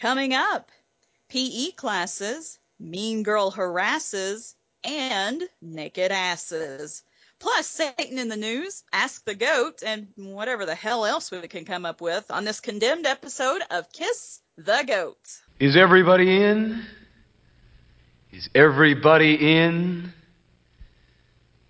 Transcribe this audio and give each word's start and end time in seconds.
Coming 0.00 0.32
up, 0.32 0.70
PE 1.28 1.72
classes, 1.72 2.58
mean 2.78 3.22
girl 3.22 3.50
harasses, 3.50 4.54
and 4.82 5.42
naked 5.60 6.10
asses. 6.10 7.02
Plus, 7.38 7.66
Satan 7.66 8.18
in 8.18 8.28
the 8.28 8.36
news, 8.36 8.82
Ask 8.94 9.26
the 9.26 9.34
Goat, 9.34 9.82
and 9.84 10.08
whatever 10.16 10.64
the 10.64 10.74
hell 10.74 11.04
else 11.04 11.30
we 11.30 11.46
can 11.48 11.66
come 11.66 11.84
up 11.84 12.00
with 12.00 12.30
on 12.30 12.46
this 12.46 12.60
condemned 12.60 13.04
episode 13.04 13.60
of 13.70 13.92
Kiss 13.92 14.40
the 14.56 14.84
Goat. 14.86 15.18
Is 15.58 15.76
everybody 15.76 16.44
in? 16.44 16.82
Is 18.32 18.48
everybody 18.54 19.34
in? 19.34 20.14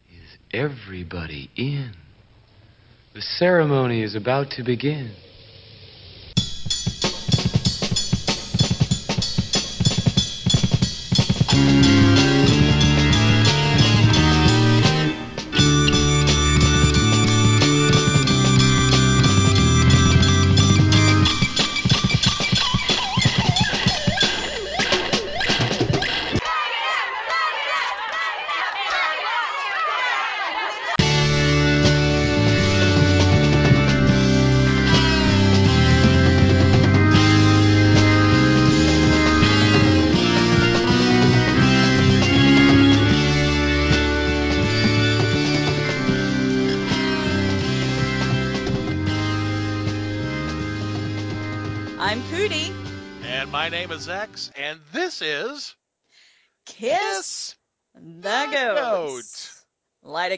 Is 0.08 0.38
everybody 0.52 1.50
in? 1.56 1.90
The 3.12 3.22
ceremony 3.22 4.04
is 4.04 4.14
about 4.14 4.52
to 4.52 4.62
begin. 4.62 5.10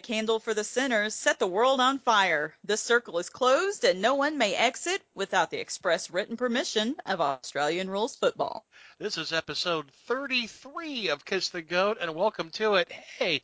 Candle 0.02 0.40
for 0.40 0.52
the 0.52 0.64
sinners, 0.64 1.14
set 1.14 1.38
the 1.38 1.46
world 1.46 1.80
on 1.80 1.98
fire. 1.98 2.54
This 2.64 2.80
circle 2.82 3.18
is 3.18 3.30
closed 3.30 3.84
and 3.84 4.02
no 4.02 4.14
one 4.14 4.36
may 4.36 4.54
exit 4.54 5.02
without 5.14 5.50
the 5.50 5.60
express 5.60 6.10
written 6.10 6.36
permission 6.36 6.96
of 7.06 7.20
Australian 7.20 7.88
Rules 7.88 8.16
Football. 8.16 8.66
This 8.98 9.16
is 9.16 9.32
episode 9.32 9.90
33 10.06 11.08
of 11.08 11.24
Kiss 11.24 11.48
the 11.48 11.62
Goat, 11.62 11.98
and 12.00 12.14
welcome 12.14 12.50
to 12.50 12.74
it. 12.74 12.90
Hey, 12.90 13.42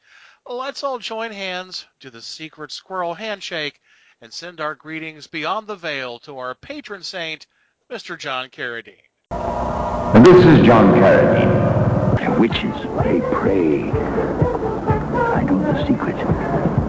let's 0.49 0.83
all 0.83 0.99
join 0.99 1.33
hands, 1.33 1.87
do 2.01 2.11
the 2.11 2.23
secret 2.23 2.73
squirrel 2.73 3.15
handshake, 3.15 3.81
and 4.21 4.33
send 4.33 4.61
our 4.61 4.75
greetings 4.75 5.27
beyond 5.27 5.67
the 5.67 5.77
veil 5.77 6.19
to 6.21 6.39
our 6.39 6.55
patron 6.55 7.03
saint, 7.03 7.47
Mr. 7.91 8.19
John 8.19 8.51
Carradine. 8.51 8.97
And 9.31 10.27
this 10.27 10.45
is 10.45 10.67
John 10.67 10.93
Carradine. 10.95 12.39
Witches, 12.39 12.61
they 13.03 13.21
pray. 13.33 13.91
I 13.91 15.43
know 15.43 15.59
the 15.73 15.87
secret. 15.87 16.48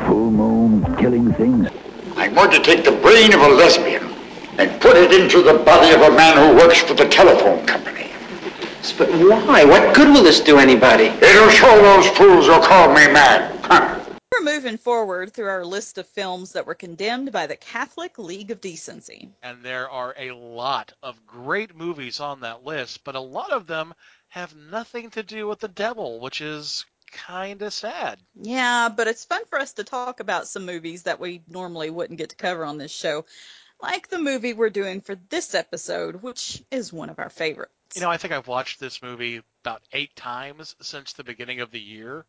Full 0.10 0.32
moon, 0.32 0.96
killing 0.96 1.32
things. 1.34 1.70
I'm 2.16 2.34
going 2.34 2.50
to 2.50 2.64
take 2.64 2.84
the 2.84 2.94
brain 2.94 3.32
of 3.32 3.42
a 3.42 3.48
lesbian 3.50 4.12
and 4.58 4.82
put 4.82 4.98
it 4.98 5.14
into 5.14 5.44
the 5.44 5.60
body 5.60 5.94
of 5.94 6.02
a 6.02 6.10
man 6.10 6.36
who 6.36 6.58
works 6.58 6.80
for 6.80 6.96
the 6.96 7.08
telephone 7.08 7.64
company. 7.68 8.10
But 8.98 9.10
why? 9.12 9.66
What 9.66 9.94
good 9.94 10.08
will 10.08 10.24
this 10.24 10.40
do 10.40 10.58
anybody? 10.58 11.04
It'll 11.04 11.50
show 11.50 11.80
those 11.80 12.08
fools 12.18 12.48
who 12.48 12.60
call 12.60 12.88
me 12.88 13.06
mad. 13.06 13.56
Huh. 13.64 14.00
We're 14.34 14.56
moving 14.56 14.78
forward 14.80 15.32
through 15.32 15.50
our 15.50 15.64
list 15.64 16.00
of 16.00 16.08
films 16.08 16.54
that 16.54 16.66
were 16.66 16.74
condemned 16.74 17.32
by 17.32 17.46
the 17.46 17.56
Catholic 17.56 18.18
League 18.18 18.50
of 18.50 18.62
Decency. 18.62 19.30
And 19.44 19.62
there 19.62 19.88
are 19.92 20.16
a 20.18 20.32
lot 20.32 20.92
of 21.04 21.24
great 21.28 21.76
movies 21.76 22.20
on 22.20 22.40
that 22.40 22.66
list, 22.66 23.04
but 23.04 23.14
a 23.14 23.20
lot 23.20 23.52
of 23.52 23.68
them 23.68 23.94
have 24.30 24.56
nothing 24.56 25.12
to 25.12 25.22
do 25.22 25.46
with 25.48 25.60
the 25.60 25.68
devil, 25.68 26.20
which 26.20 26.42
is 26.42 26.84
kind 27.12 27.62
of 27.62 27.74
sad. 27.74 28.20
Yeah, 28.36 28.90
but 28.90 29.08
it's 29.08 29.26
fun 29.26 29.44
for 29.50 29.60
us 29.60 29.74
to 29.74 29.84
talk 29.84 30.20
about 30.20 30.48
some 30.48 30.66
movies 30.66 31.04
that 31.04 31.20
we 31.20 31.44
normally 31.48 31.90
wouldn't 31.90 32.20
get 32.20 32.30
to 32.30 32.36
cover 32.36 32.66
on 32.66 32.78
this 32.78 32.92
show, 32.92 33.26
like 33.82 34.10
the 34.10 34.20
movie 34.20 34.54
we're 34.54 34.70
doing 34.70 35.02
for 35.02 35.16
this 35.30 35.56
episode, 35.56 36.22
which 36.22 36.64
is 36.72 36.94
one 36.94 37.10
of 37.10 37.20
our 37.20 37.30
favorites. 37.30 37.74
You 37.96 38.02
know, 38.02 38.10
I 38.10 38.18
think 38.18 38.34
I've 38.34 38.48
watched 38.48 38.80
this 38.80 39.02
movie 39.02 39.42
about 39.64 39.82
eight 39.94 40.16
times 40.16 40.76
since 40.82 41.14
the 41.14 41.24
beginning 41.24 41.62
of 41.62 41.72
the 41.72 41.80
year. 41.80 42.26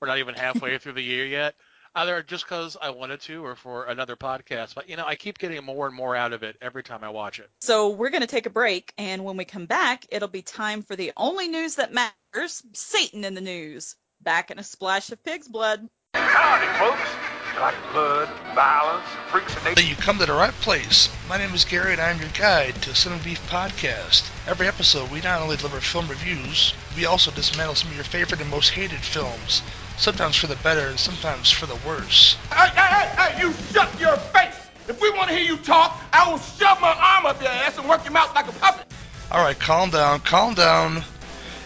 We're 0.00 0.08
not 0.08 0.18
even 0.18 0.34
halfway 0.34 0.78
through 0.78 0.94
the 0.94 1.02
year 1.02 1.26
yet. 1.26 1.54
Either 1.94 2.22
just 2.22 2.44
because 2.44 2.76
I 2.80 2.90
wanted 2.90 3.22
to 3.22 3.42
or 3.42 3.56
for 3.56 3.86
another 3.86 4.16
podcast. 4.16 4.74
But, 4.74 4.90
you 4.90 4.96
know, 4.96 5.06
I 5.06 5.14
keep 5.14 5.38
getting 5.38 5.64
more 5.64 5.86
and 5.86 5.96
more 5.96 6.14
out 6.14 6.34
of 6.34 6.42
it 6.42 6.58
every 6.60 6.82
time 6.82 7.02
I 7.02 7.08
watch 7.08 7.40
it. 7.40 7.48
So 7.62 7.88
we're 7.88 8.10
going 8.10 8.20
to 8.20 8.26
take 8.26 8.44
a 8.44 8.50
break, 8.50 8.92
and 8.98 9.24
when 9.24 9.38
we 9.38 9.46
come 9.46 9.64
back, 9.64 10.04
it'll 10.10 10.28
be 10.28 10.42
time 10.42 10.82
for 10.82 10.94
the 10.94 11.12
only 11.16 11.48
news 11.48 11.76
that 11.76 11.94
matters 11.94 12.62
Satan 12.74 13.24
in 13.24 13.32
the 13.32 13.40
news. 13.40 13.96
Back 14.22 14.50
in 14.50 14.58
a 14.58 14.62
splash 14.62 15.10
of 15.12 15.22
pig's 15.22 15.48
blood. 15.48 15.88
Howdy, 16.14 16.66
folks. 16.78 17.10
You 17.54 17.60
like 17.60 17.74
blood, 17.92 18.28
violence, 18.54 19.06
freaks 19.28 19.56
and 19.64 19.76
Then 19.76 19.86
you 19.86 19.96
come 19.96 20.18
to 20.18 20.26
the 20.26 20.32
right 20.32 20.52
place. 20.52 21.08
My 21.28 21.38
name 21.38 21.54
is 21.54 21.64
Gary, 21.64 21.92
and 21.92 22.00
I'm 22.00 22.20
your 22.20 22.28
guide 22.38 22.74
to 22.82 22.94
Cinema 22.94 23.22
Beef 23.22 23.40
Podcast. 23.48 24.28
Every 24.46 24.68
episode, 24.68 25.10
we 25.10 25.20
not 25.22 25.40
only 25.40 25.56
deliver 25.56 25.80
film 25.80 26.06
reviews, 26.08 26.74
we 26.96 27.06
also 27.06 27.30
dismantle 27.30 27.76
some 27.76 27.90
of 27.90 27.94
your 27.94 28.04
favorite 28.04 28.40
and 28.40 28.50
most 28.50 28.70
hated 28.70 29.00
films, 29.00 29.62
sometimes 29.96 30.36
for 30.36 30.48
the 30.48 30.56
better 30.56 30.88
and 30.88 30.98
sometimes 30.98 31.50
for 31.50 31.66
the 31.66 31.78
worse. 31.86 32.36
Hey, 32.52 32.68
hey, 32.68 33.06
hey, 33.06 33.22
hey, 33.22 33.40
you 33.40 33.52
shut 33.72 33.88
your 33.98 34.16
face! 34.16 34.56
If 34.88 35.00
we 35.00 35.10
want 35.12 35.30
to 35.30 35.36
hear 35.36 35.44
you 35.44 35.56
talk, 35.56 35.98
I 36.12 36.30
will 36.30 36.38
shove 36.38 36.80
my 36.80 36.92
arm 36.92 37.26
up 37.26 37.40
your 37.40 37.50
ass 37.50 37.78
and 37.78 37.88
work 37.88 38.04
your 38.04 38.12
mouth 38.12 38.34
like 38.34 38.48
a 38.48 38.52
puppet. 38.52 38.86
All 39.32 39.42
right, 39.42 39.58
calm 39.58 39.90
down, 39.90 40.20
calm 40.20 40.54
down. 40.54 41.02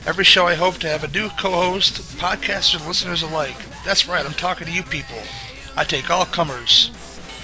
Every 0.07 0.25
show, 0.25 0.47
I 0.47 0.55
hope 0.55 0.79
to 0.79 0.89
have 0.89 1.05
a 1.05 1.09
new 1.09 1.29
co-host, 1.29 2.01
podcasters 2.17 2.77
and 2.79 2.87
listeners 2.87 3.23
alike. 3.23 3.57
That's 3.85 4.09
right, 4.09 4.25
I'm 4.25 4.33
talking 4.33 4.67
to 4.67 4.73
you 4.73 4.83
people. 4.83 5.19
I 5.77 5.85
take 5.85 6.11
all 6.11 6.25
comers. 6.25 6.91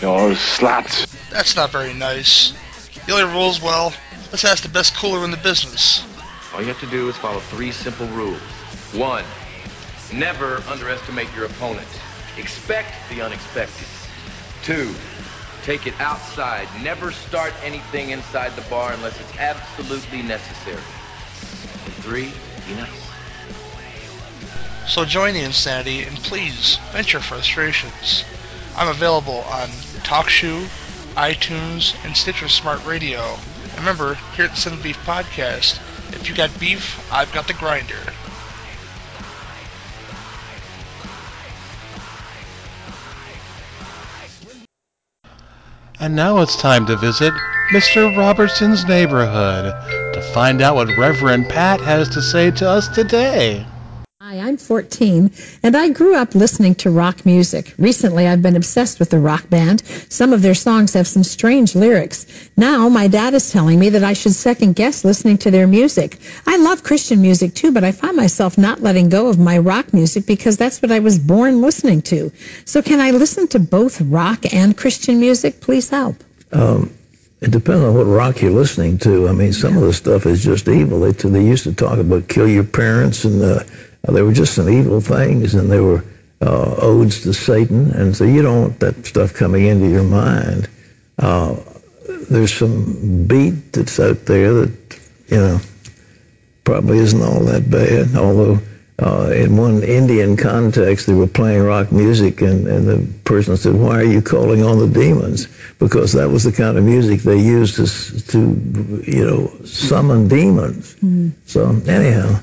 You're 0.01 0.33
sluts. 0.33 1.07
That's 1.31 1.55
not 1.55 1.71
very 1.71 1.93
nice. 1.93 2.55
The 3.07 3.13
only 3.13 3.33
rules, 3.33 3.61
well, 3.61 3.93
let's 4.33 4.45
ask 4.45 4.63
the 4.63 4.71
best 4.71 4.97
cooler 4.97 5.23
in 5.25 5.31
the 5.31 5.37
business. 5.37 6.03
All 6.55 6.61
you 6.61 6.69
have 6.69 6.81
to 6.81 6.87
do 6.87 7.09
is 7.09 7.17
follow 7.17 7.41
three 7.41 7.73
simple 7.73 8.07
rules. 8.09 8.41
One, 8.93 9.25
never 10.15 10.57
underestimate 10.69 11.29
your 11.37 11.45
opponent. 11.45 11.87
Expect 12.39 12.89
the 13.11 13.21
unexpected. 13.21 13.87
Two, 14.63 14.95
take 15.63 15.87
it 15.87 15.95
outside. 16.01 16.69
Never 16.83 17.13
start 17.13 17.53
anything 17.63 18.11
inside 18.11 18.57
the 18.57 18.63
bar 18.71 18.93
unless 18.93 19.21
it's 19.21 19.39
absolutely 19.39 20.23
necessary. 20.23 20.83
And 21.85 21.95
three, 22.03 22.33
So 24.87 25.05
join 25.05 25.35
the 25.35 25.43
insanity 25.43 26.05
and 26.05 26.17
please 26.17 26.79
vent 26.93 27.13
your 27.13 27.21
frustrations. 27.23 28.25
I'm 28.77 28.89
available 28.89 29.41
on 29.51 29.69
TalkShoe, 30.05 30.67
iTunes, 31.17 31.95
and 32.05 32.17
Stitcher 32.17 32.49
Smart 32.49 32.85
Radio. 32.87 33.37
And 33.71 33.79
remember, 33.79 34.15
here 34.35 34.47
at 34.47 34.53
the 34.53 34.57
Cinema 34.57 34.83
Beef 34.83 34.99
Podcast, 35.05 35.81
if 36.15 36.29
you 36.29 36.35
got 36.35 36.59
beef, 36.59 36.99
I've 37.13 37.33
got 37.33 37.47
the 37.47 37.55
grinder. 37.55 37.95
And 45.99 46.15
now 46.15 46.39
it's 46.39 46.57
time 46.57 46.87
to 46.87 46.97
visit 46.97 47.33
Mr. 47.73 48.17
Robertson's 48.17 48.85
neighborhood 48.85 49.75
to 50.17 50.23
find 50.23 50.63
out 50.63 50.77
what 50.77 50.89
Reverend 50.97 51.47
Pat 51.47 51.79
has 51.83 52.09
to 52.09 52.23
say 52.23 52.51
to 52.51 52.67
us 52.67 52.89
today. 52.89 53.67
Hi, 54.19 54.39
I'm 54.39 54.57
14, 54.57 55.31
and 55.63 55.77
I 55.77 55.91
grew 55.91 56.15
up 56.15 56.35
listening 56.35 56.75
to 56.77 56.91
rock 56.91 57.27
music. 57.27 57.75
Recently, 57.77 58.27
I've 58.27 58.41
been 58.41 58.57
obsessed 58.57 58.99
with 58.99 59.11
the 59.11 59.19
rock 59.19 59.51
band. 59.51 59.83
Some 60.09 60.33
of 60.33 60.41
their 60.41 60.55
songs 60.55 60.95
have 60.95 61.07
some 61.07 61.23
strange 61.23 61.75
lyrics. 61.75 62.49
Now, 62.57 62.89
my 62.89 63.09
dad 63.09 63.35
is 63.35 63.53
telling 63.53 63.79
me 63.79 63.91
that 63.91 64.05
I 64.05 64.15
should 64.15 64.33
second 64.33 64.75
guess 64.75 65.05
listening 65.05 65.37
to 65.39 65.51
their 65.51 65.67
music. 65.67 66.19
I 66.47 66.57
love 66.57 66.83
Christian 66.83 67.21
music 67.21 67.55
too, 67.55 67.73
but 67.73 67.85
I 67.85 67.93
find 67.93 68.17
myself 68.17 68.57
not 68.57 68.81
letting 68.81 69.11
go 69.11 69.29
of 69.29 69.39
my 69.39 69.59
rock 69.59 69.93
music 69.93 70.25
because 70.25 70.57
that's 70.57 70.81
what 70.81 70.93
I 70.93 71.01
was 71.01 71.19
born 71.19 71.61
listening 71.61 72.01
to. 72.03 72.33
So, 72.65 72.81
can 72.81 73.01
I 73.01 73.11
listen 73.11 73.49
to 73.49 73.59
both 73.59 74.01
rock 74.01 74.55
and 74.55 74.75
Christian 74.75 75.21
music? 75.21 75.61
Please 75.61 75.91
help. 75.91 76.17
Um, 76.53 76.91
it 77.41 77.51
depends 77.51 77.83
on 77.83 77.95
what 77.95 78.05
rock 78.05 78.41
you're 78.41 78.51
listening 78.51 78.99
to. 78.99 79.29
I 79.29 79.33
mean, 79.33 79.53
some 79.53 79.77
of 79.77 79.83
the 79.83 79.93
stuff 79.93 80.27
is 80.27 80.43
just 80.43 80.69
evil. 80.69 81.01
They, 81.01 81.13
they 81.13 81.45
used 81.45 81.65
to 81.65 81.75
talk 81.75 81.99
about 81.99 82.29
kill 82.29 82.49
your 82.49 82.65
parents, 82.65 83.25
and 83.25 83.43
uh, 83.43 83.65
they 84.09 84.23
were 84.23 84.33
just 84.33 84.55
some 84.55 84.69
evil 84.69 85.01
things, 85.01 85.55
and 85.55 85.71
they 85.71 85.81
were 85.81 86.05
uh, 86.41 86.75
odes 86.79 87.23
to 87.23 87.35
Satan. 87.35 87.91
And 87.91 88.17
so 88.17 88.25
you 88.25 88.43
don't 88.43 88.61
want 88.63 88.81
that 88.81 89.07
stuff 89.07 89.35
coming 89.35 89.67
into 89.67 89.89
your 89.89 90.05
mind. 90.05 90.69
Uh, 91.19 91.57
there's 92.31 92.55
some 92.55 93.27
beat 93.27 93.73
that's 93.73 94.01
out 94.01 94.25
there 94.27 94.53
that 94.55 94.87
you 95.29 95.37
know, 95.37 95.61
probably 96.65 96.99
isn't 96.99 97.23
all 97.23 97.41
that 97.41 97.69
bad. 97.71 98.17
Although 98.17 98.61
Uh, 98.99 99.31
in 99.35 99.59
one 99.59 99.83
Indian 99.83 100.39
context, 100.39 101.07
they 101.07 101.13
were 101.13 101.27
playing 101.27 101.63
rock 101.63 101.93
music, 101.93 102.41
and, 102.41 102.67
and 102.67 102.89
the 102.89 103.07
person 103.25 103.59
said, 103.59 103.75
"Why 103.75 104.01
are 104.01 104.05
you 104.05 104.23
calling 104.23 104.65
on 104.65 104.79
the 104.79 104.89
demons?" 104.89 105.49
Because 105.79 106.15
that 106.15 106.31
was 106.31 106.45
the 106.45 106.53
kind 106.53 106.79
of 106.79 106.85
music 106.85 107.21
they 107.21 107.39
used 107.39 107.77
to, 107.77 107.87
to 108.29 109.03
you 109.07 109.27
know, 109.27 109.65
summon 109.67 110.29
demons. 110.29 110.95
Mm-hmm. 110.95 111.29
So 111.45 111.79
anyhow. 111.87 112.41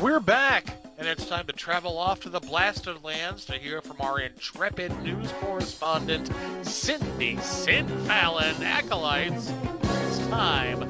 We're 0.00 0.20
back, 0.20 0.64
and 0.96 1.06
it's 1.06 1.26
time 1.26 1.46
to 1.48 1.52
travel 1.52 1.98
off 1.98 2.20
to 2.20 2.30
the 2.30 2.40
blasted 2.40 3.04
lands 3.04 3.44
to 3.46 3.54
hear 3.54 3.82
from 3.82 4.00
our 4.00 4.18
intrepid 4.20 5.02
news 5.02 5.30
correspondent, 5.40 6.30
Cindy 6.62 7.36
Sin 7.38 7.86
Fallon 8.06 8.62
Acolytes. 8.62 9.52
It's 9.82 10.18
time 10.28 10.88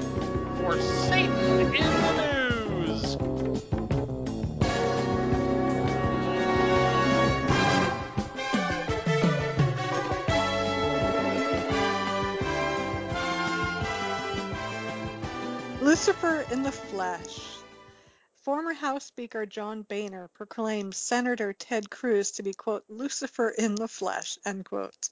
for 0.57 0.79
Satan 0.79 1.75
in 1.75 1.83
the 1.83 2.49
News. 2.49 2.58
Lucifer 15.81 16.45
in 16.51 16.61
the 16.61 16.73
flesh. 16.73 17.39
Former 18.41 18.73
House 18.73 19.05
Speaker 19.05 19.45
John 19.45 19.83
Boehner 19.83 20.27
proclaimed 20.33 20.93
Senator 20.93 21.53
Ted 21.53 21.89
Cruz 21.89 22.31
to 22.31 22.43
be, 22.43 22.51
quote, 22.51 22.83
Lucifer 22.89 23.47
in 23.47 23.75
the 23.75 23.87
flesh, 23.87 24.37
end 24.45 24.65
quote. 24.65 25.09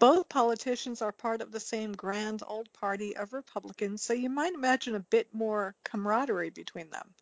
Both 0.00 0.28
politicians 0.28 1.02
are 1.02 1.12
part 1.12 1.40
of 1.40 1.52
the 1.52 1.60
same 1.60 1.92
grand 1.92 2.42
old 2.44 2.72
party 2.72 3.16
of 3.16 3.32
Republicans, 3.32 4.02
so 4.02 4.12
you 4.12 4.28
might 4.28 4.54
imagine 4.54 4.96
a 4.96 5.00
bit 5.00 5.32
more 5.32 5.76
camaraderie 5.84 6.50
between 6.50 6.90
them. 6.90 7.14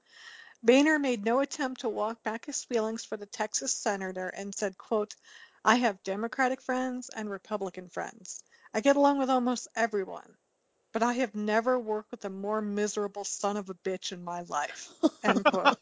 Boehner 0.63 0.99
made 0.99 1.23
no 1.23 1.41
attempt 1.41 1.83
to 1.83 1.91
walk 1.91 2.23
back 2.23 2.47
his 2.47 2.65
feelings 2.65 3.05
for 3.05 3.19
the 3.19 3.27
Texas 3.27 3.75
senator 3.75 4.29
and 4.29 4.55
said, 4.55 4.79
quote, 4.79 5.15
I 5.67 5.77
have 5.77 6.03
Democratic 6.03 6.63
friends 6.63 7.11
and 7.15 7.29
Republican 7.29 7.91
friends. 7.91 8.43
I 8.73 8.81
get 8.81 8.97
along 8.97 9.19
with 9.19 9.29
almost 9.29 9.69
everyone 9.77 10.35
but 10.95 11.03
I 11.03 11.13
have 11.15 11.35
never 11.35 11.79
worked 11.79 12.13
with 12.13 12.25
a 12.25 12.31
more 12.31 12.63
miserable 12.63 13.25
son 13.25 13.57
of 13.57 13.69
a 13.69 13.75
bitch 13.75 14.13
in 14.13 14.23
my 14.23 14.43
life. 14.43 14.89
End 15.25 15.45
quote. 15.45 15.77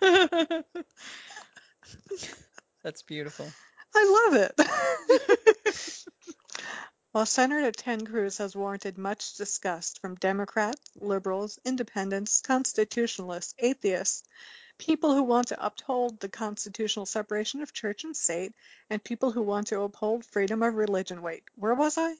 That's 2.82 3.02
beautiful. 3.02 3.52
I 3.94 4.30
love 4.32 4.50
it. 4.56 6.06
While 7.12 7.26
Senator 7.26 7.72
Ted 7.72 8.06
Cruz 8.06 8.38
has 8.38 8.56
warranted 8.56 8.96
much 8.96 9.36
disgust 9.36 10.00
from 10.00 10.14
Democrats, 10.14 10.80
liberals, 10.96 11.58
independents, 11.62 12.40
constitutionalists, 12.40 13.54
atheists, 13.58 14.22
people 14.78 15.14
who 15.14 15.24
want 15.24 15.48
to 15.48 15.62
uphold 15.62 16.20
the 16.20 16.30
constitutional 16.30 17.04
separation 17.04 17.60
of 17.60 17.74
church 17.74 18.04
and 18.04 18.16
state, 18.16 18.54
and 18.88 19.04
people 19.04 19.30
who 19.30 19.42
want 19.42 19.66
to 19.66 19.80
uphold 19.82 20.24
freedom 20.24 20.62
of 20.62 20.74
religion. 20.74 21.20
Wait, 21.20 21.42
where 21.56 21.74
was 21.74 21.98
I? 21.98 22.14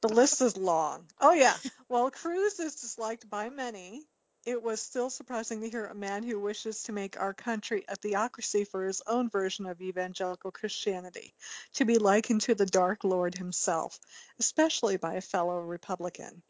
The 0.00 0.08
list 0.08 0.40
is 0.40 0.56
long. 0.56 1.06
Oh 1.20 1.32
yeah. 1.32 1.56
While 1.88 2.10
Cruz 2.10 2.58
is 2.58 2.76
disliked 2.76 3.28
by 3.28 3.50
many, 3.50 4.06
it 4.46 4.62
was 4.62 4.80
still 4.80 5.08
surprising 5.08 5.60
to 5.60 5.70
hear 5.70 5.86
a 5.86 5.94
man 5.94 6.22
who 6.22 6.38
wishes 6.38 6.82
to 6.84 6.92
make 6.92 7.18
our 7.18 7.32
country 7.32 7.84
a 7.88 7.96
theocracy 7.96 8.64
for 8.64 8.86
his 8.86 9.02
own 9.06 9.30
version 9.30 9.66
of 9.66 9.80
evangelical 9.80 10.50
Christianity 10.50 11.34
to 11.74 11.84
be 11.84 11.98
likened 11.98 12.42
to 12.42 12.54
the 12.54 12.66
Dark 12.66 13.04
Lord 13.04 13.34
himself, 13.34 13.98
especially 14.38 14.96
by 14.98 15.14
a 15.14 15.20
fellow 15.20 15.60
Republican. 15.60 16.42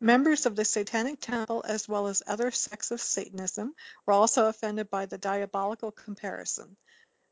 Members 0.00 0.46
of 0.46 0.56
the 0.56 0.64
Satanic 0.64 1.20
Temple, 1.20 1.64
as 1.66 1.88
well 1.88 2.06
as 2.06 2.22
other 2.26 2.50
sects 2.50 2.90
of 2.90 3.00
Satanism, 3.00 3.74
were 4.06 4.14
also 4.14 4.46
offended 4.46 4.90
by 4.90 5.06
the 5.06 5.18
diabolical 5.18 5.90
comparison. 5.90 6.76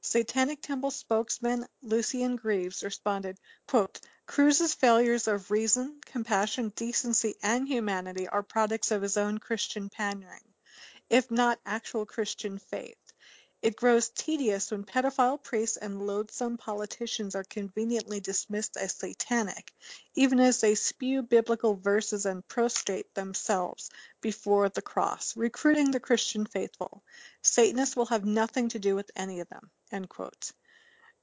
Satanic 0.01 0.63
Temple 0.63 0.91
spokesman 0.91 1.67
Lucien 1.83 2.37
Greaves 2.37 2.83
responded, 2.83 3.39
quote, 3.69 4.01
Cruz's 4.27 4.75
failures 4.75 5.29
of 5.29 5.51
reason, 5.51 6.01
compassion, 6.05 6.73
decency, 6.75 7.37
and 7.43 7.67
humanity 7.69 8.29
are 8.29 8.43
products 8.43 8.91
of 8.91 9.01
his 9.01 9.17
own 9.17 9.39
Christian 9.39 9.89
pandering, 9.89 10.43
if 11.09 11.31
not 11.31 11.61
actual 11.65 12.05
Christian 12.05 12.59
faith. 12.59 12.99
It 13.63 13.77
grows 13.77 14.11
tedious 14.11 14.71
when 14.71 14.85
pedophile 14.85 15.43
priests 15.43 15.77
and 15.77 16.07
loathsome 16.07 16.57
politicians 16.59 17.35
are 17.35 17.45
conveniently 17.45 18.21
dismissed 18.21 18.77
as 18.77 18.95
satanic, 18.95 19.73
even 20.15 20.41
as 20.41 20.61
they 20.61 20.75
spew 20.75 21.23
biblical 21.23 21.75
verses 21.75 22.27
and 22.27 22.47
prostrate 22.47 23.15
themselves 23.15 23.91
before 24.21 24.69
the 24.69 24.83
cross, 24.83 25.37
recruiting 25.37 25.91
the 25.91 26.01
Christian 26.01 26.47
faithful. 26.47 27.03
Satanists 27.43 27.97
will 27.97 28.07
have 28.07 28.25
nothing 28.25 28.69
to 28.71 28.79
do 28.79 28.95
with 28.95 29.11
any 29.17 29.41
of 29.41 29.49
them. 29.49 29.71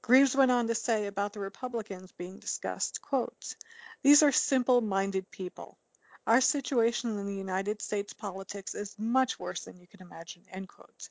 Greaves 0.04 0.36
went 0.36 0.50
on 0.50 0.66
to 0.66 0.74
say 0.74 1.06
about 1.06 1.32
the 1.32 1.40
Republicans 1.40 2.12
being 2.12 2.38
discussed, 2.38 3.00
quote, 3.00 3.56
These 4.02 4.22
are 4.22 4.32
simple-minded 4.32 5.30
people. 5.30 5.78
Our 6.26 6.42
situation 6.42 7.18
in 7.18 7.24
the 7.24 7.34
United 7.34 7.80
States 7.80 8.12
politics 8.12 8.74
is 8.74 8.98
much 8.98 9.38
worse 9.38 9.64
than 9.64 9.78
you 9.78 9.86
can 9.86 10.02
imagine, 10.02 10.42
end 10.52 10.68
quote. 10.68 11.08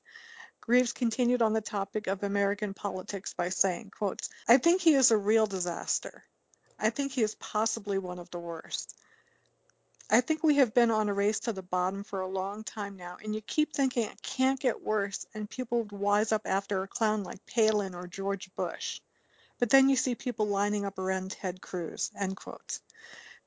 Greaves 0.62 0.94
continued 0.94 1.42
on 1.42 1.54
the 1.54 1.60
topic 1.60 2.06
of 2.06 2.22
American 2.22 2.76
politics 2.76 3.34
by 3.34 3.50
saying, 3.50 3.90
quote, 3.90 4.22
I 4.48 4.60
think 4.60 4.84
he 4.84 4.94
is 4.94 5.10
a 5.10 5.18
real 5.18 5.48
disaster. 5.48 6.24
I 6.78 6.92
think 6.92 7.14
he 7.14 7.24
is 7.24 7.34
possibly 7.34 7.98
one 7.98 8.20
of 8.20 8.30
the 8.30 8.38
worst. 8.38 8.96
I 10.10 10.22
think 10.22 10.44
we 10.44 10.56
have 10.56 10.74
been 10.74 10.92
on 10.92 11.10
a 11.10 11.14
race 11.14 11.40
to 11.42 11.54
the 11.54 11.64
bottom 11.64 12.04
for 12.04 12.22
a 12.22 12.28
long 12.28 12.64
time 12.64 12.98
now, 12.98 13.18
and 13.24 13.34
you 13.34 13.42
keep 13.42 13.74
thinking 13.74 14.04
it 14.04 14.22
can't 14.22 14.60
get 14.60 14.84
worse, 14.84 15.26
and 15.34 15.50
people 15.50 15.80
would 15.80 15.92
wise 15.92 16.32
up 16.32 16.44
after 16.46 16.84
a 16.84 16.88
clown 16.88 17.24
like 17.24 17.46
Palin 17.46 17.96
or 17.96 18.08
George 18.08 18.54
Bush. 18.56 19.02
But 19.60 19.70
then 19.70 19.90
you 19.90 19.96
see 19.96 20.16
people 20.16 20.48
lining 20.48 20.86
up 20.86 21.00
around 21.00 21.32
Ted 21.32 21.62
Cruz. 21.62 22.12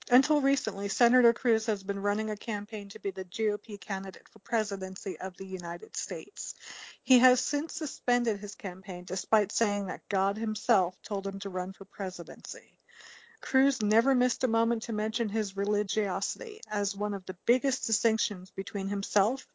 Until 0.08 0.40
recently, 0.40 0.88
Senator 0.88 1.32
Cruz 1.32 1.66
has 1.66 1.82
been 1.82 2.00
running 2.00 2.30
a 2.30 2.36
campaign 2.36 2.88
to 2.90 3.00
be 3.00 3.10
the 3.10 3.24
GOP 3.24 3.80
candidate 3.80 4.28
for 4.28 4.38
presidency 4.38 5.18
of 5.18 5.36
the 5.36 5.46
United 5.46 5.96
States. 5.96 6.54
He 7.02 7.18
has 7.18 7.40
since 7.40 7.74
suspended 7.74 8.38
his 8.38 8.54
campaign 8.54 9.04
despite 9.04 9.52
saying 9.52 9.86
that 9.86 10.08
God 10.08 10.38
himself 10.38 10.96
told 11.02 11.26
him 11.26 11.40
to 11.40 11.50
run 11.50 11.72
for 11.72 11.84
presidency. 11.84 12.75
Cruz 13.46 13.80
never 13.80 14.12
missed 14.12 14.42
a 14.42 14.48
moment 14.48 14.82
to 14.82 14.92
mention 14.92 15.28
his 15.28 15.56
religiosity 15.56 16.60
as 16.68 16.96
one 16.96 17.14
of 17.14 17.24
the 17.26 17.36
biggest 17.46 17.86
distinctions 17.86 18.50
between 18.50 18.88
himself 18.88 19.46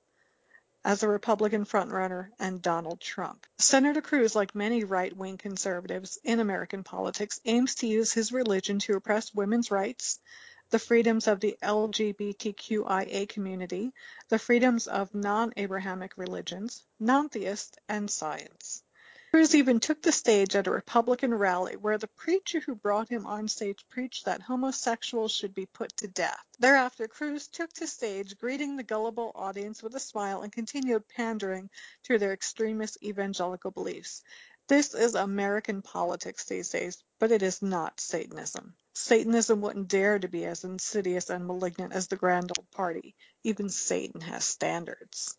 as 0.85 1.03
a 1.03 1.09
Republican 1.09 1.65
frontrunner 1.65 2.29
and 2.39 2.61
Donald 2.61 3.01
Trump. 3.01 3.45
Senator 3.57 4.01
Cruz, 4.01 4.33
like 4.33 4.55
many 4.55 4.85
right-wing 4.85 5.37
conservatives 5.37 6.17
in 6.23 6.39
American 6.39 6.85
politics, 6.85 7.41
aims 7.43 7.75
to 7.75 7.87
use 7.87 8.13
his 8.13 8.31
religion 8.31 8.79
to 8.79 8.95
oppress 8.95 9.33
women's 9.33 9.71
rights, 9.71 10.21
the 10.69 10.79
freedoms 10.79 11.27
of 11.27 11.41
the 11.41 11.57
LGBTQIA 11.61 13.27
community, 13.27 13.91
the 14.29 14.39
freedoms 14.39 14.87
of 14.87 15.13
non-Abrahamic 15.13 16.13
religions, 16.15 16.81
non-theists, 16.97 17.77
and 17.89 18.09
science. 18.09 18.83
Cruz 19.31 19.55
even 19.55 19.79
took 19.79 20.01
the 20.01 20.11
stage 20.11 20.57
at 20.57 20.67
a 20.67 20.71
Republican 20.71 21.33
rally 21.33 21.77
where 21.77 21.97
the 21.97 22.09
preacher 22.09 22.59
who 22.59 22.75
brought 22.75 23.07
him 23.07 23.25
on 23.25 23.47
stage 23.47 23.85
preached 23.87 24.25
that 24.25 24.41
homosexuals 24.41 25.31
should 25.31 25.53
be 25.53 25.65
put 25.65 25.95
to 25.95 26.07
death. 26.09 26.45
Thereafter, 26.59 27.07
Cruz 27.07 27.47
took 27.47 27.71
to 27.75 27.87
stage, 27.87 28.37
greeting 28.37 28.75
the 28.75 28.83
gullible 28.83 29.31
audience 29.33 29.81
with 29.81 29.95
a 29.95 30.01
smile 30.01 30.41
and 30.41 30.51
continued 30.51 31.07
pandering 31.07 31.69
to 32.03 32.17
their 32.17 32.33
extremist 32.33 33.01
evangelical 33.01 33.71
beliefs. 33.71 34.21
This 34.67 34.93
is 34.93 35.15
American 35.15 35.81
politics 35.81 36.43
these 36.43 36.67
days, 36.67 37.01
but 37.17 37.31
it 37.31 37.41
is 37.41 37.61
not 37.61 38.01
Satanism. 38.01 38.73
Satanism 38.95 39.61
wouldn't 39.61 39.87
dare 39.87 40.19
to 40.19 40.27
be 40.27 40.43
as 40.43 40.65
insidious 40.65 41.29
and 41.29 41.47
malignant 41.47 41.93
as 41.93 42.07
the 42.07 42.17
Grand 42.17 42.51
Old 42.57 42.69
Party. 42.71 43.15
Even 43.45 43.69
Satan 43.69 44.19
has 44.19 44.43
standards. 44.43 45.37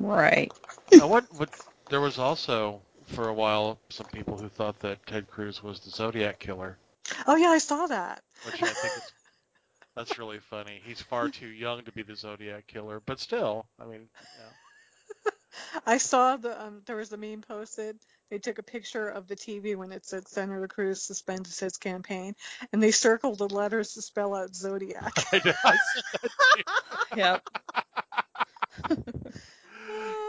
Right. 0.00 0.50
Now, 0.92 1.08
what, 1.08 1.26
what, 1.34 1.50
there 1.90 2.00
was 2.00 2.18
also, 2.18 2.80
for 3.06 3.28
a 3.28 3.34
while, 3.34 3.78
some 3.88 4.06
people 4.06 4.36
who 4.36 4.48
thought 4.48 4.78
that 4.80 5.06
Ted 5.06 5.28
Cruz 5.28 5.62
was 5.62 5.80
the 5.80 5.90
Zodiac 5.90 6.38
Killer, 6.38 6.78
Oh 7.26 7.36
yeah, 7.36 7.48
I 7.48 7.58
saw 7.58 7.86
that. 7.86 8.22
which 8.44 8.62
I 8.62 8.66
think 8.66 8.96
is, 8.96 9.12
that's 9.96 10.18
really 10.18 10.38
funny. 10.38 10.80
He's 10.84 11.00
far 11.00 11.28
too 11.28 11.46
young 11.46 11.84
to 11.84 11.92
be 11.92 12.02
the 12.02 12.16
Zodiac 12.16 12.66
Killer, 12.66 13.00
but 13.04 13.18
still, 13.20 13.66
I 13.80 13.84
mean, 13.86 14.08
yeah. 14.38 15.30
I 15.86 15.98
saw 15.98 16.36
the 16.36 16.62
um, 16.62 16.82
there 16.86 16.96
was 16.96 17.12
a 17.12 17.16
meme 17.16 17.42
posted. 17.42 17.98
They 18.30 18.38
took 18.38 18.58
a 18.58 18.62
picture 18.62 19.08
of 19.08 19.26
the 19.26 19.36
TV 19.36 19.74
when 19.74 19.90
it 19.90 20.04
said 20.04 20.28
Senator 20.28 20.68
Cruz 20.68 21.02
suspended 21.02 21.54
his 21.54 21.78
campaign, 21.78 22.34
and 22.72 22.82
they 22.82 22.90
circled 22.90 23.38
the 23.38 23.48
letters 23.48 23.94
to 23.94 24.02
spell 24.02 24.34
out 24.34 24.54
Zodiac. 24.54 25.12
I, 25.32 25.40
know, 25.44 25.52
I 25.64 25.76
saw 25.76 26.02
that. 26.12 27.16
Yep. 27.16 27.48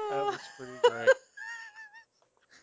That 0.10 0.26
was 0.26 0.40
pretty 0.58 0.74
great. 0.90 1.10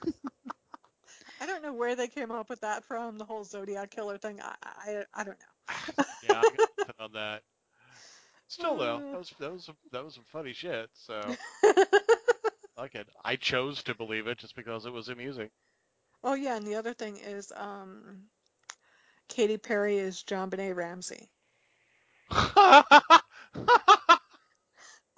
I 1.41 1.47
don't 1.47 1.63
know 1.63 1.73
where 1.73 1.97
they 1.97 2.09
came 2.09 2.31
up 2.31 2.49
with 2.49 2.61
that 2.61 2.85
from. 2.85 3.19
The 3.19 3.25
whole 3.25 3.45
Zodiac 3.45 3.91
killer 3.91 4.19
thing. 4.19 4.41
I 4.43 4.55
I, 4.63 5.05
I 5.15 5.25
don't 5.25 5.39
know. 5.39 6.05
Yeah, 6.29 6.41
I 6.41 6.43
got 6.43 6.97
to 6.99 7.05
on 7.05 7.13
that. 7.13 7.43
Still 8.49 8.77
though, 8.79 9.03
that 9.11 9.19
was 9.19 9.33
that 9.39 9.53
was 9.53 9.65
some, 9.65 9.77
that 9.93 10.05
was 10.05 10.15
some 10.15 10.25
funny 10.33 10.53
shit. 10.53 10.89
So 10.95 11.21
like 12.79 12.95
it, 12.95 13.07
I 13.25 13.37
chose 13.37 13.83
to 13.85 13.95
believe 13.95 14.27
it 14.27 14.39
just 14.39 14.57
because 14.57 14.87
it 14.87 14.93
was 14.93 15.09
amusing. 15.09 15.51
Oh 16.25 16.35
yeah, 16.35 16.57
and 16.57 16.67
the 16.67 16.77
other 16.77 16.95
thing 16.95 17.17
is, 17.19 17.53
um, 17.55 18.23
Katy 19.29 19.59
Perry 19.59 19.99
is 19.99 20.23
JonBenét 20.23 20.75
Ramsey. 20.75 21.31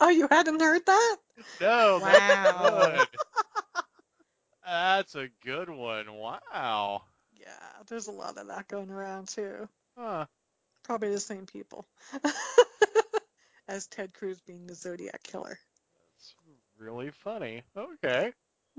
Oh, 0.00 0.10
you 0.10 0.28
hadn't 0.30 0.60
heard 0.60 0.86
that? 0.86 1.16
No, 1.60 1.98
Wow. 2.00 3.04
That's 4.68 5.14
a 5.14 5.28
good 5.44 5.70
one. 5.70 6.12
Wow. 6.12 7.02
Yeah, 7.32 7.46
there's 7.86 8.08
a 8.08 8.12
lot 8.12 8.36
of 8.36 8.48
that 8.48 8.68
going 8.68 8.90
around 8.90 9.28
too. 9.28 9.68
Huh. 9.96 10.26
Probably 10.84 11.10
the 11.10 11.20
same 11.20 11.46
people 11.46 11.86
as 13.68 13.86
Ted 13.86 14.12
Cruz 14.14 14.40
being 14.40 14.66
the 14.66 14.74
Zodiac 14.74 15.22
killer. 15.22 15.58
That's 16.16 16.34
really 16.78 17.10
funny. 17.10 17.62
Okay. 17.76 18.32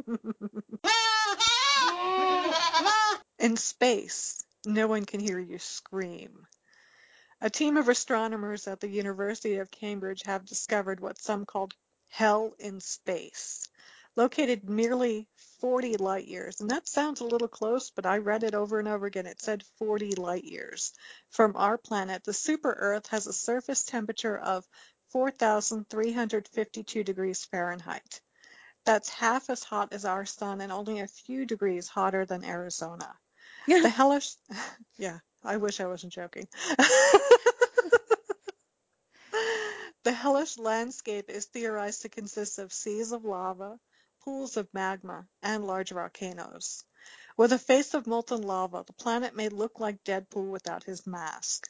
In 3.39 3.57
space, 3.57 4.43
no 4.65 4.87
one 4.87 5.05
can 5.05 5.19
hear 5.19 5.39
you 5.39 5.59
scream. 5.59 6.45
A 7.41 7.49
team 7.49 7.77
of 7.77 7.87
astronomers 7.87 8.67
at 8.67 8.81
the 8.81 8.89
University 8.89 9.55
of 9.57 9.71
Cambridge 9.71 10.23
have 10.25 10.43
discovered 10.43 10.99
what 10.99 11.21
some 11.21 11.45
called 11.45 11.73
hell 12.09 12.53
in 12.59 12.81
space, 12.81 13.65
located 14.17 14.69
merely 14.69 15.27
40 15.59 15.97
light 15.97 16.27
years. 16.27 16.61
And 16.61 16.69
that 16.71 16.87
sounds 16.87 17.21
a 17.21 17.25
little 17.25 17.47
close, 17.47 17.91
but 17.91 18.05
I 18.05 18.17
read 18.17 18.43
it 18.43 18.55
over 18.55 18.79
and 18.79 18.87
over 18.87 19.05
again. 19.05 19.25
It 19.25 19.41
said 19.41 19.63
40 19.77 20.15
light 20.15 20.43
years 20.43 20.93
from 21.29 21.55
our 21.55 21.77
planet. 21.77 22.23
The 22.23 22.33
super 22.33 22.71
Earth 22.71 23.07
has 23.07 23.27
a 23.27 23.33
surface 23.33 23.83
temperature 23.83 24.37
of 24.37 24.65
4,352 25.11 27.03
degrees 27.03 27.45
Fahrenheit. 27.45 28.21
That's 28.85 29.09
half 29.09 29.49
as 29.49 29.63
hot 29.63 29.93
as 29.93 30.05
our 30.05 30.25
sun 30.25 30.61
and 30.61 30.71
only 30.71 30.99
a 30.99 31.07
few 31.07 31.45
degrees 31.45 31.87
hotter 31.87 32.25
than 32.25 32.45
Arizona. 32.45 33.13
Yeah. 33.67 33.81
The 33.81 33.89
hellish, 33.89 34.35
yeah, 34.97 35.19
I 35.43 35.57
wish 35.57 35.79
I 35.79 35.87
wasn't 35.87 36.13
joking. 36.13 36.47
the 40.03 40.11
hellish 40.11 40.57
landscape 40.57 41.29
is 41.29 41.45
theorized 41.45 42.03
to 42.03 42.09
consist 42.09 42.59
of 42.59 42.73
seas 42.73 43.11
of 43.11 43.25
lava, 43.25 43.79
pools 44.23 44.57
of 44.57 44.73
magma, 44.73 45.27
and 45.41 45.65
large 45.65 45.91
volcanoes. 45.91 46.83
With 47.37 47.53
a 47.53 47.59
face 47.59 47.93
of 47.93 48.07
molten 48.07 48.41
lava, 48.41 48.83
the 48.85 48.93
planet 48.93 49.35
may 49.35 49.49
look 49.49 49.79
like 49.79 50.03
Deadpool 50.03 50.51
without 50.51 50.83
his 50.83 51.07
mask. 51.07 51.69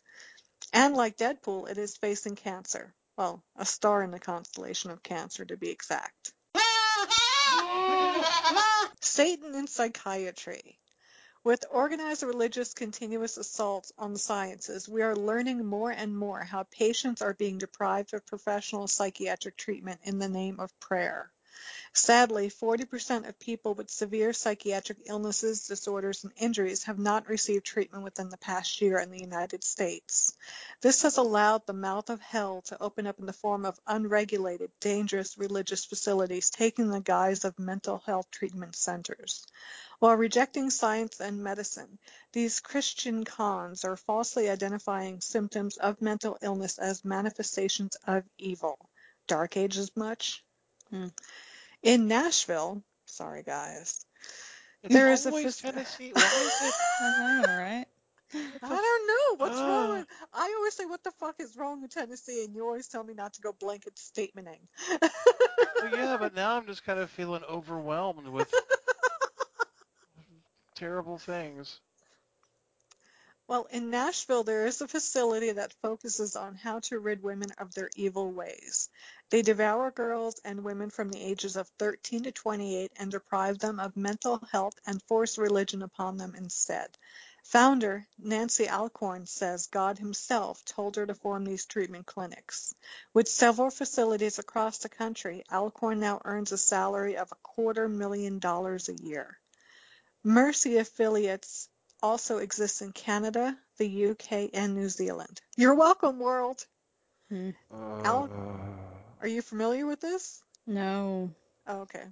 And 0.73 0.95
like 0.95 1.17
Deadpool, 1.17 1.69
it 1.69 1.77
is 1.77 1.97
facing 1.97 2.35
Cancer. 2.35 2.93
Well, 3.17 3.43
a 3.55 3.65
star 3.65 4.01
in 4.03 4.11
the 4.11 4.19
constellation 4.19 4.91
of 4.91 5.03
Cancer 5.03 5.45
to 5.45 5.57
be 5.57 5.69
exact. 5.69 6.33
Satan 9.01 9.55
in 9.55 9.67
psychiatry. 9.67 10.79
With 11.43 11.65
organized 11.71 12.23
religious 12.23 12.73
continuous 12.73 13.37
assaults 13.37 13.91
on 13.97 14.13
the 14.13 14.19
sciences, 14.19 14.89
we 14.89 15.01
are 15.01 15.15
learning 15.15 15.65
more 15.65 15.89
and 15.89 16.17
more 16.17 16.43
how 16.43 16.63
patients 16.63 17.21
are 17.21 17.33
being 17.33 17.57
deprived 17.57 18.13
of 18.13 18.25
professional 18.25 18.87
psychiatric 18.87 19.55
treatment 19.55 20.01
in 20.03 20.19
the 20.19 20.27
name 20.29 20.59
of 20.59 20.77
prayer. 20.79 21.31
Sadly, 21.93 22.49
40% 22.49 23.27
of 23.27 23.39
people 23.39 23.73
with 23.73 23.89
severe 23.89 24.31
psychiatric 24.31 24.99
illnesses, 25.05 25.67
disorders, 25.67 26.23
and 26.23 26.31
injuries 26.37 26.83
have 26.83 26.99
not 26.99 27.27
received 27.27 27.65
treatment 27.65 28.03
within 28.03 28.29
the 28.29 28.37
past 28.37 28.79
year 28.79 28.99
in 28.99 29.09
the 29.09 29.19
United 29.19 29.63
States. 29.63 30.37
This 30.81 31.01
has 31.01 31.17
allowed 31.17 31.65
the 31.65 31.73
mouth 31.73 32.11
of 32.11 32.21
hell 32.21 32.61
to 32.67 32.81
open 32.81 33.07
up 33.07 33.19
in 33.19 33.25
the 33.25 33.33
form 33.33 33.65
of 33.65 33.79
unregulated, 33.87 34.71
dangerous 34.79 35.37
religious 35.37 35.83
facilities 35.83 36.51
taking 36.51 36.89
the 36.89 37.01
guise 37.01 37.43
of 37.43 37.57
mental 37.57 37.97
health 38.05 38.29
treatment 38.29 38.75
centers. 38.75 39.47
While 39.97 40.15
rejecting 40.15 40.69
science 40.69 41.19
and 41.19 41.43
medicine, 41.43 41.97
these 42.31 42.59
Christian 42.59 43.25
cons 43.25 43.83
are 43.83 43.97
falsely 43.97 44.49
identifying 44.49 45.21
symptoms 45.21 45.77
of 45.77 46.01
mental 46.01 46.37
illness 46.41 46.77
as 46.77 47.03
manifestations 47.03 47.97
of 48.05 48.23
evil. 48.37 48.77
Dark 49.27 49.57
Ages 49.57 49.91
much? 49.95 50.43
Hmm. 50.89 51.07
In 51.83 52.07
Nashville, 52.07 52.83
sorry 53.05 53.43
guys, 53.43 54.05
It's 54.83 54.93
there 54.93 55.11
is 55.11 55.25
a 55.25 55.29
always 55.29 55.59
fac- 55.59 55.73
Tennessee. 55.73 56.11
Why 56.13 56.21
is 56.21 56.69
it? 56.69 56.73
I 57.01 57.41
know, 57.41 57.57
right? 57.57 57.85
I 58.63 58.67
don't 58.69 59.07
know 59.07 59.35
what's 59.45 59.59
wrong 59.59 59.89
Ah. 59.89 59.93
with. 59.99 60.07
I 60.33 60.53
always 60.57 60.73
say, 60.75 60.85
"What 60.85 61.03
the 61.03 61.11
fuck 61.11 61.35
is 61.39 61.55
wrong 61.57 61.81
with 61.81 61.91
Tennessee?" 61.91 62.43
And 62.43 62.55
you 62.55 62.65
always 62.65 62.87
tell 62.87 63.03
me 63.03 63.13
not 63.13 63.33
to 63.33 63.41
go 63.41 63.53
blanket 63.53 63.95
statementing. 63.95 64.61
Well, 65.81 65.95
yeah, 65.95 66.17
but 66.17 66.33
now 66.35 66.57
I'm 66.57 66.65
just 66.65 66.83
kind 66.85 66.99
of 66.99 67.09
feeling 67.09 67.43
overwhelmed 67.43 68.27
with 68.27 68.53
terrible 70.75 71.17
things. 71.17 71.79
Well, 73.49 73.65
in 73.71 73.89
Nashville, 73.89 74.43
there 74.43 74.67
is 74.67 74.79
a 74.79 74.87
facility 74.87 75.51
that 75.53 75.73
focuses 75.81 76.35
on 76.35 76.53
how 76.53 76.81
to 76.81 76.99
rid 76.99 77.23
women 77.23 77.49
of 77.57 77.73
their 77.73 77.89
evil 77.95 78.31
ways. 78.31 78.89
They 79.31 79.41
devour 79.41 79.89
girls 79.89 80.39
and 80.45 80.63
women 80.63 80.91
from 80.91 81.09
the 81.09 81.19
ages 81.19 81.55
of 81.55 81.67
13 81.79 82.25
to 82.25 82.31
28 82.31 82.91
and 82.97 83.09
deprive 83.09 83.57
them 83.57 83.79
of 83.79 83.97
mental 83.97 84.37
health 84.51 84.75
and 84.85 85.01
force 85.01 85.39
religion 85.39 85.81
upon 85.81 86.17
them 86.17 86.35
instead. 86.35 86.95
Founder 87.43 88.07
Nancy 88.19 88.69
Alcorn 88.69 89.25
says 89.25 89.65
God 89.65 89.97
himself 89.97 90.63
told 90.63 90.97
her 90.97 91.07
to 91.07 91.15
form 91.15 91.43
these 91.43 91.65
treatment 91.65 92.05
clinics. 92.05 92.75
With 93.15 93.27
several 93.27 93.71
facilities 93.71 94.37
across 94.37 94.77
the 94.77 94.89
country, 94.89 95.43
Alcorn 95.51 95.99
now 95.99 96.21
earns 96.23 96.51
a 96.51 96.57
salary 96.59 97.17
of 97.17 97.31
a 97.31 97.41
quarter 97.41 97.89
million 97.89 98.37
dollars 98.37 98.89
a 98.89 98.93
year. 98.93 99.39
Mercy 100.23 100.77
affiliates 100.77 101.67
also 102.01 102.37
exists 102.37 102.81
in 102.81 102.91
Canada, 102.91 103.57
the 103.77 104.11
UK, 104.11 104.49
and 104.53 104.75
New 104.75 104.89
Zealand. 104.89 105.41
You're 105.57 105.75
welcome, 105.75 106.19
world. 106.19 106.65
Hmm. 107.29 107.51
Al- 108.03 108.31
are 109.21 109.27
you 109.27 109.41
familiar 109.41 109.85
with 109.85 109.99
this? 109.99 110.41
No. 110.65 111.31
Oh, 111.67 111.81
okay. 111.81 112.03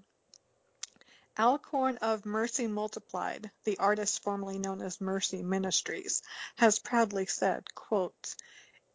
Alcorn 1.40 1.98
of 1.98 2.26
Mercy 2.26 2.66
Multiplied, 2.66 3.52
the 3.64 3.78
artist 3.78 4.24
formerly 4.24 4.58
known 4.58 4.82
as 4.82 5.00
Mercy 5.00 5.44
Ministries, 5.44 6.24
has 6.56 6.80
proudly 6.80 7.28
said, 7.28 7.64
quote, 7.76 8.36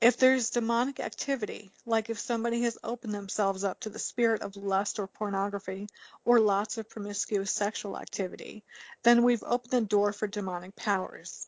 if 0.03 0.17
there's 0.17 0.51
demonic 0.51 0.99
activity, 0.99 1.71
like 1.87 2.11
if 2.11 2.19
somebody 2.19 2.63
has 2.63 2.77
opened 2.83 3.15
themselves 3.15 3.63
up 3.63 3.79
to 3.81 3.89
the 3.89 4.01
spirit 4.01 4.43
of 4.43 4.57
lust 4.57 4.99
or 4.99 5.07
pornography, 5.07 5.87
or 6.25 6.41
lots 6.41 6.77
of 6.77 6.91
promiscuous 6.91 7.53
sexual 7.53 7.97
activity, 7.97 8.65
then 9.05 9.23
we've 9.23 9.45
opened 9.47 9.71
the 9.71 9.81
door 9.81 10.13
for 10.13 10.27
demonic 10.27 10.75
powers. 10.75 11.47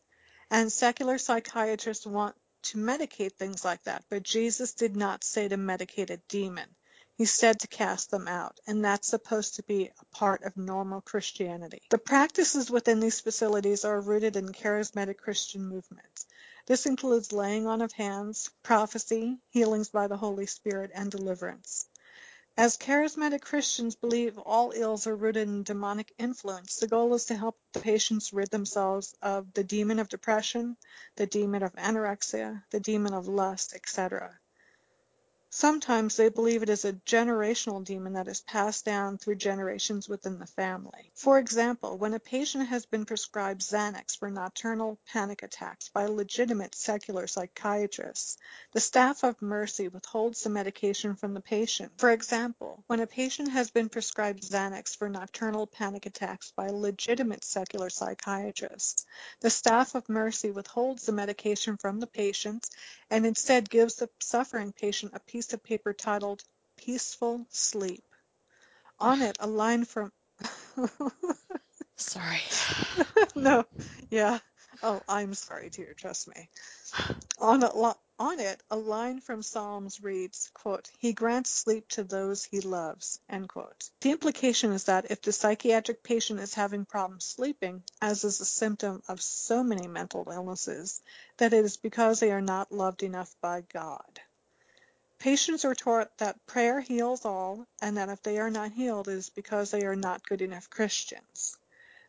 And 0.53 0.71
secular 0.71 1.19
psychiatrists 1.19 2.07
want 2.07 2.37
to 2.63 2.79
medicate 2.79 3.33
things 3.33 3.65
like 3.65 3.83
that, 3.85 4.05
but 4.09 4.23
Jesus 4.23 4.75
did 4.75 4.95
not 4.95 5.25
say 5.25 5.49
to 5.49 5.57
medicate 5.57 6.11
a 6.11 6.21
demon. 6.29 6.69
He 7.17 7.25
said 7.25 7.59
to 7.61 7.69
cast 7.69 8.13
them 8.13 8.29
out, 8.29 8.59
and 8.69 8.85
that's 8.85 9.09
supposed 9.09 9.57
to 9.57 9.65
be 9.65 9.87
a 9.87 10.17
part 10.17 10.45
of 10.45 10.57
normal 10.57 11.01
Christianity. 11.01 11.83
The 11.91 11.99
practices 11.99 12.71
within 12.71 13.01
these 13.01 13.21
facilities 13.21 13.85
are 13.85 14.01
rooted 14.01 14.37
in 14.37 14.49
charismatic 14.49 15.19
Christian 15.19 15.65
movements. 15.65 16.14
This 16.67 16.87
includes 16.87 17.33
laying 17.33 17.67
on 17.67 17.83
of 17.83 17.93
hands, 17.93 18.51
prophecy, 18.63 19.39
healings 19.51 19.91
by 19.91 20.07
the 20.07 20.17
Holy 20.17 20.47
Spirit, 20.47 20.91
and 20.95 21.11
deliverance. 21.11 21.87
As 22.57 22.77
charismatic 22.79 23.43
Christians 23.43 23.97
believe 23.97 24.39
all 24.39 24.71
ills 24.71 25.07
are 25.07 25.17
rooted 25.17 25.49
in 25.49 25.65
demonic 25.65 26.15
influence, 26.19 26.77
the 26.77 26.87
goal 26.87 27.13
is 27.15 27.27
to 27.27 27.37
help 27.37 27.59
the 27.73 27.81
patients 27.81 28.33
rid 28.33 28.51
themselves 28.51 29.15
of 29.21 29.53
the 29.55 29.65
demon 29.65 29.99
of 29.99 30.09
depression, 30.09 30.77
the 31.17 31.27
demon 31.27 31.63
of 31.63 31.75
anorexia, 31.75 32.65
the 32.71 32.81
demon 32.81 33.13
of 33.13 33.29
lust, 33.29 33.75
etc. 33.75 34.39
Sometimes 35.57 36.17
they 36.17 36.31
believe 36.31 36.65
it 36.65 36.69
is 36.69 36.85
a 36.85 36.95
generational 36.95 37.85
demon 37.85 38.15
that 38.15 38.27
is 38.27 38.41
passed 38.41 38.85
down 38.85 39.19
through 39.19 39.37
generations 39.37 40.09
within 40.09 40.41
the 40.41 40.49
family. 40.49 41.13
For 41.15 41.39
example, 41.39 41.97
when 41.97 42.13
a 42.13 42.19
patient 42.19 42.67
has 42.67 42.87
been 42.87 43.05
prescribed 43.05 43.61
Xanax 43.61 44.19
for 44.19 44.29
nocturnal 44.29 44.99
panic 45.13 45.45
attacks 45.45 45.89
by 45.91 46.07
legitimate 46.07 46.75
secular 46.75 47.29
psychiatrists, 47.29 48.37
the 48.73 48.81
staff 48.81 49.23
of 49.23 49.41
Mercy 49.41 49.87
withholds 49.87 50.43
the 50.43 50.51
medication 50.51 51.15
from 51.15 51.35
the 51.35 51.41
patient. 51.41 51.93
For 51.99 52.11
example, 52.11 52.83
when 52.89 52.99
a 52.99 53.07
patient 53.07 53.51
has 53.51 53.71
been 53.71 53.89
prescribed 53.89 54.43
Xanax 54.43 54.97
for 54.97 55.09
nocturnal 55.09 55.69
panic 55.69 56.07
attacks 56.07 56.53
by 56.57 56.71
legitimate 56.71 57.45
secular 57.45 57.91
psychiatrists, 57.91 59.07
the 59.41 59.51
staff 59.51 59.95
of 59.95 60.09
Mercy 60.09 60.51
withholds 60.51 61.07
the 61.07 61.13
medication 61.13 61.77
from 61.77 62.01
the 62.01 62.09
patient 62.09 62.69
and 63.09 63.25
instead 63.25 63.71
gives 63.71 63.95
the 63.95 64.11
suffering 64.19 64.73
patient 64.73 65.13
a 65.15 65.21
piece 65.21 65.44
of 65.53 65.63
paper 65.63 65.93
titled 65.93 66.43
Peaceful 66.77 67.47
Sleep. 67.51 68.05
On 68.99 69.21
it, 69.23 69.37
a 69.41 69.47
line 69.47 69.85
from. 69.85 70.13
Sorry. 71.97 72.41
no, 73.35 73.65
yeah. 74.11 74.39
Oh, 74.83 75.03
I'm 75.09 75.35
sorry, 75.35 75.71
dear, 75.71 75.95
trust 75.95 76.29
me. 76.29 76.49
On 77.39 77.63
a, 77.63 77.95
On 78.19 78.41
it, 78.41 78.63
a 78.71 78.77
line 78.77 79.21
from 79.21 79.43
Psalms 79.43 80.03
reads, 80.03 80.51
quote, 80.55 80.91
He 80.99 81.13
grants 81.13 81.51
sleep 81.51 81.89
to 81.91 82.05
those 82.05 82.45
he 82.45 82.61
loves. 82.61 83.21
End 83.29 83.49
quote. 83.49 83.91
The 84.01 84.11
implication 84.11 84.73
is 84.73 84.85
that 84.85 85.11
if 85.11 85.23
the 85.23 85.33
psychiatric 85.33 86.03
patient 86.03 86.41
is 86.41 86.55
having 86.55 86.85
problems 86.85 87.25
sleeping, 87.25 87.83
as 88.01 88.25
is 88.25 88.41
a 88.41 88.45
symptom 88.45 89.03
of 89.09 89.23
so 89.23 89.63
many 89.63 89.87
mental 89.87 90.29
illnesses, 90.31 91.03
that 91.39 91.53
it 91.53 91.65
is 91.65 91.77
because 91.77 92.21
they 92.21 92.33
are 92.33 92.41
not 92.41 92.73
loved 92.73 93.03
enough 93.03 93.35
by 93.41 93.63
God. 93.63 94.21
Patients 95.25 95.65
are 95.65 95.75
taught 95.75 96.19
that 96.19 96.45
prayer 96.45 96.83
heals 96.83 97.25
all, 97.25 97.67
and 97.81 97.97
that 97.97 98.11
if 98.11 98.23
they 98.23 98.37
are 98.37 98.51
not 98.51 98.73
healed, 98.73 99.09
it 99.09 99.13
is 99.13 99.31
because 99.31 99.71
they 99.71 99.87
are 99.87 99.97
not 99.97 100.29
good 100.29 100.43
enough 100.43 100.69
Christians. 100.69 101.57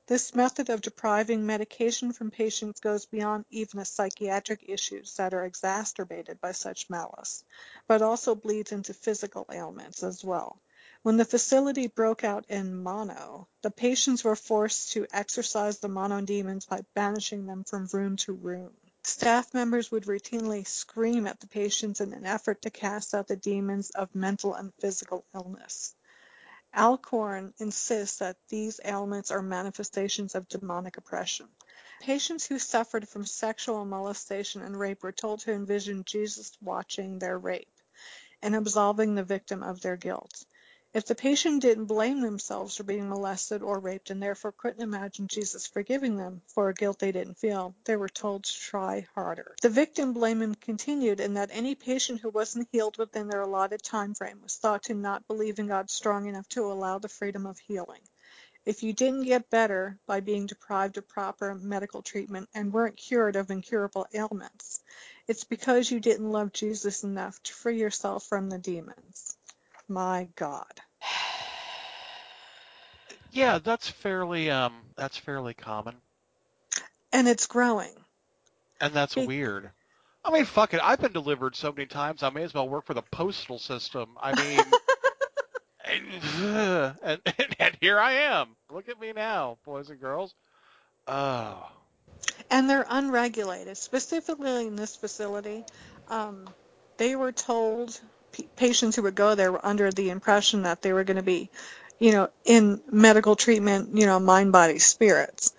This 0.07 0.35
method 0.35 0.69
of 0.69 0.81
depriving 0.81 1.45
medication 1.45 2.11
from 2.11 2.29
patients 2.29 2.81
goes 2.81 3.05
beyond 3.05 3.45
even 3.49 3.79
the 3.79 3.85
psychiatric 3.85 4.65
issues 4.67 5.15
that 5.15 5.33
are 5.33 5.45
exacerbated 5.45 6.41
by 6.41 6.51
such 6.51 6.89
malice, 6.89 7.45
but 7.87 8.01
also 8.01 8.35
bleeds 8.35 8.73
into 8.73 8.93
physical 8.93 9.45
ailments 9.49 10.03
as 10.03 10.21
well. 10.21 10.59
When 11.01 11.15
the 11.15 11.23
facility 11.23 11.87
broke 11.87 12.25
out 12.25 12.43
in 12.49 12.83
mono, 12.83 13.47
the 13.61 13.71
patients 13.71 14.25
were 14.25 14.35
forced 14.35 14.91
to 14.91 15.07
exorcise 15.13 15.79
the 15.79 15.87
mono 15.87 16.19
demons 16.19 16.65
by 16.65 16.81
banishing 16.93 17.45
them 17.45 17.63
from 17.63 17.87
room 17.93 18.17
to 18.17 18.33
room. 18.33 18.73
Staff 19.07 19.53
members 19.53 19.91
would 19.91 20.05
routinely 20.05 20.67
scream 20.67 21.27
at 21.27 21.39
the 21.39 21.45
patients 21.45 22.01
in 22.01 22.11
an 22.11 22.25
effort 22.25 22.63
to 22.63 22.71
cast 22.71 23.13
out 23.13 23.27
the 23.27 23.35
demons 23.35 23.91
of 23.91 24.15
mental 24.15 24.55
and 24.55 24.73
physical 24.79 25.23
illness. 25.31 25.93
Alcorn 26.75 27.53
insists 27.59 28.17
that 28.17 28.37
these 28.49 28.79
ailments 28.83 29.29
are 29.29 29.43
manifestations 29.43 30.33
of 30.33 30.49
demonic 30.49 30.97
oppression. 30.97 31.47
Patients 32.01 32.47
who 32.47 32.57
suffered 32.57 33.07
from 33.07 33.27
sexual 33.27 33.85
molestation 33.85 34.63
and 34.63 34.75
rape 34.75 35.03
were 35.03 35.11
told 35.11 35.41
to 35.41 35.53
envision 35.53 36.03
Jesus 36.03 36.57
watching 36.59 37.19
their 37.19 37.37
rape 37.37 37.79
and 38.41 38.55
absolving 38.55 39.13
the 39.13 39.23
victim 39.23 39.61
of 39.61 39.81
their 39.81 39.97
guilt. 39.97 40.45
If 40.95 41.05
the 41.07 41.13
patient 41.13 41.61
didn't 41.61 41.87
blame 41.87 42.21
themselves 42.21 42.77
for 42.77 42.83
being 42.83 43.09
molested 43.09 43.61
or 43.61 43.79
raped 43.79 44.11
and 44.11 44.23
therefore 44.23 44.53
couldn't 44.53 44.81
imagine 44.81 45.27
Jesus 45.27 45.67
forgiving 45.67 46.15
them 46.15 46.41
for 46.47 46.69
a 46.69 46.73
guilt 46.73 46.99
they 46.99 47.11
didn't 47.11 47.37
feel, 47.37 47.75
they 47.83 47.97
were 47.97 48.07
told 48.07 48.45
to 48.45 48.53
try 48.57 49.05
harder. 49.13 49.57
The 49.61 49.67
victim 49.67 50.13
blaming 50.13 50.55
continued 50.55 51.19
in 51.19 51.33
that 51.33 51.49
any 51.51 51.75
patient 51.75 52.21
who 52.21 52.29
wasn't 52.29 52.69
healed 52.71 52.97
within 52.97 53.27
their 53.27 53.41
allotted 53.41 53.83
time 53.83 54.13
frame 54.13 54.39
was 54.41 54.55
thought 54.55 54.83
to 54.83 54.93
not 54.93 55.27
believe 55.27 55.59
in 55.59 55.67
God 55.67 55.89
strong 55.89 56.27
enough 56.27 56.47
to 56.47 56.71
allow 56.71 56.97
the 56.97 57.09
freedom 57.09 57.45
of 57.45 57.59
healing. 57.59 57.99
If 58.65 58.81
you 58.81 58.93
didn't 58.93 59.23
get 59.23 59.49
better 59.49 59.99
by 60.07 60.21
being 60.21 60.45
deprived 60.45 60.97
of 60.97 61.09
proper 61.09 61.55
medical 61.55 62.03
treatment 62.03 62.47
and 62.55 62.71
weren't 62.71 62.95
cured 62.95 63.35
of 63.35 63.51
incurable 63.51 64.07
ailments, 64.13 64.79
it's 65.27 65.43
because 65.43 65.91
you 65.91 65.99
didn't 65.99 66.31
love 66.31 66.53
Jesus 66.53 67.03
enough 67.03 67.43
to 67.43 67.53
free 67.53 67.81
yourself 67.81 68.23
from 68.23 68.49
the 68.49 68.59
demons. 68.59 69.34
My 69.87 70.27
God. 70.35 70.81
Yeah, 73.31 73.59
that's 73.59 73.89
fairly 73.89 74.49
um 74.49 74.73
that's 74.95 75.17
fairly 75.17 75.53
common. 75.53 75.95
And 77.11 77.27
it's 77.27 77.47
growing. 77.47 77.93
And 78.79 78.93
that's 78.93 79.15
Be- 79.15 79.25
weird. 79.25 79.71
I 80.23 80.31
mean, 80.31 80.45
fuck 80.45 80.73
it. 80.73 80.79
I've 80.81 80.99
been 80.99 81.11
delivered 81.11 81.55
so 81.55 81.71
many 81.71 81.85
times. 81.85 82.23
I 82.23 82.29
may 82.31 82.43
as 82.43 82.53
well 82.53 82.67
work 82.67 82.85
for 82.85 82.95
the 82.95 83.03
postal 83.03 83.59
system. 83.59 84.17
I 84.19 84.33
mean, 84.33 84.59
and, 87.03 87.21
and, 87.25 87.55
and 87.59 87.77
here 87.79 87.99
I 87.99 88.13
am. 88.13 88.55
Look 88.71 88.89
at 88.89 88.99
me 88.99 89.13
now, 89.13 89.57
boys 89.65 89.89
and 89.89 89.99
girls. 89.99 90.33
Oh, 91.07 91.69
And 92.49 92.67
they're 92.67 92.87
unregulated. 92.89 93.77
Specifically 93.77 94.65
in 94.65 94.75
this 94.75 94.95
facility, 94.95 95.63
um, 96.07 96.49
they 96.97 97.15
were 97.15 97.31
told 97.31 97.99
patients 98.55 98.95
who 98.95 99.03
would 99.03 99.15
go 99.15 99.35
there 99.35 99.51
were 99.51 99.65
under 99.65 99.91
the 99.91 100.09
impression 100.09 100.63
that 100.63 100.81
they 100.81 100.93
were 100.93 101.03
going 101.03 101.17
to 101.17 101.23
be, 101.23 101.49
you 101.99 102.11
know, 102.11 102.29
in 102.43 102.81
medical 102.91 103.35
treatment, 103.35 103.97
you 103.97 104.05
know, 104.05 104.19
mind, 104.19 104.51
body, 104.51 104.79
spirits. 104.79 105.53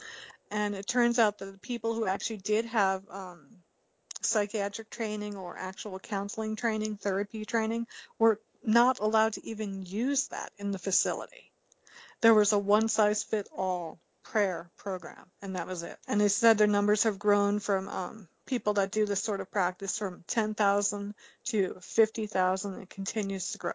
And 0.50 0.74
it 0.74 0.86
turns 0.86 1.18
out 1.18 1.38
that 1.38 1.52
the 1.52 1.58
people 1.58 1.94
who 1.94 2.06
actually 2.06 2.38
did 2.38 2.66
have 2.66 3.02
um, 3.10 3.46
psychiatric 4.22 4.90
training 4.90 5.36
or 5.36 5.56
actual 5.56 5.98
counseling 5.98 6.56
training, 6.56 6.96
therapy 6.96 7.44
training, 7.44 7.86
were 8.18 8.40
not 8.64 8.98
allowed 9.00 9.34
to 9.34 9.46
even 9.46 9.84
use 9.84 10.28
that 10.28 10.52
in 10.58 10.70
the 10.70 10.78
facility. 10.78 11.52
There 12.20 12.34
was 12.34 12.52
a 12.52 12.58
one 12.58 12.88
size 12.88 13.22
fit 13.22 13.48
all 13.56 13.98
prayer 14.22 14.70
program, 14.76 15.26
and 15.42 15.56
that 15.56 15.66
was 15.66 15.82
it. 15.82 15.98
And 16.08 16.20
they 16.20 16.28
said 16.28 16.58
their 16.58 16.66
numbers 16.66 17.04
have 17.04 17.18
grown 17.18 17.60
from 17.60 17.88
um, 17.88 18.28
people 18.46 18.74
that 18.74 18.90
do 18.90 19.04
this 19.06 19.22
sort 19.22 19.40
of 19.40 19.50
practice 19.50 19.98
from 19.98 20.24
10,000 20.28 21.14
to 21.46 21.76
50,000. 21.80 22.82
It 22.82 22.90
continues 22.90 23.52
to 23.52 23.58
grow. 23.58 23.72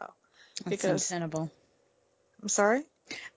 That's 0.64 0.70
Because, 0.70 1.12
untenable. 1.12 1.52
I'm 2.42 2.50
sorry? 2.50 2.84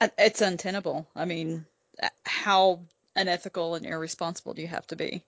Uh, 0.01 0.09
It's 0.19 0.41
untenable. 0.41 1.07
I 1.15 1.25
mean, 1.25 1.67
uh, 2.03 2.09
how 2.25 2.81
unethical 3.17 3.75
and 3.75 3.87
irresponsible 3.87 4.55
do 4.55 4.63
you 4.63 4.69
have 4.69 4.87
to 4.89 4.97
be? 4.97 5.23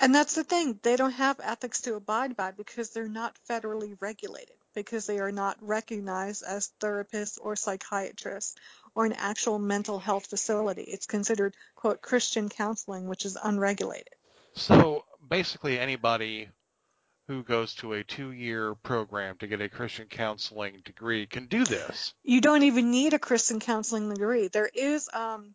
And 0.00 0.14
that's 0.14 0.34
the 0.34 0.44
thing. 0.44 0.78
They 0.82 0.96
don't 0.96 1.12
have 1.12 1.40
ethics 1.42 1.82
to 1.82 1.94
abide 1.94 2.36
by 2.36 2.50
because 2.52 2.90
they're 2.90 3.08
not 3.08 3.36
federally 3.48 3.96
regulated, 4.00 4.56
because 4.74 5.06
they 5.06 5.18
are 5.18 5.32
not 5.32 5.58
recognized 5.60 6.42
as 6.42 6.70
therapists 6.80 7.38
or 7.40 7.56
psychiatrists 7.56 8.56
or 8.94 9.04
an 9.04 9.12
actual 9.12 9.58
mental 9.58 9.98
health 9.98 10.26
facility. 10.26 10.82
It's 10.82 11.06
considered, 11.06 11.54
quote, 11.76 12.00
Christian 12.00 12.48
counseling, 12.48 13.06
which 13.06 13.24
is 13.24 13.36
unregulated. 13.42 14.14
so 14.54 15.04
basically 15.28 15.78
anybody 15.78 16.48
who 17.28 17.42
goes 17.44 17.74
to 17.76 17.92
a 17.92 18.02
two-year 18.02 18.74
program 18.74 19.36
to 19.38 19.46
get 19.46 19.60
a 19.60 19.68
Christian 19.68 20.06
counseling 20.08 20.82
degree 20.84 21.26
can 21.26 21.46
do 21.46 21.64
this. 21.64 22.12
You 22.24 22.40
don't 22.40 22.64
even 22.64 22.90
need 22.90 23.14
a 23.14 23.20
Christian 23.20 23.60
counseling 23.60 24.08
degree. 24.08 24.48
There 24.48 24.68
is 24.72 25.08
um, 25.12 25.54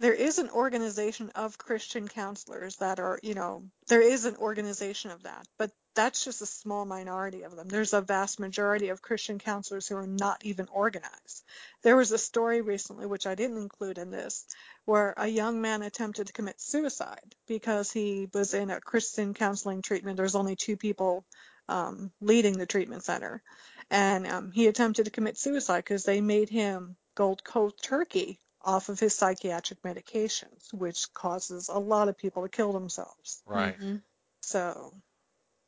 there 0.00 0.14
is 0.14 0.38
an 0.38 0.50
organization 0.50 1.30
of 1.34 1.58
Christian 1.58 2.06
counselors 2.06 2.76
that 2.76 3.00
are, 3.00 3.18
you 3.22 3.34
know, 3.34 3.64
there 3.88 4.00
is 4.00 4.24
an 4.24 4.36
organization 4.36 5.10
of 5.10 5.24
that, 5.24 5.46
but 5.58 5.72
that's 5.94 6.24
just 6.24 6.40
a 6.40 6.46
small 6.46 6.84
minority 6.84 7.42
of 7.42 7.56
them. 7.56 7.66
There's 7.66 7.92
a 7.92 8.00
vast 8.00 8.38
majority 8.38 8.90
of 8.90 9.02
Christian 9.02 9.40
counselors 9.40 9.88
who 9.88 9.96
are 9.96 10.06
not 10.06 10.44
even 10.44 10.68
organized. 10.70 11.42
There 11.82 11.96
was 11.96 12.12
a 12.12 12.18
story 12.18 12.60
recently, 12.60 13.06
which 13.06 13.26
I 13.26 13.34
didn't 13.34 13.56
include 13.56 13.98
in 13.98 14.12
this, 14.12 14.46
where 14.84 15.14
a 15.16 15.26
young 15.26 15.60
man 15.60 15.82
attempted 15.82 16.28
to 16.28 16.32
commit 16.32 16.60
suicide 16.60 17.34
because 17.48 17.90
he 17.90 18.28
was 18.32 18.54
in 18.54 18.70
a 18.70 18.80
Christian 18.80 19.34
counseling 19.34 19.82
treatment. 19.82 20.16
There's 20.16 20.36
only 20.36 20.54
two 20.54 20.76
people 20.76 21.24
um, 21.68 22.12
leading 22.20 22.56
the 22.56 22.66
treatment 22.66 23.02
center. 23.02 23.42
And 23.90 24.26
um, 24.28 24.52
he 24.52 24.68
attempted 24.68 25.06
to 25.06 25.10
commit 25.10 25.36
suicide 25.36 25.78
because 25.78 26.04
they 26.04 26.20
made 26.20 26.50
him 26.50 26.96
go 27.16 27.36
cold 27.42 27.74
turkey 27.82 28.38
off 28.68 28.90
of 28.90 29.00
his 29.00 29.14
psychiatric 29.14 29.80
medications, 29.82 30.74
which 30.74 31.10
causes 31.14 31.70
a 31.70 31.78
lot 31.78 32.08
of 32.08 32.18
people 32.18 32.42
to 32.42 32.50
kill 32.50 32.74
themselves. 32.74 33.42
Right. 33.46 33.74
hmm 33.74 33.96
So, 34.42 34.92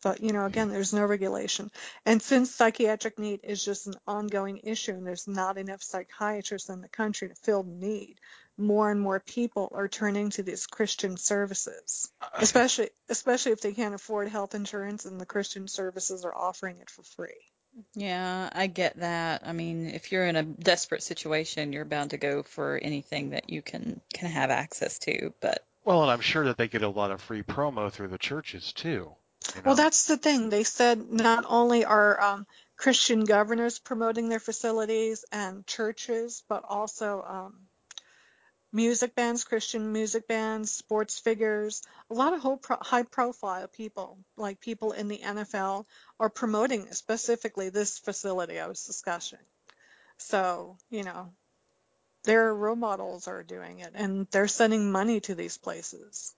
but 0.03 0.23
you 0.23 0.33
know, 0.35 0.45
again, 0.45 0.69
there's 0.69 0.93
no 0.93 1.07
regulation. 1.07 1.71
And 2.05 2.21
since 2.21 2.55
psychiatric 2.55 3.19
need 3.19 3.41
is 3.43 3.65
just 3.65 3.87
an 3.87 3.95
ongoing 4.07 4.61
issue 4.65 4.93
and 4.93 5.07
there's 5.07 5.27
not 5.27 5.57
enough 5.57 5.83
psychiatrists 5.83 6.69
in 6.69 6.83
the 6.83 6.91
country 6.91 7.31
to 7.31 7.35
fill 7.37 7.63
the 7.63 7.71
need, 7.71 8.21
more 8.59 8.91
and 8.91 9.01
more 9.01 9.19
people 9.21 9.73
are 9.75 9.89
turning 9.89 10.29
to 10.31 10.43
these 10.43 10.67
Christian 10.67 11.17
services. 11.17 12.13
Especially 12.35 12.91
especially 13.09 13.53
if 13.53 13.63
they 13.63 13.73
can't 13.73 13.95
afford 13.95 14.29
health 14.29 14.55
insurance 14.55 15.07
and 15.07 15.19
the 15.19 15.33
Christian 15.35 15.69
services 15.69 16.27
are 16.27 16.37
offering 16.37 16.81
it 16.81 16.91
for 16.91 17.03
free. 17.03 17.50
Yeah, 17.95 18.51
I 18.53 18.67
get 18.67 18.99
that. 19.01 19.43
I 19.45 19.53
mean, 19.53 19.89
if 19.89 20.13
you're 20.13 20.27
in 20.27 20.37
a 20.37 20.43
desperate 20.43 21.03
situation, 21.03 21.73
you're 21.73 21.85
bound 21.85 22.11
to 22.11 22.19
go 22.19 22.43
for 22.43 22.79
anything 22.79 23.31
that 23.31 23.51
you 23.51 23.63
can 23.63 24.01
can 24.13 24.31
have 24.31 24.51
access 24.51 24.99
to. 25.01 25.33
But 25.41 25.65
Well, 25.85 26.03
and 26.03 26.11
I'm 26.11 26.21
sure 26.21 26.45
that 26.47 26.59
they 26.59 26.69
get 26.69 26.83
a 26.83 26.89
lot 26.89 27.11
of 27.11 27.21
free 27.21 27.43
promo 27.43 27.91
through 27.91 28.09
the 28.09 28.19
churches 28.19 28.73
too. 28.73 29.15
You 29.55 29.63
Well, 29.65 29.75
know. 29.75 29.83
that's 29.83 30.05
the 30.07 30.17
thing. 30.17 30.51
They 30.51 30.65
said 30.65 31.11
not 31.11 31.45
only 31.49 31.85
are 31.85 32.21
um, 32.21 32.47
Christian 32.77 33.25
governors 33.25 33.79
promoting 33.79 34.29
their 34.29 34.41
facilities 34.41 35.25
and 35.33 35.67
churches, 35.67 36.43
but 36.49 36.65
also 36.69 37.23
um, 37.27 37.61
music 38.73 39.15
bands, 39.15 39.45
Christian 39.45 39.93
music 39.93 40.29
bands, 40.29 40.71
sports 40.71 41.19
figures, 41.19 41.83
a 42.11 42.15
lot 42.15 42.33
of 42.35 42.41
whole 42.41 42.61
high 42.83 43.03
profile 43.05 43.69
people, 43.69 44.19
like 44.37 44.61
people 44.61 44.93
in 44.93 45.09
the 45.09 45.19
NFL, 45.19 45.87
are 46.19 46.31
promoting 46.31 46.91
specifically 46.93 47.69
this 47.71 47.99
facility 47.99 48.61
I 48.61 48.67
was 48.69 48.85
discussing. 48.85 49.39
So, 50.19 50.77
you 50.91 51.05
know, 51.05 51.33
their 52.25 52.55
role 52.55 52.77
models 52.77 53.29
are 53.29 53.43
doing 53.43 53.81
it 53.81 53.93
and 53.95 54.27
they're 54.31 54.49
sending 54.49 54.93
money 54.93 55.21
to 55.21 55.35
these 55.35 55.59
places. 55.59 56.35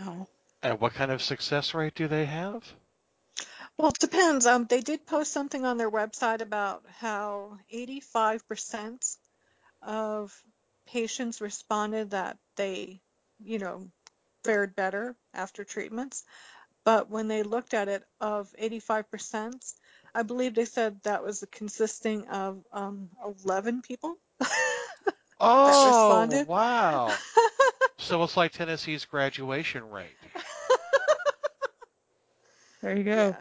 oh, 0.00 0.26
And 0.62 0.80
what 0.80 0.94
kind 0.94 1.10
of 1.12 1.22
success 1.22 1.74
rate 1.74 1.94
do 1.94 2.08
they 2.08 2.24
have? 2.26 2.64
Well, 3.76 3.90
it 3.90 3.98
depends. 3.98 4.46
Um, 4.46 4.66
they 4.66 4.80
did 4.80 5.06
post 5.06 5.32
something 5.32 5.64
on 5.64 5.78
their 5.78 5.90
website 5.90 6.40
about 6.40 6.84
how 6.88 7.58
85% 7.72 9.16
of 9.82 10.44
patients 10.86 11.40
responded 11.40 12.10
that 12.10 12.38
they, 12.56 13.00
you 13.42 13.58
know, 13.58 13.88
fared 14.44 14.74
better 14.76 15.16
after 15.32 15.64
treatments. 15.64 16.24
But 16.84 17.08
when 17.08 17.28
they 17.28 17.42
looked 17.42 17.72
at 17.74 17.88
it, 17.88 18.04
of 18.20 18.52
85%, 18.60 19.74
I 20.14 20.22
believe 20.22 20.54
they 20.54 20.66
said 20.66 21.00
that 21.02 21.24
was 21.24 21.44
consisting 21.50 22.28
of 22.28 22.62
um, 22.72 23.08
11 23.44 23.82
people. 23.82 24.16
Oh, 25.40 25.86
responded. 25.86 26.46
wow. 26.46 27.08
so 27.98 28.22
it's 28.22 28.36
like 28.36 28.52
Tennessee's 28.52 29.04
graduation 29.04 29.90
rate. 29.90 30.16
There 32.80 32.96
you 32.96 33.04
go. 33.04 33.28
Yeah. 33.28 33.36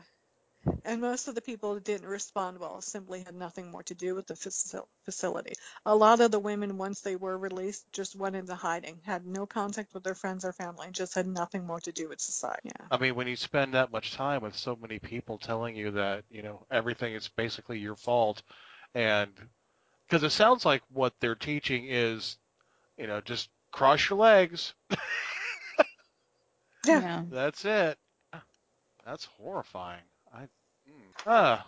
And 0.85 1.01
most 1.01 1.27
of 1.27 1.35
the 1.35 1.41
people 1.41 1.73
that 1.75 1.83
didn't 1.83 2.07
respond 2.07 2.59
well 2.59 2.81
simply 2.81 3.23
had 3.23 3.35
nothing 3.35 3.69
more 3.71 3.83
to 3.83 3.95
do 3.95 4.15
with 4.15 4.27
the 4.27 4.33
facil- 4.33 4.87
facility. 5.03 5.53
A 5.85 5.95
lot 5.95 6.21
of 6.21 6.31
the 6.31 6.39
women, 6.39 6.77
once 6.77 7.01
they 7.01 7.15
were 7.15 7.37
released, 7.37 7.85
just 7.91 8.15
went 8.15 8.35
into 8.35 8.55
hiding, 8.55 9.01
had 9.05 9.25
no 9.25 9.45
contact 9.45 9.93
with 9.93 10.03
their 10.03 10.15
friends 10.15 10.45
or 10.45 10.53
family, 10.53 10.87
just 10.91 11.15
had 11.15 11.27
nothing 11.27 11.65
more 11.65 11.79
to 11.81 11.91
do 11.91 12.07
with 12.09 12.21
society. 12.21 12.69
Yeah. 12.79 12.87
I 12.91 12.97
mean, 12.97 13.15
when 13.15 13.27
you 13.27 13.35
spend 13.35 13.73
that 13.73 13.91
much 13.91 14.13
time 14.13 14.41
with 14.41 14.55
so 14.55 14.77
many 14.81 14.99
people 14.99 15.37
telling 15.37 15.75
you 15.75 15.91
that, 15.91 16.23
you 16.29 16.43
know, 16.43 16.65
everything 16.71 17.13
is 17.13 17.27
basically 17.29 17.79
your 17.79 17.95
fault, 17.95 18.41
and 18.95 19.31
because 20.07 20.23
it 20.23 20.31
sounds 20.31 20.65
like 20.65 20.81
what 20.91 21.13
they're 21.19 21.35
teaching 21.35 21.87
is, 21.87 22.37
you 22.97 23.07
know, 23.07 23.19
just 23.21 23.49
cross 23.71 24.09
your 24.09 24.19
legs. 24.19 24.73
Yeah. 24.89 24.97
Yeah. 26.85 27.23
That's 27.29 27.63
it. 27.63 27.97
That's 29.05 29.25
horrifying. 29.25 30.03
Ah, 31.25 31.65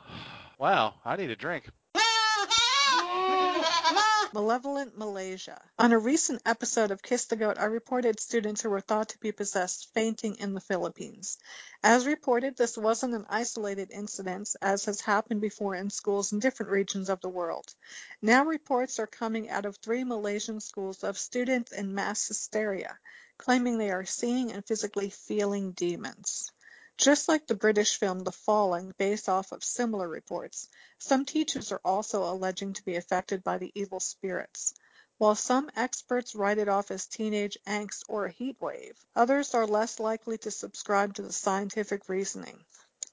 wow. 0.60 0.96
I 1.06 1.16
need 1.16 1.30
a 1.30 1.36
drink. 1.38 1.70
Malevolent 4.34 4.98
Malaysia. 4.98 5.62
On 5.80 5.94
a 5.94 5.98
recent 5.98 6.42
episode 6.46 6.92
of 6.92 7.02
Kiss 7.02 7.24
the 7.26 7.38
Goat, 7.38 7.58
I 7.58 7.66
reported 7.66 8.20
students 8.20 8.62
who 8.62 8.70
were 8.70 8.82
thought 8.82 9.10
to 9.10 9.18
be 9.20 9.32
possessed 9.32 9.94
fainting 9.94 10.36
in 10.40 10.54
the 10.54 10.60
Philippines. 10.60 11.38
As 11.82 12.06
reported, 12.06 12.58
this 12.58 12.78
wasn't 12.78 13.14
an 13.14 13.26
isolated 13.30 13.92
incident, 13.92 14.50
as 14.62 14.84
has 14.86 15.00
happened 15.00 15.40
before 15.40 15.74
in 15.74 15.90
schools 15.90 16.34
in 16.34 16.40
different 16.40 16.74
regions 16.74 17.10
of 17.10 17.22
the 17.22 17.30
world. 17.30 17.74
Now 18.22 18.44
reports 18.44 19.00
are 19.00 19.08
coming 19.08 19.50
out 19.50 19.66
of 19.66 19.78
three 19.78 20.04
Malaysian 20.04 20.60
schools 20.60 21.06
of 21.06 21.18
students 21.18 21.72
in 21.72 21.96
mass 21.96 22.28
hysteria, 22.28 23.00
claiming 23.38 23.78
they 23.78 23.92
are 23.92 24.04
seeing 24.04 24.52
and 24.52 24.66
physically 24.66 25.12
feeling 25.12 25.72
demons. 25.72 26.52
Just 26.98 27.28
like 27.28 27.46
the 27.46 27.56
British 27.56 27.98
film 27.98 28.20
The 28.20 28.32
Falling" 28.32 28.94
based 28.98 29.28
off 29.28 29.52
of 29.52 29.64
similar 29.64 30.08
reports, 30.08 30.70
some 30.98 31.26
teachers 31.26 31.72
are 31.72 31.82
also 31.84 32.24
alleging 32.24 32.74
to 32.74 32.86
be 32.86 32.96
affected 32.96 33.44
by 33.44 33.58
the 33.58 33.72
evil 33.76 34.00
spirits. 34.00 34.74
While 35.18 35.36
some 35.36 35.70
experts 35.76 36.36
write 36.36 36.58
it 36.58 36.70
off 36.70 36.92
as 36.92 37.06
teenage 37.06 37.58
angst 37.68 38.04
or 38.08 38.26
a 38.26 38.32
heat 38.32 38.60
wave, 38.60 38.98
others 39.16 39.54
are 39.54 39.68
less 39.68 40.00
likely 40.00 40.38
to 40.40 40.52
subscribe 40.52 41.14
to 41.16 41.22
the 41.22 41.34
scientific 41.34 42.08
reasoning. 42.10 42.64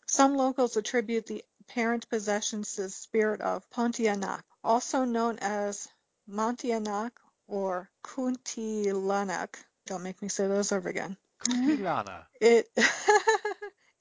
Some 0.06 0.36
locals 0.36 0.76
attribute 0.76 1.26
the 1.26 1.44
apparent 1.60 2.08
possessions 2.08 2.74
to 2.74 2.82
the 2.82 2.90
spirit 2.90 3.40
of 3.40 3.68
Pontianak, 3.70 4.42
also 4.62 5.04
known 5.04 5.38
as 5.38 5.88
Montianak 6.28 7.12
or 7.46 7.90
Kuntilanak. 8.04 9.54
Don't 9.86 10.02
make 10.02 10.22
me 10.22 10.28
say 10.28 10.46
those 10.46 10.70
over 10.72 10.88
again. 10.88 11.16
Ilana. 11.48 12.26
It 12.40 12.68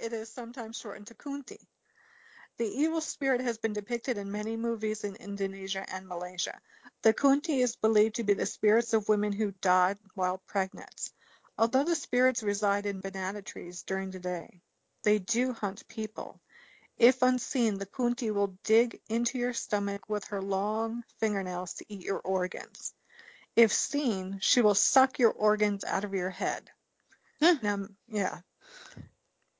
it 0.01 0.13
is 0.13 0.29
sometimes 0.29 0.77
shortened 0.77 1.07
to 1.07 1.13
Kunti. 1.13 1.59
The 2.57 2.67
evil 2.67 3.01
spirit 3.01 3.41
has 3.41 3.57
been 3.57 3.73
depicted 3.73 4.17
in 4.17 4.31
many 4.31 4.57
movies 4.57 5.03
in 5.03 5.15
Indonesia 5.15 5.85
and 5.91 6.07
Malaysia. 6.07 6.59
The 7.01 7.13
Kunti 7.13 7.61
is 7.61 7.75
believed 7.75 8.15
to 8.15 8.23
be 8.23 8.33
the 8.33 8.45
spirits 8.45 8.93
of 8.93 9.09
women 9.09 9.31
who 9.31 9.53
died 9.61 9.97
while 10.15 10.39
pregnant. 10.47 11.11
Although 11.57 11.83
the 11.83 11.95
spirits 11.95 12.43
reside 12.43 12.85
in 12.85 12.99
banana 12.99 13.41
trees 13.41 13.83
during 13.83 14.11
the 14.11 14.19
day, 14.19 14.61
they 15.03 15.19
do 15.19 15.53
hunt 15.53 15.87
people. 15.87 16.39
If 16.97 17.21
unseen, 17.21 17.77
the 17.77 17.85
Kunti 17.85 18.31
will 18.31 18.57
dig 18.63 19.01
into 19.09 19.37
your 19.37 19.53
stomach 19.53 20.09
with 20.09 20.25
her 20.25 20.41
long 20.41 21.03
fingernails 21.19 21.73
to 21.75 21.85
eat 21.87 22.03
your 22.03 22.19
organs. 22.19 22.93
If 23.55 23.71
seen, 23.71 24.39
she 24.39 24.61
will 24.61 24.75
suck 24.75 25.19
your 25.19 25.31
organs 25.31 25.83
out 25.83 26.03
of 26.03 26.13
your 26.13 26.29
head. 26.29 26.69
Now, 27.41 27.87
yeah. 28.07 28.41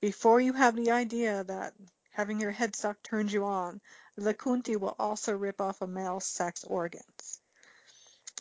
Before 0.02 0.42
you 0.42 0.54
have 0.54 0.76
the 0.76 0.92
idea 0.92 1.44
that 1.44 1.74
having 2.10 2.42
your 2.42 2.52
head 2.52 2.76
sucked 2.76 3.04
turns 3.04 3.32
you 3.32 3.46
on, 3.46 3.80
the 4.18 4.34
Kunti 4.34 4.76
will 4.76 4.96
also 5.00 5.34
rip 5.34 5.62
off 5.62 5.82
a 5.82 5.88
male's 5.88 6.26
sex 6.26 6.64
organs. 6.64 7.40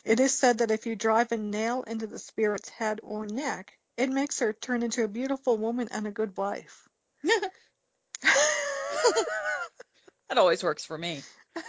It 0.05 0.19
is 0.19 0.37
said 0.37 0.59
that 0.59 0.71
if 0.71 0.87
you 0.87 0.97
drive 0.97 1.31
a 1.33 1.37
nail 1.37 1.83
into 1.83 2.07
the 2.07 2.19
spirit's 2.19 2.71
head 2.71 3.01
or 3.03 3.27
neck, 3.27 3.79
it 3.97 4.09
makes 4.09 4.39
her 4.41 4.53
turn 4.55 4.83
into 4.83 5.05
a 5.05 5.09
beautiful 5.09 5.59
woman 5.59 5.89
and 5.91 6.07
a 6.07 6.11
good 6.11 6.37
wife. 6.37 6.89
That 10.29 10.39
always 10.39 10.63
works 10.63 10.85
for 10.85 10.97
me. 10.97 11.23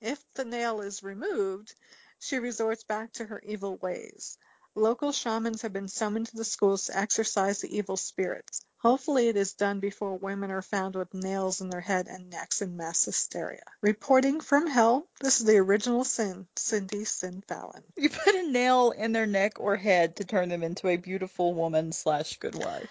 If 0.00 0.20
the 0.34 0.44
nail 0.44 0.80
is 0.80 1.04
removed, 1.04 1.72
she 2.18 2.40
resorts 2.40 2.82
back 2.82 3.12
to 3.12 3.24
her 3.24 3.40
evil 3.46 3.76
ways. 3.76 4.36
Local 4.74 5.12
shamans 5.12 5.62
have 5.62 5.72
been 5.72 5.88
summoned 5.88 6.28
to 6.28 6.36
the 6.36 6.44
schools 6.44 6.86
to 6.86 6.98
exorcise 6.98 7.60
the 7.60 7.76
evil 7.76 7.96
spirits. 7.96 8.62
Hopefully 8.78 9.28
it 9.28 9.36
is 9.36 9.52
done 9.52 9.80
before 9.80 10.16
women 10.16 10.50
are 10.50 10.62
found 10.62 10.96
with 10.96 11.12
nails 11.12 11.60
in 11.60 11.68
their 11.68 11.80
head 11.80 12.08
and 12.08 12.30
necks 12.30 12.62
in 12.62 12.76
mass 12.76 13.04
hysteria. 13.04 13.62
Reporting 13.80 14.40
from 14.40 14.66
hell, 14.66 15.06
this 15.20 15.40
is 15.40 15.46
the 15.46 15.58
original 15.58 16.04
sin, 16.04 16.46
Cindy 16.56 17.04
Sin 17.04 17.42
Fallon. 17.46 17.84
You 17.96 18.08
put 18.08 18.34
a 18.34 18.50
nail 18.50 18.90
in 18.90 19.12
their 19.12 19.26
neck 19.26 19.60
or 19.60 19.76
head 19.76 20.16
to 20.16 20.24
turn 20.24 20.48
them 20.48 20.62
into 20.62 20.88
a 20.88 20.96
beautiful 20.96 21.52
woman 21.54 21.92
slash 21.92 22.38
good 22.38 22.54
wife. 22.54 22.88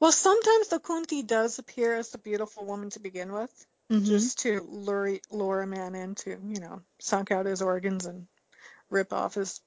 Well, 0.00 0.12
sometimes 0.12 0.68
the 0.68 0.80
Kunti 0.80 1.22
does 1.22 1.58
appear 1.58 1.96
as 1.96 2.14
a 2.14 2.18
beautiful 2.18 2.64
woman 2.64 2.90
to 2.90 3.00
begin 3.00 3.32
with, 3.32 3.66
Mhm. 3.90 4.06
just 4.06 4.38
to 4.40 4.60
lure, 4.62 5.18
lure 5.30 5.62
a 5.62 5.66
man 5.66 5.94
in 5.94 6.14
to, 6.16 6.30
you 6.30 6.60
know, 6.60 6.82
suck 7.00 7.30
out 7.30 7.46
his 7.46 7.60
organs 7.60 8.06
and 8.06 8.28
rip 8.88 9.12
off 9.12 9.34
his 9.34 9.60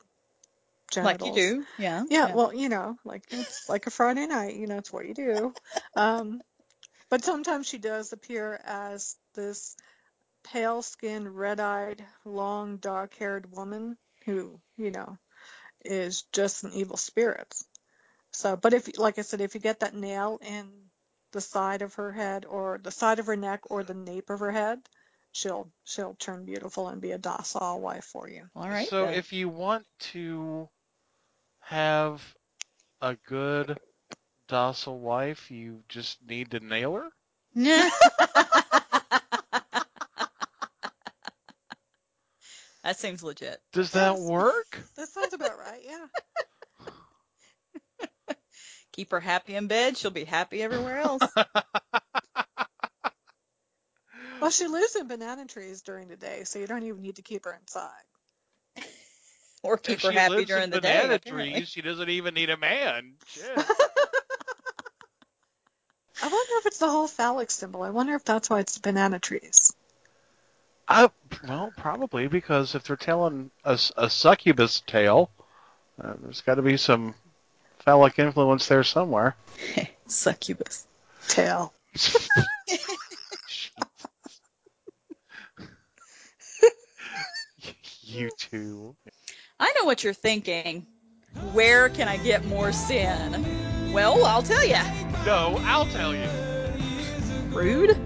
Like 0.96 1.20
genitals. 1.20 1.38
you 1.38 1.56
do. 1.56 1.66
Yeah. 1.78 2.04
Yeah, 2.10 2.34
well, 2.34 2.54
you 2.54 2.70
know, 2.70 2.98
like 3.04 3.24
it's 3.32 3.68
like 3.70 3.88
a 3.88 3.92
Friday 3.92 4.26
night, 4.28 4.56
you 4.56 4.68
know, 4.68 4.78
it's 4.78 4.92
what 4.92 5.06
you 5.06 5.14
do. 5.14 5.54
Um, 5.96 6.42
but 7.10 7.24
sometimes 7.24 7.68
she 7.68 7.78
does 7.78 8.14
appear 8.14 8.60
as 8.66 9.16
this 9.36 9.76
pale 10.44 10.82
skinned, 10.82 11.36
red 11.36 11.60
eyed, 11.60 12.04
long, 12.26 12.78
dark 12.78 13.14
haired 13.16 13.52
woman 13.52 13.98
who, 14.26 14.60
you 14.78 14.92
know, 14.92 15.18
is 15.84 16.24
just 16.34 16.64
an 16.64 16.72
evil 16.74 16.98
spirit. 16.98 17.54
So, 18.32 18.56
but 18.56 18.74
if, 18.74 18.98
like 18.98 19.20
I 19.20 19.22
said, 19.22 19.42
if 19.42 19.56
you 19.56 19.62
get 19.62 19.82
that 19.82 19.96
nail 19.96 20.40
in 20.42 20.70
the 21.32 21.42
side 21.42 21.82
of 21.82 21.96
her 21.96 22.12
head 22.12 22.46
or 22.46 22.80
the 22.82 22.92
side 22.92 23.20
of 23.20 23.26
her 23.26 23.36
neck 23.36 23.62
or 23.70 23.84
the 23.84 23.94
nape 23.94 24.30
of 24.30 24.40
her 24.40 24.52
head, 24.52 24.80
she'll 25.32 25.70
she'll 25.84 26.16
turn 26.16 26.46
beautiful 26.46 26.88
and 26.88 27.02
be 27.02 27.12
a 27.12 27.18
docile 27.18 27.80
wife 27.80 28.06
for 28.06 28.30
you. 28.30 28.44
All 28.56 28.70
right. 28.70 28.88
so 28.88 29.06
then. 29.06 29.14
if 29.14 29.34
you 29.34 29.50
want 29.50 29.86
to 30.00 30.70
have 31.68 32.22
a 33.02 33.16
good 33.28 33.78
docile 34.48 35.00
wife, 35.00 35.52
you 35.52 35.84
just 35.90 36.22
need 36.26 36.52
to 36.52 36.60
nail 36.60 36.96
her? 36.96 37.10
That 42.84 42.98
seems 42.98 43.22
legit. 43.24 43.62
Does 43.72 43.92
that 43.92 44.12
Yes. 44.16 44.20
work? 44.20 44.80
That 44.96 45.10
sounds 45.10 45.34
about 45.34 45.58
right, 45.60 45.82
yeah. 45.86 46.08
Keep 48.94 49.12
her 49.12 49.20
happy 49.20 49.56
in 49.56 49.68
bed, 49.68 49.98
she'll 49.98 50.12
be 50.12 50.26
happy 50.26 50.62
everywhere 50.62 51.00
else. 51.00 51.24
Well, 54.40 54.50
she 54.52 54.68
lives 54.68 54.96
in 54.96 55.08
banana 55.08 55.46
trees 55.46 55.82
during 55.84 56.08
the 56.08 56.18
day, 56.18 56.44
so 56.44 56.58
you 56.60 56.68
don't 56.68 56.84
even 56.84 57.02
need 57.02 57.18
to 57.18 57.22
keep 57.22 57.46
her 57.46 57.54
inside. 57.54 58.04
Or 59.68 59.78
keep 59.78 60.02
her 60.02 60.12
she 60.12 60.18
happy 60.18 60.36
lives 60.36 60.48
during 60.48 60.64
in 60.64 60.70
the 60.70 60.82
banana 60.82 61.10
day. 61.10 61.16
apparently. 61.16 61.54
trees, 61.54 61.70
she 61.70 61.82
doesn't 61.82 62.10
even 62.10 62.34
need 62.34 62.50
a 62.50 62.58
man. 62.58 63.14
Shit. 63.28 63.44
I 66.24 66.28
wonder 66.28 66.54
if 66.60 66.66
it's 66.66 66.80
the 66.80 66.90
whole 66.90 67.08
phallic 67.08 67.52
symbol. 67.52 67.84
I 67.84 67.92
wonder 67.92 68.16
if 68.16 68.24
that's 68.24 68.50
why 68.50 68.62
it's 68.62 68.78
banana 68.80 69.20
trees. 69.20 69.74
Uh, 70.88 71.10
well, 71.48 71.72
probably 71.78 72.28
because 72.28 72.74
if 72.74 72.84
they're 72.84 72.96
telling 72.96 73.52
a 73.66 73.78
succubus 73.78 74.82
tale, 74.88 75.30
uh, 76.02 76.14
there's 76.22 76.42
got 76.42 76.56
to 76.56 76.62
be 76.62 76.78
some 76.78 77.14
phallic 77.80 78.18
influence 78.20 78.68
there 78.68 78.84
somewhere. 78.84 79.36
Succubus. 80.08 80.88
tale. 81.28 81.74
you 88.02 88.30
two. 88.38 88.96
I 89.60 89.74
know 89.78 89.86
what 89.86 90.04
you're 90.04 90.14
thinking. 90.14 90.86
Where 91.52 91.90
can 91.90 92.08
I 92.08 92.18
get 92.18 92.46
more 92.46 92.72
sin? 92.72 93.92
Well, 93.92 94.24
I'll 94.26 94.44
tell 94.44 94.64
you. 94.66 94.78
No, 95.26 95.60
I'll 95.62 95.88
tell 95.88 96.14
you. 96.14 96.28
Rude. 97.50 97.98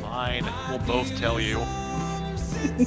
Fine, 0.00 0.46
we'll 0.68 0.78
both 0.80 1.16
tell 1.18 1.40
you. 1.40 1.58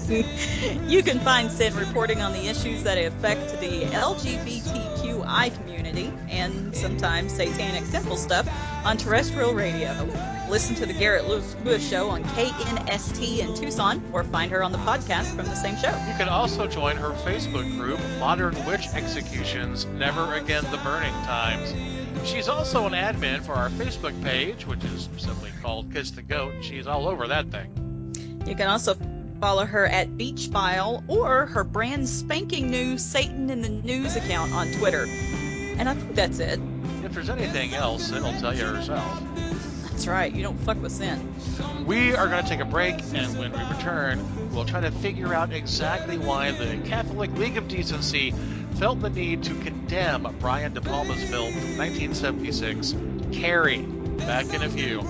you 0.88 1.02
can 1.04 1.20
find 1.20 1.52
Sin 1.52 1.76
reporting 1.76 2.22
on 2.22 2.32
the 2.32 2.48
issues 2.48 2.84
that 2.84 2.98
affect 2.98 3.60
the 3.60 3.86
LGBTQI 3.86 5.54
community 5.56 6.14
and 6.30 6.76
sometimes 6.76 7.34
satanic 7.34 7.90
temple 7.90 8.18
stuff 8.18 8.48
on 8.86 8.98
terrestrial 8.98 9.54
radio. 9.54 9.90
Listen 10.49 10.75
to 10.75 10.86
the 10.86 10.93
Garrett 10.93 11.25
Lewis 11.27 11.89
Show 11.89 12.10
on 12.10 12.23
KNST 12.23 13.39
in 13.39 13.56
Tucson 13.56 14.03
or 14.13 14.23
find 14.23 14.51
her 14.51 14.62
on 14.62 14.71
the 14.71 14.77
podcast 14.79 15.36
from 15.36 15.45
the 15.45 15.56
same 15.56 15.75
show. 15.77 15.89
You 16.08 16.13
can 16.17 16.29
also 16.29 16.67
join 16.67 16.97
her 16.97 17.12
Facebook 17.23 17.69
group, 17.77 17.99
Modern 18.19 18.53
Witch 18.65 18.88
Executions 18.93 19.86
Never 19.86 20.36
Again 20.36 20.63
the 20.69 20.77
Burning 20.77 21.13
Times. 21.23 21.73
She's 22.27 22.47
also 22.47 22.86
an 22.86 22.93
admin 22.93 23.41
for 23.41 23.53
our 23.53 23.69
Facebook 23.69 24.21
page, 24.23 24.67
which 24.67 24.84
is 24.84 25.10
simply 25.17 25.51
called 25.62 25.91
Kiss 25.91 26.12
the 26.12 26.21
Goat. 26.21 26.53
She's 26.62 26.88
all 26.88 27.08
over 27.08 27.27
that 27.27 27.47
thing. 27.47 28.13
You 28.45 28.56
can 28.56 28.67
also 28.67 28.95
follow 29.39 29.65
her 29.65 29.88
at 29.88 30.17
Beach 30.17 30.47
File 30.47 31.03
or 31.08 31.47
her 31.47 31.63
brand 31.63 32.08
spanking 32.08 32.69
new 32.69 32.97
Satan 32.97 33.49
in 33.49 33.62
the 33.62 33.69
News 33.69 34.15
account 34.15 34.53
on 34.53 34.71
Twitter. 34.73 35.06
And 35.77 35.89
I 35.89 35.95
think 35.95 36.15
that's 36.15 36.39
it. 36.39 36.60
If 37.03 37.13
there's 37.13 37.29
anything 37.29 37.73
else, 37.73 38.12
it'll 38.12 38.34
tell 38.34 38.56
you 38.56 38.65
herself. 38.65 39.21
That's 39.93 40.08
right, 40.08 40.34
you 40.34 40.41
don't 40.41 40.60
fuck 40.62 40.82
with 40.82 40.91
sin. 40.91 41.36
We 41.86 42.15
are 42.15 42.27
going 42.27 42.43
to 42.43 42.49
take 42.49 42.60
a 42.60 42.65
break, 42.65 42.95
and 43.13 43.38
when 43.38 43.51
we 43.51 43.63
return, 43.63 44.51
we'll 44.51 44.65
try 44.65 44.82
to 44.82 44.89
figure 44.89 45.36
out 45.36 45.53
exactly 45.53 46.17
why 46.17 46.49
the 46.49 46.79
Catholic 46.84 47.32
League 47.38 47.58
of 47.58 47.67
Decency 47.67 48.34
felt 48.77 49.01
the 49.01 49.12
need 49.12 49.43
to 49.43 49.53
condemn 49.53 50.36
Brian 50.39 50.73
De 50.73 50.82
Palma's 50.82 51.23
film 51.29 51.53
from 51.53 51.77
1976, 51.77 52.95
Carrie. 53.34 53.84
Back 54.17 54.51
in 54.51 54.63
a 54.63 54.69
few. 54.69 55.01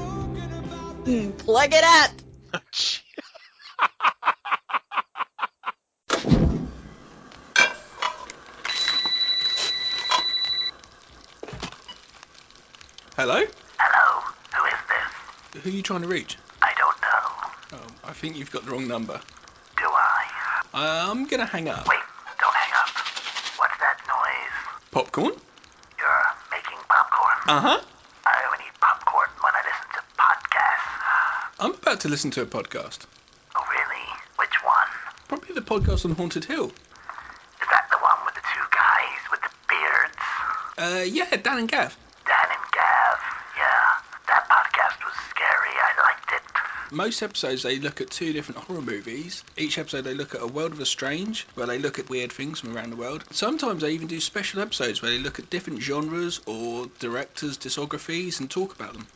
Mm, 1.06 1.38
plug 1.38 1.70
it 1.72 1.86
up! 1.86 2.12
Hello? 13.16 13.46
Hello, 13.46 13.46
who 13.46 13.46
is 13.46 13.48
this? 13.48 13.63
Who 15.62 15.70
are 15.70 15.74
you 15.74 15.82
trying 15.82 16.02
to 16.02 16.08
reach? 16.08 16.38
I 16.62 16.72
don't 16.78 17.02
know. 17.02 17.80
Oh, 17.80 18.10
I 18.10 18.14
think 18.14 18.36
you've 18.38 18.52
got 18.52 18.66
the 18.66 18.72
wrong 18.72 18.88
number. 18.88 19.20
Do 19.78 19.86
I? 19.86 20.26
I'm 20.74 21.26
gonna 21.26 21.46
hang 21.46 21.70
up. 21.70 21.88
Wait, 21.88 22.00
don't 22.40 22.56
hang 22.56 22.74
up. 22.74 22.90
What's 23.60 23.78
that 23.80 23.98
noise? 24.08 24.82
Popcorn? 24.92 25.34
You're 26.00 26.26
making 26.52 26.78
popcorn. 26.90 27.38
Uh 27.48 27.60
huh. 27.62 27.82
I 28.26 28.42
only 28.52 28.66
eat 28.66 28.80
popcorn 28.82 29.30
when 29.42 29.54
I 29.54 29.62
listen 29.70 29.88
to 29.94 30.02
podcasts. 30.18 31.60
I'm 31.60 31.74
about 31.74 32.00
to 32.02 32.10
listen 32.10 32.32
to 32.32 32.42
a 32.42 32.46
podcast. 32.46 33.06
Oh, 33.56 33.64
really? 33.70 34.06
Which 34.38 34.64
one? 34.64 34.88
Probably 35.28 35.54
the 35.54 35.62
podcast 35.62 36.06
on 36.06 36.16
Haunted 36.16 36.46
Hill. 36.46 36.66
Is 36.68 37.68
that 37.70 37.88
the 37.92 37.98
one 37.98 38.18
with 38.26 38.34
the 38.34 38.42
two 38.42 38.66
guys 38.72 39.22
with 39.30 39.42
the 39.42 39.54
beards? 39.70 40.18
Uh, 40.80 41.04
yeah, 41.06 41.30
Dan 41.38 41.60
and 41.60 41.70
Gav. 41.70 41.96
Dan 42.26 42.48
and 42.50 42.66
Gav. 42.74 43.18
Yeah, 43.56 44.02
that 44.28 44.50
podcast 44.50 44.98
was 45.06 45.14
scary. 45.30 45.70
I 45.78 46.02
liked 46.02 46.32
it. 46.34 46.42
Most 46.94 47.24
episodes 47.24 47.64
they 47.64 47.80
look 47.80 48.02
at 48.02 48.12
two 48.12 48.34
different 48.34 48.62
horror 48.62 48.80
movies. 48.82 49.44
Each 49.58 49.80
episode 49.80 50.04
they 50.04 50.14
look 50.14 50.36
at 50.36 50.44
a 50.44 50.48
world 50.48 50.74
of 50.74 50.78
the 50.78 50.86
strange, 50.86 51.48
where 51.56 51.66
they 51.66 51.80
look 51.80 51.98
at 51.98 52.08
weird 52.08 52.32
things 52.32 52.60
from 52.60 52.78
around 52.78 52.92
the 52.92 52.96
world. 52.96 53.24
Sometimes 53.32 53.82
they 53.82 53.94
even 53.94 54.06
do 54.06 54.20
special 54.22 54.62
episodes 54.62 55.02
where 55.02 55.10
they 55.10 55.18
look 55.18 55.40
at 55.40 55.50
different 55.50 55.82
genres 55.82 56.40
or 56.46 56.86
directors' 57.00 57.58
discographies 57.58 58.40
and 58.40 58.52
talk 58.52 58.76
about 58.76 58.94
them. 58.94 59.08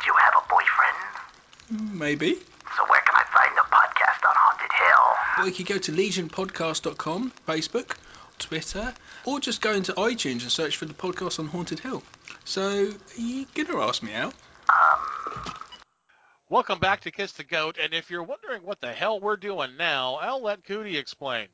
Do 0.00 0.06
you 0.06 0.14
have 0.18 0.34
a 0.34 0.48
boyfriend? 0.50 1.92
Mm, 1.92 1.98
maybe. 2.00 2.34
So 2.76 2.84
where 2.88 3.00
can 3.02 3.14
I 3.14 3.24
find 3.32 3.56
the 3.56 3.62
podcast 3.70 4.28
on 4.28 4.34
Haunted 4.34 4.72
Hill? 4.72 5.44
Or 5.44 5.48
you 5.48 5.54
could 5.54 5.66
go 5.66 5.78
to 5.78 5.92
legionpodcast.com, 5.92 7.32
Facebook, 7.46 7.96
Twitter, 8.40 8.92
or 9.24 9.38
just 9.38 9.60
go 9.60 9.72
into 9.72 9.92
iTunes 9.92 10.42
and 10.42 10.50
search 10.50 10.78
for 10.78 10.86
the 10.86 10.94
podcast 10.94 11.38
on 11.38 11.46
Haunted 11.46 11.78
Hill. 11.78 12.02
So, 12.44 12.88
are 12.88 13.20
you 13.20 13.46
gonna 13.54 13.80
ask 13.86 14.02
me 14.02 14.14
out? 14.14 14.34
Um, 14.68 15.54
Welcome 16.54 16.78
back 16.78 17.00
to 17.00 17.10
Kiss 17.10 17.32
the 17.32 17.42
Goat, 17.42 17.78
and 17.82 17.92
if 17.92 18.10
you're 18.10 18.22
wondering 18.22 18.62
what 18.62 18.80
the 18.80 18.92
hell 18.92 19.18
we're 19.18 19.36
doing 19.36 19.76
now, 19.76 20.14
I'll 20.22 20.40
let 20.40 20.62
Cootie 20.62 20.96
explain. 20.96 21.48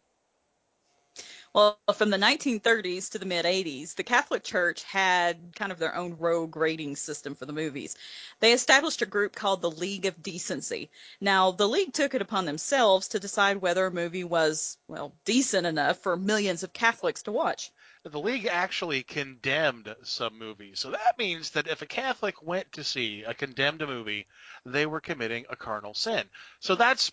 Well, 1.54 1.78
from 1.94 2.10
the 2.10 2.18
1930s 2.18 3.12
to 3.12 3.18
the 3.18 3.24
mid 3.24 3.46
80s, 3.46 3.94
the 3.94 4.02
Catholic 4.02 4.44
Church 4.44 4.82
had 4.82 5.56
kind 5.56 5.72
of 5.72 5.78
their 5.78 5.96
own 5.96 6.18
rogue 6.18 6.54
rating 6.54 6.96
system 6.96 7.34
for 7.34 7.46
the 7.46 7.54
movies. 7.54 7.96
They 8.40 8.52
established 8.52 9.00
a 9.00 9.06
group 9.06 9.34
called 9.34 9.62
the 9.62 9.70
League 9.70 10.04
of 10.04 10.22
Decency. 10.22 10.90
Now, 11.18 11.50
the 11.50 11.66
League 11.66 11.94
took 11.94 12.12
it 12.12 12.20
upon 12.20 12.44
themselves 12.44 13.08
to 13.08 13.20
decide 13.20 13.62
whether 13.62 13.86
a 13.86 13.90
movie 13.90 14.24
was, 14.24 14.76
well, 14.86 15.14
decent 15.24 15.66
enough 15.66 16.00
for 16.00 16.14
millions 16.14 16.62
of 16.62 16.74
Catholics 16.74 17.22
to 17.22 17.32
watch. 17.32 17.72
The 18.02 18.18
League 18.18 18.46
actually 18.46 19.02
condemned 19.02 19.94
some 20.04 20.38
movies, 20.38 20.80
so 20.80 20.90
that 20.90 21.18
means 21.18 21.50
that 21.50 21.66
if 21.66 21.82
a 21.82 21.86
Catholic 21.86 22.42
went 22.42 22.72
to 22.72 22.82
see 22.82 23.24
a 23.24 23.34
condemned 23.34 23.80
movie, 23.80 24.26
they 24.64 24.86
were 24.86 25.02
committing 25.02 25.44
a 25.50 25.56
carnal 25.56 25.92
sin. 25.92 26.30
So 26.60 26.74
that's 26.76 27.12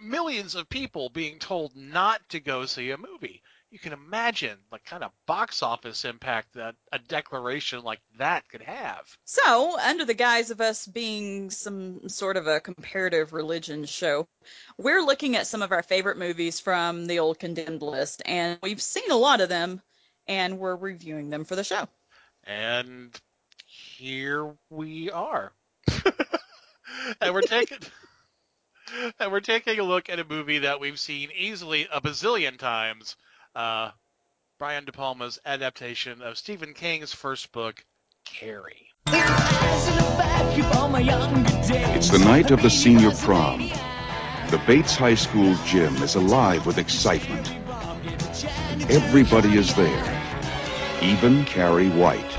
millions 0.00 0.54
of 0.54 0.68
people 0.68 1.08
being 1.08 1.40
told 1.40 1.74
not 1.74 2.28
to 2.28 2.38
go 2.38 2.66
see 2.66 2.92
a 2.92 2.96
movie. 2.96 3.42
You 3.70 3.78
can 3.78 3.92
imagine 3.92 4.58
the 4.70 4.78
kind 4.78 5.04
of 5.04 5.10
box 5.26 5.62
office 5.62 6.04
impact 6.04 6.54
that 6.54 6.76
a 6.92 6.98
declaration 6.98 7.82
like 7.82 8.00
that 8.16 8.48
could 8.48 8.62
have. 8.62 9.06
So, 9.24 9.78
under 9.78 10.04
the 10.04 10.14
guise 10.14 10.50
of 10.50 10.60
us 10.60 10.86
being 10.86 11.50
some 11.50 12.08
sort 12.08 12.36
of 12.36 12.46
a 12.46 12.60
comparative 12.60 13.32
religion 13.32 13.84
show, 13.84 14.26
we're 14.78 15.02
looking 15.02 15.36
at 15.36 15.48
some 15.48 15.62
of 15.62 15.72
our 15.72 15.82
favorite 15.82 16.16
movies 16.16 16.60
from 16.60 17.06
the 17.06 17.18
old 17.18 17.38
condemned 17.38 17.82
list, 17.82 18.22
and 18.24 18.58
we've 18.62 18.80
seen 18.80 19.10
a 19.10 19.16
lot 19.16 19.42
of 19.42 19.50
them, 19.50 19.82
and 20.28 20.58
we're 20.58 20.76
reviewing 20.76 21.30
them 21.30 21.44
for 21.44 21.56
the 21.56 21.64
show. 21.64 21.88
And 22.44 23.18
here 23.66 24.54
we 24.70 25.10
are. 25.10 25.52
and 27.20 27.34
we're 27.34 27.42
taking 27.42 27.78
and 29.20 29.32
we're 29.32 29.40
taking 29.40 29.78
a 29.78 29.82
look 29.82 30.08
at 30.08 30.18
a 30.18 30.24
movie 30.24 30.60
that 30.60 30.80
we've 30.80 30.98
seen 30.98 31.30
easily 31.36 31.88
a 31.92 32.00
bazillion 32.00 32.58
times. 32.58 33.16
Uh, 33.54 33.90
Brian 34.58 34.84
De 34.84 34.92
Palma's 34.92 35.38
adaptation 35.44 36.20
of 36.20 36.36
Stephen 36.36 36.74
King's 36.74 37.14
first 37.14 37.52
book, 37.52 37.84
Carrie. 38.24 38.88
It's 41.94 42.10
the 42.10 42.18
night 42.18 42.50
of 42.50 42.60
the 42.62 42.70
senior 42.70 43.12
prom. 43.12 43.70
The 44.50 44.60
Bates 44.66 44.96
High 44.96 45.14
School 45.14 45.54
gym 45.66 45.94
is 45.96 46.14
alive 46.14 46.66
with 46.66 46.78
excitement. 46.78 47.52
Everybody 48.90 49.56
is 49.56 49.74
there, 49.74 50.17
even 51.02 51.44
Carrie 51.44 51.90
White. 51.90 52.36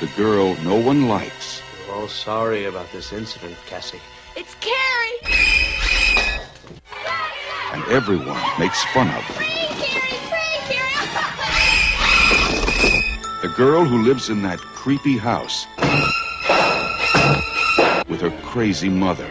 The 0.00 0.06
girl 0.16 0.56
no 0.62 0.76
one 0.76 1.08
likes. 1.08 1.62
We're 1.88 1.94
all 1.94 2.08
sorry 2.08 2.64
about 2.66 2.90
this 2.92 3.12
incident, 3.12 3.56
Cassie. 3.66 4.00
It's 4.36 4.54
Carrie! 4.60 5.64
and 7.74 7.84
everyone 7.86 8.40
makes 8.58 8.84
fun 8.92 9.08
of. 9.08 9.22
Her. 9.24 9.44
The 13.42 13.52
girl 13.56 13.84
who 13.84 14.02
lives 14.04 14.30
in 14.30 14.42
that 14.42 14.60
creepy 14.60 15.18
house 15.18 15.66
with 18.08 18.20
her 18.20 18.30
crazy 18.42 18.88
mother. 18.88 19.26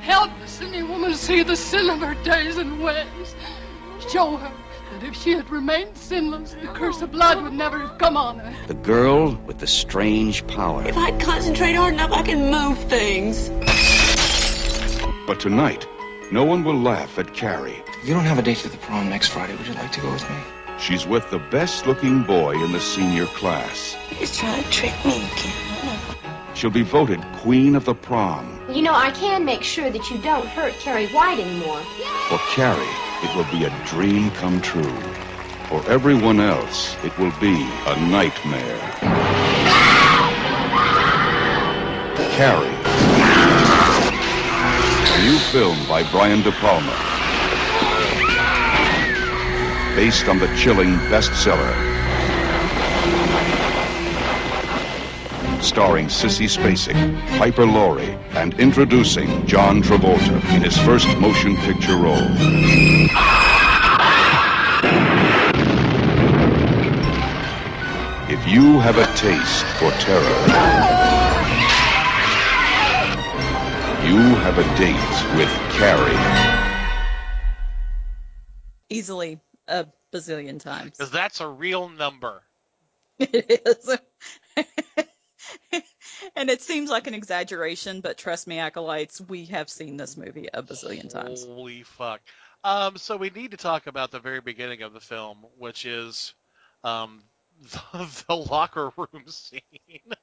Help 0.00 0.30
the 0.40 0.48
sinning 0.48 0.88
woman 0.88 1.14
see 1.14 1.42
the 1.42 1.56
sin 1.56 1.90
of 1.90 2.00
her 2.00 2.14
days 2.24 2.56
and 2.56 2.82
ways. 2.82 3.34
Show 4.16 4.38
her 4.38 4.52
that 4.92 5.02
if 5.06 5.14
she 5.14 5.32
had 5.32 5.50
remained 5.50 5.94
sinless, 5.94 6.54
the 6.54 6.68
curse 6.68 7.02
of 7.02 7.12
blood 7.12 7.42
would 7.42 7.52
never 7.52 7.80
have 7.80 7.98
come 7.98 8.16
on 8.16 8.38
her. 8.38 8.66
The 8.66 8.72
girl 8.72 9.34
with 9.34 9.58
the 9.58 9.66
strange 9.66 10.46
power. 10.46 10.88
If 10.88 10.96
I 10.96 11.10
concentrate 11.18 11.74
hard 11.74 11.92
enough, 11.92 12.12
I 12.12 12.22
can 12.22 12.50
move 12.50 12.78
things. 12.84 13.50
But 15.26 15.38
tonight, 15.38 15.86
no 16.32 16.44
one 16.44 16.64
will 16.64 16.80
laugh 16.80 17.18
at 17.18 17.34
Carrie. 17.34 17.76
You 18.06 18.14
don't 18.14 18.24
have 18.24 18.38
a 18.38 18.42
date 18.42 18.56
to 18.58 18.70
the 18.70 18.78
prom 18.78 19.10
next 19.10 19.28
Friday. 19.28 19.54
Would 19.54 19.66
you 19.66 19.74
like 19.74 19.92
to 19.92 20.00
go 20.00 20.10
with 20.10 20.26
me? 20.30 20.36
She's 20.78 21.06
with 21.06 21.28
the 21.28 21.38
best 21.38 21.86
looking 21.86 22.22
boy 22.22 22.52
in 22.64 22.72
the 22.72 22.80
senior 22.80 23.26
class. 23.26 23.98
He's 24.08 24.34
trying 24.34 24.64
to 24.64 24.70
trick 24.70 24.94
me 25.04 25.16
again. 25.16 26.00
She'll 26.54 26.70
be 26.70 26.80
voted 26.80 27.20
queen 27.42 27.76
of 27.76 27.84
the 27.84 27.94
prom. 27.94 28.62
You 28.72 28.80
know, 28.80 28.94
I 28.94 29.10
can 29.10 29.44
make 29.44 29.62
sure 29.62 29.90
that 29.90 30.08
you 30.08 30.16
don't 30.22 30.46
hurt 30.46 30.72
Carrie 30.78 31.08
White 31.08 31.38
anymore. 31.38 31.82
For 32.30 32.38
Carrie, 32.54 33.05
it 33.22 33.34
will 33.36 33.44
be 33.50 33.64
a 33.64 33.70
dream 33.86 34.30
come 34.32 34.60
true. 34.60 34.96
For 35.68 35.82
everyone 35.90 36.40
else, 36.40 36.96
it 37.04 37.18
will 37.18 37.32
be 37.40 37.62
a 37.86 37.96
nightmare. 37.98 38.80
Carrie. 42.36 42.76
A 45.14 45.22
new 45.24 45.38
film 45.38 45.86
by 45.88 46.02
Brian 46.02 46.42
De 46.42 46.52
Palma. 46.52 46.96
Based 49.96 50.28
on 50.28 50.38
the 50.38 50.48
chilling 50.58 50.96
bestseller 51.10 51.74
starring 55.66 56.06
Sissy 56.06 56.46
Spacek, 56.46 57.38
Piper 57.38 57.66
Laurie, 57.66 58.16
and 58.30 58.54
introducing 58.60 59.46
John 59.46 59.82
Travolta 59.82 60.36
in 60.54 60.62
his 60.62 60.78
first 60.78 61.08
motion 61.18 61.56
picture 61.56 61.96
role. 61.96 62.14
If 68.28 68.46
you 68.46 68.78
have 68.78 68.96
a 68.96 69.06
taste 69.16 69.64
for 69.78 69.90
terror, 69.98 70.22
you 74.06 74.18
have 74.36 74.58
a 74.58 74.64
date 74.78 75.36
with 75.36 75.50
Carrie. 75.76 76.14
Easily 78.88 79.40
a 79.66 79.86
bazillion 80.12 80.60
times. 80.60 80.92
Because 80.92 81.10
that's 81.10 81.40
a 81.40 81.48
real 81.48 81.88
number. 81.88 82.42
It 83.18 83.62
is. 83.66 83.98
and 86.36 86.50
it 86.50 86.62
seems 86.62 86.90
like 86.90 87.06
an 87.06 87.14
exaggeration, 87.14 88.00
but 88.00 88.18
trust 88.18 88.46
me, 88.46 88.58
acolytes, 88.58 89.20
we 89.20 89.46
have 89.46 89.68
seen 89.68 89.96
this 89.96 90.16
movie 90.16 90.48
a 90.52 90.62
bazillion 90.62 91.10
times. 91.10 91.44
Holy 91.44 91.82
fuck. 91.82 92.20
Um, 92.62 92.96
so 92.96 93.16
we 93.16 93.30
need 93.30 93.52
to 93.52 93.56
talk 93.56 93.86
about 93.86 94.10
the 94.10 94.20
very 94.20 94.40
beginning 94.40 94.82
of 94.82 94.92
the 94.92 95.00
film, 95.00 95.46
which 95.58 95.86
is 95.86 96.34
um, 96.84 97.22
the, 97.62 98.24
the 98.28 98.36
locker 98.36 98.92
room 98.96 99.24
scene. 99.26 99.62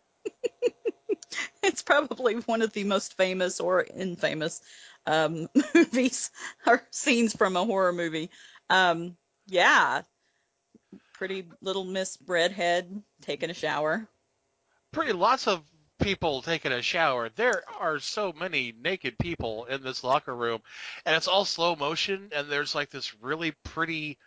It's 1.64 1.82
probably 1.82 2.36
one 2.36 2.62
of 2.62 2.74
the 2.74 2.84
most 2.84 3.16
famous 3.16 3.60
or 3.60 3.84
infamous 3.84 4.62
um, 5.08 5.48
movies 5.74 6.30
or 6.68 6.84
scenes 6.92 7.36
from 7.36 7.56
a 7.56 7.64
horror 7.64 7.94
movie. 7.94 8.30
Um, 8.70 9.16
yeah, 9.48 10.02
pretty 11.14 11.46
little 11.62 11.86
Miss 11.86 12.18
Redhead 12.28 13.02
taking 13.22 13.50
a 13.50 13.54
shower. 13.54 14.08
Pretty 14.92 15.14
lots 15.14 15.48
of 15.48 15.64
people 16.02 16.42
taking 16.42 16.72
a 16.72 16.82
shower. 16.82 17.30
There 17.30 17.64
are 17.80 18.00
so 18.00 18.34
many 18.34 18.74
naked 18.80 19.18
people 19.18 19.66
in 19.66 19.84
this 19.84 20.04
locker 20.04 20.36
room, 20.36 20.62
and 21.06 21.16
it's 21.16 21.28
all 21.28 21.46
slow 21.46 21.76
motion, 21.76 22.30
and 22.36 22.50
there's 22.50 22.76
like 22.76 22.90
this 22.90 23.16
really 23.22 23.52
pretty 23.64 24.18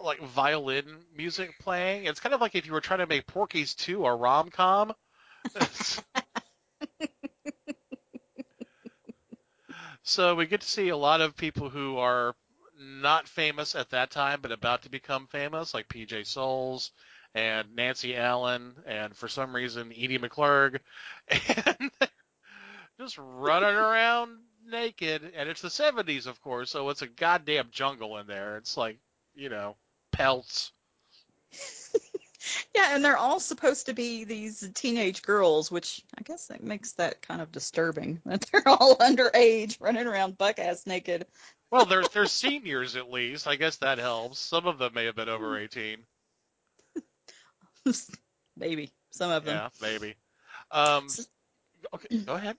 like 0.00 0.20
violin 0.20 0.84
music 1.16 1.58
playing. 1.60 2.04
It's 2.04 2.20
kind 2.20 2.34
of 2.34 2.40
like 2.40 2.54
if 2.54 2.66
you 2.66 2.72
were 2.72 2.80
trying 2.80 3.00
to 3.00 3.06
make 3.06 3.26
Porky's 3.26 3.74
2 3.74 4.04
a 4.04 4.14
rom-com. 4.14 4.92
So 10.08 10.36
we 10.36 10.46
get 10.46 10.60
to 10.60 10.68
see 10.68 10.90
a 10.90 10.96
lot 10.96 11.20
of 11.20 11.36
people 11.36 11.68
who 11.68 11.98
are 11.98 12.36
not 12.78 13.26
famous 13.26 13.74
at 13.74 13.90
that 13.90 14.12
time, 14.12 14.40
but 14.40 14.52
about 14.52 14.82
to 14.82 14.88
become 14.88 15.26
famous, 15.26 15.74
like 15.74 15.88
PJ 15.88 16.26
Soles 16.26 16.92
and 17.36 17.76
Nancy 17.76 18.16
Allen, 18.16 18.74
and 18.86 19.14
for 19.14 19.28
some 19.28 19.54
reason 19.54 19.92
Edie 19.92 20.18
McClurg, 20.18 20.80
and 21.28 21.90
just 22.98 23.18
running 23.18 23.76
around 23.76 24.38
naked. 24.66 25.32
And 25.36 25.48
it's 25.48 25.60
the 25.60 25.68
70s, 25.68 26.26
of 26.26 26.40
course, 26.40 26.70
so 26.70 26.88
it's 26.88 27.02
a 27.02 27.06
goddamn 27.06 27.68
jungle 27.70 28.16
in 28.16 28.26
there. 28.26 28.56
It's 28.56 28.76
like, 28.76 28.98
you 29.34 29.50
know, 29.50 29.76
pelts. 30.12 30.72
Yeah, 32.76 32.94
and 32.94 33.04
they're 33.04 33.16
all 33.16 33.40
supposed 33.40 33.86
to 33.86 33.92
be 33.92 34.22
these 34.22 34.70
teenage 34.72 35.22
girls, 35.22 35.68
which 35.68 36.04
I 36.16 36.22
guess 36.22 36.46
that 36.46 36.62
makes 36.62 36.92
that 36.92 37.20
kind 37.20 37.40
of 37.40 37.50
disturbing 37.50 38.20
that 38.26 38.42
they're 38.52 38.68
all 38.68 38.94
underage 38.98 39.78
running 39.80 40.06
around 40.06 40.38
buck 40.38 40.60
ass 40.60 40.86
naked. 40.86 41.26
Well, 41.72 41.86
they're 41.86 42.04
they're 42.12 42.26
seniors 42.26 42.94
at 42.94 43.10
least. 43.10 43.48
I 43.48 43.56
guess 43.56 43.78
that 43.78 43.98
helps. 43.98 44.38
Some 44.38 44.68
of 44.68 44.78
them 44.78 44.94
may 44.94 45.06
have 45.06 45.16
been 45.16 45.28
over 45.28 45.58
mm. 45.58 45.64
18. 45.64 45.98
Maybe 48.56 48.92
some 49.10 49.30
of 49.30 49.44
them. 49.44 49.56
Yeah, 49.56 49.68
maybe. 49.80 50.14
Um, 50.70 51.08
okay, 51.94 52.18
go 52.18 52.34
ahead. 52.34 52.56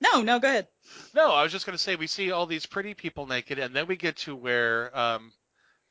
No, 0.00 0.22
no, 0.22 0.38
go 0.38 0.48
ahead. 0.48 0.68
No, 1.14 1.32
I 1.32 1.42
was 1.42 1.52
just 1.52 1.66
going 1.66 1.76
to 1.76 1.82
say 1.82 1.96
we 1.96 2.06
see 2.06 2.30
all 2.30 2.46
these 2.46 2.66
pretty 2.66 2.94
people 2.94 3.26
naked, 3.26 3.58
and 3.58 3.74
then 3.74 3.86
we 3.86 3.96
get 3.96 4.16
to 4.18 4.34
where 4.34 4.96
um, 4.96 5.32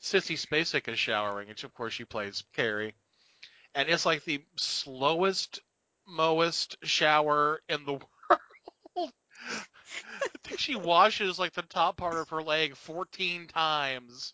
Sissy 0.01 0.35
Spacek 0.37 0.87
is 0.87 0.99
showering, 0.99 1.47
which 1.47 1.63
of 1.63 1.73
course 1.73 1.93
she 1.93 2.05
plays 2.05 2.43
Carrie, 2.53 2.95
and 3.73 3.89
it's 3.89 4.05
like 4.05 4.23
the 4.23 4.43
slowest, 4.57 5.61
mowest 6.07 6.77
shower 6.83 7.61
in 7.69 7.85
the 7.85 7.93
world. 8.29 9.11
I 10.23 10.29
think 10.43 10.59
she 10.59 10.75
washes 10.75 11.39
like 11.39 11.53
the 11.53 11.63
top 11.63 11.97
part 11.97 12.15
of 12.15 12.29
her 12.29 12.43
leg 12.43 12.75
14 12.75 13.47
times. 13.47 14.33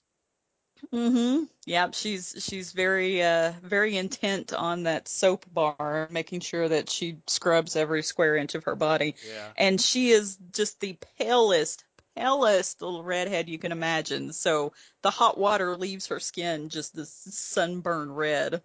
Mm-hmm. 0.93 1.43
Yep, 1.65 1.93
she's 1.93 2.35
she's 2.39 2.71
very 2.71 3.23
uh 3.23 3.53
very 3.63 3.97
intent 3.97 4.53
on 4.53 4.83
that 4.83 5.07
soap 5.07 5.45
bar, 5.53 6.07
making 6.11 6.39
sure 6.39 6.67
that 6.67 6.89
she 6.89 7.17
scrubs 7.27 7.75
every 7.75 8.03
square 8.03 8.35
inch 8.35 8.55
of 8.55 8.63
her 8.63 8.75
body. 8.75 9.15
Yeah. 9.27 9.47
And 9.57 9.79
she 9.79 10.09
is 10.09 10.37
just 10.51 10.79
the 10.79 10.97
palest, 11.19 11.83
palest 12.15 12.81
little 12.81 13.03
redhead 13.03 13.47
you 13.47 13.59
can 13.59 13.71
imagine. 13.71 14.33
So 14.33 14.73
the 15.01 15.11
hot 15.11 15.37
water 15.37 15.77
leaves 15.77 16.07
her 16.07 16.19
skin 16.19 16.69
just 16.69 16.95
this 16.95 17.11
sunburn 17.11 18.11
red. 18.11 18.61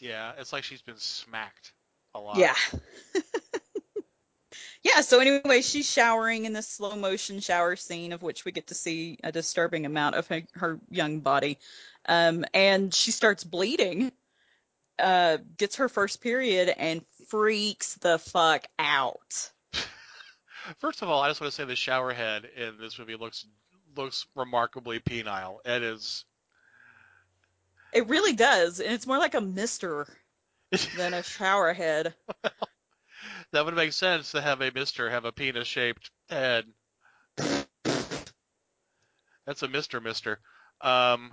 Yeah, 0.00 0.32
it's 0.38 0.52
like 0.52 0.64
she's 0.64 0.82
been 0.82 0.98
smacked 0.98 1.72
a 2.14 2.20
lot. 2.20 2.36
Yeah. 2.38 2.54
yeah, 4.86 5.00
so 5.00 5.18
anyway, 5.18 5.62
she's 5.62 5.90
showering 5.90 6.44
in 6.44 6.52
this 6.52 6.68
slow 6.68 6.94
motion 6.94 7.40
shower 7.40 7.74
scene 7.74 8.12
of 8.12 8.22
which 8.22 8.44
we 8.44 8.52
get 8.52 8.68
to 8.68 8.74
see 8.74 9.18
a 9.24 9.32
disturbing 9.32 9.84
amount 9.84 10.14
of 10.14 10.28
her, 10.28 10.42
her 10.54 10.78
young 10.90 11.20
body. 11.20 11.58
Um, 12.08 12.44
and 12.54 12.94
she 12.94 13.10
starts 13.10 13.42
bleeding, 13.42 14.12
uh, 15.00 15.38
gets 15.56 15.76
her 15.76 15.88
first 15.88 16.20
period, 16.20 16.68
and 16.68 17.04
freaks 17.28 17.94
the 17.96 18.18
fuck 18.20 18.66
out. 18.78 19.50
First 20.78 21.02
of 21.02 21.08
all, 21.08 21.20
I 21.20 21.28
just 21.28 21.40
want 21.40 21.52
to 21.52 21.56
say 21.56 21.64
the 21.64 21.74
shower 21.74 22.12
head 22.12 22.44
in 22.56 22.78
this 22.78 22.96
movie 22.98 23.16
looks 23.16 23.44
looks 23.96 24.26
remarkably 24.36 25.00
penile. 25.00 25.58
It 25.64 25.82
is 25.82 26.24
It 27.92 28.08
really 28.08 28.34
does, 28.34 28.78
and 28.78 28.92
it's 28.92 29.06
more 29.06 29.18
like 29.18 29.34
a 29.34 29.40
mister 29.40 30.06
than 30.96 31.12
a 31.12 31.24
shower 31.24 31.72
head. 31.72 32.14
That 33.52 33.64
would 33.64 33.74
make 33.74 33.92
sense 33.92 34.32
to 34.32 34.40
have 34.40 34.60
a 34.60 34.70
mister 34.72 35.10
have 35.10 35.24
a 35.24 35.32
penis 35.32 35.66
shaped 35.66 36.10
head. 36.28 36.64
That's 39.46 39.62
a 39.62 39.68
mister 39.68 40.00
mister. 40.00 40.40
Um, 40.80 41.32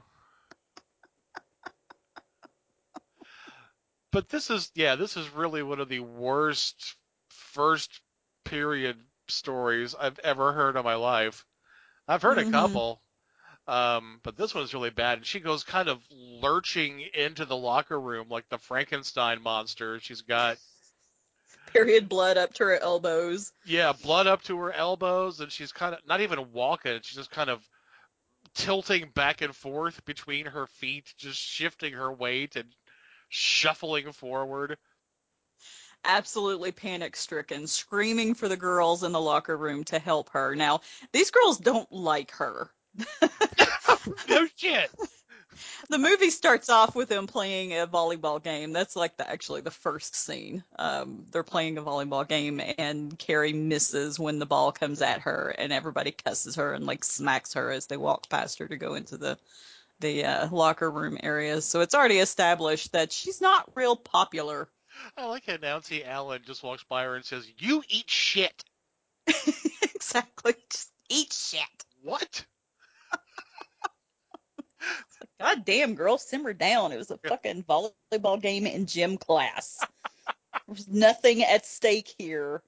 but 4.11 4.29
this 4.29 4.49
is 4.49 4.71
yeah, 4.75 4.95
this 4.95 5.17
is 5.17 5.29
really 5.29 5.63
one 5.63 5.79
of 5.79 5.89
the 5.89 5.99
worst 5.99 6.95
first 7.29 8.01
period 8.45 8.97
stories 9.27 9.95
I've 9.99 10.19
ever 10.19 10.53
heard 10.53 10.75
in 10.75 10.83
my 10.83 10.95
life. 10.95 11.45
I've 12.07 12.21
heard 12.21 12.37
Mhm. 12.37 12.47
a 12.47 12.51
couple. 12.51 13.01
Um, 13.65 14.19
but 14.23 14.35
this 14.35 14.53
one's 14.53 14.73
really 14.73 14.89
bad. 14.89 15.19
And 15.19 15.25
she 15.25 15.39
goes 15.39 15.63
kind 15.63 15.87
of 15.87 16.01
lurching 16.11 16.99
into 17.13 17.45
the 17.45 17.55
locker 17.55 17.99
room 17.99 18.27
like 18.29 18.49
the 18.49 18.57
Frankenstein 18.57 19.41
monster. 19.41 19.99
She's 20.01 20.21
got 20.21 20.57
Period 21.73 22.07
blood 22.07 22.37
up 22.37 22.53
to 22.55 22.63
her 22.65 22.79
elbows. 22.79 23.51
yeah, 23.65 23.93
blood 23.93 24.27
up 24.27 24.43
to 24.43 24.57
her 24.59 24.71
elbows, 24.71 25.39
and 25.39 25.51
she's 25.51 25.71
kind 25.71 25.93
of 25.95 26.01
not 26.07 26.21
even 26.21 26.51
walking. 26.53 26.99
She's 27.01 27.17
just 27.17 27.31
kind 27.31 27.49
of 27.49 27.67
tilting 28.53 29.09
back 29.13 29.41
and 29.41 29.55
forth 29.55 30.03
between 30.05 30.45
her 30.45 30.67
feet, 30.67 31.13
just 31.17 31.39
shifting 31.39 31.93
her 31.93 32.11
weight 32.11 32.55
and 32.55 32.69
shuffling 33.29 34.11
forward. 34.11 34.77
absolutely 36.05 36.71
panic 36.71 37.15
stricken, 37.15 37.65
screaming 37.65 38.33
for 38.33 38.47
the 38.47 38.57
girls 38.57 39.03
in 39.03 39.11
the 39.11 39.21
locker 39.21 39.57
room 39.57 39.83
to 39.85 39.99
help 39.99 40.29
her. 40.29 40.55
Now, 40.55 40.81
these 41.11 41.31
girls 41.31 41.57
don't 41.57 41.91
like 41.91 42.31
her. 42.31 42.69
no 44.29 44.47
shit. 44.55 44.91
The 45.89 45.97
movie 45.97 46.29
starts 46.29 46.69
off 46.69 46.95
with 46.95 47.09
them 47.09 47.27
playing 47.27 47.73
a 47.73 47.87
volleyball 47.87 48.41
game. 48.41 48.73
That's 48.73 48.95
like 48.95 49.17
the 49.17 49.29
actually 49.29 49.61
the 49.61 49.71
first 49.71 50.15
scene. 50.15 50.63
Um, 50.77 51.25
they're 51.31 51.43
playing 51.43 51.77
a 51.77 51.81
volleyball 51.81 52.27
game, 52.27 52.61
and 52.77 53.17
Carrie 53.17 53.53
misses 53.53 54.19
when 54.19 54.39
the 54.39 54.45
ball 54.45 54.71
comes 54.71 55.01
at 55.01 55.21
her, 55.21 55.53
and 55.57 55.73
everybody 55.73 56.11
cusses 56.11 56.55
her 56.55 56.73
and 56.73 56.85
like 56.85 57.03
smacks 57.03 57.53
her 57.53 57.71
as 57.71 57.87
they 57.87 57.97
walk 57.97 58.29
past 58.29 58.59
her 58.59 58.67
to 58.67 58.77
go 58.77 58.95
into 58.95 59.17
the 59.17 59.37
the 59.99 60.25
uh, 60.25 60.49
locker 60.51 60.89
room 60.89 61.17
area. 61.23 61.61
So 61.61 61.81
it's 61.81 61.95
already 61.95 62.19
established 62.19 62.91
that 62.91 63.11
she's 63.11 63.41
not 63.41 63.69
real 63.75 63.95
popular. 63.95 64.67
I 65.17 65.25
like 65.25 65.45
how 65.45 65.57
Nancy 65.57 66.03
Allen 66.03 66.41
just 66.45 66.63
walks 66.63 66.83
by 66.83 67.03
her 67.03 67.15
and 67.15 67.25
says, 67.25 67.47
"You 67.57 67.83
eat 67.89 68.09
shit." 68.09 68.63
exactly. 69.95 70.53
Just 70.69 70.91
eat 71.09 71.33
shit. 71.33 71.85
What? 72.01 72.45
God 75.39 75.65
damn, 75.65 75.95
girl, 75.95 76.17
simmer 76.17 76.53
down. 76.53 76.91
It 76.91 76.97
was 76.97 77.11
a 77.11 77.17
fucking 77.17 77.63
volleyball 77.63 78.41
game 78.41 78.65
in 78.65 78.85
gym 78.85 79.17
class. 79.17 79.79
There's 80.67 80.87
nothing 80.87 81.43
at 81.43 81.65
stake 81.65 82.13
here. 82.17 82.61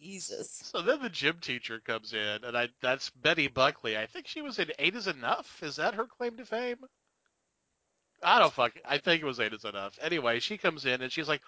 Jesus. 0.00 0.62
So 0.64 0.82
then 0.82 1.02
the 1.02 1.08
gym 1.08 1.38
teacher 1.40 1.80
comes 1.80 2.12
in, 2.12 2.44
and 2.44 2.56
I 2.56 2.68
that's 2.80 3.10
Betty 3.10 3.48
Buckley. 3.48 3.96
I 3.96 4.06
think 4.06 4.26
she 4.26 4.42
was 4.42 4.58
in 4.58 4.70
Eight 4.78 4.94
is 4.94 5.06
Enough. 5.06 5.62
Is 5.62 5.76
that 5.76 5.94
her 5.94 6.06
claim 6.06 6.36
to 6.36 6.44
fame? 6.44 6.78
I 8.22 8.38
don't 8.38 8.52
fuck. 8.52 8.72
I 8.84 8.98
think 8.98 9.22
it 9.22 9.26
was 9.26 9.40
Eight 9.40 9.52
is 9.52 9.64
Enough. 9.64 9.98
Anyway, 10.00 10.40
she 10.40 10.56
comes 10.56 10.86
in 10.86 11.02
and 11.02 11.12
she's 11.12 11.28
like, 11.28 11.42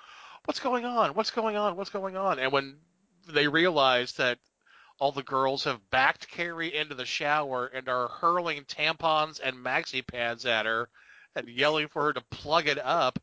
"What's 0.45 0.61
going 0.61 0.85
on? 0.85 1.15
What's 1.15 1.31
going 1.31 1.57
on? 1.57 1.77
What's 1.77 1.91
going 1.91 2.17
on?" 2.17 2.39
And 2.39 2.53
when 2.53 2.77
they 3.29 3.49
realize 3.49 4.13
that 4.15 4.39
all 4.99 5.13
the 5.13 5.23
girls 5.23 5.65
have 5.65 5.91
backed 5.91 6.29
Carrie 6.29 6.75
into 6.75 6.95
the 6.95 7.05
shower 7.05 7.67
and 7.67 7.89
are 7.89 8.09
hurling 8.09 8.65
tampons 8.65 9.41
and 9.41 9.57
maxi 9.57 10.07
pads 10.07 10.47
at 10.47 10.67
her 10.67 10.89
and 11.35 11.49
yelling 11.49 11.89
for 11.89 12.05
her 12.05 12.13
to 12.15 12.23
plug 12.31 12.67
it 12.67 12.79
up, 12.79 13.19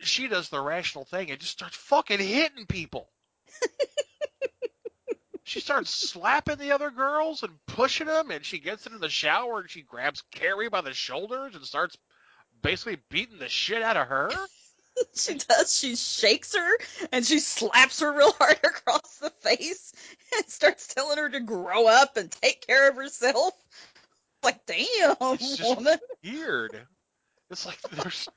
she 0.00 0.28
does 0.28 0.48
the 0.48 0.60
rational 0.60 1.04
thing 1.04 1.30
and 1.30 1.40
just 1.40 1.52
starts 1.52 1.76
fucking 1.76 2.18
hitting 2.18 2.66
people. 2.66 3.10
she 5.44 5.60
starts 5.60 5.90
slapping 5.90 6.58
the 6.58 6.72
other 6.72 6.90
girls 6.90 7.42
and 7.42 7.52
pushing 7.66 8.08
them, 8.08 8.30
and 8.30 8.44
she 8.44 8.58
gets 8.58 8.86
into 8.86 8.98
the 8.98 9.08
shower 9.08 9.60
and 9.60 9.70
she 9.70 9.82
grabs 9.82 10.22
Carrie 10.32 10.68
by 10.68 10.80
the 10.80 10.92
shoulders 10.92 11.54
and 11.54 11.64
starts 11.64 11.96
basically 12.62 12.98
beating 13.10 13.38
the 13.38 13.48
shit 13.48 13.82
out 13.82 13.96
of 13.96 14.08
her. 14.08 14.30
she 15.14 15.34
does. 15.34 15.76
She 15.76 15.96
shakes 15.96 16.54
her 16.54 16.78
and 17.12 17.24
she 17.24 17.38
slaps 17.40 18.00
her 18.00 18.12
real 18.12 18.32
hard 18.32 18.58
across 18.64 19.18
the 19.18 19.30
face 19.30 19.92
and 20.36 20.46
starts 20.46 20.88
telling 20.88 21.18
her 21.18 21.28
to 21.28 21.40
grow 21.40 21.86
up 21.86 22.16
and 22.16 22.30
take 22.30 22.66
care 22.66 22.88
of 22.88 22.96
herself. 22.96 23.54
Like, 24.42 24.64
damn, 24.66 25.16
woman. 25.62 25.98
weird. 26.22 26.86
It's 27.50 27.66
like 27.66 27.80
there's 27.82 28.28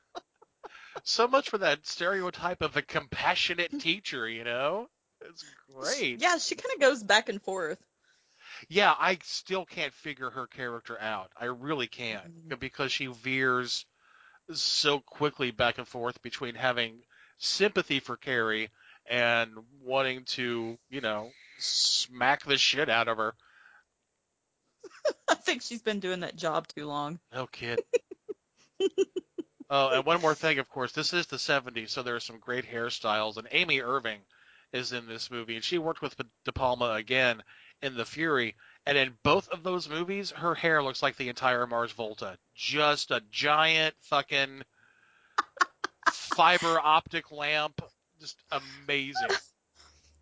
so 1.03 1.28
much 1.28 1.49
for 1.49 1.60
that 1.60 1.86
stereotype 1.86 2.62
of 2.62 2.74
the 2.74 2.82
compassionate 2.82 3.80
teacher, 3.80 4.28
you 4.28 4.43
know? 4.43 4.88
It's 5.22 5.45
great. 5.74 6.22
Yeah, 6.22 6.38
she 6.38 6.55
kind 6.55 6.74
of 6.74 6.82
goes 6.82 7.03
back 7.03 7.30
and 7.30 7.41
forth. 7.41 7.80
Yeah, 8.68 8.93
I 8.97 9.18
still 9.24 9.66
can't 9.66 9.93
figure 9.93 10.30
her 10.30 10.47
character 10.47 10.99
out. 10.99 11.32
I 11.39 11.45
really 11.45 11.88
can't 11.88 12.26
mm-hmm. 12.26 12.60
because 12.60 12.91
she 12.91 13.07
veers 13.07 13.86
so 14.54 15.00
quickly 15.00 15.52
back 15.52 15.78
and 15.78 15.88
forth 15.88 16.22
between 16.22 16.56
having 16.56 17.00
sympathy 17.38 18.00
for 18.00 18.18
Carrie 18.18 18.70
and 19.10 19.52
wanting 19.84 20.24
to, 20.24 20.78
you 20.89 21.02
know, 21.02 21.32
smack 21.58 22.45
the 22.45 22.58
shit 22.58 22.89
out 22.89 23.08
of 23.08 23.18
her. 23.18 23.34
I 25.30 25.36
think 25.36 25.62
she's 25.62 25.82
been 25.82 26.00
doing 26.00 26.22
that 26.22 26.36
job 26.36 26.68
too 26.68 26.86
long. 26.86 27.20
No 27.34 27.47
kid. 27.47 27.80
oh, 29.70 29.89
and 29.89 30.06
one 30.06 30.22
more 30.22 30.36
thing, 30.36 30.60
of 30.60 30.70
course, 30.70 30.91
this 30.91 31.14
is 31.14 31.28
the 31.28 31.38
70s, 31.38 31.89
so 31.89 32.04
there 32.04 32.16
are 32.16 32.22
some 32.22 32.39
great 32.39 32.66
hairstyles, 32.66 33.38
and 33.38 33.47
Amy 33.52 33.82
Irving 33.82 34.20
is 34.74 34.93
in 34.93 35.08
this 35.08 35.32
movie, 35.32 35.56
and 35.56 35.64
she 35.64 35.78
worked 35.78 36.02
with 36.02 36.16
De 36.45 36.52
Palma 36.52 36.91
again 36.91 37.41
in 37.82 37.96
The 37.96 38.06
Fury, 38.06 38.56
and 38.86 38.98
in 38.98 39.18
both 39.24 39.50
of 39.50 39.64
those 39.64 39.90
movies, 39.90 40.32
her 40.32 40.56
hair 40.56 40.82
looks 40.84 41.02
like 41.04 41.18
the 41.18 41.30
entire 41.30 41.68
Mars 41.68 41.92
Volta. 41.92 42.38
Just 42.56 43.12
a 43.12 43.22
giant 43.32 43.96
fucking 44.02 44.64
fiber 46.12 46.80
optic 46.80 47.32
lamp. 47.32 47.82
Just 48.20 48.38
amazing. 48.52 49.30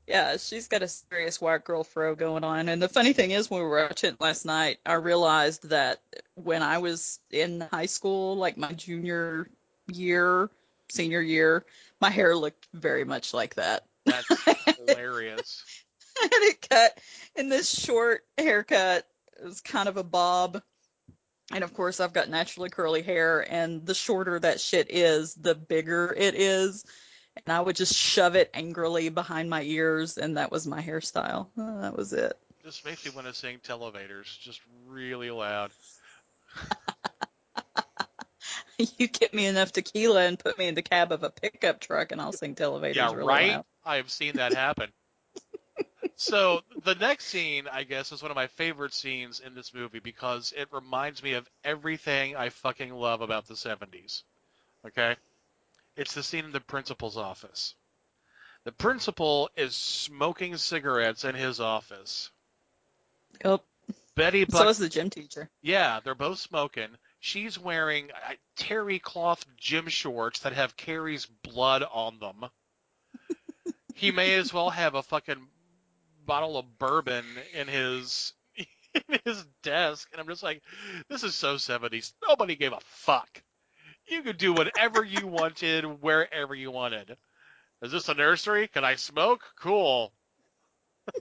Yeah, 0.08 0.38
she's 0.38 0.70
got 0.70 0.84
a 0.84 0.88
serious 0.88 1.41
white 1.41 1.66
girl 1.66 1.84
fro 1.84 2.16
going 2.16 2.45
on. 2.45 2.70
And 2.70 2.82
the 2.82 2.88
funny 2.88 3.12
thing 3.12 3.32
is, 3.32 3.51
when 3.51 3.60
we 3.60 3.68
were 3.68 3.84
watching 3.84 4.14
it 4.14 4.22
last 4.22 4.45
night, 4.45 4.78
I 4.86 4.93
realized 4.93 5.68
that 5.68 5.99
when 6.36 6.64
I 6.64 6.78
was 6.78 7.20
in 7.30 7.68
high 7.74 7.88
school, 7.88 8.38
like 8.38 8.55
my 8.55 8.72
junior 8.72 9.49
year, 9.91 10.49
senior 10.88 11.20
year, 11.20 11.66
my 11.99 12.10
hair 12.10 12.38
looked 12.38 12.68
very 12.74 13.03
much 13.03 13.34
like 13.34 13.55
that. 13.55 13.84
That's 14.05 14.30
hilarious. 14.78 15.62
I 16.22 16.30
had 16.32 16.43
it 16.43 16.70
cut 16.70 16.99
in 17.36 17.49
this 17.49 17.70
short 17.70 18.22
haircut. 18.38 19.07
It 19.39 19.45
was 19.45 19.61
kind 19.61 19.88
of 19.88 19.97
a 19.97 20.03
bob. 20.03 20.61
And 21.51 21.63
of 21.63 21.74
course, 21.74 21.99
I've 21.99 22.13
got 22.13 22.30
naturally 22.30 22.70
curly 22.70 23.01
hair, 23.01 23.39
and 23.49 23.86
the 23.86 23.93
shorter 23.93 24.38
that 24.39 24.59
shit 24.59 24.88
is, 24.89 25.34
the 25.36 25.55
bigger 25.55 26.13
it 26.15 26.36
is. 26.36 26.84
And 27.45 27.53
I 27.55 27.61
would 27.61 27.76
just 27.76 27.93
shove 27.93 28.36
it 28.36 28.49
angrily 28.53 29.09
behind 29.09 29.49
my 29.49 29.61
ears, 29.61 30.18
and 30.18 30.38
that 30.38 30.51
was 30.51 30.68
my 30.68 30.82
hairstyle. 30.82 31.47
Uh, 31.57 31.82
that 31.82 31.95
was 31.95 32.11
it. 32.11 32.38
Just 32.63 32.84
makes 32.84 33.05
me 33.05 33.11
want 33.11 33.28
to 33.28 33.34
sing 33.34 33.59
Televators 33.59 34.38
just 34.39 34.59
really 34.88 35.32
loud. 35.32 35.72
you 38.97 39.07
get 39.07 39.34
me 39.34 39.45
enough 39.45 39.72
tequila 39.72 40.26
and 40.26 40.38
put 40.38 40.57
me 40.57 40.68
in 40.68 40.76
the 40.76 40.82
cab 40.82 41.13
of 41.13 41.24
a 41.24 41.30
pickup 41.30 41.80
truck, 41.80 42.11
and 42.11 42.20
I'll 42.20 42.34
sing 42.34 42.55
Televators 42.55 42.95
Yeah, 42.95 43.13
really 43.13 43.24
right? 43.24 43.51
loud. 43.51 43.65
I 43.86 43.95
have 43.97 44.11
seen 44.11 44.36
that 44.36 44.53
happen. 44.53 44.91
So 46.15 46.61
the 46.83 46.95
next 46.95 47.25
scene, 47.25 47.67
I 47.71 47.83
guess, 47.83 48.11
is 48.11 48.21
one 48.21 48.31
of 48.31 48.35
my 48.35 48.47
favorite 48.47 48.93
scenes 48.93 49.39
in 49.39 49.55
this 49.55 49.73
movie 49.73 49.99
because 49.99 50.53
it 50.55 50.67
reminds 50.71 51.23
me 51.23 51.33
of 51.33 51.49
everything 51.63 52.35
I 52.35 52.49
fucking 52.49 52.93
love 52.93 53.21
about 53.21 53.47
the 53.47 53.55
70s. 53.55 54.23
Okay? 54.85 55.15
It's 55.95 56.13
the 56.13 56.23
scene 56.23 56.45
in 56.45 56.51
the 56.51 56.59
principal's 56.59 57.17
office. 57.17 57.75
The 58.63 58.71
principal 58.71 59.49
is 59.55 59.75
smoking 59.75 60.57
cigarettes 60.57 61.23
in 61.23 61.35
his 61.35 61.59
office. 61.59 62.29
Yep. 63.43 63.63
Betty 64.15 64.45
So 64.49 64.67
is 64.67 64.79
the 64.79 64.89
gym 64.89 65.09
teacher. 65.09 65.49
Yeah, 65.61 65.99
they're 66.03 66.15
both 66.15 66.39
smoking. 66.39 66.89
She's 67.19 67.57
wearing 67.59 68.09
uh, 68.11 68.33
terry 68.55 68.99
cloth 68.99 69.45
gym 69.57 69.87
shorts 69.87 70.39
that 70.39 70.53
have 70.53 70.75
Carrie's 70.75 71.25
blood 71.25 71.83
on 71.83 72.19
them. 72.19 72.45
he 73.95 74.11
may 74.11 74.35
as 74.35 74.51
well 74.51 74.69
have 74.71 74.95
a 74.95 75.03
fucking 75.03 75.47
bottle 76.28 76.57
of 76.57 76.78
bourbon 76.78 77.25
in 77.53 77.67
his 77.67 78.34
in 78.57 79.19
his 79.25 79.43
desk, 79.63 80.09
and 80.11 80.21
I'm 80.21 80.28
just 80.28 80.43
like, 80.43 80.61
this 81.09 81.23
is 81.23 81.34
so 81.34 81.55
70s. 81.55 82.13
Nobody 82.28 82.55
gave 82.55 82.73
a 82.73 82.80
fuck. 82.82 83.41
You 84.07 84.21
could 84.21 84.38
do 84.38 84.53
whatever 84.53 85.03
you 85.03 85.25
wanted, 85.25 85.84
wherever 86.01 86.53
you 86.53 86.69
wanted. 86.69 87.17
Is 87.82 87.91
this 87.91 88.09
a 88.09 88.13
nursery? 88.13 88.67
Can 88.67 88.84
I 88.84 88.95
smoke? 88.95 89.41
Cool. 89.59 90.13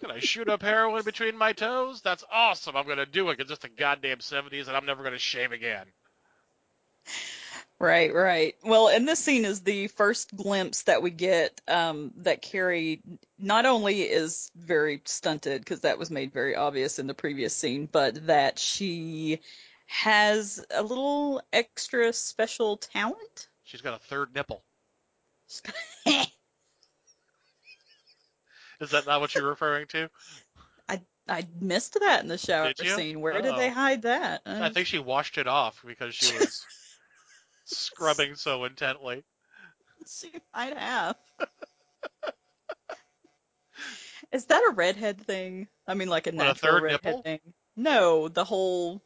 Can 0.00 0.10
I 0.10 0.18
shoot 0.18 0.48
up 0.48 0.62
heroin 0.62 1.04
between 1.04 1.36
my 1.38 1.52
toes? 1.52 2.00
That's 2.02 2.24
awesome. 2.30 2.76
I'm 2.76 2.88
gonna 2.88 3.06
do 3.06 3.30
it. 3.30 3.38
It's 3.38 3.50
just 3.50 3.62
the 3.62 3.68
goddamn 3.68 4.18
70s, 4.18 4.66
and 4.66 4.76
I'm 4.76 4.86
never 4.86 5.04
gonna 5.04 5.18
shave 5.18 5.52
again. 5.52 5.86
Right, 7.82 8.14
right. 8.14 8.54
Well, 8.62 8.86
and 8.86 9.08
this 9.08 9.18
scene 9.18 9.44
is 9.44 9.62
the 9.62 9.88
first 9.88 10.36
glimpse 10.36 10.82
that 10.84 11.02
we 11.02 11.10
get 11.10 11.60
um, 11.66 12.12
that 12.18 12.40
Carrie 12.40 13.02
not 13.40 13.66
only 13.66 14.02
is 14.02 14.52
very 14.54 15.02
stunted, 15.04 15.62
because 15.62 15.80
that 15.80 15.98
was 15.98 16.08
made 16.08 16.32
very 16.32 16.54
obvious 16.54 17.00
in 17.00 17.08
the 17.08 17.14
previous 17.14 17.56
scene, 17.56 17.88
but 17.90 18.28
that 18.28 18.60
she 18.60 19.40
has 19.86 20.64
a 20.70 20.80
little 20.80 21.42
extra 21.52 22.12
special 22.12 22.76
talent. 22.76 23.48
She's 23.64 23.80
got 23.80 23.94
a 23.94 23.98
third 23.98 24.32
nipple. 24.32 24.62
Is 28.80 28.90
that 28.90 29.06
not 29.06 29.20
what 29.20 29.34
you're 29.34 29.48
referring 29.48 29.88
to? 29.88 30.08
I 30.88 31.00
I 31.28 31.48
missed 31.60 31.98
that 31.98 32.22
in 32.22 32.28
the 32.28 32.38
shower 32.38 32.72
scene. 32.76 33.20
Where 33.20 33.42
did 33.42 33.56
they 33.56 33.70
Oh. 33.70 33.74
hide 33.74 34.02
that? 34.02 34.42
I 34.46 34.68
think 34.68 34.86
she 34.86 35.00
washed 35.00 35.36
it 35.36 35.48
off 35.48 35.82
because 35.84 36.14
she 36.14 36.32
was 36.38 36.64
scrubbing 37.72 38.34
so 38.36 38.64
intently. 38.64 39.24
She 40.06 40.32
might 40.54 40.76
have. 40.76 41.16
Is 44.32 44.46
that 44.46 44.62
a 44.70 44.72
redhead 44.74 45.20
thing? 45.26 45.68
I 45.86 45.94
mean, 45.94 46.08
like 46.08 46.26
a 46.26 46.32
What, 46.34 46.48
a 46.48 46.54
natural 46.54 46.54
third 46.54 46.82
redhead 46.82 47.02
nipple? 47.04 47.22
thing? 47.22 47.40
No, 47.76 48.28
the 48.28 48.44
whole 48.44 49.02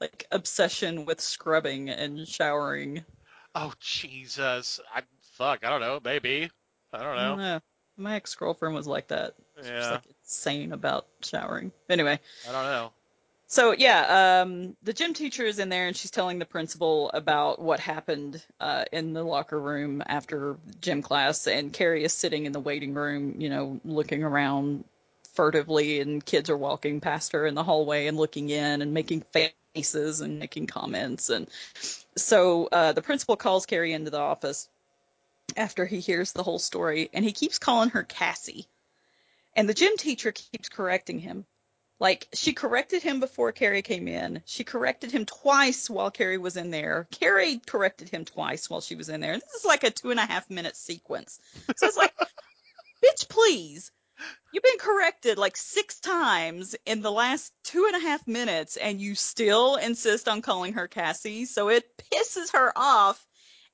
like 0.00 0.26
obsession 0.30 1.04
with 1.06 1.20
scrubbing 1.20 1.90
and 1.90 2.26
showering. 2.26 3.04
Oh 3.54 3.72
Jesus! 3.80 4.80
I 4.94 5.02
fuck. 5.32 5.64
I 5.64 5.70
don't 5.70 5.80
know. 5.80 6.00
Maybe. 6.02 6.50
I 6.92 6.98
don't 7.02 7.16
I 7.16 7.24
don't 7.28 7.36
know. 7.36 7.36
know. 7.38 7.60
My 7.96 8.16
ex 8.16 8.34
girlfriend 8.34 8.74
was 8.74 8.86
like 8.86 9.08
that. 9.08 9.34
She 9.62 9.72
was 9.74 9.90
Yeah. 9.90 9.90
like 9.90 10.06
insane 10.06 10.72
about 10.72 11.06
showering. 11.22 11.72
Anyway, 11.88 12.18
I 12.48 12.52
don't 12.52 12.64
know. 12.64 12.92
So 13.50 13.72
yeah, 13.72 14.42
um, 14.42 14.76
the 14.84 14.92
gym 14.92 15.12
teacher 15.12 15.44
is 15.44 15.58
in 15.58 15.68
there 15.68 15.88
and 15.88 15.96
she's 15.96 16.12
telling 16.12 16.38
the 16.38 16.46
principal 16.46 17.10
about 17.12 17.60
what 17.60 17.80
happened 17.80 18.40
uh, 18.60 18.84
in 18.92 19.12
the 19.12 19.24
locker 19.24 19.58
room 19.58 20.04
after 20.06 20.56
gym 20.80 21.02
class, 21.02 21.48
and 21.48 21.72
Carrie 21.72 22.04
is 22.04 22.12
sitting 22.14 22.46
in 22.46 22.52
the 22.52 22.60
waiting 22.60 22.94
room, 22.94 23.40
you 23.40 23.50
know, 23.50 23.80
looking 23.84 24.22
around 24.22 24.84
furtively, 25.34 25.98
and 25.98 26.24
kids 26.24 26.48
are 26.48 26.56
walking 26.56 27.00
past 27.00 27.32
her 27.32 27.44
in 27.44 27.56
the 27.56 27.64
hallway 27.64 28.06
and 28.06 28.16
looking 28.16 28.50
in 28.50 28.82
and 28.82 28.94
making 28.94 29.24
faces 29.74 30.20
and 30.20 30.38
making 30.38 30.68
comments, 30.68 31.28
and 31.28 31.48
so 32.16 32.68
uh, 32.70 32.92
the 32.92 33.02
principal 33.02 33.36
calls 33.36 33.66
Carrie 33.66 33.92
into 33.92 34.10
the 34.10 34.18
office 34.18 34.68
after 35.56 35.86
he 35.86 35.98
hears 35.98 36.30
the 36.32 36.44
whole 36.44 36.60
story, 36.60 37.10
and 37.12 37.24
he 37.24 37.32
keeps 37.32 37.58
calling 37.58 37.90
her 37.90 38.04
Cassie. 38.04 38.68
And 39.56 39.68
the 39.68 39.74
gym 39.74 39.96
teacher 39.96 40.30
keeps 40.30 40.68
correcting 40.68 41.18
him. 41.18 41.44
Like, 42.00 42.28
she 42.32 42.54
corrected 42.54 43.02
him 43.02 43.20
before 43.20 43.52
Carrie 43.52 43.82
came 43.82 44.08
in. 44.08 44.42
She 44.46 44.64
corrected 44.64 45.12
him 45.12 45.26
twice 45.26 45.90
while 45.90 46.10
Carrie 46.10 46.38
was 46.38 46.56
in 46.56 46.70
there. 46.70 47.06
Carrie 47.10 47.60
corrected 47.64 48.08
him 48.08 48.24
twice 48.24 48.70
while 48.70 48.80
she 48.80 48.94
was 48.94 49.10
in 49.10 49.20
there. 49.20 49.34
This 49.34 49.60
is 49.60 49.66
like 49.66 49.84
a 49.84 49.90
two 49.90 50.10
and 50.10 50.18
a 50.18 50.24
half 50.24 50.48
minute 50.48 50.76
sequence. 50.76 51.38
So 51.76 51.86
it's 51.86 51.98
like, 51.98 52.14
bitch, 53.04 53.28
please. 53.28 53.92
You've 54.52 54.64
been 54.64 54.78
corrected 54.78 55.38
like 55.38 55.56
six 55.56 56.00
times 56.00 56.74
in 56.86 57.02
the 57.02 57.12
last 57.12 57.52
two 57.64 57.86
and 57.86 57.96
a 57.96 58.06
half 58.06 58.26
minutes, 58.26 58.76
and 58.76 59.00
you 59.00 59.14
still 59.14 59.76
insist 59.76 60.28
on 60.28 60.42
calling 60.42 60.74
her 60.74 60.88
Cassie. 60.88 61.44
So 61.44 61.68
it 61.68 61.84
pisses 62.12 62.52
her 62.52 62.72
off 62.76 63.24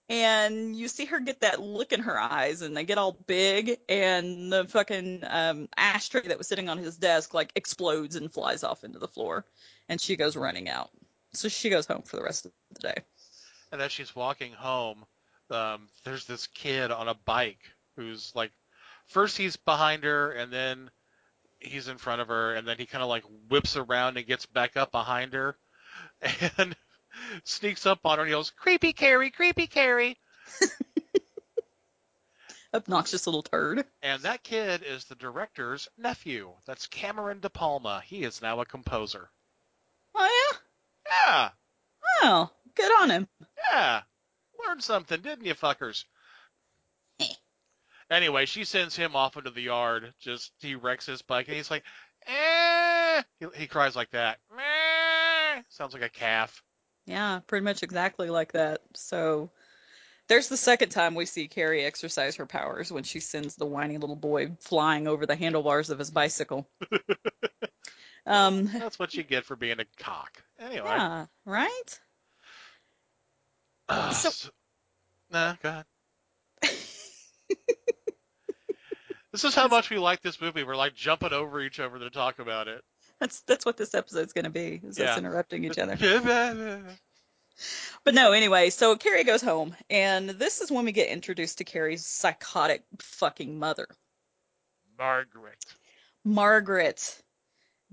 and 0.08 0.76
you 0.76 0.88
see 0.88 1.06
her 1.06 1.20
get 1.20 1.40
that 1.40 1.60
look 1.60 1.92
in 1.92 2.00
her 2.00 2.18
eyes 2.18 2.62
and 2.62 2.76
they 2.76 2.84
get 2.84 2.98
all 2.98 3.12
big 3.26 3.78
and 3.88 4.52
the 4.52 4.64
fucking 4.66 5.22
um, 5.26 5.68
ashtray 5.76 6.28
that 6.28 6.38
was 6.38 6.46
sitting 6.46 6.68
on 6.68 6.78
his 6.78 6.96
desk 6.96 7.34
like 7.34 7.50
explodes 7.56 8.16
and 8.16 8.32
flies 8.32 8.62
off 8.62 8.84
into 8.84 8.98
the 8.98 9.08
floor 9.08 9.44
and 9.88 10.00
she 10.00 10.16
goes 10.16 10.36
running 10.36 10.68
out. 10.68 10.90
So 11.32 11.48
she 11.48 11.70
goes 11.70 11.86
home 11.86 12.02
for 12.02 12.16
the 12.16 12.22
rest 12.22 12.46
of 12.46 12.52
the 12.74 12.80
day. 12.80 13.02
And 13.72 13.82
as 13.82 13.92
she's 13.92 14.14
walking 14.14 14.52
home, 14.52 15.04
um, 15.50 15.88
there's 16.04 16.24
this 16.26 16.46
kid 16.46 16.90
on 16.90 17.08
a 17.08 17.14
bike 17.14 17.60
who's 17.96 18.32
like, 18.34 18.52
first 19.06 19.36
he's 19.36 19.56
behind 19.56 20.04
her, 20.04 20.32
and 20.32 20.52
then 20.52 20.90
he's 21.58 21.88
in 21.88 21.98
front 21.98 22.20
of 22.20 22.28
her, 22.28 22.54
and 22.54 22.66
then 22.66 22.78
he 22.78 22.86
kind 22.86 23.02
of 23.02 23.08
like 23.08 23.24
whips 23.48 23.76
around 23.76 24.16
and 24.16 24.26
gets 24.26 24.46
back 24.46 24.76
up 24.76 24.92
behind 24.92 25.32
her, 25.34 25.56
and 26.58 26.76
sneaks 27.44 27.86
up 27.86 28.00
on 28.04 28.18
her 28.18 28.24
and 28.24 28.30
yells, 28.30 28.50
"Creepy 28.50 28.92
Carrie, 28.92 29.30
creepy 29.30 29.66
Carrie!" 29.66 30.18
Obnoxious 32.74 33.26
little 33.26 33.42
turd. 33.42 33.84
And 34.02 34.22
that 34.22 34.42
kid 34.42 34.82
is 34.82 35.04
the 35.04 35.14
director's 35.14 35.88
nephew. 35.96 36.52
That's 36.66 36.86
Cameron 36.88 37.40
De 37.40 37.48
Palma. 37.48 38.02
He 38.04 38.24
is 38.24 38.42
now 38.42 38.60
a 38.60 38.66
composer. 38.66 39.30
Oh 40.14 40.52
Yeah, 41.06 41.30
yeah. 41.30 41.50
Oh, 42.22 42.50
good 42.74 42.90
on 43.00 43.10
him. 43.10 43.28
yeah. 43.70 44.02
Learned 44.66 44.82
something, 44.82 45.20
didn't 45.20 45.46
you, 45.46 45.54
fuckers? 45.54 46.04
Anyway, 48.08 48.46
she 48.46 48.64
sends 48.64 48.94
him 48.94 49.16
off 49.16 49.36
into 49.36 49.50
the 49.50 49.60
yard. 49.62 50.14
Just 50.20 50.52
he 50.60 50.76
wrecks 50.76 51.06
his 51.06 51.22
bike, 51.22 51.48
and 51.48 51.56
he's 51.56 51.72
like, 51.72 51.82
"Eh." 52.28 53.22
He, 53.40 53.46
he 53.56 53.66
cries 53.66 53.96
like 53.96 54.12
that. 54.12 54.38
Meh. 54.56 55.62
Sounds 55.70 55.92
like 55.92 56.04
a 56.04 56.08
calf. 56.08 56.62
Yeah, 57.06 57.40
pretty 57.46 57.64
much 57.64 57.82
exactly 57.82 58.28
like 58.30 58.52
that. 58.52 58.80
So 58.94 59.50
there's 60.28 60.48
the 60.48 60.56
second 60.56 60.88
time 60.90 61.14
we 61.14 61.24
see 61.26 61.46
Carrie 61.48 61.84
exercise 61.84 62.36
her 62.36 62.46
powers 62.46 62.90
when 62.90 63.04
she 63.04 63.20
sends 63.20 63.54
the 63.54 63.66
whiny 63.66 63.96
little 63.98 64.16
boy 64.16 64.50
flying 64.60 65.06
over 65.06 65.24
the 65.24 65.36
handlebars 65.36 65.90
of 65.90 65.98
his 66.00 66.10
bicycle. 66.10 66.68
um, 68.26 68.66
That's 68.66 68.98
what 68.98 69.14
you 69.14 69.22
get 69.22 69.44
for 69.44 69.54
being 69.56 69.78
a 69.80 69.84
cock. 69.98 70.42
Anyway. 70.58 70.82
yeah, 70.86 71.26
right? 71.44 72.00
Uh, 73.88 74.10
So- 74.10 74.30
so, 74.30 74.48
nah, 75.30 75.54
go 75.62 75.68
ahead. 75.68 75.84
this 79.32 79.44
is 79.44 79.54
how 79.54 79.68
much 79.68 79.90
we 79.90 79.98
like 79.98 80.22
this 80.22 80.40
movie. 80.40 80.64
We're 80.64 80.74
like 80.76 80.94
jumping 80.94 81.32
over 81.32 81.60
each 81.60 81.78
other 81.78 82.00
to 82.00 82.10
talk 82.10 82.40
about 82.40 82.66
it. 82.66 82.82
That's 83.20 83.40
that's 83.42 83.64
what 83.64 83.76
this 83.76 83.94
episode's 83.94 84.32
going 84.32 84.44
to 84.44 84.50
be. 84.50 84.80
Is 84.84 84.98
us 84.98 85.18
interrupting 85.18 85.64
each 85.64 85.78
other. 85.78 85.96
But 88.04 88.14
no, 88.14 88.32
anyway, 88.32 88.70
so 88.70 88.96
Carrie 88.96 89.24
goes 89.24 89.40
home, 89.40 89.74
and 89.88 90.28
this 90.28 90.60
is 90.60 90.70
when 90.70 90.84
we 90.84 90.92
get 90.92 91.08
introduced 91.08 91.58
to 91.58 91.64
Carrie's 91.64 92.04
psychotic 92.04 92.82
fucking 92.98 93.58
mother. 93.58 93.88
Margaret. 94.98 95.64
Margaret 96.24 97.22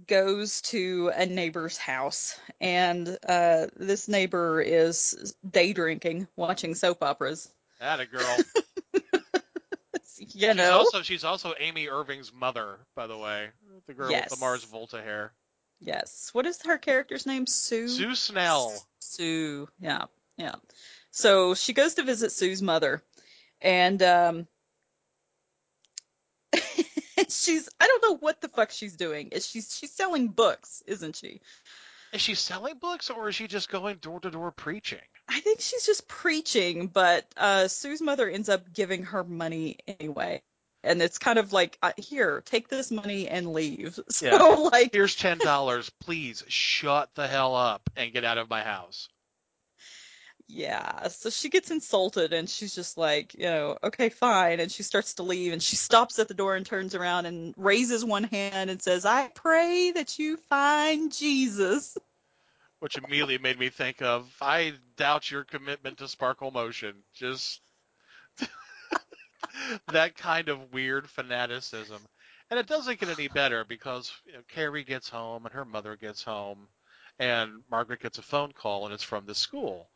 goes 0.08 0.62
to 0.64 1.12
a 1.16 1.26
neighbor's 1.26 1.78
house, 1.78 2.38
and 2.60 3.18
uh, 3.28 3.68
this 3.76 4.08
neighbor 4.08 4.62
is 4.62 5.36
day 5.50 5.74
drinking, 5.74 6.28
watching 6.36 6.76
soap 6.76 7.02
operas. 7.04 7.52
That 7.80 8.00
a 8.00 8.06
girl. 8.06 8.38
You 10.34 10.48
She's 10.50 10.56
know? 10.56 10.78
also 10.80 11.02
she's 11.02 11.24
also 11.24 11.54
Amy 11.60 11.88
Irving's 11.88 12.32
mother, 12.34 12.80
by 12.96 13.08
the 13.08 13.18
way. 13.18 13.50
The 13.88 13.94
girl 13.94 14.10
with 14.12 14.30
the 14.30 14.38
Mars 14.38 14.64
Volta 14.64 15.02
hair. 15.02 15.34
Yes. 15.80 16.30
What 16.34 16.46
is 16.46 16.62
her 16.64 16.78
character's 16.78 17.26
name? 17.26 17.46
Sue? 17.46 17.88
Sue 17.88 18.16
Snell. 18.16 18.74
Sue. 19.00 19.68
Yeah. 19.80 20.06
Yeah. 20.38 20.56
So 21.12 21.54
she 21.54 21.74
goes 21.74 21.96
to 21.96 22.04
visit 22.04 22.32
Sue's 22.32 22.62
mother, 22.62 23.04
and 23.62 24.02
um, 24.02 24.48
she's 27.30 27.70
I 27.80 27.88
don't 27.88 28.04
know 28.04 28.18
what 28.18 28.42
the 28.42 28.48
fuck 28.48 28.72
she's 28.72 28.96
doing. 28.96 29.30
Is 29.30 29.46
she's 29.48 29.76
she's 29.76 29.92
selling 29.92 30.30
books, 30.30 30.82
isn't 30.88 31.16
she? 31.16 31.42
Is 32.14 32.22
she 32.22 32.36
selling 32.36 32.78
books 32.78 33.10
or 33.10 33.28
is 33.28 33.36
she 33.36 33.48
just 33.48 33.70
going 33.70 33.98
door 33.98 34.20
to 34.20 34.30
door 34.30 34.52
preaching? 34.52 35.00
I 35.28 35.40
think 35.40 35.62
she's 35.62 35.86
just 35.86 36.08
preaching, 36.08 36.88
but 36.88 37.26
uh, 37.36 37.68
Sue's 37.68 38.02
mother 38.02 38.30
ends 38.30 38.50
up 38.50 38.72
giving 38.72 39.04
her 39.06 39.24
money 39.24 39.78
anyway. 39.88 40.42
And 40.84 41.02
it's 41.02 41.18
kind 41.18 41.40
of 41.40 41.54
like, 41.54 41.78
uh, 41.82 41.94
here, 41.98 42.42
take 42.46 42.68
this 42.68 42.92
money 42.92 43.28
and 43.28 43.54
leave. 43.54 44.00
So, 44.10 44.28
Yeah. 44.28 44.70
like, 44.70 44.94
Here's 44.94 45.16
ten 45.16 45.40
dollars. 45.40 45.90
Please 46.02 46.44
shut 46.48 47.10
the 47.16 47.28
hell 47.28 47.56
up 47.56 47.90
and 47.96 48.14
get 48.14 48.26
out 48.26 48.38
of 48.38 48.50
my 48.50 48.62
house. 48.64 49.08
Yeah, 50.56 51.08
so 51.08 51.32
she 51.32 51.50
gets 51.50 51.72
insulted 51.72 52.32
and 52.32 52.48
she's 52.48 52.76
just 52.76 52.96
like, 52.96 53.34
you 53.34 53.46
know, 53.46 53.76
okay, 53.84 54.10
fine. 54.10 54.60
And 54.60 54.72
she 54.72 54.84
starts 54.84 55.16
to 55.16 55.24
leave 55.24 55.52
and 55.52 55.64
she 55.64 55.76
stops 55.76 56.20
at 56.20 56.28
the 56.28 56.36
door 56.36 56.56
and 56.56 56.64
turns 56.64 56.94
around 56.94 57.26
and 57.26 57.56
raises 57.58 58.06
one 58.06 58.26
hand 58.26 58.70
and 58.70 58.80
says, 58.80 59.04
I 59.04 59.30
pray 59.30 59.90
that 59.94 60.20
you 60.20 60.38
find 60.38 61.12
Jesus. 61.12 61.98
Which 62.78 63.00
immediately 63.00 63.40
made 63.40 63.58
me 63.58 63.70
think 63.70 64.04
of 64.04 64.32
I 64.40 64.74
doubt 64.96 65.32
your 65.32 65.44
commitment 65.44 65.98
to 65.98 66.08
Sparkle 66.08 66.52
Motion. 66.52 66.98
Just 67.16 67.60
that 69.92 70.16
kind 70.16 70.50
of 70.50 70.72
weird 70.72 71.10
fanaticism. 71.10 72.00
And 72.52 72.60
it 72.60 72.68
doesn't 72.68 73.00
get 73.00 73.10
any 73.10 73.28
better 73.28 73.66
because 73.68 74.14
you 74.28 74.34
know, 74.34 74.42
Carrie 74.50 74.84
gets 74.84 75.10
home 75.10 75.48
and 75.48 75.56
her 75.56 75.66
mother 75.66 75.96
gets 75.96 76.22
home 76.22 76.68
and 77.18 77.64
Margaret 77.72 78.02
gets 78.02 78.20
a 78.20 78.22
phone 78.22 78.52
call 78.52 78.86
and 78.86 78.94
it's 78.94 79.02
from 79.02 79.26
the 79.26 79.34
school. 79.34 79.90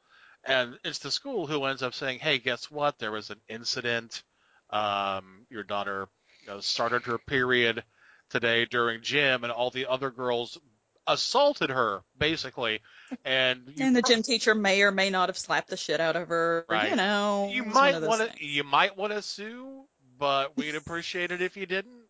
And 0.48 0.80
it's 0.84 1.00
the 1.00 1.12
school 1.12 1.45
who 1.45 1.66
ends 1.66 1.84
up 1.84 1.93
saying, 1.93 2.20
"Hey, 2.20 2.39
guess 2.39 2.72
what? 2.72 2.98
There 2.98 3.12
was 3.12 3.30
an 3.30 3.41
incident. 3.50 4.24
Um, 4.70 5.45
your 5.50 5.64
daughter 5.64 6.08
you 6.41 6.48
know, 6.48 6.60
started 6.62 7.04
her 7.04 7.18
period 7.18 7.84
today 8.30 8.66
during 8.66 9.02
gym, 9.02 9.43
and 9.43 9.52
all 9.52 9.70
the 9.70 9.86
other 9.88 10.10
girls 10.10 10.58
assaulted 11.06 11.70
her, 11.70 12.04
basically. 12.18 12.82
And 13.24 13.74
And 13.80 13.95
the 13.95 14.02
gym 14.02 14.24
teacher 14.24 14.56
may 14.56 14.82
or 14.82 14.91
may 14.91 15.10
not 15.10 15.30
have 15.30 15.38
slapped 15.38 15.70
the 15.70 15.78
shit 15.78 16.00
out 16.00 16.16
of 16.16 16.30
her. 16.30 16.66
Right. 16.70 16.89
You 16.89 16.95
know, 16.95 17.50
you 17.52 17.64
might 17.64 18.02
want 18.02 18.32
to 18.32 18.45
you 18.45 18.64
might 18.64 18.98
want 18.98 19.14
to 19.14 19.22
sue, 19.22 19.86
but 20.18 20.56
we'd 20.58 20.76
appreciate 20.76 21.32
it 21.32 21.41
if 21.41 21.58
you 21.58 21.66
didn't. 21.66 22.04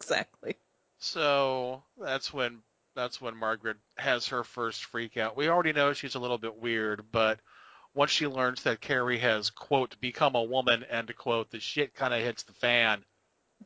Exactly. 0.00 0.56
So 0.98 1.82
that's 2.00 2.32
when 2.32 2.62
that's 2.98 3.20
when 3.20 3.36
Margaret 3.36 3.76
has 3.96 4.26
her 4.28 4.42
first 4.42 4.84
freak 4.84 5.16
out. 5.16 5.36
We 5.36 5.48
already 5.48 5.72
know 5.72 5.92
she's 5.92 6.16
a 6.16 6.18
little 6.18 6.38
bit 6.38 6.56
weird, 6.56 7.04
but 7.12 7.38
once 7.94 8.10
she 8.10 8.26
learns 8.26 8.62
that 8.64 8.80
Carrie 8.80 9.18
has 9.18 9.50
quote 9.50 9.98
become 10.00 10.34
a 10.34 10.42
woman 10.42 10.84
end 10.84 11.14
quote, 11.16 11.50
the 11.50 11.60
shit 11.60 11.94
kind 11.94 12.12
of 12.12 12.20
hits 12.20 12.42
the 12.42 12.52
fan. 12.54 13.04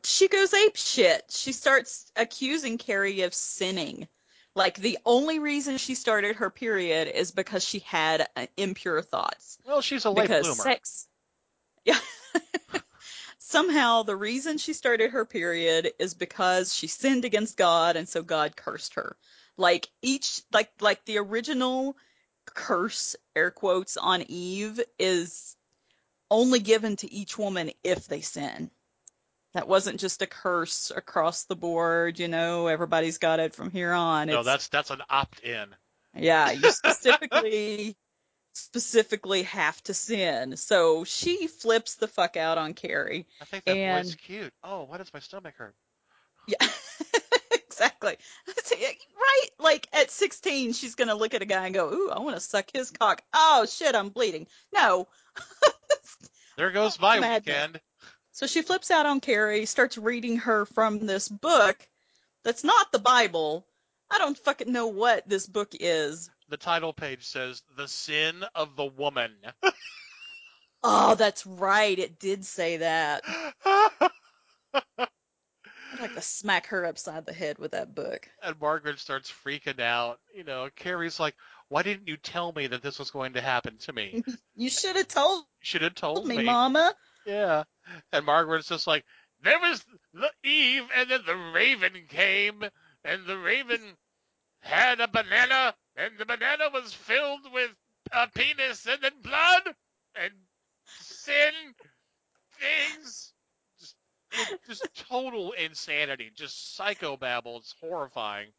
She 0.03 0.27
goes 0.27 0.53
ape 0.53 0.75
shit. 0.75 1.23
She 1.29 1.51
starts 1.51 2.11
accusing 2.15 2.77
Carrie 2.77 3.21
of 3.21 3.33
sinning. 3.33 4.07
Like 4.55 4.75
the 4.75 4.99
only 5.03 5.39
reason 5.39 5.77
she 5.77 5.95
started 5.95 6.35
her 6.35 6.51
period 6.51 7.07
is 7.07 7.31
because 7.31 7.63
she 7.63 7.79
had 7.79 8.27
uh, 8.35 8.45
impure 8.55 9.01
thoughts. 9.01 9.57
Well, 9.65 9.81
she's 9.81 10.05
a 10.05 10.11
late 10.11 10.27
because 10.27 10.45
bloomer. 10.45 10.63
sex 10.63 11.07
yeah 11.85 11.99
somehow 13.53 14.01
the 14.01 14.15
reason 14.15 14.57
she 14.57 14.73
started 14.73 15.11
her 15.11 15.25
period 15.25 15.91
is 15.99 16.15
because 16.15 16.73
she 16.73 16.87
sinned 16.87 17.23
against 17.23 17.55
god 17.55 17.95
and 17.95 18.09
so 18.09 18.23
god 18.23 18.55
cursed 18.55 18.95
her. 18.95 19.15
Like 19.57 19.87
each 20.01 20.41
like 20.51 20.71
like 20.81 21.05
the 21.05 21.19
original 21.19 21.95
curse 22.45 23.15
air 23.35 23.51
quotes 23.51 23.95
on 23.95 24.23
eve 24.27 24.79
is 24.97 25.55
only 26.31 26.59
given 26.59 26.95
to 26.97 27.13
each 27.13 27.37
woman 27.37 27.69
if 27.83 28.07
they 28.07 28.21
sin. 28.21 28.71
That 29.53 29.67
wasn't 29.67 29.99
just 29.99 30.23
a 30.23 30.27
curse 30.27 30.91
across 30.95 31.43
the 31.43 31.55
board 31.55 32.17
you 32.17 32.27
know 32.27 32.65
everybody's 32.65 33.19
got 33.19 33.39
it 33.39 33.53
from 33.53 33.69
here 33.69 33.93
on. 33.93 34.27
No, 34.29 34.39
It's- 34.39 34.45
that's 34.45 34.67
that's 34.69 34.89
an 34.89 35.03
opt-in. 35.11 35.67
yeah, 36.15 36.49
you 36.49 36.71
specifically 36.81 37.95
specifically 38.53 39.43
have 39.43 39.81
to 39.83 39.93
sin. 39.93 40.55
So 40.57 41.03
she 41.03 41.47
flips 41.47 41.95
the 41.95 42.07
fuck 42.07 42.37
out 42.37 42.57
on 42.57 42.73
Carrie. 42.73 43.27
I 43.41 43.45
think 43.45 43.65
that 43.65 43.75
and 43.75 44.05
boy's 44.05 44.15
cute. 44.15 44.53
Oh, 44.63 44.83
why 44.83 44.97
does 44.97 45.13
my 45.13 45.19
stomach 45.19 45.55
hurt? 45.57 45.75
yeah, 46.47 46.67
exactly. 47.51 48.17
Right? 49.15 49.49
Like 49.57 49.87
at 49.93 50.11
16, 50.11 50.73
she's 50.73 50.95
gonna 50.95 51.15
look 51.15 51.33
at 51.33 51.41
a 51.41 51.45
guy 51.45 51.65
and 51.65 51.73
go, 51.73 51.91
"Ooh, 51.91 52.09
I 52.11 52.19
want 52.19 52.35
to 52.35 52.41
suck 52.41 52.65
his 52.73 52.91
cock." 52.91 53.23
Oh 53.33 53.65
shit, 53.67 53.95
I'm 53.95 54.09
bleeding. 54.09 54.47
No. 54.73 55.07
There 56.55 56.69
goes 56.71 56.99
my 56.99 57.19
Madness. 57.19 57.47
weekend. 57.47 57.81
So 58.31 58.45
she 58.47 58.61
flips 58.61 58.91
out 58.91 59.05
on 59.07 59.21
Carrie, 59.21 59.65
starts 59.65 59.97
reading 59.97 60.37
her 60.37 60.65
from 60.65 61.05
this 61.07 61.27
book 61.27 61.77
that's 62.43 62.63
not 62.63 62.91
the 62.91 62.99
Bible. 62.99 63.65
I 64.11 64.19
don't 64.19 64.37
fucking 64.37 64.71
know 64.71 64.87
what 64.87 65.27
this 65.27 65.47
book 65.47 65.69
is. 65.79 66.29
The 66.53 66.57
title 66.57 66.93
page 66.93 67.25
says 67.25 67.63
"The 67.77 67.87
Sin 67.87 68.45
of 68.53 68.75
the 68.75 68.85
Woman." 68.85 69.35
Oh, 70.83 71.15
that's 71.15 71.47
right. 71.47 71.97
It 71.97 72.19
did 72.19 72.45
say 72.45 72.77
that. 72.77 73.23
I'd 73.65 74.99
like 75.99 76.13
to 76.13 76.21
smack 76.21 76.67
her 76.67 76.85
upside 76.85 77.25
the 77.25 77.33
head 77.33 77.57
with 77.57 77.71
that 77.71 77.95
book. 77.95 78.29
and 78.43 78.59
Margaret 78.59 78.99
starts 78.99 79.31
freaking 79.31 79.79
out. 79.79 80.19
You 80.35 80.43
know, 80.43 80.69
Carrie's 80.75 81.19
like, 81.19 81.35
"Why 81.69 81.81
didn't 81.81 82.07
you 82.07 82.17
tell 82.17 82.51
me 82.51 82.67
that 82.67 82.83
this 82.83 82.99
was 82.99 83.09
going 83.09 83.33
to 83.33 83.41
happen 83.41 83.79
to 83.79 83.93
me? 83.93 84.23
You 84.55 84.69
should 84.69 84.95
have 84.95 85.07
told 85.07 85.45
should 85.61 85.81
have 85.81 85.95
told 85.95 86.27
me, 86.27 86.37
me." 86.37 86.43
Mama. 86.43 86.93
Yeah. 87.25 87.63
And 88.11 88.27
Margaret's 88.27 88.67
just 88.67 88.85
like, 88.85 89.05
"There 89.41 89.59
was 89.59 89.83
the 90.13 90.29
Eve, 90.43 90.83
and 90.95 91.09
then 91.09 91.21
the 91.25 91.51
raven 91.55 91.93
came, 92.09 92.63
and 93.03 93.25
the 93.25 93.39
raven 93.39 93.79
had 94.59 94.99
a 95.01 95.07
banana, 95.07 95.73
and 95.95 96.17
the 96.17 96.25
banana 96.25 96.65
was 96.73 96.93
filled 96.93 97.51
with 97.53 97.71
a 98.11 98.27
penis 98.27 98.85
and 98.85 99.01
then 99.01 99.21
blood 99.21 99.75
and 100.15 100.33
sin 100.85 101.53
things. 102.59 103.33
Just, 103.79 103.95
just 104.67 105.07
total 105.09 105.51
insanity. 105.51 106.31
Just 106.35 106.77
psychobabble. 106.77 107.59
It's 107.59 107.75
horrifying. 107.79 108.49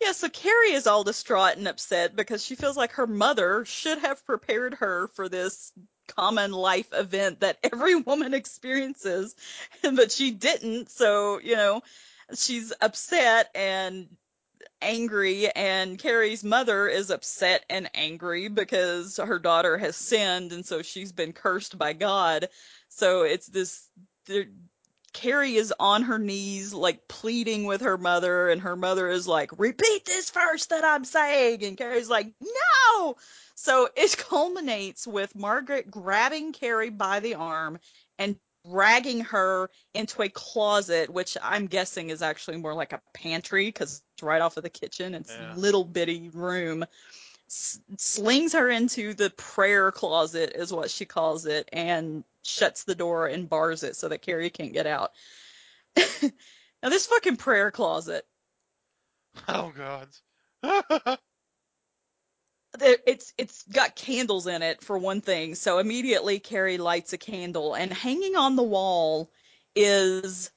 Yeah, 0.00 0.12
so 0.12 0.28
Carrie 0.28 0.72
is 0.72 0.86
all 0.86 1.04
distraught 1.04 1.56
and 1.56 1.68
upset 1.68 2.16
because 2.16 2.44
she 2.44 2.54
feels 2.54 2.76
like 2.76 2.92
her 2.92 3.06
mother 3.06 3.64
should 3.64 3.98
have 3.98 4.24
prepared 4.24 4.74
her 4.74 5.08
for 5.08 5.28
this 5.28 5.72
common 6.08 6.52
life 6.52 6.88
event 6.92 7.40
that 7.40 7.58
every 7.62 7.94
woman 7.96 8.34
experiences, 8.34 9.34
but 9.82 10.10
she 10.10 10.30
didn't. 10.30 10.90
So, 10.90 11.38
you 11.38 11.56
know, 11.56 11.82
she's 12.34 12.72
upset 12.80 13.50
and 13.54 14.08
angry, 14.82 15.48
and 15.50 15.98
Carrie's 15.98 16.44
mother 16.44 16.88
is 16.88 17.10
upset 17.10 17.64
and 17.70 17.90
angry 17.94 18.48
because 18.48 19.16
her 19.16 19.38
daughter 19.38 19.78
has 19.78 19.96
sinned, 19.96 20.52
and 20.52 20.66
so 20.66 20.82
she's 20.82 21.12
been 21.12 21.32
cursed 21.32 21.78
by 21.78 21.92
God. 21.92 22.48
So 22.88 23.22
it's 23.22 23.46
this. 23.46 23.88
Carrie 25.12 25.56
is 25.56 25.74
on 25.78 26.02
her 26.02 26.18
knees, 26.18 26.72
like 26.72 27.06
pleading 27.06 27.64
with 27.64 27.82
her 27.82 27.98
mother, 27.98 28.48
and 28.48 28.62
her 28.62 28.76
mother 28.76 29.08
is 29.08 29.28
like, 29.28 29.50
Repeat 29.58 30.04
this 30.06 30.30
first 30.30 30.70
that 30.70 30.84
I'm 30.84 31.04
saying. 31.04 31.64
And 31.64 31.76
Carrie's 31.76 32.10
like, 32.10 32.32
No! 32.40 33.16
So 33.54 33.88
it 33.96 34.16
culminates 34.28 35.06
with 35.06 35.34
Margaret 35.34 35.90
grabbing 35.90 36.52
Carrie 36.52 36.90
by 36.90 37.20
the 37.20 37.34
arm 37.34 37.78
and 38.18 38.36
dragging 38.70 39.20
her 39.20 39.70
into 39.94 40.22
a 40.22 40.28
closet, 40.28 41.10
which 41.10 41.36
I'm 41.42 41.66
guessing 41.66 42.10
is 42.10 42.22
actually 42.22 42.58
more 42.58 42.74
like 42.74 42.92
a 42.92 43.02
pantry 43.12 43.66
because 43.66 44.02
it's 44.22 44.26
right 44.26 44.40
off 44.40 44.56
of 44.56 44.62
the 44.62 44.70
kitchen. 44.70 45.14
It's 45.14 45.36
Yeah. 45.36 45.54
little 45.56 45.84
bitty 45.84 46.30
room. 46.30 46.84
S- 47.48 47.80
slings 47.98 48.52
her 48.52 48.70
into 48.70 49.14
the 49.14 49.30
prayer 49.30 49.90
closet, 49.90 50.52
is 50.54 50.72
what 50.72 50.90
she 50.90 51.04
calls 51.04 51.44
it, 51.46 51.68
and 51.72 52.24
shuts 52.42 52.84
the 52.84 52.94
door 52.94 53.26
and 53.26 53.48
bars 53.48 53.82
it 53.82 53.96
so 53.96 54.08
that 54.08 54.22
Carrie 54.22 54.50
can't 54.50 54.72
get 54.72 54.86
out. 54.86 55.10
now, 55.96 56.88
this 56.88 57.06
fucking 57.06 57.36
prayer 57.36 57.70
closet, 57.70 58.24
Oh 59.48 59.72
God. 59.76 60.08
it's 62.80 63.34
it's 63.36 63.64
got 63.64 63.96
candles 63.96 64.46
in 64.46 64.62
it 64.62 64.82
for 64.82 64.96
one 64.96 65.20
thing. 65.20 65.56
So 65.56 65.78
immediately 65.78 66.38
Carrie 66.38 66.78
lights 66.78 67.12
a 67.12 67.18
candle, 67.18 67.74
and 67.74 67.92
hanging 67.92 68.36
on 68.36 68.56
the 68.56 68.62
wall 68.62 69.30
is 69.74 70.50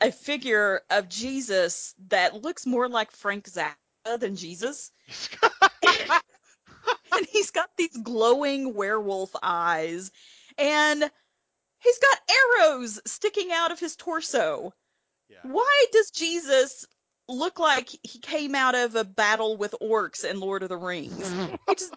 a 0.00 0.10
figure 0.12 0.82
of 0.90 1.08
Jesus 1.08 1.94
that 2.08 2.42
looks 2.42 2.66
more 2.66 2.88
like 2.88 3.10
Frank 3.10 3.48
Zappa 3.48 4.18
than 4.18 4.36
Jesus. 4.36 4.90
and 7.12 7.26
he's 7.30 7.50
got 7.50 7.70
these 7.76 7.96
glowing 8.02 8.74
werewolf 8.74 9.34
eyes, 9.42 10.10
and 10.58 11.10
he's 11.80 11.98
got 11.98 12.18
arrows 12.60 13.00
sticking 13.06 13.50
out 13.52 13.72
of 13.72 13.80
his 13.80 13.96
torso. 13.96 14.72
Why 15.42 15.86
does 15.92 16.10
Jesus 16.10 16.84
look 17.28 17.58
like 17.58 17.90
he 18.02 18.18
came 18.18 18.54
out 18.54 18.74
of 18.74 18.94
a 18.96 19.04
battle 19.04 19.56
with 19.56 19.74
orcs 19.82 20.24
in 20.24 20.40
Lord 20.40 20.62
of 20.62 20.68
the 20.68 20.76
Rings? 20.76 21.30
Just, 21.68 21.94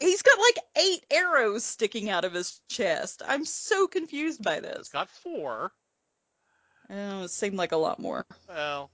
he's 0.00 0.22
got 0.22 0.38
like 0.38 0.58
eight 0.76 1.04
arrows 1.10 1.64
sticking 1.64 2.10
out 2.10 2.24
of 2.24 2.32
his 2.32 2.60
chest. 2.68 3.22
I'm 3.26 3.44
so 3.44 3.86
confused 3.86 4.42
by 4.42 4.60
this. 4.60 4.76
He's 4.78 4.88
got 4.88 5.10
four. 5.10 5.72
Oh, 6.90 7.24
it 7.24 7.30
seemed 7.30 7.56
like 7.56 7.72
a 7.72 7.76
lot 7.76 7.98
more. 7.98 8.26
Well, 8.48 8.90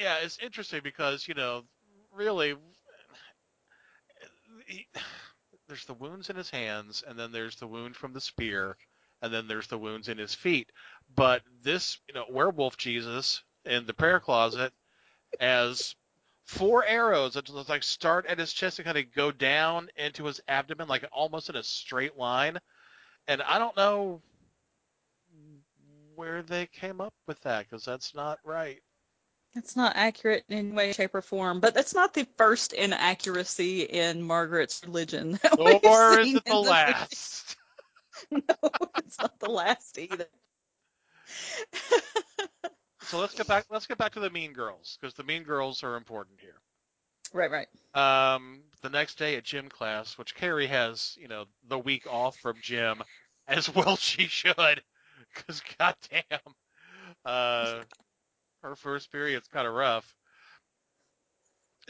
yeah, 0.00 0.18
it's 0.22 0.38
interesting 0.38 0.80
because 0.82 1.26
you 1.26 1.34
know, 1.34 1.64
really, 2.12 2.54
he, 4.66 4.86
there's 5.66 5.84
the 5.84 5.94
wounds 5.94 6.30
in 6.30 6.36
his 6.36 6.50
hands, 6.50 7.02
and 7.06 7.18
then 7.18 7.32
there's 7.32 7.56
the 7.56 7.66
wound 7.66 7.96
from 7.96 8.12
the 8.12 8.20
spear, 8.20 8.76
and 9.22 9.32
then 9.32 9.48
there's 9.48 9.66
the 9.66 9.78
wounds 9.78 10.08
in 10.08 10.18
his 10.18 10.34
feet. 10.34 10.70
But 11.14 11.42
this, 11.62 11.98
you 12.08 12.14
know, 12.14 12.24
werewolf 12.30 12.76
Jesus 12.76 13.42
in 13.64 13.86
the 13.86 13.94
prayer 13.94 14.20
closet 14.20 14.72
has 15.40 15.94
four 16.44 16.84
arrows 16.84 17.34
that 17.34 17.44
just 17.44 17.68
like 17.68 17.82
start 17.82 18.24
at 18.26 18.38
his 18.38 18.52
chest 18.52 18.78
and 18.78 18.86
kind 18.86 18.96
of 18.96 19.12
go 19.14 19.30
down 19.30 19.88
into 19.96 20.24
his 20.24 20.40
abdomen, 20.48 20.88
like 20.88 21.04
almost 21.12 21.50
in 21.50 21.56
a 21.56 21.62
straight 21.62 22.16
line. 22.16 22.58
And 23.26 23.42
I 23.42 23.58
don't 23.58 23.76
know 23.76 24.22
where 26.18 26.42
they 26.42 26.66
came 26.66 27.00
up 27.00 27.14
with 27.28 27.40
that 27.42 27.64
because 27.68 27.84
that's 27.84 28.12
not 28.12 28.40
right. 28.44 28.80
It's 29.54 29.76
not 29.76 29.92
accurate 29.94 30.44
in 30.48 30.58
any 30.58 30.72
way, 30.72 30.92
shape, 30.92 31.14
or 31.14 31.22
form, 31.22 31.60
but 31.60 31.74
that's 31.74 31.94
not 31.94 32.12
the 32.12 32.26
first 32.36 32.72
inaccuracy 32.72 33.82
in 33.82 34.20
Margaret's 34.20 34.82
religion. 34.84 35.38
Nor 35.58 36.20
is 36.20 36.34
it 36.34 36.44
the- 36.44 36.54
last. 36.54 37.56
no, 38.32 38.40
it's 38.98 39.18
not 39.20 39.38
the 39.38 39.48
last 39.48 39.96
either. 39.96 40.26
So 43.02 43.20
let's 43.20 43.34
get 43.34 43.46
back. 43.46 43.66
Let's 43.70 43.86
get 43.86 43.96
back 43.96 44.12
to 44.14 44.20
the 44.20 44.28
Mean 44.28 44.52
Girls 44.52 44.98
because 45.00 45.14
the 45.14 45.22
Mean 45.22 45.44
Girls 45.44 45.84
are 45.84 45.96
important 45.96 46.40
here. 46.40 46.60
Right, 47.32 47.50
right. 47.50 47.68
Um, 47.94 48.64
the 48.82 48.90
next 48.90 49.18
day 49.18 49.36
at 49.36 49.44
gym 49.44 49.68
class, 49.68 50.18
which 50.18 50.34
Carrie 50.34 50.66
has, 50.66 51.16
you 51.20 51.28
know, 51.28 51.44
the 51.68 51.78
week 51.78 52.06
off 52.06 52.36
from 52.36 52.56
gym, 52.60 53.02
as 53.46 53.72
well 53.74 53.96
she 53.96 54.26
should, 54.26 54.82
because 55.34 55.62
goddamn, 55.78 56.54
uh, 57.24 57.80
her 58.62 58.76
first 58.76 59.12
period's 59.12 59.48
kind 59.48 59.66
of 59.66 59.74
rough. 59.74 60.14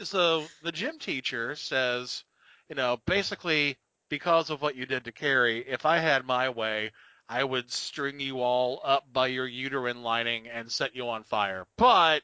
So 0.03 0.45
the 0.63 0.71
gym 0.71 0.97
teacher 0.99 1.55
says, 1.55 2.23
you 2.69 2.75
know, 2.75 2.99
basically 3.05 3.77
because 4.09 4.49
of 4.49 4.61
what 4.61 4.75
you 4.75 4.85
did 4.85 5.05
to 5.05 5.11
Carrie, 5.11 5.65
if 5.67 5.85
I 5.85 5.97
had 5.97 6.25
my 6.25 6.49
way, 6.49 6.91
I 7.27 7.43
would 7.43 7.71
string 7.71 8.19
you 8.19 8.41
all 8.41 8.81
up 8.83 9.11
by 9.11 9.27
your 9.27 9.47
uterine 9.47 10.01
lining 10.01 10.47
and 10.47 10.71
set 10.71 10.95
you 10.95 11.09
on 11.09 11.23
fire. 11.23 11.67
But 11.77 12.23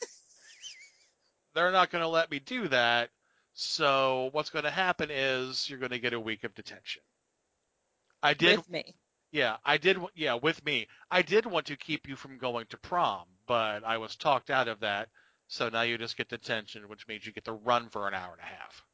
they're 1.54 1.72
not 1.72 1.90
going 1.90 2.02
to 2.02 2.08
let 2.08 2.30
me 2.30 2.38
do 2.38 2.68
that. 2.68 3.10
So 3.52 4.30
what's 4.32 4.50
going 4.50 4.64
to 4.64 4.70
happen 4.70 5.10
is 5.10 5.68
you're 5.68 5.80
going 5.80 5.90
to 5.90 5.98
get 5.98 6.12
a 6.12 6.20
week 6.20 6.44
of 6.44 6.54
detention. 6.54 7.02
I 8.22 8.34
did 8.34 8.58
With 8.58 8.70
me. 8.70 8.94
Yeah, 9.30 9.56
I 9.64 9.76
did. 9.76 9.98
Yeah, 10.14 10.34
with 10.34 10.64
me, 10.64 10.88
I 11.10 11.22
did 11.22 11.44
want 11.44 11.66
to 11.66 11.76
keep 11.76 12.08
you 12.08 12.16
from 12.16 12.38
going 12.38 12.66
to 12.70 12.78
prom, 12.78 13.26
but 13.46 13.84
I 13.84 13.98
was 13.98 14.16
talked 14.16 14.50
out 14.50 14.68
of 14.68 14.80
that. 14.80 15.08
So 15.48 15.68
now 15.68 15.82
you 15.82 15.98
just 15.98 16.16
get 16.16 16.28
detention, 16.28 16.88
which 16.88 17.06
means 17.06 17.26
you 17.26 17.32
get 17.32 17.44
to 17.46 17.52
run 17.52 17.88
for 17.88 18.06
an 18.06 18.14
hour 18.14 18.32
and 18.32 18.40
a 18.40 18.44
half. 18.44 18.84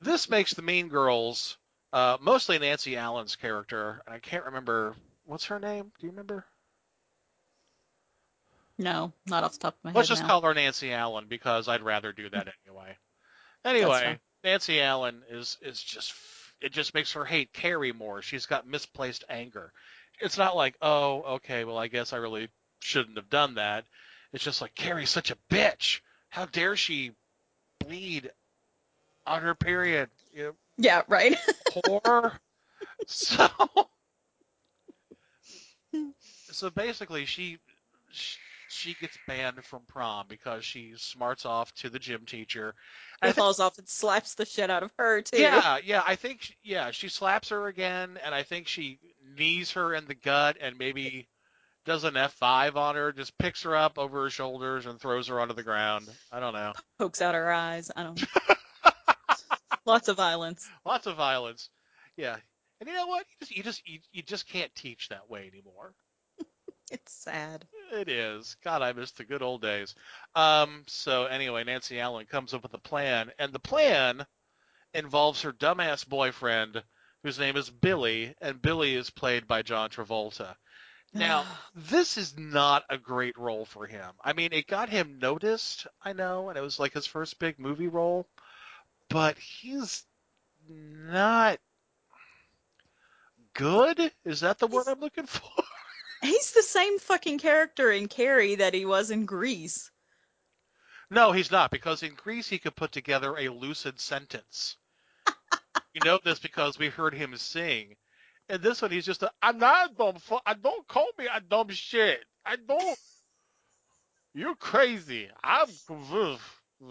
this 0.00 0.28
makes 0.28 0.54
the 0.54 0.62
Mean 0.62 0.88
Girls, 0.88 1.58
uh, 1.92 2.16
mostly 2.20 2.58
Nancy 2.58 2.96
Allen's 2.96 3.36
character. 3.36 4.02
And 4.06 4.14
I 4.14 4.18
can't 4.18 4.46
remember 4.46 4.94
what's 5.24 5.46
her 5.46 5.58
name. 5.58 5.92
Do 5.98 6.06
you 6.06 6.10
remember? 6.10 6.46
No, 8.78 9.12
not 9.26 9.44
off 9.44 9.52
the 9.52 9.58
top 9.58 9.74
of 9.74 9.84
my 9.84 9.90
head. 9.90 9.96
Let's 9.96 10.08
just 10.08 10.22
now. 10.22 10.28
call 10.28 10.42
her 10.42 10.54
Nancy 10.54 10.92
Allen 10.92 11.26
because 11.28 11.68
I'd 11.68 11.82
rather 11.82 12.12
do 12.12 12.28
that 12.30 12.48
anyway. 12.66 12.96
Anyway. 13.64 14.18
Nancy 14.44 14.80
Allen 14.80 15.22
is 15.30 15.56
is 15.62 15.80
just 15.80 16.12
it 16.62 16.72
just 16.72 16.94
makes 16.94 17.12
her 17.12 17.24
hate 17.24 17.52
Carrie 17.52 17.92
more. 17.92 18.22
She's 18.22 18.46
got 18.46 18.66
misplaced 18.66 19.24
anger. 19.28 19.72
It's 20.20 20.38
not 20.38 20.56
like, 20.56 20.76
oh, 20.82 21.22
okay, 21.36 21.64
well, 21.64 21.78
I 21.78 21.88
guess 21.88 22.12
I 22.12 22.16
really 22.18 22.48
shouldn't 22.80 23.16
have 23.16 23.30
done 23.30 23.54
that. 23.56 23.84
It's 24.32 24.44
just 24.44 24.60
like 24.62 24.74
Carrie's 24.74 25.10
such 25.10 25.30
a 25.30 25.36
bitch. 25.50 26.00
How 26.28 26.46
dare 26.46 26.76
she 26.76 27.12
bleed 27.80 28.30
on 29.26 29.42
her 29.42 29.54
period? 29.54 30.08
You 30.34 30.54
Yeah, 30.78 31.02
right. 31.08 31.36
poor. 31.84 32.32
so, 33.06 33.48
so 36.50 36.70
basically, 36.70 37.26
she 37.26 37.58
she- 38.10 38.38
she 38.72 38.94
gets 39.00 39.16
banned 39.26 39.64
from 39.64 39.82
prom 39.86 40.26
because 40.28 40.64
she 40.64 40.94
smarts 40.96 41.44
off 41.44 41.72
to 41.74 41.90
the 41.90 41.98
gym 41.98 42.24
teacher. 42.26 42.74
And 43.20 43.34
falls 43.34 43.60
off 43.60 43.78
and 43.78 43.88
slaps 43.88 44.34
the 44.34 44.44
shit 44.46 44.70
out 44.70 44.82
of 44.82 44.90
her 44.98 45.22
too. 45.22 45.40
Yeah, 45.40 45.78
yeah. 45.84 46.02
I 46.06 46.16
think 46.16 46.42
she- 46.42 46.56
yeah, 46.62 46.90
she 46.90 47.08
slaps 47.08 47.50
her 47.50 47.66
again, 47.68 48.18
and 48.24 48.34
I 48.34 48.42
think 48.42 48.66
she 48.68 48.98
knees 49.38 49.72
her 49.72 49.94
in 49.94 50.06
the 50.06 50.14
gut 50.14 50.56
and 50.60 50.76
maybe 50.78 51.28
does 51.84 52.04
an 52.04 52.16
F 52.16 52.32
five 52.34 52.76
on 52.76 52.94
her, 52.96 53.12
just 53.12 53.36
picks 53.38 53.62
her 53.64 53.74
up 53.76 53.98
over 53.98 54.22
her 54.22 54.30
shoulders 54.30 54.86
and 54.86 55.00
throws 55.00 55.28
her 55.28 55.40
onto 55.40 55.54
the 55.54 55.62
ground. 55.62 56.08
I 56.30 56.40
don't 56.40 56.54
know. 56.54 56.72
Pokes 56.98 57.20
out 57.20 57.34
her 57.34 57.52
eyes. 57.52 57.90
I 57.94 58.02
don't 58.04 58.20
know. 58.20 58.54
Lots 59.84 60.08
of 60.08 60.16
violence. 60.16 60.68
Lots 60.86 61.06
of 61.06 61.16
violence. 61.16 61.70
Yeah, 62.16 62.36
and 62.80 62.88
you 62.88 62.94
know 62.94 63.06
what? 63.06 63.26
You 63.28 63.36
just 63.40 63.56
you 63.56 63.62
just 63.62 63.88
you, 63.88 63.98
you 64.12 64.22
just 64.22 64.48
can't 64.48 64.72
teach 64.74 65.08
that 65.08 65.28
way 65.28 65.50
anymore. 65.52 65.92
It's 66.90 67.14
sad. 67.14 67.64
It 67.92 68.08
is. 68.08 68.56
God, 68.64 68.80
I 68.80 68.94
miss 68.94 69.12
the 69.12 69.24
good 69.24 69.42
old 69.42 69.60
days. 69.60 69.94
Um. 70.34 70.84
So 70.86 71.26
anyway, 71.26 71.62
Nancy 71.64 72.00
Allen 72.00 72.24
comes 72.24 72.54
up 72.54 72.62
with 72.62 72.72
a 72.72 72.78
plan, 72.78 73.30
and 73.38 73.52
the 73.52 73.58
plan 73.58 74.26
involves 74.94 75.42
her 75.42 75.52
dumbass 75.52 76.08
boyfriend, 76.08 76.82
whose 77.22 77.38
name 77.38 77.56
is 77.56 77.68
Billy, 77.68 78.34
and 78.40 78.62
Billy 78.62 78.94
is 78.94 79.10
played 79.10 79.46
by 79.46 79.60
John 79.60 79.90
Travolta. 79.90 80.56
Now, 81.12 81.44
this 81.74 82.16
is 82.16 82.38
not 82.38 82.84
a 82.88 82.96
great 82.96 83.36
role 83.36 83.66
for 83.66 83.86
him. 83.86 84.10
I 84.24 84.32
mean, 84.32 84.54
it 84.54 84.66
got 84.66 84.88
him 84.88 85.18
noticed, 85.18 85.86
I 86.02 86.14
know, 86.14 86.48
and 86.48 86.56
it 86.56 86.62
was 86.62 86.80
like 86.80 86.94
his 86.94 87.06
first 87.06 87.38
big 87.38 87.58
movie 87.58 87.88
role, 87.88 88.26
but 89.10 89.36
he's 89.36 90.04
not 90.66 91.58
good. 93.54 94.12
Is 94.24 94.40
that 94.40 94.58
the 94.58 94.66
word 94.66 94.88
I'm 94.88 95.00
looking 95.00 95.26
for? 95.26 95.62
He's 96.22 96.52
the 96.52 96.62
same 96.62 96.98
fucking 97.00 97.38
character 97.38 97.90
in 97.90 98.06
Carrie 98.06 98.54
that 98.54 98.74
he 98.74 98.84
was 98.86 99.10
in 99.10 99.26
Grease. 99.26 99.90
No, 101.10 101.32
he's 101.32 101.50
not, 101.50 101.70
because 101.70 102.02
in 102.02 102.14
Grease 102.14 102.48
he 102.48 102.58
could 102.58 102.76
put 102.76 102.92
together 102.92 103.36
a 103.36 103.48
lucid 103.48 104.00
sentence. 104.00 104.76
you 105.92 106.00
know 106.04 106.18
this 106.24 106.38
because 106.38 106.78
we 106.78 106.88
heard 106.88 107.12
him 107.12 107.36
sing. 107.36 107.96
And 108.48 108.62
this 108.62 108.80
one, 108.82 108.90
he's 108.90 109.04
just 109.04 109.22
a, 109.22 109.30
I'm 109.42 109.58
not 109.58 109.90
a 109.90 109.94
dumb 109.94 110.16
fu- 110.16 110.38
I 110.46 110.54
don't 110.54 110.86
call 110.88 111.08
me 111.18 111.26
a 111.32 111.40
dumb 111.40 111.68
shit. 111.70 112.24
I 112.46 112.56
don't. 112.56 112.98
You're 114.34 114.54
crazy. 114.54 115.28
I'm. 115.42 115.68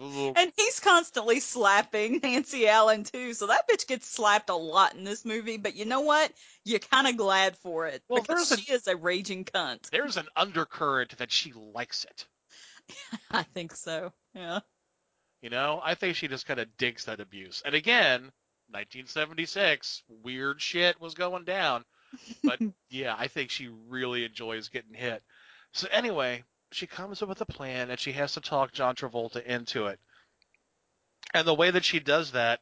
And 0.00 0.52
he's 0.56 0.80
constantly 0.80 1.40
slapping 1.40 2.20
Nancy 2.22 2.66
Allen 2.66 3.04
too, 3.04 3.34
so 3.34 3.48
that 3.48 3.68
bitch 3.68 3.86
gets 3.86 4.06
slapped 4.06 4.48
a 4.48 4.54
lot 4.54 4.94
in 4.94 5.04
this 5.04 5.24
movie. 5.24 5.58
But 5.58 5.74
you 5.74 5.84
know 5.84 6.00
what? 6.00 6.32
You're 6.64 6.78
kind 6.78 7.06
of 7.06 7.16
glad 7.16 7.56
for 7.58 7.86
it 7.86 8.02
Well, 8.08 8.22
because 8.22 8.58
she 8.58 8.72
is 8.72 8.86
a 8.86 8.96
raging 8.96 9.44
cunt. 9.44 9.90
There's 9.90 10.16
an 10.16 10.28
undercurrent 10.34 11.18
that 11.18 11.30
she 11.30 11.52
likes 11.52 12.04
it. 12.04 12.26
I 13.30 13.42
think 13.42 13.74
so. 13.74 14.12
Yeah. 14.34 14.60
You 15.42 15.50
know, 15.50 15.80
I 15.82 15.94
think 15.94 16.16
she 16.16 16.28
just 16.28 16.46
kind 16.46 16.60
of 16.60 16.76
digs 16.76 17.06
that 17.06 17.20
abuse. 17.20 17.62
And 17.64 17.74
again, 17.74 18.32
1976, 18.70 20.04
weird 20.08 20.60
shit 20.60 21.00
was 21.00 21.14
going 21.14 21.44
down. 21.44 21.84
But 22.42 22.60
yeah, 22.90 23.14
I 23.18 23.28
think 23.28 23.50
she 23.50 23.68
really 23.88 24.24
enjoys 24.24 24.68
getting 24.68 24.94
hit. 24.94 25.22
So 25.72 25.88
anyway, 25.90 26.44
she 26.74 26.86
comes 26.86 27.22
up 27.22 27.28
with 27.28 27.40
a 27.40 27.46
plan 27.46 27.90
and 27.90 27.98
she 27.98 28.12
has 28.12 28.34
to 28.34 28.40
talk 28.40 28.72
John 28.72 28.94
Travolta 28.94 29.44
into 29.44 29.86
it. 29.86 29.98
And 31.34 31.46
the 31.46 31.54
way 31.54 31.70
that 31.70 31.84
she 31.84 32.00
does 32.00 32.32
that 32.32 32.60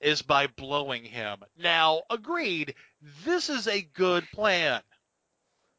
is 0.00 0.22
by 0.22 0.46
blowing 0.46 1.04
him. 1.04 1.38
Now, 1.58 2.02
agreed, 2.10 2.74
this 3.24 3.48
is 3.48 3.66
a 3.66 3.82
good 3.82 4.24
plan. 4.32 4.82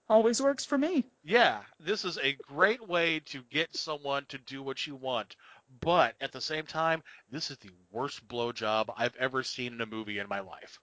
Always 0.08 0.42
works 0.42 0.66
for 0.66 0.78
me. 0.78 1.06
Yeah, 1.24 1.62
this 1.80 2.06
is 2.06 2.20
a 2.20 2.38
great 2.48 2.88
way 2.88 3.22
to 3.28 3.42
get 3.52 3.76
someone 3.76 4.26
to 4.30 4.38
do 4.38 4.62
what 4.62 4.86
you 4.86 4.96
want. 4.96 5.36
But 5.82 6.16
at 6.22 6.32
the 6.32 6.42
same 6.42 6.66
time, 6.66 7.02
this 7.32 7.50
is 7.50 7.58
the 7.58 7.72
worst 7.92 8.28
blowjob 8.28 8.94
I've 8.96 9.16
ever 9.16 9.42
seen 9.42 9.74
in 9.74 9.82
a 9.82 9.86
movie 9.86 10.20
in 10.20 10.30
my 10.30 10.42
life. 10.42 10.80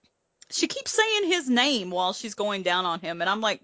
She 0.51 0.67
keeps 0.67 0.91
saying 0.91 1.31
his 1.31 1.49
name 1.49 1.89
while 1.89 2.11
she's 2.11 2.35
going 2.35 2.63
down 2.63 2.85
on 2.85 2.99
him, 2.99 3.21
and 3.21 3.29
I'm 3.29 3.39
like, 3.39 3.61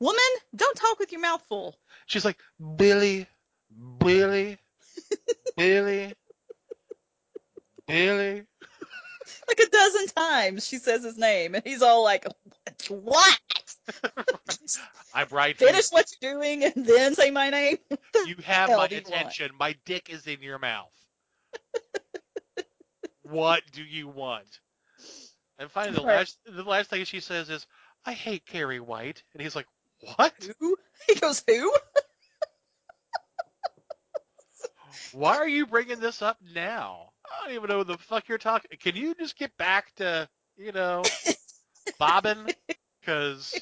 woman, 0.00 0.20
don't 0.54 0.76
talk 0.76 0.98
with 0.98 1.12
your 1.12 1.20
mouth 1.20 1.42
full. 1.48 1.76
She's 2.06 2.24
like, 2.24 2.38
Billy, 2.76 3.26
Billy, 3.98 4.58
Billy, 5.56 6.14
Billy. 7.86 8.44
Like 9.46 9.60
a 9.60 9.70
dozen 9.70 10.06
times 10.08 10.66
she 10.66 10.78
says 10.78 11.04
his 11.04 11.18
name, 11.18 11.54
and 11.54 11.62
he's 11.64 11.82
all 11.82 12.02
like, 12.02 12.26
what? 12.88 13.38
I'm 15.14 15.26
right 15.30 15.58
here. 15.58 15.68
Finish 15.68 15.88
what 15.90 16.10
you're 16.20 16.34
doing 16.34 16.64
and 16.64 16.86
then 16.86 17.14
say 17.14 17.30
my 17.30 17.50
name? 17.50 17.78
You 18.26 18.36
have 18.44 18.70
my 18.70 18.88
do 18.88 18.96
want? 18.96 19.06
attention. 19.06 19.50
My 19.58 19.74
dick 19.84 20.08
is 20.10 20.26
in 20.26 20.40
your 20.42 20.58
mouth. 20.58 20.92
what 23.22 23.62
do 23.72 23.82
you 23.82 24.08
want? 24.08 24.60
And 25.58 25.70
finally, 25.70 25.96
the 25.96 26.06
Right. 26.06 26.16
last 26.18 26.38
the 26.46 26.62
last 26.62 26.88
thing 26.90 27.04
she 27.04 27.20
says 27.20 27.50
is, 27.50 27.66
"I 28.04 28.12
hate 28.12 28.46
Carrie 28.46 28.80
White," 28.80 29.22
and 29.32 29.42
he's 29.42 29.56
like, 29.56 29.66
"What? 30.00 30.34
Who?" 30.58 30.76
He 31.06 31.14
goes, 31.14 31.44
who? 31.46 31.72
Why 35.12 35.36
are 35.36 35.48
you 35.48 35.66
bringing 35.66 36.00
this 36.00 36.22
up 36.22 36.38
now? 36.54 37.10
I 37.24 37.46
don't 37.46 37.54
even 37.54 37.68
know 37.68 37.78
what 37.78 37.86
the 37.86 37.98
fuck 37.98 38.28
you're 38.28 38.36
talking. 38.36 38.70
Can 38.78 38.96
you 38.96 39.14
just 39.14 39.38
get 39.38 39.56
back 39.56 39.94
to 39.96 40.28
you 40.58 40.72
know, 40.72 41.02
bobbing? 41.98 42.48
Because 43.00 43.58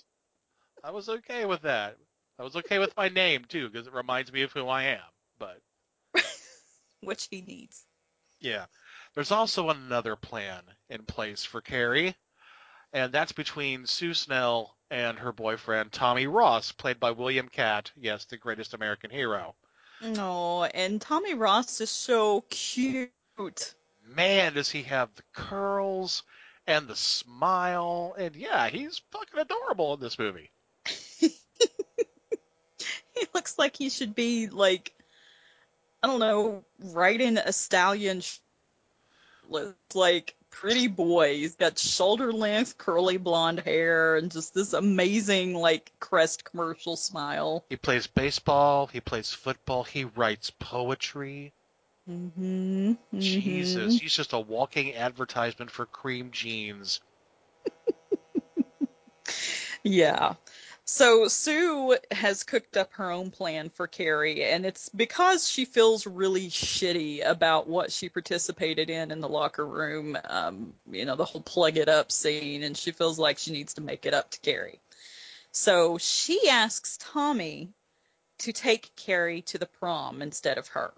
I 0.82 0.91
was 0.91 1.09
okay 1.09 1.45
with 1.45 1.62
that. 1.62 1.97
I 2.37 2.43
was 2.43 2.57
okay 2.57 2.80
with 2.80 2.97
my 2.97 3.09
name 3.09 3.45
too, 3.45 3.68
because 3.68 3.87
it 3.87 3.93
reminds 3.93 4.32
me 4.32 4.43
of 4.43 4.51
who 4.51 4.66
I 4.66 4.84
am. 4.84 4.99
But 5.39 5.61
Which 7.01 7.28
he 7.30 7.43
needs. 7.43 7.84
Yeah. 8.41 8.64
There's 9.14 9.30
also 9.30 9.70
another 9.70 10.16
plan 10.16 10.62
in 10.91 11.05
place 11.05 11.45
for 11.45 11.61
Carrie, 11.61 12.16
and 12.93 13.12
that's 13.12 13.30
between 13.30 13.87
Sue 13.87 14.14
Snell 14.14 14.76
and 14.91 15.18
her 15.18 15.32
boyfriend 15.32 15.93
Tommy 15.93 16.26
Ross, 16.26 16.72
played 16.72 17.01
by 17.01 17.11
William 17.11 17.49
Katt, 17.49 17.93
yes, 17.97 18.24
the 18.24 18.37
greatest 18.37 18.74
American 18.74 19.11
hero. 19.11 19.55
Oh, 20.03 20.64
and 20.64 21.01
Tommy 21.01 21.34
Ross 21.34 21.80
is 21.80 21.91
so 21.91 22.43
cute. 22.51 23.11
Man, 24.05 24.55
does 24.55 24.70
he 24.70 24.82
have 24.84 25.14
the 25.14 25.22
curls 25.32 26.22
and 26.66 26.87
the 26.89 26.97
smile, 26.97 28.14
and 28.18 28.37
yeah, 28.37 28.68
he's 28.68 29.01
fucking 29.11 29.41
adorable 29.41 29.95
in 29.95 30.01
this 30.01 30.18
movie. 30.18 30.51
He 33.16 33.26
looks 33.34 33.59
like 33.59 33.76
he 33.76 33.89
should 33.89 34.14
be 34.14 34.49
like, 34.49 34.93
I 36.03 36.07
don't 36.07 36.20
know, 36.20 36.64
riding 36.78 37.39
a 37.39 37.53
stallion. 37.53 38.22
Looks 39.49 39.95
like 39.95 40.37
pretty 40.61 40.88
boy. 40.88 41.34
He's 41.34 41.54
got 41.54 41.78
shoulder 41.78 42.32
length 42.32 42.78
curly 42.78 43.16
blonde 43.16 43.61
hair 43.61 44.16
and 44.16 44.30
just 44.30 44.54
this 44.54 44.72
amazing 44.72 45.54
like 45.54 45.92
Crest 46.00 46.44
commercial 46.44 46.96
smile. 46.96 47.64
He 47.68 47.76
plays 47.76 48.07
baseball, 48.07 48.86
he 48.86 49.00
plays 49.00 49.32
football, 49.32 49.84
he 49.84 50.04
writes 50.04 50.50
poetry. 50.50 51.52
Mm-hmm. 52.09 52.94
Jesus, 53.18 53.98
he's 53.98 54.14
just 54.14 54.32
a 54.32 54.40
walking 54.40 54.94
advertisement 54.94 55.70
for 55.70 55.86
cream 55.86 56.30
jeans. 56.32 57.00
Yeah. 59.86 60.34
So 60.89 61.26
Sue 61.26 61.97
has 62.12 62.45
cooked 62.45 62.76
up 62.76 62.93
her 62.93 63.11
own 63.11 63.32
plan 63.32 63.70
for 63.70 63.89
Carrie, 63.89 64.45
and 64.45 64.64
it's 64.64 64.89
because 64.89 65.49
she 65.49 65.64
feels 65.64 66.07
really 66.07 66.49
shitty 66.49 67.28
about 67.28 67.66
what 67.66 67.91
she 67.91 68.09
participated 68.09 68.89
in 68.89 69.11
in 69.11 69.20
the 69.20 69.28
locker 69.28 69.66
room. 69.66 70.16
Um, 70.24 70.74
you 70.89 71.05
know, 71.05 71.16
the 71.16 71.24
whole 71.24 71.41
plug 71.41 71.76
it 71.76 71.89
up 71.89 72.12
scene, 72.12 72.62
and 72.62 72.76
she 72.76 72.93
feels 72.93 73.18
like 73.18 73.39
she 73.39 73.51
needs 73.51 73.74
to 73.74 73.80
make 73.80 74.07
it 74.07 74.14
up 74.14 74.30
to 74.30 74.41
Carrie. 74.41 74.78
So 75.51 75.99
she 75.99 76.49
asks 76.49 76.99
Tommy 76.99 77.70
to 78.39 78.53
take 78.53 78.95
Carrie 78.95 79.43
to 79.43 79.59
the 79.59 79.66
prom 79.66 80.22
instead 80.22 80.57
of 80.57 80.68
her. 80.68 80.93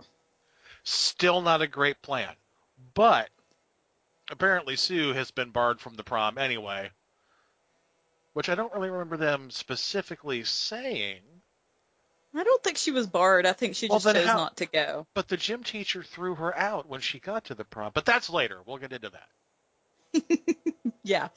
Still 0.85 1.41
not 1.41 1.63
a 1.63 1.67
great 1.67 2.03
plan. 2.03 2.35
But 2.93 3.31
apparently 4.31 4.77
Sue 4.77 5.15
has 5.15 5.31
been 5.31 5.51
barred 5.51 5.81
from 5.81 5.95
the 5.95 6.05
prom 6.05 6.37
anyway. 6.37 6.91
Which 8.39 8.49
I 8.49 8.55
don't 8.55 8.73
really 8.73 8.89
remember 8.89 9.17
them 9.17 9.51
specifically 9.51 10.45
saying. 10.45 11.19
I 12.33 12.45
don't 12.45 12.63
think 12.63 12.77
she 12.79 12.93
was 12.93 13.09
barred. 13.09 13.47
I 13.47 13.53
think 13.53 13.75
she 13.75 13.89
just 13.89 14.05
then 14.05 14.15
chose 14.15 14.27
how- 14.27 14.37
not 14.37 14.57
to 14.59 14.67
go. 14.67 15.09
But 15.13 15.27
the 15.27 15.37
gym 15.37 15.65
teacher 15.65 16.05
threw 16.05 16.37
her 16.37 16.57
out 16.57 16.89
when 16.89 17.01
she 17.01 17.19
got 17.19 17.47
to 17.47 17.57
the 17.57 17.65
prom. 17.65 17.91
But 17.93 18.05
that's 18.05 18.31
later. 18.31 18.61
We'll 18.65 18.77
get 18.77 18.93
into 18.93 19.11
that. 19.11 20.23
Yeah. 21.03 21.29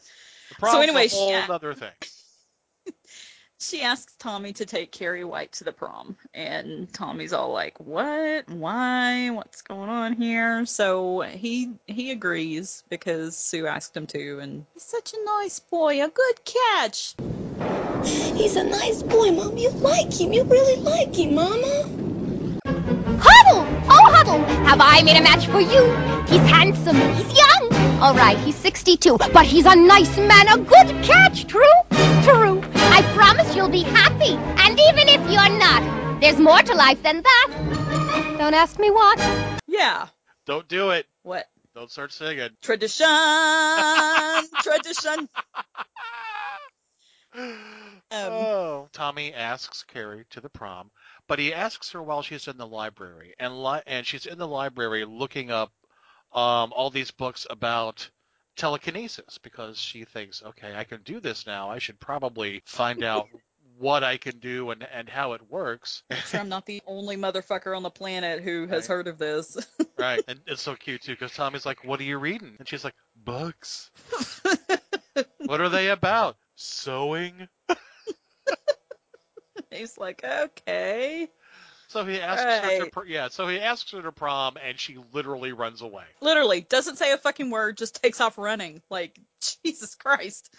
The 0.49 0.55
prom's 0.59 0.75
anyway, 0.75 1.07
a 1.07 1.09
whole 1.09 1.33
other 1.51 1.73
thing. 1.73 1.89
She 3.63 3.83
asks 3.83 4.11
Tommy 4.17 4.53
to 4.53 4.65
take 4.65 4.91
Carrie 4.91 5.23
White 5.23 5.51
to 5.53 5.63
the 5.63 5.71
prom, 5.71 6.17
and 6.33 6.91
Tommy's 6.91 7.31
all 7.31 7.53
like, 7.53 7.79
"What? 7.79 8.49
Why? 8.49 9.29
What's 9.29 9.61
going 9.61 9.87
on 9.87 10.13
here?" 10.13 10.65
So 10.65 11.21
he 11.21 11.69
he 11.85 12.09
agrees 12.09 12.83
because 12.89 13.37
Sue 13.37 13.67
asked 13.67 13.95
him 13.95 14.07
to, 14.07 14.39
and 14.39 14.65
he's 14.73 14.81
such 14.81 15.13
a 15.13 15.23
nice 15.23 15.59
boy, 15.59 16.03
a 16.03 16.09
good 16.09 16.43
catch. 16.43 17.13
He's 18.33 18.55
a 18.55 18.63
nice 18.63 19.03
boy, 19.03 19.29
Mom. 19.29 19.55
You 19.55 19.69
like 19.69 20.11
him. 20.11 20.33
You 20.33 20.43
really 20.43 20.81
like 20.81 21.15
him, 21.15 21.35
Mama. 21.35 21.83
Hodel! 22.65 23.67
Oh, 23.89 24.11
Hodel! 24.11 24.43
Have 24.65 24.81
I 24.81 25.03
made 25.03 25.17
a 25.17 25.21
match 25.21 25.45
for 25.45 25.61
you? 25.61 25.85
He's 26.27 26.49
handsome. 26.49 26.95
He's 26.95 27.37
young. 27.37 28.01
All 28.01 28.15
right, 28.15 28.39
he's 28.39 28.55
62, 28.55 29.19
but 29.19 29.45
he's 29.45 29.67
a 29.67 29.75
nice 29.75 30.17
man, 30.17 30.47
a 30.47 30.57
good 30.57 31.03
catch. 31.03 31.45
True? 31.45 31.61
True. 32.91 32.99
I 32.99 33.13
promise 33.13 33.55
you'll 33.55 33.69
be 33.69 33.83
happy. 33.83 34.33
And 34.33 34.79
even 34.79 35.07
if 35.07 35.21
you're 35.31 35.57
not, 35.59 36.19
there's 36.21 36.39
more 36.39 36.59
to 36.59 36.75
life 36.75 37.01
than 37.03 37.21
that. 37.21 38.35
Don't 38.37 38.53
ask 38.53 38.77
me 38.79 38.91
what. 38.91 39.19
Yeah. 39.67 40.07
Don't 40.45 40.67
do 40.67 40.89
it. 40.89 41.05
What? 41.23 41.45
Don't 41.73 41.89
start 41.89 42.11
singing. 42.11 42.49
Tradition, 42.61 43.07
tradition. 44.61 45.29
Um, 47.33 48.33
oh, 48.33 48.89
Tommy 48.91 49.33
asks 49.33 49.83
Carrie 49.83 50.25
to 50.31 50.41
the 50.41 50.49
prom, 50.49 50.91
but 51.27 51.39
he 51.39 51.53
asks 51.53 51.91
her 51.91 52.03
while 52.03 52.21
she's 52.23 52.49
in 52.49 52.57
the 52.57 52.67
library, 52.67 53.33
and 53.39 53.63
li- 53.63 53.83
and 53.87 54.05
she's 54.05 54.25
in 54.25 54.37
the 54.37 54.47
library 54.47 55.05
looking 55.05 55.49
up 55.49 55.71
um, 56.33 56.73
all 56.75 56.89
these 56.89 57.11
books 57.11 57.47
about 57.49 58.09
telekinesis 58.55 59.37
because 59.37 59.79
she 59.79 60.05
thinks, 60.05 60.43
okay, 60.43 60.75
I 60.75 60.83
can 60.83 61.01
do 61.03 61.19
this 61.19 61.45
now. 61.45 61.69
I 61.69 61.79
should 61.79 61.99
probably 61.99 62.61
find 62.65 63.03
out 63.03 63.27
what 63.77 64.03
I 64.03 64.17
can 64.17 64.37
do 64.39 64.69
and, 64.69 64.85
and 64.93 65.09
how 65.09 65.33
it 65.33 65.41
works. 65.49 66.03
sure 66.25 66.39
I'm 66.39 66.49
not 66.49 66.65
the 66.65 66.81
only 66.85 67.17
motherfucker 67.17 67.75
on 67.75 67.83
the 67.83 67.89
planet 67.89 68.43
who 68.43 68.67
has 68.67 68.85
heard 68.85 69.07
of 69.07 69.17
this. 69.17 69.57
right. 69.97 70.23
And 70.27 70.39
it's 70.45 70.61
so 70.61 70.75
cute 70.75 71.01
too 71.01 71.13
because 71.13 71.33
Tommy's 71.33 71.65
like, 71.65 71.83
"What 71.83 71.99
are 71.99 72.03
you 72.03 72.17
reading?" 72.19 72.55
And 72.59 72.67
she's 72.67 72.83
like, 72.83 72.93
"Books." 73.15 73.89
what 75.45 75.61
are 75.61 75.69
they 75.69 75.89
about? 75.89 76.37
Sewing. 76.55 77.47
He's 79.71 79.97
like, 79.97 80.23
okay. 80.23 81.29
So 81.91 82.05
he 82.05 82.21
asks 82.21 82.45
her 82.45 82.85
to 82.85 82.89
pr- 82.89 83.05
yeah. 83.05 83.27
So 83.27 83.49
he 83.49 83.59
asks 83.59 83.91
her 83.91 84.01
to 84.01 84.13
prom, 84.13 84.55
and 84.63 84.79
she 84.79 84.97
literally 85.11 85.51
runs 85.51 85.81
away. 85.81 86.05
Literally, 86.21 86.61
doesn't 86.61 86.95
say 86.95 87.11
a 87.11 87.17
fucking 87.17 87.49
word, 87.49 87.75
just 87.75 88.01
takes 88.01 88.21
off 88.21 88.37
running. 88.37 88.81
Like, 88.89 89.19
Jesus 89.65 89.95
Christ. 89.95 90.55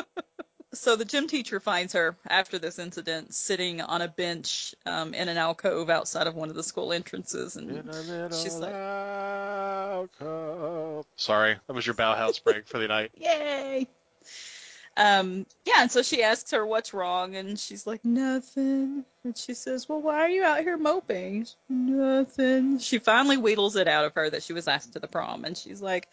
so 0.72 0.96
the 0.96 1.04
gym 1.04 1.26
teacher 1.26 1.60
finds 1.60 1.92
her 1.92 2.16
after 2.26 2.58
this 2.58 2.78
incident 2.78 3.34
sitting 3.34 3.82
on 3.82 4.00
a 4.00 4.08
bench 4.08 4.74
um, 4.86 5.12
in 5.12 5.28
an 5.28 5.36
alcove 5.36 5.90
outside 5.90 6.26
of 6.26 6.36
one 6.36 6.48
of 6.48 6.54
the 6.54 6.62
school 6.62 6.90
entrances. 6.94 7.56
And 7.56 7.70
In 7.70 7.86
a 7.90 8.34
she's 8.34 8.56
like, 8.56 8.72
alcove. 10.22 11.04
Sorry, 11.16 11.58
that 11.66 11.74
was 11.74 11.86
your 11.86 11.96
Bauhaus 11.96 12.42
break 12.42 12.66
for 12.66 12.78
the 12.78 12.88
night. 12.88 13.10
Yay! 13.18 13.86
Um, 14.96 15.46
yeah, 15.64 15.80
and 15.82 15.90
so 15.90 16.02
she 16.02 16.22
asks 16.22 16.50
her 16.50 16.64
what's 16.66 16.92
wrong, 16.92 17.34
and 17.34 17.58
she's 17.58 17.86
like, 17.86 18.04
nothing. 18.04 19.04
And 19.24 19.36
she 19.36 19.54
says, 19.54 19.88
well, 19.88 20.02
why 20.02 20.18
are 20.20 20.28
you 20.28 20.44
out 20.44 20.60
here 20.60 20.76
moping? 20.76 21.46
Nothing. 21.68 22.78
She 22.78 22.98
finally 22.98 23.36
wheedles 23.36 23.76
it 23.76 23.88
out 23.88 24.04
of 24.04 24.14
her 24.14 24.28
that 24.30 24.42
she 24.42 24.52
was 24.52 24.68
asked 24.68 24.92
to 24.94 24.98
the 24.98 25.08
prom, 25.08 25.44
and 25.44 25.56
she's 25.56 25.80
like, 25.80 26.08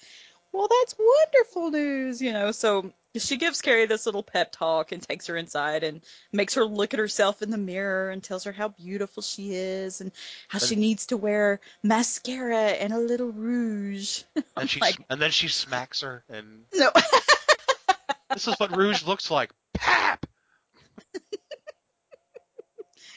well, 0.52 0.68
that's 0.68 0.96
wonderful 0.98 1.72
news, 1.72 2.22
you 2.22 2.34
know. 2.34 2.52
So 2.52 2.92
she 3.16 3.38
gives 3.38 3.62
Carrie 3.62 3.86
this 3.86 4.06
little 4.06 4.24
pep 4.24 4.52
talk 4.52 4.92
and 4.92 5.02
takes 5.02 5.28
her 5.28 5.36
inside 5.38 5.84
and 5.84 6.02
makes 6.32 6.56
her 6.56 6.66
look 6.66 6.94
at 6.94 7.00
herself 7.00 7.42
in 7.42 7.52
the 7.52 7.58
mirror 7.58 8.10
and 8.10 8.24
tells 8.24 8.46
her 8.46 8.52
how 8.52 8.70
beautiful 8.70 9.22
she 9.22 9.54
is 9.54 10.02
and 10.02 10.12
how 10.48 10.60
she 10.60 10.76
needs 10.76 11.08
to 11.08 11.18
wear 11.18 11.60
mascara 11.84 12.58
and 12.70 12.94
a 12.94 12.98
little 13.00 13.32
rouge. 13.32 14.24
And 14.56 14.70
she 14.70 14.80
like- 14.80 14.98
and 15.10 15.22
then 15.22 15.32
she 15.32 15.48
smacks 15.50 16.02
her, 16.02 16.24
and 16.30 16.64
No. 16.74 16.92
this 18.30 18.48
is 18.48 18.56
what 18.60 18.76
rouge 18.76 19.06
looks 19.06 19.30
like. 19.30 19.52
Pap. 19.74 20.26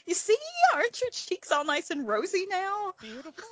You 0.04 0.14
see, 0.14 0.36
aren't 0.74 1.00
your 1.00 1.10
cheeks 1.10 1.52
all 1.52 1.64
nice 1.64 1.90
and 1.90 2.06
rosy 2.06 2.46
now? 2.50 2.92
Beautiful. 3.00 3.44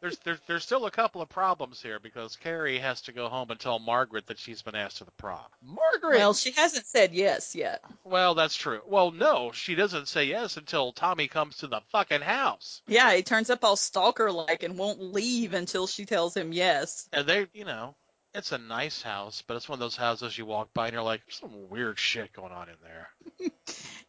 There's, 0.00 0.18
there's 0.18 0.38
there's 0.46 0.62
still 0.62 0.86
a 0.86 0.90
couple 0.90 1.20
of 1.20 1.28
problems 1.28 1.82
here 1.82 1.98
because 1.98 2.36
Carrie 2.36 2.78
has 2.78 3.00
to 3.02 3.12
go 3.12 3.28
home 3.28 3.50
and 3.50 3.58
tell 3.58 3.80
Margaret 3.80 4.26
that 4.28 4.38
she's 4.38 4.62
been 4.62 4.76
asked 4.76 4.98
to 4.98 5.04
the 5.04 5.10
prom. 5.12 5.40
Margaret. 5.62 6.18
Well, 6.18 6.32
she 6.34 6.52
hasn't 6.52 6.86
said 6.86 7.12
yes 7.12 7.56
yet. 7.56 7.82
Well, 8.04 8.34
that's 8.34 8.54
true. 8.54 8.82
Well, 8.86 9.10
no, 9.10 9.50
she 9.52 9.74
doesn't 9.74 10.06
say 10.06 10.26
yes 10.26 10.58
until 10.58 10.92
Tommy 10.92 11.26
comes 11.26 11.56
to 11.58 11.66
the 11.66 11.80
fucking 11.90 12.20
house. 12.20 12.82
Yeah, 12.86 13.12
he 13.14 13.22
turns 13.22 13.50
up 13.50 13.64
all 13.64 13.74
stalker 13.74 14.30
like 14.30 14.62
and 14.62 14.78
won't 14.78 15.02
leave 15.02 15.54
until 15.54 15.88
she 15.88 16.04
tells 16.04 16.36
him 16.36 16.52
yes. 16.52 17.08
And 17.12 17.26
they, 17.26 17.46
you 17.52 17.64
know, 17.64 17.96
it's 18.36 18.52
a 18.52 18.58
nice 18.58 19.02
house, 19.02 19.42
but 19.46 19.56
it's 19.56 19.68
one 19.68 19.74
of 19.76 19.80
those 19.80 19.96
houses 19.96 20.36
you 20.36 20.46
walk 20.46 20.72
by 20.74 20.86
and 20.86 20.92
you're 20.94 21.02
like, 21.02 21.22
there's 21.26 21.38
some 21.40 21.68
weird 21.70 21.98
shit 21.98 22.32
going 22.32 22.52
on 22.52 22.68
in 22.68 22.76
there. 22.82 23.50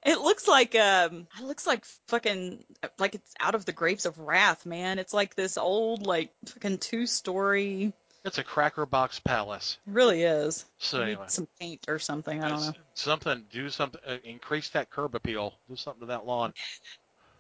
It 0.05 0.19
looks 0.19 0.47
like 0.47 0.73
um 0.75 1.27
it 1.37 1.43
looks 1.43 1.67
like 1.67 1.83
fucking 2.07 2.63
like 2.97 3.15
it's 3.15 3.33
out 3.41 3.55
of 3.55 3.65
the 3.65 3.73
grapes 3.73 4.05
of 4.05 4.17
wrath, 4.19 4.65
man. 4.65 4.99
It's 4.99 5.13
like 5.13 5.35
this 5.35 5.57
old 5.57 6.05
like 6.05 6.29
fucking 6.45 6.77
two-story 6.77 7.91
It's 8.23 8.37
a 8.37 8.43
cracker 8.43 8.85
box 8.85 9.19
palace. 9.19 9.79
it 9.85 9.91
really 9.91 10.23
is. 10.23 10.63
So 10.77 11.01
anyway. 11.01 11.25
some 11.27 11.47
paint 11.59 11.85
or 11.89 11.99
something, 11.99 12.41
I 12.41 12.47
don't 12.47 12.61
know. 12.61 12.73
Something, 12.93 13.43
do 13.51 13.69
something, 13.69 13.99
uh, 14.07 14.17
increase 14.23 14.69
that 14.69 14.89
curb 14.89 15.13
appeal. 15.13 15.55
Do 15.67 15.75
something 15.75 16.01
to 16.01 16.05
that 16.07 16.25
lawn. 16.25 16.53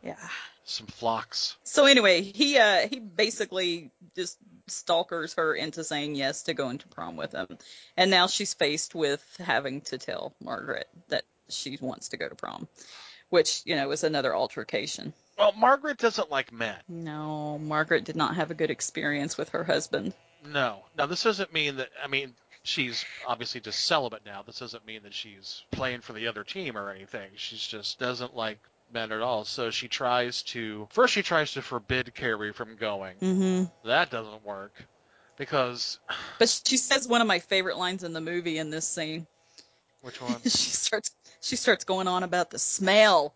Yeah. 0.03 0.15
Some 0.69 0.87
flocks. 0.87 1.55
So 1.63 1.85
anyway, 1.85 2.21
he 2.21 2.57
uh 2.57 2.87
he 2.89 2.99
basically 2.99 3.89
just 4.15 4.37
stalkers 4.67 5.33
her 5.35 5.55
into 5.55 5.83
saying 5.83 6.15
yes 6.15 6.43
to 6.43 6.53
going 6.53 6.79
to 6.79 6.87
prom 6.89 7.15
with 7.15 7.31
him. 7.31 7.57
And 7.95 8.11
now 8.11 8.27
she's 8.27 8.53
faced 8.53 8.93
with 8.93 9.23
having 9.39 9.81
to 9.81 9.97
tell 9.97 10.33
Margaret 10.43 10.87
that 11.07 11.23
she 11.49 11.77
wants 11.79 12.09
to 12.09 12.17
go 12.17 12.27
to 12.27 12.35
prom, 12.35 12.67
which, 13.29 13.61
you 13.65 13.75
know, 13.75 13.91
is 13.91 14.03
another 14.03 14.35
altercation. 14.35 15.13
Well, 15.37 15.53
Margaret 15.53 15.97
doesn't 15.99 16.29
like 16.29 16.51
men. 16.51 16.75
No, 16.89 17.57
Margaret 17.59 18.03
did 18.03 18.17
not 18.17 18.35
have 18.35 18.51
a 18.51 18.55
good 18.55 18.71
experience 18.71 19.37
with 19.37 19.49
her 19.49 19.63
husband. 19.63 20.13
No. 20.45 20.83
Now, 20.97 21.05
this 21.05 21.23
doesn't 21.23 21.53
mean 21.53 21.77
that, 21.77 21.89
I 22.03 22.07
mean, 22.07 22.33
she's 22.63 23.05
obviously 23.25 23.61
just 23.61 23.85
celibate 23.85 24.25
now. 24.25 24.41
This 24.41 24.59
doesn't 24.59 24.85
mean 24.85 25.03
that 25.03 25.13
she's 25.13 25.63
playing 25.71 26.01
for 26.01 26.13
the 26.13 26.27
other 26.27 26.43
team 26.43 26.77
or 26.77 26.89
anything. 26.89 27.29
She's 27.35 27.65
just 27.65 27.99
doesn't 27.99 28.35
like 28.35 28.59
men 28.91 29.11
at 29.11 29.21
all. 29.21 29.45
So 29.45 29.71
she 29.71 29.87
tries 29.87 30.43
to, 30.43 30.87
first, 30.91 31.13
she 31.13 31.23
tries 31.23 31.53
to 31.53 31.61
forbid 31.61 32.13
Carrie 32.13 32.53
from 32.53 32.75
going. 32.75 33.15
Mm-hmm. 33.17 33.87
That 33.87 34.09
doesn't 34.09 34.45
work 34.45 34.73
because, 35.37 35.99
But 36.39 36.61
she 36.65 36.77
says 36.77 37.07
one 37.07 37.21
of 37.21 37.27
my 37.27 37.39
favorite 37.39 37.77
lines 37.77 38.03
in 38.03 38.13
the 38.13 38.21
movie 38.21 38.57
in 38.57 38.69
this 38.69 38.87
scene. 38.87 39.27
which 40.01 40.21
one? 40.21 40.41
she 40.43 40.49
starts 40.49 41.11
she 41.41 41.55
starts 41.55 41.83
going 41.83 42.07
on 42.07 42.23
about 42.23 42.49
the 42.49 42.59
smell. 42.59 43.33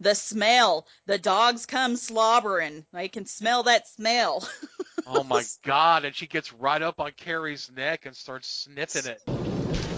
The 0.00 0.14
smell. 0.14 0.86
The 1.06 1.18
dogs 1.18 1.64
come 1.66 1.96
slobbering. 1.96 2.84
I 2.92 3.08
can 3.08 3.26
smell 3.26 3.62
that 3.64 3.88
smell. 3.88 4.48
Oh 5.04 5.24
my 5.24 5.42
God. 5.64 6.04
And 6.04 6.14
she 6.14 6.28
gets 6.28 6.52
right 6.52 6.80
up 6.80 7.00
on 7.00 7.10
Carrie's 7.16 7.70
neck 7.74 8.06
and 8.06 8.14
starts 8.16 8.46
sniffing 8.48 9.10
it. 9.10 9.51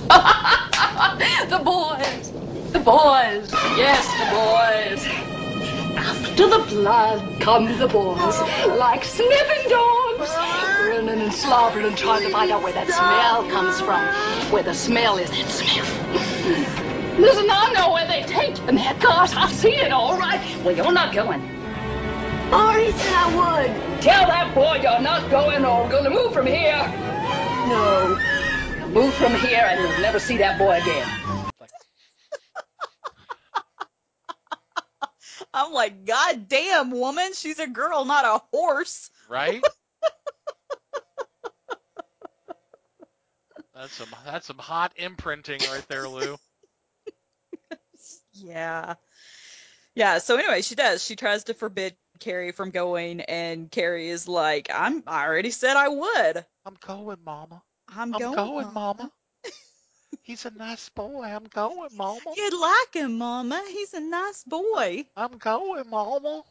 the 1.49 1.61
boys. 1.65 2.33
The 2.73 2.79
boys. 2.81 3.53
Yes, 3.77 4.05
the 4.21 4.27
boys. 4.35 5.07
After 5.97 6.49
the 6.49 6.65
blood 6.69 7.41
come 7.41 7.79
the 7.79 7.87
boys, 7.87 8.41
like 8.79 9.05
sniffing 9.05 9.71
dogs, 9.71 10.31
grinning 10.81 11.21
and 11.21 11.33
slobbering 11.33 11.87
and 11.87 11.97
trying 11.97 12.23
to 12.23 12.31
find 12.31 12.51
out 12.51 12.63
where 12.63 12.73
that 12.73 12.89
smell 12.89 13.49
comes 13.51 13.81
from. 13.81 14.53
Where 14.53 14.63
the 14.63 14.75
smell 14.75 15.19
is. 15.19 15.31
That 15.31 15.49
smell. 15.49 15.87
Listen, 17.19 17.47
I 17.49 17.73
know 17.73 17.93
where 17.93 18.07
they 18.07 18.23
take 18.23 18.57
them. 18.67 18.77
That 18.77 19.01
gosh, 19.01 19.35
I 19.35 19.51
see 19.51 19.75
it 19.75 19.93
all 19.93 20.19
right. 20.19 20.41
Well, 20.65 20.77
you're 20.77 20.93
not 20.93 21.15
going. 21.15 21.41
Already 22.53 22.93
said 22.93 23.15
I 23.15 23.37
would. 23.37 24.03
Tell 24.03 24.27
that 24.27 24.55
boy 24.55 24.81
you're 24.83 25.01
not 25.01 25.31
going 25.31 25.65
or 25.65 25.85
we're 25.85 25.91
going 25.91 26.05
to 26.05 26.11
move 26.11 26.33
from 26.35 26.47
here. 26.47 26.77
No. 27.69 28.44
We'll 28.95 29.07
move 29.07 29.15
from 29.15 29.35
here 29.35 29.67
and 29.69 29.81
you'll 29.81 30.03
never 30.03 30.21
see 30.21 30.37
that 30.37 30.57
boy 30.57 30.81
again. 30.81 31.09
I'm 35.53 35.73
like, 35.73 36.05
God 36.05 36.49
damn, 36.49 36.93
woman, 36.93 37.33
she's 37.35 37.59
a 37.59 37.67
girl, 37.67 38.05
not 38.05 38.25
a 38.25 38.41
horse. 38.57 39.11
Right? 39.29 39.65
That's 43.75 43.93
some 43.93 44.09
that's 44.25 44.47
some 44.47 44.59
hot 44.59 44.93
imprinting 44.97 45.61
right 45.61 45.85
there, 45.89 46.09
Lou. 46.09 46.37
Yeah. 48.33 48.95
Yeah, 49.95 50.19
so 50.19 50.37
anyway, 50.37 50.63
she 50.63 50.75
does. 50.75 51.05
She 51.05 51.17
tries 51.17 51.45
to 51.45 51.55
forbid 51.55 51.97
Carrie 52.19 52.53
from 52.53 52.71
going, 52.71 53.21
and 53.21 53.71
Carrie 53.71 54.09
is 54.09 54.29
like, 54.29 54.71
I'm 54.73 55.03
I 55.07 55.25
already 55.25 55.51
said 55.51 55.77
I 55.77 55.89
would. 55.89 56.45
I'm 56.67 56.77
going, 56.81 57.19
Mama. 57.25 57.63
I'm, 57.97 58.15
I'm 58.15 58.21
going, 58.21 58.35
going, 58.35 58.73
Mama. 58.73 59.11
He's 60.23 60.47
a 60.47 60.51
nice 60.51 60.89
boy. 60.89 61.25
I'm 61.25 61.45
going, 61.45 61.91
Mama. 61.95 62.21
You'd 62.37 62.59
like 62.59 62.95
him, 62.95 63.19
Mama. 63.19 63.63
He's 63.69 63.93
a 63.95 64.01
nice 64.01 64.43
boy. 64.45 65.05
I'm 65.17 65.37
going, 65.39 65.89
Mama. 65.91 66.43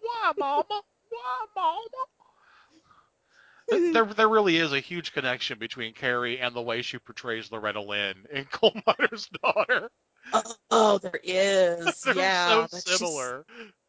Why, 0.00 0.32
Mama? 0.38 0.64
Why, 0.68 1.46
Mama? 1.56 1.80
There, 3.92 4.04
there 4.04 4.28
really 4.28 4.58
is 4.58 4.72
a 4.72 4.80
huge 4.80 5.12
connection 5.12 5.58
between 5.58 5.94
Carrie 5.94 6.40
and 6.40 6.54
the 6.54 6.60
way 6.60 6.82
she 6.82 6.98
portrays 6.98 7.50
Loretta 7.50 7.80
Lynn 7.80 8.26
in 8.30 8.44
Coal 8.52 8.74
Miner's 8.86 9.30
Daughter. 9.42 9.90
Oh, 10.32 10.54
oh 10.70 10.98
there 10.98 11.20
is. 11.24 12.00
They're 12.02 12.16
yeah. 12.16 12.48
so 12.48 12.60
but 12.70 12.82
she's- 12.86 12.98
similar. 12.98 13.46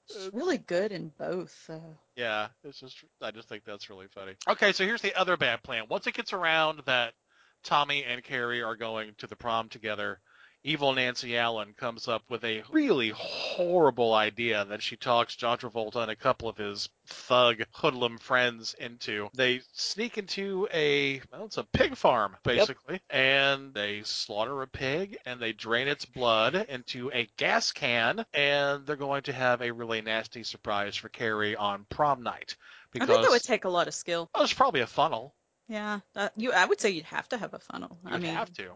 She's 0.07 0.27
uh, 0.27 0.29
really 0.33 0.57
good 0.57 0.91
in 0.91 1.11
both. 1.17 1.69
Yeah, 2.15 2.47
it's 2.63 2.79
just 2.79 3.03
I 3.21 3.31
just 3.31 3.49
think 3.49 3.63
that's 3.65 3.89
really 3.89 4.07
funny. 4.07 4.33
Okay, 4.47 4.73
so 4.73 4.85
here's 4.85 5.01
the 5.01 5.15
other 5.15 5.37
bad 5.37 5.63
plan. 5.63 5.85
Once 5.89 6.07
it 6.07 6.13
gets 6.13 6.33
around 6.33 6.81
that 6.85 7.13
Tommy 7.63 8.03
and 8.03 8.23
Carrie 8.23 8.61
are 8.61 8.75
going 8.75 9.13
to 9.19 9.27
the 9.27 9.35
prom 9.35 9.69
together, 9.69 10.19
evil 10.63 10.93
Nancy 10.93 11.37
Allen 11.37 11.73
comes 11.77 12.07
up 12.07 12.23
with 12.29 12.43
a 12.43 12.63
really 12.71 13.09
horrible 13.09 14.13
idea 14.13 14.65
that 14.65 14.81
she 14.81 14.95
talks 14.95 15.35
John 15.35 15.57
Travolta 15.57 15.97
and 15.97 16.11
a 16.11 16.15
couple 16.15 16.49
of 16.49 16.57
his 16.57 16.89
thug 17.07 17.63
hoodlum 17.71 18.17
friends 18.17 18.75
into. 18.79 19.29
They 19.33 19.61
sneak 19.73 20.17
into 20.17 20.67
a 20.73 21.21
well, 21.31 21.45
it's 21.45 21.57
a 21.57 21.63
pig 21.63 21.95
farm 21.95 22.37
basically, 22.43 23.01
and 23.09 23.73
they 23.73 24.03
slaughter 24.03 24.61
a 24.61 24.67
pig 24.67 25.17
and 25.25 25.39
they 25.39 25.53
drain 25.53 25.87
its 25.87 26.05
blood 26.05 26.55
into 26.55 27.11
a 27.13 27.27
gas 27.37 27.71
can, 27.71 28.25
and 28.33 28.85
they're 28.85 28.95
going 28.95 29.23
to 29.23 29.33
have 29.33 29.61
a 29.61 29.71
really 29.71 30.01
nasty 30.01 30.43
surprise 30.43 30.95
for 30.95 31.09
Carrie 31.09 31.55
on 31.55 31.85
prom 31.89 32.23
night 32.23 32.55
I 33.01 33.05
think 33.05 33.21
that 33.21 33.31
would 33.31 33.41
take 33.41 33.65
a 33.65 33.69
lot 33.69 33.87
of 33.87 33.93
skill. 33.93 34.29
well, 34.33 34.43
there's 34.43 34.53
probably 34.53 34.81
a 34.81 34.87
funnel. 34.87 35.33
Yeah, 35.67 36.01
that, 36.13 36.33
you. 36.35 36.51
I 36.51 36.65
would 36.65 36.79
say 36.79 36.91
you'd 36.91 37.05
have 37.05 37.27
to 37.29 37.37
have 37.37 37.53
a 37.53 37.59
funnel. 37.59 37.97
I 38.05 38.13
You'd 38.13 38.23
mean, 38.23 38.33
have 38.35 38.53
to. 38.53 38.71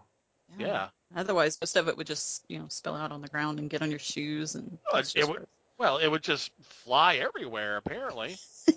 Yeah. 0.57 0.89
Otherwise, 1.15 1.57
most 1.61 1.75
of 1.75 1.87
it 1.87 1.97
would 1.97 2.07
just, 2.07 2.43
you 2.47 2.59
know, 2.59 2.65
spill 2.69 2.95
out 2.95 3.11
on 3.11 3.21
the 3.21 3.27
ground 3.27 3.59
and 3.59 3.69
get 3.69 3.81
on 3.81 3.89
your 3.89 3.99
shoes 3.99 4.55
and. 4.55 4.77
Well, 4.91 5.01
it's 5.01 5.15
it 5.15 5.27
would, 5.27 5.47
well, 5.77 5.97
it 5.97 6.07
would 6.07 6.23
just 6.23 6.51
fly 6.61 7.15
everywhere, 7.15 7.77
apparently. 7.77 8.35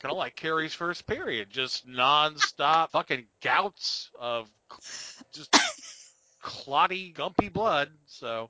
kind 0.00 0.12
of 0.12 0.16
like 0.16 0.36
Carrie's 0.36 0.74
first 0.74 1.06
period, 1.06 1.50
just 1.50 1.86
non-stop 1.86 2.92
fucking 2.92 3.26
gouts 3.42 4.10
of 4.18 4.48
just 5.32 5.54
clotty, 6.40 7.12
gumpy 7.12 7.52
blood. 7.52 7.90
So 8.06 8.48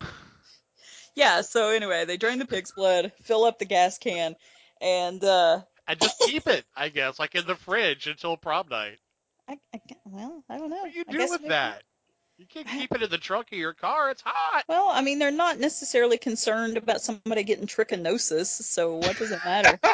Yeah. 1.14 1.40
So 1.40 1.70
anyway, 1.70 2.04
they 2.04 2.16
drain 2.16 2.38
the 2.38 2.46
pig's 2.46 2.72
blood, 2.72 3.12
fill 3.22 3.44
up 3.44 3.58
the 3.58 3.64
gas 3.64 3.98
can, 3.98 4.36
and 4.80 5.22
uh, 5.24 5.62
and 5.88 6.00
just 6.00 6.20
keep 6.20 6.46
it, 6.46 6.64
I 6.76 6.88
guess, 6.88 7.18
like 7.18 7.34
in 7.34 7.46
the 7.46 7.56
fridge 7.56 8.06
until 8.06 8.36
prom 8.36 8.68
night. 8.70 8.98
I, 9.48 9.58
I, 9.74 9.80
well, 10.04 10.44
I 10.48 10.58
don't 10.58 10.70
know. 10.70 10.76
What 10.76 10.92
do 10.92 10.98
you 10.98 11.04
do 11.04 11.30
with 11.30 11.48
that? 11.48 11.82
You 12.40 12.46
can't 12.46 12.66
keep 12.66 12.94
it 12.94 13.02
in 13.02 13.10
the 13.10 13.18
trunk 13.18 13.48
of 13.52 13.58
your 13.58 13.74
car. 13.74 14.10
It's 14.10 14.22
hot. 14.24 14.64
Well, 14.66 14.88
I 14.88 15.02
mean, 15.02 15.18
they're 15.18 15.30
not 15.30 15.60
necessarily 15.60 16.16
concerned 16.16 16.78
about 16.78 17.02
somebody 17.02 17.42
getting 17.42 17.66
trichinosis, 17.66 18.46
so 18.46 18.94
what 18.94 19.18
does 19.18 19.30
it 19.30 19.40
matter? 19.44 19.78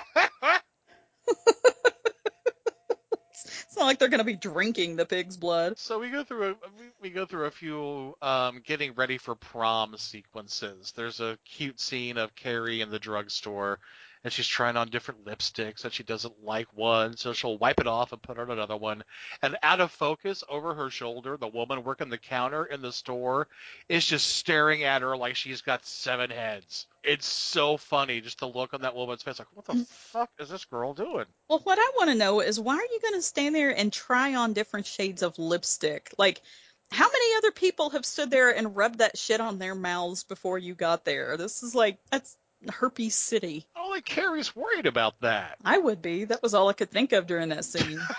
it's 3.27 3.77
not 3.77 3.87
like 3.87 3.99
they're 3.99 4.07
going 4.07 4.19
to 4.19 4.25
be 4.25 4.37
drinking 4.37 4.95
the 4.95 5.05
pig's 5.05 5.37
blood. 5.37 5.77
So 5.77 5.99
we 5.99 6.09
go 6.09 6.23
through 6.23 6.51
a 6.51 6.55
we- 6.79 6.93
we 7.01 7.11
go 7.11 7.27
through 7.27 7.47
a 7.47 7.51
few 7.51 8.15
um, 8.23 8.63
getting 8.65 8.95
ready 8.95 9.19
for 9.19 9.35
prom 9.35 9.97
sequences. 9.97 10.93
There's 10.95 11.19
a 11.19 11.39
cute 11.45 11.81
scene 11.81 12.17
of 12.17 12.37
Carrie 12.37 12.81
in 12.81 12.91
the 12.91 13.01
drugstore, 13.01 13.81
and 14.27 14.33
she's 14.33 14.49
trying 14.49 14.77
on 14.77 14.89
different 14.89 15.25
lipsticks, 15.25 15.85
and 15.85 15.93
she 15.93 16.03
doesn't 16.03 16.43
like 16.43 16.67
one, 16.75 17.17
so 17.17 17.33
she'll 17.33 17.59
wipe 17.59 17.79
it 17.79 17.87
off 17.87 18.11
and 18.11 18.21
put 18.21 18.41
on 18.41 18.51
another 18.51 18.77
one. 18.77 19.05
And 19.41 19.57
out 19.63 19.81
of 19.81 19.93
focus, 19.93 20.43
over 20.49 20.75
her 20.75 20.91
shoulder, 20.91 21.37
the 21.37 21.47
woman 21.47 21.85
working 21.85 22.09
the 22.09 22.19
counter 22.19 22.65
in 22.65 22.83
the 22.83 22.91
store 22.91 23.47
is 23.89 24.05
just 24.05 24.27
staring 24.27 24.83
at 24.83 25.03
her 25.03 25.17
like 25.17 25.37
she's 25.37 25.63
got 25.63 25.87
seven 25.87 26.31
heads. 26.31 26.87
It's 27.05 27.25
so 27.25 27.77
funny, 27.77 28.21
just 28.21 28.41
the 28.41 28.49
look 28.49 28.75
on 28.75 28.81
that 28.81 28.97
woman's 28.97 29.23
face, 29.23 29.39
like, 29.39 29.47
what 29.55 29.65
the 29.65 29.87
fuck 29.89 30.31
is 30.41 30.49
this 30.49 30.65
girl 30.65 30.93
doing? 30.93 31.27
Well, 31.49 31.61
what 31.61 31.79
I 31.79 31.93
want 31.97 32.11
to 32.11 32.17
know 32.17 32.41
is 32.41 32.59
why 32.59 32.75
are 32.75 32.81
you 32.81 32.99
going 33.01 33.15
to 33.15 33.23
stand 33.23 33.55
there 33.55 33.79
and 33.79 33.93
try 33.93 34.35
on 34.35 34.55
different 34.55 34.87
shades 34.87 35.23
of 35.23 35.39
lipstick? 35.39 36.13
Like, 36.19 36.43
how 36.91 37.07
many 37.07 37.37
other 37.37 37.53
people 37.53 37.91
have 37.91 38.05
stood 38.05 38.33
there 38.33 38.51
and 38.51 38.75
rubbed 38.75 38.99
that 38.99 39.17
shit 39.17 39.41
on 39.41 39.61
their 39.61 39.77
mouths 39.77 40.25
before 40.25 40.59
you 40.59 40.75
got 40.75 41.05
there? 41.05 41.37
This 41.37 41.63
is 41.63 41.77
like, 41.77 41.99
that's 42.11 42.37
herpes 42.71 43.15
city. 43.15 43.67
Oh, 43.77 43.87
Only 43.87 44.03
Carrie's 44.03 44.55
worried 44.55 44.87
about 44.87 45.21
that. 45.21 45.57
I 45.65 45.79
would 45.79 46.03
be. 46.03 46.25
That 46.25 46.43
was 46.43 46.55
all 46.55 46.69
I 46.69 46.73
could 46.75 46.91
think 46.91 47.13
of 47.13 47.27
during 47.27 47.49
that 47.51 47.65
scene. 47.65 48.01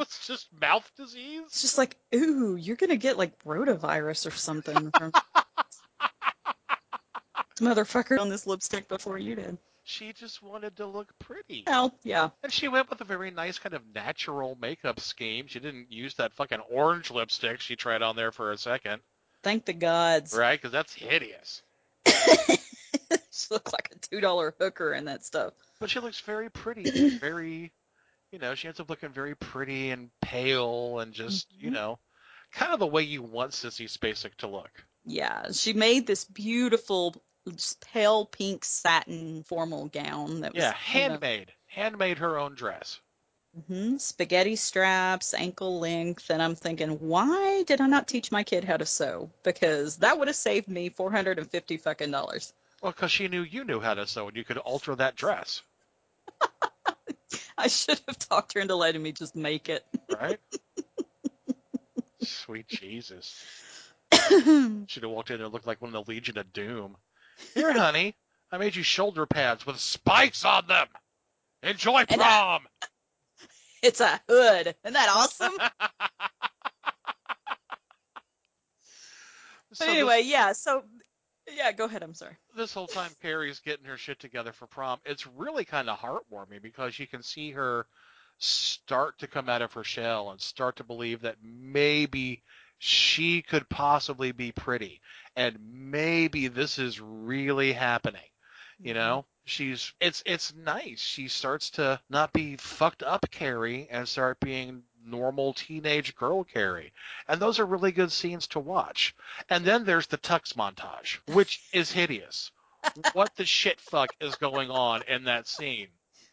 It's 0.00 0.26
just 0.26 0.48
mouth 0.60 0.88
disease. 0.96 1.42
It's 1.46 1.60
just 1.60 1.76
like, 1.78 1.96
ooh, 2.14 2.56
you're 2.56 2.76
gonna 2.76 2.96
get 2.96 3.18
like 3.18 3.38
rotavirus 3.44 4.26
or 4.26 4.30
something 4.30 4.90
from 4.96 5.12
motherfucker 7.60 8.18
on 8.18 8.28
this 8.28 8.46
lipstick 8.46 8.88
before 8.88 9.18
you 9.18 9.34
did. 9.34 9.58
She 9.84 10.12
just 10.12 10.42
wanted 10.42 10.76
to 10.76 10.86
look 10.86 11.08
pretty. 11.18 11.64
Well, 11.66 11.94
yeah. 12.04 12.30
And 12.42 12.52
she 12.52 12.68
went 12.68 12.90
with 12.90 13.00
a 13.00 13.04
very 13.04 13.30
nice 13.30 13.58
kind 13.58 13.74
of 13.74 13.82
natural 13.94 14.56
makeup 14.60 15.00
scheme. 15.00 15.46
She 15.48 15.60
didn't 15.60 15.90
use 15.90 16.14
that 16.14 16.34
fucking 16.34 16.60
orange 16.70 17.10
lipstick 17.10 17.60
she 17.60 17.74
tried 17.76 18.02
on 18.02 18.16
there 18.16 18.32
for 18.32 18.52
a 18.52 18.58
second, 18.58 19.00
Thank 19.42 19.64
the 19.64 19.72
gods. 19.72 20.34
right? 20.36 20.58
Because 20.60 20.72
that's 20.72 20.92
hideous. 20.94 21.62
she 23.48 23.54
looked 23.54 23.72
like 23.72 23.90
a 23.94 23.98
two 23.98 24.20
dollar 24.20 24.54
hooker 24.58 24.92
in 24.92 25.06
that 25.06 25.24
stuff. 25.24 25.52
But 25.80 25.90
she 25.90 26.00
looks 26.00 26.20
very 26.20 26.50
pretty, 26.50 27.08
very, 27.18 27.72
you 28.32 28.38
know, 28.38 28.54
she 28.54 28.68
ends 28.68 28.80
up 28.80 28.90
looking 28.90 29.10
very 29.10 29.34
pretty 29.34 29.90
and 29.90 30.10
pale 30.20 30.98
and 31.00 31.12
just, 31.12 31.46
you 31.52 31.70
know, 31.70 31.98
kind 32.52 32.72
of 32.72 32.78
the 32.78 32.86
way 32.86 33.02
you 33.02 33.22
want 33.22 33.52
Sissy 33.52 33.86
Spacek 33.86 34.34
to 34.38 34.48
look. 34.48 34.70
Yeah, 35.04 35.52
she 35.52 35.72
made 35.72 36.06
this 36.06 36.24
beautiful 36.24 37.14
pale 37.92 38.26
pink 38.26 38.64
satin 38.64 39.42
formal 39.44 39.86
gown 39.86 40.40
that 40.40 40.54
was 40.54 40.62
Yeah, 40.62 40.74
handmade. 40.74 41.52
Handmade 41.66 42.18
her 42.18 42.38
own 42.38 42.54
dress. 42.54 43.00
Mm-hmm. 43.58 43.96
spaghetti 43.96 44.56
straps, 44.56 45.32
ankle 45.34 45.80
length, 45.80 46.30
and 46.30 46.42
I'm 46.42 46.54
thinking, 46.54 46.90
why 47.00 47.64
did 47.66 47.80
I 47.80 47.86
not 47.86 48.06
teach 48.06 48.30
my 48.30 48.44
kid 48.44 48.62
how 48.64 48.76
to 48.76 48.86
sew? 48.86 49.30
Because 49.42 49.96
that 49.96 50.18
would 50.18 50.28
have 50.28 50.36
saved 50.36 50.68
me 50.68 50.90
four 50.90 51.10
hundred 51.10 51.38
and 51.38 51.50
fifty 51.50 51.78
fucking 51.78 52.10
dollars. 52.10 52.52
Well, 52.82 52.92
because 52.92 53.10
she 53.10 53.28
knew 53.28 53.42
you 53.42 53.64
knew 53.64 53.80
how 53.80 53.94
to 53.94 54.06
sew 54.06 54.28
and 54.28 54.36
you 54.36 54.44
could 54.44 54.58
alter 54.58 54.94
that 54.96 55.16
dress, 55.16 55.62
I 57.58 57.66
should 57.68 58.00
have 58.06 58.18
talked 58.18 58.54
her 58.54 58.60
into 58.60 58.76
letting 58.76 59.02
me 59.02 59.12
just 59.12 59.34
make 59.34 59.68
it. 59.68 59.84
right? 60.20 60.38
Sweet 62.22 62.68
Jesus. 62.68 63.44
Should 64.12 65.02
have 65.02 65.10
walked 65.10 65.30
in 65.30 65.36
there 65.36 65.44
and 65.46 65.52
looked 65.52 65.66
like 65.66 65.82
one 65.82 65.94
of 65.94 66.04
the 66.06 66.10
Legion 66.10 66.38
of 66.38 66.52
Doom. 66.52 66.96
Here, 67.54 67.72
honey, 67.72 68.14
I 68.50 68.56
made 68.58 68.74
you 68.74 68.82
shoulder 68.82 69.26
pads 69.26 69.66
with 69.66 69.78
spikes 69.78 70.44
on 70.44 70.66
them. 70.66 70.86
Enjoy 71.62 72.04
And 72.08 72.22
I- 72.22 72.24
prom. 72.24 72.62
It's 73.82 74.00
a 74.00 74.20
hood. 74.28 74.74
Isn't 74.84 74.94
that 74.94 75.08
awesome? 75.08 75.52
So 79.74 79.84
but 79.86 79.88
anyway, 79.88 80.22
yeah. 80.24 80.52
So, 80.52 80.82
yeah. 81.54 81.72
Go 81.72 81.84
ahead. 81.84 82.02
I'm 82.02 82.14
sorry. 82.14 82.36
this 82.56 82.74
whole 82.74 82.86
time 82.86 83.10
Carrie's 83.22 83.60
getting 83.60 83.86
her 83.86 83.96
shit 83.96 84.20
together 84.20 84.52
for 84.52 84.66
prom, 84.66 85.00
it's 85.04 85.26
really 85.26 85.64
kind 85.64 85.88
of 85.88 85.98
heartwarming 85.98 86.62
because 86.62 86.98
you 86.98 87.06
can 87.06 87.22
see 87.22 87.50
her 87.52 87.86
start 88.38 89.18
to 89.18 89.26
come 89.26 89.48
out 89.48 89.62
of 89.62 89.72
her 89.72 89.84
shell 89.84 90.30
and 90.30 90.40
start 90.40 90.76
to 90.76 90.84
believe 90.84 91.22
that 91.22 91.36
maybe 91.42 92.42
she 92.78 93.42
could 93.42 93.68
possibly 93.68 94.30
be 94.30 94.52
pretty 94.52 95.00
and 95.38 95.56
maybe 95.72 96.48
this 96.48 96.80
is 96.80 97.00
really 97.00 97.72
happening. 97.72 98.20
You 98.80 98.92
mm-hmm. 98.92 98.98
know, 98.98 99.26
she's 99.44 99.92
it's 100.00 100.22
it's 100.26 100.52
nice. 100.54 101.00
She 101.00 101.28
starts 101.28 101.70
to 101.70 102.00
not 102.10 102.32
be 102.32 102.56
fucked 102.56 103.04
up 103.04 103.30
Carrie 103.30 103.88
and 103.88 104.08
start 104.08 104.40
being 104.40 104.82
normal 105.10 105.52
teenage 105.52 106.14
girl 106.14 106.44
Carrie. 106.44 106.92
And 107.26 107.40
those 107.40 107.58
are 107.58 107.66
really 107.66 107.92
good 107.92 108.12
scenes 108.12 108.46
to 108.48 108.60
watch. 108.60 109.14
And 109.48 109.64
then 109.64 109.84
there's 109.84 110.06
the 110.06 110.18
tux 110.18 110.54
montage, 110.54 111.18
which 111.34 111.60
is 111.72 111.90
hideous. 111.90 112.50
what 113.12 113.34
the 113.36 113.44
shit 113.44 113.80
fuck 113.80 114.10
is 114.20 114.36
going 114.36 114.70
on 114.70 115.02
in 115.08 115.24
that 115.24 115.48
scene? 115.48 115.88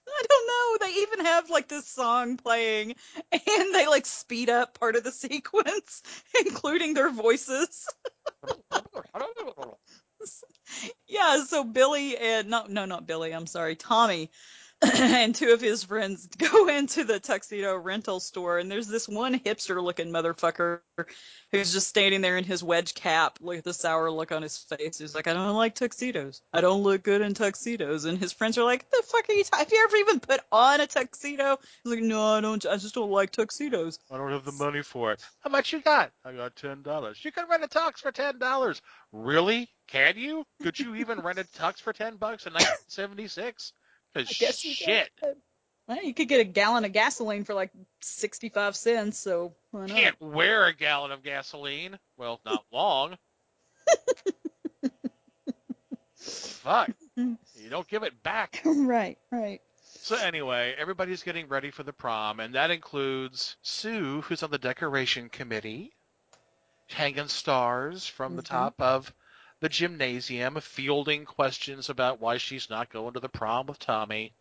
I 0.08 0.24
don't 0.30 0.48
know. 0.48 0.88
They 0.88 1.02
even 1.02 1.26
have 1.26 1.50
like 1.50 1.68
this 1.68 1.88
song 1.88 2.38
playing, 2.38 2.96
and 3.32 3.76
they 3.76 3.88
like 3.88 4.06
speed 4.06 4.50
up 4.50 4.80
part 4.80 4.96
of 4.96 5.04
the 5.04 5.12
sequence, 5.12 6.04
including 6.46 6.94
their 6.94 7.10
voices. 7.10 7.88
yeah. 11.08 11.44
So 11.46 11.64
Billy 11.64 12.18
and 12.18 12.50
no, 12.50 12.66
no, 12.68 12.86
not 12.86 13.08
Billy. 13.08 13.34
I'm 13.34 13.48
sorry, 13.48 13.76
Tommy. 13.76 14.30
and 15.00 15.34
two 15.34 15.54
of 15.54 15.62
his 15.62 15.84
friends 15.84 16.28
go 16.38 16.68
into 16.68 17.06
the 17.06 17.20
tuxedo 17.20 17.76
rental 17.78 18.20
store, 18.20 18.60
and 18.60 18.70
there's 18.70 18.88
this 18.88 19.08
one 19.08 19.40
hipster 19.40 19.82
looking 19.82 20.10
motherfucker 20.12 20.82
who's 21.52 21.72
just 21.72 21.88
standing 21.88 22.22
there 22.22 22.38
in 22.38 22.44
his 22.44 22.62
wedge 22.62 22.94
cap 22.94 23.40
with 23.42 23.64
the 23.64 23.74
sour 23.74 24.12
look 24.12 24.32
on 24.32 24.42
his 24.42 24.58
face. 24.58 24.98
He's 24.98 25.16
like, 25.16 25.28
I 25.28 25.34
don't 25.34 25.56
like 25.56 25.76
tuxedos. 25.76 26.42
I 26.54 26.62
don't 26.62 26.84
look 26.84 27.04
good 27.04 27.22
in 27.22 27.34
tuxedos. 27.34 28.06
And 28.06 28.18
his 28.18 28.34
friends 28.34 28.58
are 28.58 28.64
like, 28.66 28.90
the 28.92 29.02
fuck 29.06 29.30
are 29.30 29.34
you? 29.34 29.44
ta- 29.46 29.58
Have 29.60 29.72
you 29.72 29.84
ever 29.88 29.98
even 29.98 30.20
put 30.20 30.42
on 30.52 30.82
a 30.82 30.88
tuxedo? 30.88 31.58
He's 31.84 31.94
like, 31.94 32.04
no, 32.04 32.22
I 32.22 32.42
don't. 32.42 32.66
I 32.66 32.76
just 32.78 32.96
don't 32.96 33.12
like 33.12 33.32
tuxedos. 33.32 34.00
I 34.12 34.18
don't 34.18 34.32
have 34.32 34.46
the 34.46 34.52
money 34.52 34.82
for 34.84 35.14
it. 35.14 35.24
How 35.40 35.50
much 35.50 35.72
you 35.74 35.82
got? 35.82 36.12
I 36.26 36.34
got 36.34 36.56
ten 36.56 36.82
dollars. 36.82 37.24
You 37.24 37.32
can 37.32 37.46
rent 37.50 37.64
a 37.64 37.68
tux 37.68 38.00
for 38.00 38.12
ten 38.12 38.40
dollars. 38.40 38.82
Really? 39.14 39.70
Can 39.88 40.18
you? 40.18 40.44
Could 40.62 40.80
you 40.80 40.96
even 40.96 41.20
rent 41.20 41.40
a 41.40 41.44
tux 41.44 41.80
for 41.80 41.94
ten 41.94 42.18
bucks 42.18 42.46
in 42.46 42.54
1976? 42.54 43.72
Cause 44.16 44.38
guess 44.40 44.64
you 44.66 44.74
shit, 44.74 45.10
could. 45.22 45.36
Well, 45.88 46.04
you 46.04 46.14
could 46.14 46.28
get 46.28 46.40
a 46.40 46.46
gallon 46.46 46.84
of 46.86 46.94
gasoline 46.94 47.44
for 47.44 47.54
like 47.54 47.72
65 48.02 48.76
cents, 48.76 49.20
so 49.20 49.54
why 49.72 49.82
not? 49.82 49.90
can't 49.90 50.22
wear 50.22 50.66
a 50.66 50.74
gallon 50.74 51.12
of 51.12 51.22
gasoline. 51.22 52.00
Well, 52.18 52.40
not 52.46 52.64
long. 52.72 53.18
Fuck. 56.16 56.90
You 57.16 57.70
don't 57.70 57.88
give 57.88 58.04
it 58.04 58.24
back. 58.24 58.62
right, 58.66 59.18
right. 59.32 59.62
So 59.84 60.16
anyway, 60.16 60.76
everybody's 60.78 61.24
getting 61.24 61.48
ready 61.48 61.72
for 61.72 61.84
the 61.84 61.94
prom, 61.94 62.40
and 62.40 62.56
that 62.56 62.72
includes 62.72 63.56
Sue, 63.62 64.22
who's 64.22 64.44
on 64.44 64.52
the 64.52 64.58
decoration 64.58 65.30
committee, 65.30 65.94
hanging 66.88 67.28
stars 67.28 68.06
from 68.08 68.36
the 68.36 68.42
Mhm. 68.44 68.48
top 68.48 68.82
of 68.82 69.14
the 69.60 69.70
gymnasium, 69.70 70.60
fielding 70.62 71.26
questions 71.26 71.90
about 71.90 72.20
why 72.20 72.38
she's 72.38 72.70
not 72.70 72.92
going 72.92 73.14
to 73.14 73.20
the 73.20 73.30
prom 73.30 73.68
with 73.68 73.80
Tommy. 73.80 74.34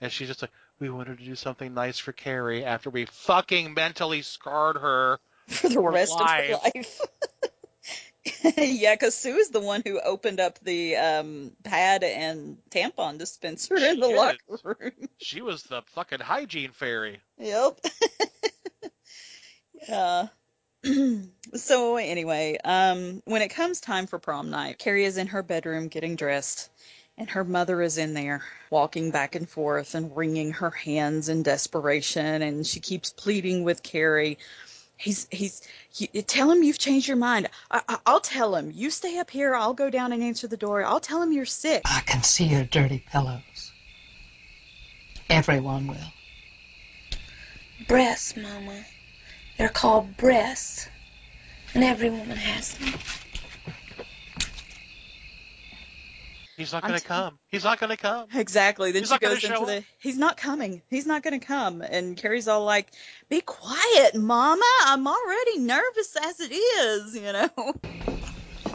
And 0.00 0.12
she's 0.12 0.28
just 0.28 0.42
like, 0.42 0.52
we 0.78 0.90
wanted 0.90 1.18
to 1.18 1.24
do 1.24 1.34
something 1.34 1.74
nice 1.74 1.98
for 1.98 2.12
Carrie 2.12 2.64
after 2.64 2.90
we 2.90 3.06
fucking 3.06 3.74
mentally 3.74 4.22
scarred 4.22 4.76
her 4.76 5.18
For 5.48 5.68
the 5.68 5.80
rest 5.80 6.12
life. 6.12 6.54
of 6.54 6.60
her 6.62 6.70
life. 6.74 7.00
yeah, 8.56 8.94
because 8.94 9.14
Sue's 9.14 9.48
the 9.48 9.60
one 9.60 9.82
who 9.84 10.00
opened 10.00 10.40
up 10.40 10.58
the 10.60 10.96
um, 10.96 11.52
pad 11.64 12.04
and 12.04 12.58
tampon 12.70 13.18
dispenser 13.18 13.76
in 13.76 14.00
the 14.00 14.08
She 14.08 14.14
locker 14.16 14.76
room. 14.78 15.08
She 15.18 15.40
was 15.40 15.62
the 15.64 15.82
fucking 15.94 16.20
hygiene 16.20 16.72
fairy. 16.72 17.20
Yep. 17.38 17.80
yeah. 19.88 20.28
so 21.54 21.96
anyway, 21.96 22.58
um, 22.64 23.22
when 23.24 23.42
it 23.42 23.48
comes 23.48 23.80
time 23.80 24.06
for 24.06 24.18
prom 24.18 24.50
night, 24.50 24.78
Carrie 24.78 25.04
is 25.04 25.16
in 25.16 25.28
her 25.28 25.42
bedroom 25.42 25.88
getting 25.88 26.16
dressed, 26.16 26.70
and 27.16 27.28
her 27.30 27.44
mother 27.44 27.82
is 27.82 27.98
in 27.98 28.14
there 28.14 28.42
walking 28.70 29.10
back 29.10 29.34
and 29.34 29.48
forth 29.48 29.94
and 29.94 30.16
wringing 30.16 30.52
her 30.52 30.70
hands 30.70 31.28
in 31.28 31.42
desperation, 31.42 32.42
and 32.42 32.66
she 32.66 32.80
keeps 32.80 33.10
pleading 33.10 33.64
with 33.64 33.82
Carrie. 33.82 34.38
He's 34.96 35.26
he's 35.30 35.62
you, 35.94 36.08
you 36.12 36.22
tell 36.22 36.50
him 36.50 36.62
you've 36.62 36.78
changed 36.78 37.08
your 37.08 37.16
mind. 37.16 37.48
I, 37.70 37.82
I, 37.88 37.98
I'll 38.06 38.20
tell 38.20 38.54
him. 38.54 38.72
You 38.74 38.90
stay 38.90 39.18
up 39.18 39.30
here. 39.30 39.54
I'll 39.54 39.74
go 39.74 39.90
down 39.90 40.12
and 40.12 40.22
answer 40.22 40.46
the 40.46 40.56
door. 40.56 40.84
I'll 40.84 41.00
tell 41.00 41.22
him 41.22 41.32
you're 41.32 41.44
sick. 41.44 41.82
I 41.84 42.00
can 42.00 42.22
see 42.22 42.44
your 42.44 42.64
dirty 42.64 43.02
pillows. 43.10 43.72
Everyone 45.30 45.86
will. 45.88 46.12
Breasts, 47.86 48.36
Mama. 48.36 48.84
They're 49.58 49.68
called 49.68 50.16
breasts. 50.16 50.88
And 51.74 51.84
every 51.84 52.08
woman 52.10 52.36
has 52.36 52.78
them. 52.78 52.94
He's 56.56 56.72
not 56.72 56.82
going 56.82 56.98
to 56.98 57.04
come. 57.04 57.38
He's 57.48 57.62
not 57.62 57.78
going 57.78 57.90
to 57.90 57.96
come. 57.96 58.26
Exactly. 58.34 58.90
Then 58.90 59.02
He's 59.02 59.12
she 59.12 59.18
goes 59.18 59.44
into 59.44 59.46
show 59.46 59.64
the. 59.64 59.84
He's 60.00 60.18
not 60.18 60.36
coming. 60.36 60.82
He's 60.90 61.06
not 61.06 61.22
going 61.22 61.38
to 61.38 61.46
come. 61.46 61.82
And 61.82 62.16
Carrie's 62.16 62.48
all 62.48 62.64
like, 62.64 62.88
"Be 63.28 63.40
quiet, 63.40 64.16
Mama. 64.16 64.64
I'm 64.86 65.06
already 65.06 65.60
nervous 65.60 66.16
as 66.16 66.40
it 66.40 66.52
is." 66.52 67.14
You 67.14 67.32
know. 67.32 67.74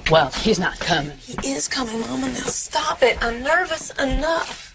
Well, 0.09 0.31
he's 0.31 0.59
not 0.59 0.79
coming. 0.79 1.17
He 1.17 1.51
is 1.51 1.67
coming, 1.67 1.99
Mama. 1.99 2.27
Now 2.27 2.45
stop 2.45 3.03
it. 3.03 3.17
I'm 3.21 3.43
nervous 3.43 3.89
enough. 3.91 4.72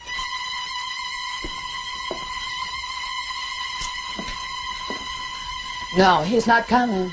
No, 5.97 6.23
he's 6.23 6.47
not 6.47 6.69
coming. 6.69 7.11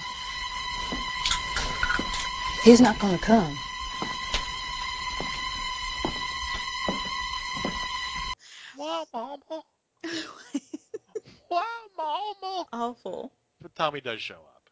He's 2.64 2.82
not 2.82 3.00
going 3.00 3.18
to 3.18 3.24
come. 3.24 3.58
Wow, 8.78 9.06
mama. 9.14 9.64
wow, 11.50 11.64
mama. 11.98 12.66
Awful. 12.74 13.32
But 13.62 13.76
Tommy 13.76 14.02
does 14.02 14.22
show 14.22 14.36
up. 14.36 14.70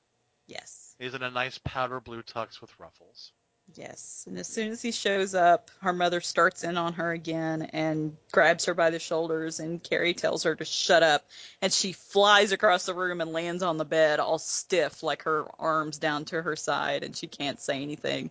Yes. 0.48 0.96
He's 1.00 1.14
in 1.14 1.24
a 1.24 1.32
nice 1.32 1.58
powder 1.60 2.00
blue 2.00 2.24
tux 2.24 2.60
with 2.60 2.78
ruffles. 2.80 3.32
Yes. 3.76 4.26
And 4.28 4.38
as 4.38 4.48
soon 4.48 4.72
as 4.72 4.82
he 4.82 4.92
shows 4.92 5.34
up, 5.34 5.72
her 5.82 5.94
mother 5.94 6.22
starts 6.22 6.64
in 6.64 6.78
on 6.78 6.94
her 6.94 7.12
again 7.12 7.64
and 7.74 8.16
grabs 8.32 8.66
her 8.66 8.74
by 8.74 8.90
the 8.90 9.00
shoulders, 9.00 9.60
and 9.60 9.82
Carrie 9.82 10.14
tells 10.14 10.44
her 10.44 10.56
to 10.56 10.66
shut 10.66 11.04
up. 11.04 11.26
And 11.62 11.74
she 11.74 11.94
flies 11.94 12.52
across 12.52 12.86
the 12.86 12.94
room 12.94 13.22
and 13.22 13.32
lands 13.32 13.64
on 13.64 13.78
the 13.78 13.86
bed, 13.86 14.20
all 14.20 14.38
stiff, 14.38 15.02
like 15.02 15.24
her 15.24 15.46
arms 15.60 15.98
down 15.98 16.26
to 16.26 16.42
her 16.42 16.56
side, 16.56 17.04
and 17.04 17.16
she 17.16 17.28
can't 17.28 17.60
say 17.60 17.82
anything. 17.82 18.30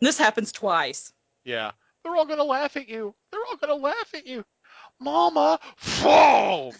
And 0.00 0.08
this 0.08 0.18
happens 0.18 0.52
twice. 0.52 1.12
Yeah. 1.44 1.72
They're 2.02 2.14
all 2.14 2.26
going 2.26 2.38
to 2.38 2.44
laugh 2.44 2.76
at 2.76 2.88
you. 2.88 3.14
They're 3.30 3.40
all 3.50 3.56
going 3.56 3.78
to 3.78 3.82
laugh 3.82 4.14
at 4.14 4.26
you. 4.26 4.44
Mama, 5.00 5.58
foam! 5.76 6.72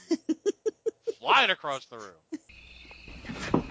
Flying 1.18 1.50
across 1.50 1.86
the 1.86 1.98
room. 1.98 3.64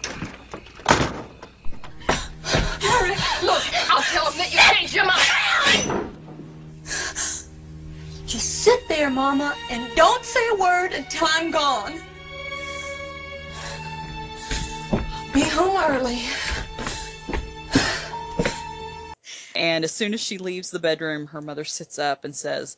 Harry, 2.83 3.15
look, 3.45 3.63
I'll 3.89 4.01
tell 4.01 4.29
him 4.31 4.37
that 4.37 4.51
you 4.51 4.59
changed 4.75 4.93
your 4.93 5.05
mind. 5.05 6.09
Just 8.25 8.63
sit 8.63 8.87
there, 8.87 9.09
Mama, 9.09 9.55
and 9.69 9.95
don't 9.95 10.25
say 10.25 10.41
a 10.49 10.55
word 10.55 10.93
until 10.93 11.27
I'm 11.31 11.51
gone. 11.51 11.93
Be 15.33 15.41
home 15.41 15.77
early. 15.77 16.21
And 19.55 19.83
as 19.83 19.91
soon 19.91 20.13
as 20.13 20.21
she 20.21 20.37
leaves 20.37 20.71
the 20.71 20.79
bedroom, 20.79 21.27
her 21.27 21.41
mother 21.41 21.63
sits 21.63 21.97
up 21.97 22.25
and 22.25 22.35
says, 22.35 22.77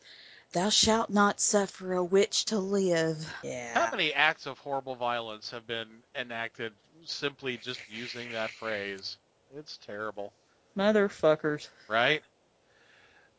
Thou 0.52 0.70
shalt 0.70 1.10
not 1.10 1.40
suffer 1.40 1.94
a 1.94 2.04
witch 2.04 2.46
to 2.46 2.60
live. 2.60 3.34
Yeah. 3.44 3.74
How 3.74 3.92
many 3.92 4.14
acts 4.14 4.46
of 4.46 4.60
horrible 4.60 4.96
violence 4.96 5.50
have 5.52 5.66
been 5.66 5.88
enacted 6.16 6.74
simply 7.06 7.58
just 7.58 7.80
using 7.90 8.32
that 8.34 8.52
phrase? 8.52 9.18
It's 9.58 9.78
terrible, 9.78 10.34
Motherfuckers. 10.78 11.68
right? 11.88 12.22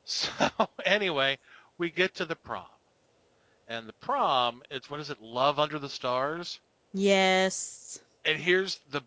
So 0.09 0.31
anyway, 0.85 1.37
we 1.79 1.91
get 1.91 2.15
to 2.17 2.25
the 2.25 2.37
prom. 2.37 2.65
And 3.67 3.89
the 3.89 3.93
prom, 3.95 4.63
it's 4.71 4.89
what 4.89 5.01
is 5.01 5.11
it? 5.11 5.21
Love 5.21 5.59
under 5.59 5.81
the 5.81 5.89
stars? 5.89 6.61
Yes. 6.95 7.99
And 8.25 8.39
here's 8.39 8.79
the 8.93 9.03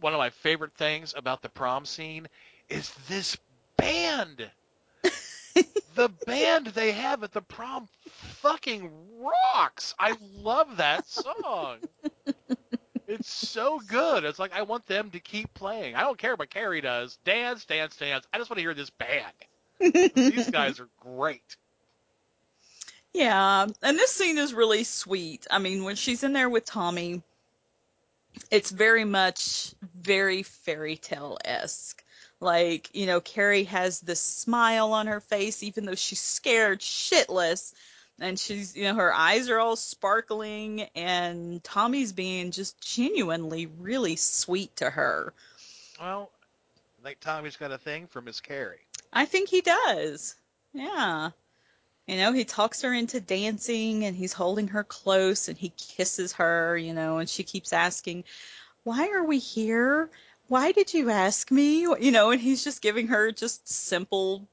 one 0.00 0.12
of 0.12 0.18
my 0.18 0.30
favorite 0.30 0.74
things 0.74 1.12
about 1.16 1.42
the 1.42 1.48
prom 1.48 1.84
scene 1.84 2.28
is 2.68 2.92
this 3.08 3.36
band. 3.76 4.48
the 5.96 6.08
band 6.24 6.68
they 6.68 6.92
have 6.92 7.24
at 7.24 7.32
the 7.32 7.42
prom 7.42 7.88
fucking 8.08 8.90
rocks. 9.20 9.94
I 9.98 10.14
love 10.36 10.76
that 10.76 11.08
song. 11.08 11.78
it's 13.14 13.32
so 13.32 13.80
good. 13.80 14.24
It's 14.24 14.38
like 14.38 14.52
I 14.54 14.62
want 14.62 14.86
them 14.86 15.10
to 15.10 15.20
keep 15.20 15.52
playing. 15.54 15.94
I 15.94 16.02
don't 16.02 16.18
care 16.18 16.36
what 16.36 16.50
Carrie 16.50 16.80
does. 16.80 17.18
Dance, 17.24 17.64
dance, 17.64 17.96
dance. 17.96 18.26
I 18.32 18.38
just 18.38 18.50
want 18.50 18.58
to 18.58 18.62
hear 18.62 18.74
this 18.74 18.90
band. 18.90 20.14
These 20.14 20.50
guys 20.50 20.80
are 20.80 20.88
great. 21.00 21.56
Yeah, 23.12 23.66
and 23.82 23.98
this 23.98 24.10
scene 24.10 24.38
is 24.38 24.52
really 24.52 24.82
sweet. 24.84 25.46
I 25.50 25.60
mean, 25.60 25.84
when 25.84 25.94
she's 25.94 26.24
in 26.24 26.32
there 26.32 26.48
with 26.48 26.64
Tommy, 26.64 27.22
it's 28.50 28.70
very 28.70 29.04
much 29.04 29.72
very 29.96 30.42
fairy 30.42 30.96
tale 30.96 31.38
esque. 31.44 32.02
Like, 32.40 32.90
you 32.92 33.06
know, 33.06 33.20
Carrie 33.20 33.64
has 33.64 34.00
this 34.00 34.20
smile 34.20 34.92
on 34.92 35.06
her 35.06 35.20
face, 35.20 35.62
even 35.62 35.86
though 35.86 35.94
she's 35.94 36.20
scared 36.20 36.80
shitless. 36.80 37.72
And 38.20 38.38
she's, 38.38 38.76
you 38.76 38.84
know, 38.84 38.94
her 38.94 39.12
eyes 39.12 39.48
are 39.48 39.58
all 39.58 39.76
sparkling, 39.76 40.82
and 40.94 41.62
Tommy's 41.64 42.12
being 42.12 42.52
just 42.52 42.80
genuinely 42.80 43.66
really 43.66 44.16
sweet 44.16 44.76
to 44.76 44.88
her. 44.88 45.32
Well, 46.00 46.30
I 47.00 47.08
think 47.08 47.20
Tommy's 47.20 47.56
got 47.56 47.72
a 47.72 47.78
thing 47.78 48.06
for 48.06 48.22
Miss 48.22 48.40
Carrie. 48.40 48.86
I 49.12 49.24
think 49.26 49.48
he 49.48 49.60
does. 49.60 50.36
Yeah. 50.72 51.30
You 52.06 52.18
know, 52.18 52.32
he 52.32 52.44
talks 52.44 52.82
her 52.82 52.92
into 52.92 53.20
dancing 53.20 54.04
and 54.04 54.14
he's 54.14 54.32
holding 54.32 54.68
her 54.68 54.84
close 54.84 55.48
and 55.48 55.56
he 55.56 55.72
kisses 55.76 56.34
her, 56.34 56.76
you 56.76 56.92
know, 56.92 57.18
and 57.18 57.28
she 57.28 57.42
keeps 57.42 57.72
asking, 57.72 58.24
Why 58.82 59.08
are 59.10 59.24
we 59.24 59.38
here? 59.38 60.10
Why 60.48 60.72
did 60.72 60.92
you 60.92 61.08
ask 61.08 61.50
me? 61.50 61.80
You 61.80 62.10
know, 62.10 62.30
and 62.30 62.40
he's 62.40 62.62
just 62.62 62.82
giving 62.82 63.08
her 63.08 63.32
just 63.32 63.66
simple, 63.66 64.46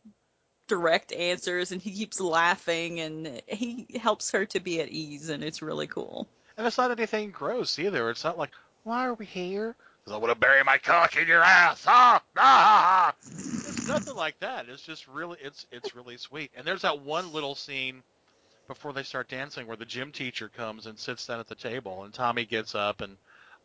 direct 0.72 1.12
answers 1.12 1.74
and 1.74 1.82
he 1.82 1.92
keeps 1.92 2.22
laughing 2.22 3.02
and 3.02 3.42
he 3.46 3.86
helps 4.00 4.32
her 4.32 4.46
to 4.46 4.62
be 4.62 4.80
at 4.80 4.88
ease 4.88 5.28
and 5.28 5.44
it's 5.44 5.62
really 5.62 5.86
cool. 5.86 6.30
And 6.56 6.66
it's 6.66 6.78
not 6.78 6.92
anything 6.92 7.32
gross 7.32 7.78
either. 7.78 8.10
It's 8.10 8.24
not 8.24 8.38
like, 8.38 8.52
why 8.84 9.06
are 9.06 9.14
we 9.14 9.26
here? 9.26 9.76
Because 10.00 10.16
I 10.16 10.18
want 10.18 10.32
to 10.32 10.40
bury 10.40 10.64
my 10.64 10.78
cock 10.78 11.18
in 11.18 11.28
your 11.28 11.44
ass. 11.44 11.84
Ah, 11.86 12.24
ah. 12.38 13.14
It's 13.28 13.88
nothing 13.88 14.16
like 14.16 14.40
that. 14.40 14.70
It's 14.70 14.84
just 14.84 15.08
really, 15.08 15.38
it's 15.42 15.66
it's 15.72 15.94
really 15.94 16.16
sweet. 16.16 16.52
And 16.56 16.66
there's 16.66 16.84
that 16.84 17.02
one 17.02 17.34
little 17.34 17.56
scene 17.56 18.02
before 18.68 18.94
they 18.94 19.04
start 19.04 19.28
dancing 19.28 19.68
where 19.68 19.76
the 19.76 19.86
gym 19.86 20.12
teacher 20.14 20.50
comes 20.50 20.86
and 20.86 20.98
sits 20.98 21.26
down 21.26 21.40
at 21.42 21.48
the 21.48 21.56
table, 21.56 22.04
and 22.04 22.14
Tommy 22.14 22.46
gets 22.46 22.76
up 22.76 23.02
and 23.02 23.18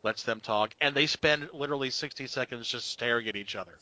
lets 0.03 0.25
them 0.25 0.41
talk, 0.41 0.75
and 0.81 0.95
they 0.95 1.07
spend 1.07 1.51
literally 1.53 1.91
60 1.91 2.27
seconds 2.27 2.67
just 2.67 2.89
staring 2.89 3.29
at 3.29 3.37
each 3.37 3.55
other. 3.55 3.79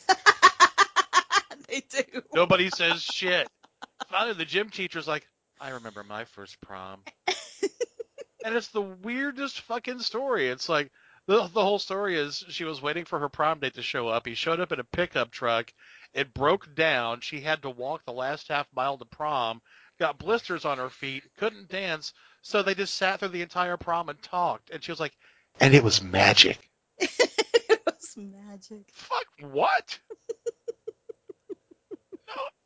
they 1.68 1.82
do. 1.88 2.22
Nobody 2.34 2.70
says 2.70 3.02
shit. 3.02 3.48
Finally, 4.08 4.34
the 4.34 4.44
gym 4.44 4.70
teacher's 4.70 5.08
like, 5.08 5.26
I 5.60 5.70
remember 5.70 6.02
my 6.02 6.24
first 6.24 6.60
prom. 6.60 7.00
and 8.44 8.54
it's 8.54 8.68
the 8.68 8.82
weirdest 8.82 9.60
fucking 9.60 10.00
story. 10.00 10.48
It's 10.48 10.68
like, 10.68 10.90
the, 11.26 11.46
the 11.48 11.62
whole 11.62 11.78
story 11.78 12.18
is 12.18 12.44
she 12.48 12.64
was 12.64 12.82
waiting 12.82 13.06
for 13.06 13.18
her 13.18 13.28
prom 13.28 13.60
date 13.60 13.74
to 13.74 13.82
show 13.82 14.08
up. 14.08 14.26
He 14.26 14.34
showed 14.34 14.60
up 14.60 14.72
in 14.72 14.80
a 14.80 14.84
pickup 14.84 15.30
truck. 15.30 15.72
It 16.12 16.34
broke 16.34 16.74
down. 16.74 17.20
She 17.20 17.40
had 17.40 17.62
to 17.62 17.70
walk 17.70 18.04
the 18.04 18.12
last 18.12 18.48
half 18.48 18.66
mile 18.74 18.98
to 18.98 19.04
prom, 19.04 19.62
got 19.98 20.18
blisters 20.18 20.64
on 20.64 20.78
her 20.78 20.90
feet, 20.90 21.24
couldn't 21.38 21.68
dance, 21.68 22.12
so 22.42 22.62
they 22.62 22.74
just 22.74 22.94
sat 22.94 23.20
through 23.20 23.30
the 23.30 23.42
entire 23.42 23.78
prom 23.78 24.10
and 24.10 24.22
talked. 24.22 24.70
And 24.70 24.84
she 24.84 24.92
was 24.92 25.00
like, 25.00 25.16
and 25.60 25.74
it 25.74 25.82
was 25.82 26.02
magic. 26.02 26.70
it 26.98 27.82
was 27.86 28.16
magic. 28.16 28.84
Fuck 28.92 29.26
what? 29.40 29.98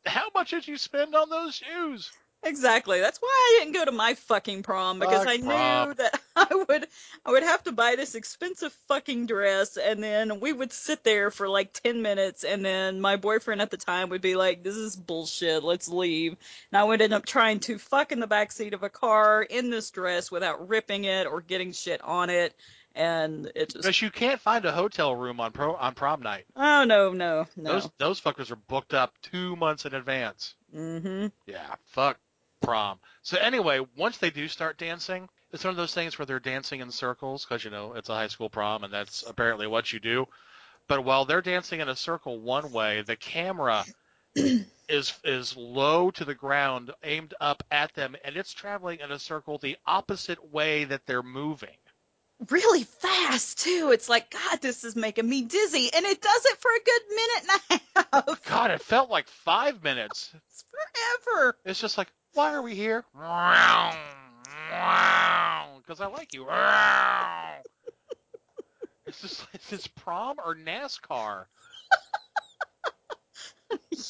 How 0.05 0.29
much 0.33 0.51
did 0.51 0.67
you 0.67 0.77
spend 0.77 1.15
on 1.15 1.29
those 1.29 1.55
shoes? 1.55 2.11
Exactly. 2.41 3.01
That's 3.01 3.19
why 3.19 3.27
I 3.29 3.59
didn't 3.59 3.73
go 3.73 3.83
to 3.83 3.91
my 3.91 4.13
fucking 4.13 4.63
prom 4.63 4.99
because 4.99 5.25
Fuck 5.25 5.27
I 5.27 5.37
knew 5.37 5.93
that 5.95 6.21
I 6.37 6.47
would 6.69 6.87
I 7.25 7.31
would 7.31 7.43
have 7.43 7.63
to 7.65 7.73
buy 7.73 7.95
this 7.97 8.15
expensive 8.15 8.71
fucking 8.87 9.25
dress 9.25 9.75
and 9.75 10.01
then 10.01 10.39
we 10.39 10.53
would 10.53 10.71
sit 10.71 11.03
there 11.03 11.31
for 11.31 11.49
like 11.49 11.73
10 11.73 12.01
minutes 12.01 12.45
and 12.45 12.63
then 12.63 13.01
my 13.01 13.17
boyfriend 13.17 13.61
at 13.61 13.71
the 13.71 13.77
time 13.77 14.07
would 14.09 14.21
be 14.21 14.37
like 14.37 14.63
this 14.63 14.77
is 14.77 14.95
bullshit, 14.95 15.65
let's 15.65 15.89
leave. 15.89 16.37
And 16.71 16.79
I 16.79 16.85
would 16.85 17.01
end 17.01 17.13
up 17.13 17.25
trying 17.25 17.59
to 17.61 17.77
fuck 17.77 18.13
in 18.13 18.21
the 18.21 18.27
back 18.27 18.53
seat 18.53 18.73
of 18.73 18.83
a 18.83 18.89
car 18.89 19.43
in 19.43 19.69
this 19.69 19.91
dress 19.91 20.31
without 20.31 20.69
ripping 20.69 21.03
it 21.03 21.27
or 21.27 21.41
getting 21.41 21.73
shit 21.73 22.01
on 22.01 22.29
it 22.29 22.55
and 22.99 23.51
it 23.55 23.69
just 23.69 23.83
Because 23.83 24.01
you 24.01 24.11
can't 24.11 24.41
find 24.41 24.65
a 24.65 24.71
hotel 24.73 25.15
room 25.15 25.39
on 25.39 25.51
pro 25.53 25.73
on 25.75 25.95
prom 25.95 26.21
night. 26.21 26.45
oh 26.55 26.83
no 26.83 27.13
no 27.13 27.47
no. 27.55 27.71
Those 27.73 27.89
those 27.97 28.21
fuckers 28.21 28.51
are 28.51 28.57
booked 28.57 28.93
up 28.93 29.13
two 29.21 29.55
months 29.55 29.85
in 29.85 29.93
advance. 29.95 30.55
mm-hmm. 30.75 31.27
Yeah, 31.47 31.75
fuck 31.85 32.19
prom. 32.61 32.99
So 33.23 33.37
anyway, 33.37 33.79
once 33.97 34.17
they 34.17 34.29
do 34.29 34.47
start 34.49 34.77
dancing, 34.77 35.29
it's 35.53 35.63
one 35.63 35.71
of 35.71 35.77
those 35.77 35.93
things 35.93 36.19
where 36.19 36.25
they're 36.25 36.39
dancing 36.41 36.81
in 36.81 36.91
circles 36.91 37.45
because 37.45 37.63
you 37.63 37.71
know 37.71 37.93
it's 37.93 38.09
a 38.09 38.13
high 38.15 38.27
school 38.27 38.49
prom 38.49 38.83
and 38.83 38.93
that's 38.93 39.23
apparently 39.27 39.65
what 39.65 39.93
you 39.93 39.99
do. 39.99 40.27
But 40.89 41.05
while 41.05 41.23
they're 41.23 41.41
dancing 41.41 41.79
in 41.79 41.87
a 41.87 41.95
circle 41.95 42.39
one 42.39 42.71
way, 42.71 43.01
the 43.03 43.15
camera 43.15 43.85
is 44.35 45.13
is 45.23 45.55
low 45.55 46.11
to 46.11 46.25
the 46.25 46.35
ground, 46.35 46.91
aimed 47.03 47.33
up 47.39 47.63
at 47.71 47.93
them, 47.93 48.17
and 48.25 48.35
it's 48.35 48.53
traveling 48.53 48.99
in 48.99 49.11
a 49.11 49.19
circle 49.19 49.57
the 49.57 49.77
opposite 49.85 50.51
way 50.51 50.83
that 50.83 51.05
they're 51.05 51.23
moving. 51.23 51.77
Really 52.47 52.83
fast 52.83 53.59
too. 53.59 53.89
It's 53.91 54.07
like 54.07 54.29
God, 54.31 54.61
this 54.61 54.85
is 54.85 54.95
making 54.95 55.27
me 55.27 55.41
dizzy, 55.41 55.89
and 55.93 56.05
it 56.05 56.21
does 56.21 56.45
it 56.45 56.57
for 56.59 56.71
a 56.71 56.79
good 56.85 57.01
minute 57.09 57.43
and 57.43 57.81
a 57.91 58.21
half. 58.31 58.45
God, 58.45 58.71
it 58.71 58.81
felt 58.81 59.09
like 59.09 59.27
five 59.27 59.83
minutes. 59.83 60.33
It's 60.49 60.63
forever. 61.25 61.57
It's 61.65 61.79
just 61.79 61.97
like, 61.97 62.09
why 62.33 62.53
are 62.53 62.61
we 62.61 62.75
here? 62.75 63.05
Because 65.77 66.01
I 66.01 66.07
like 66.07 66.33
you. 66.33 66.45
It's 69.07 69.21
just 69.21 69.47
is 69.55 69.69
this 69.69 69.87
prom 69.87 70.37
or 70.45 70.55
NASCAR? 70.55 71.45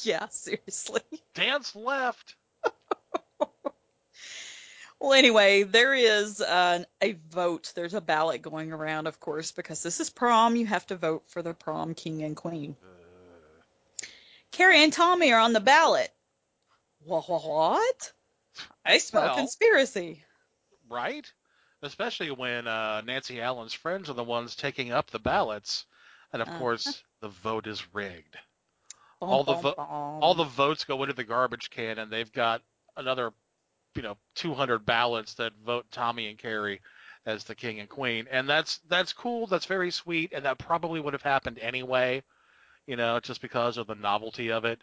yeah, 0.02 0.28
seriously. 0.28 1.00
Dance 1.34 1.74
left. 1.74 2.36
Well, 5.00 5.14
anyway, 5.14 5.62
there 5.62 5.94
is 5.94 6.40
uh, 6.42 6.84
a 7.00 7.12
vote. 7.30 7.72
There's 7.74 7.94
a 7.94 8.00
ballot 8.02 8.42
going 8.42 8.70
around, 8.72 9.06
of 9.06 9.18
course, 9.18 9.50
because 9.50 9.82
this 9.82 9.98
is 9.98 10.10
prom. 10.10 10.56
You 10.56 10.66
have 10.66 10.86
to 10.88 10.96
vote 10.96 11.24
for 11.28 11.40
the 11.42 11.54
prom 11.54 11.94
king 11.94 12.22
and 12.22 12.36
queen. 12.36 12.76
Carrie 14.52 14.82
and 14.82 14.92
Tommy 14.92 15.32
are 15.32 15.40
on 15.40 15.52
the 15.52 15.60
ballot. 15.60 16.10
Wha- 17.06 17.22
wha- 17.28 17.38
What? 17.38 18.12
I 18.84 18.98
smell 18.98 19.22
Well- 19.24 19.36
conspiracy. 19.36 20.22
right? 20.88 21.30
Especially 21.82 22.30
when 22.30 22.66
uh, 22.66 23.00
Nancy 23.00 23.40
Allen's 23.40 23.72
friends 23.72 24.10
are 24.10 24.14
the 24.14 24.24
ones 24.24 24.54
taking 24.54 24.92
up 24.92 25.10
the 25.10 25.18
ballots, 25.18 25.86
and 26.32 26.42
of 26.42 26.48
Uh-huh. 26.48 26.58
course 26.58 27.02
the 27.20 27.28
vote 27.28 27.66
is 27.66 27.82
rigged. 27.94 28.36
All 29.22 29.44
the 29.44 29.54
vo- 29.54 29.72
all 29.72 30.34
the 30.34 30.44
votes 30.44 30.84
go 30.84 31.02
into 31.02 31.14
the 31.14 31.24
garbage 31.24 31.70
can, 31.70 31.98
and 31.98 32.10
they've 32.12 32.30
got 32.32 32.62
another, 32.96 33.32
you 33.94 34.02
know, 34.02 34.16
200 34.36 34.84
ballots 34.84 35.34
that 35.34 35.52
vote 35.64 35.86
Tommy 35.90 36.28
and 36.28 36.38
Carrie 36.38 36.80
as 37.26 37.44
the 37.44 37.54
king 37.54 37.80
and 37.80 37.88
queen, 37.88 38.26
and 38.30 38.48
that's 38.48 38.78
that's 38.88 39.12
cool. 39.12 39.46
That's 39.46 39.66
very 39.66 39.90
sweet, 39.90 40.32
and 40.32 40.44
that 40.44 40.58
probably 40.58 41.00
would 41.00 41.12
have 41.12 41.22
happened 41.22 41.58
anyway, 41.58 42.22
you 42.86 42.96
know, 42.96 43.20
just 43.20 43.40
because 43.42 43.76
of 43.76 43.86
the 43.86 43.94
novelty 43.94 44.50
of 44.50 44.64
it. 44.64 44.82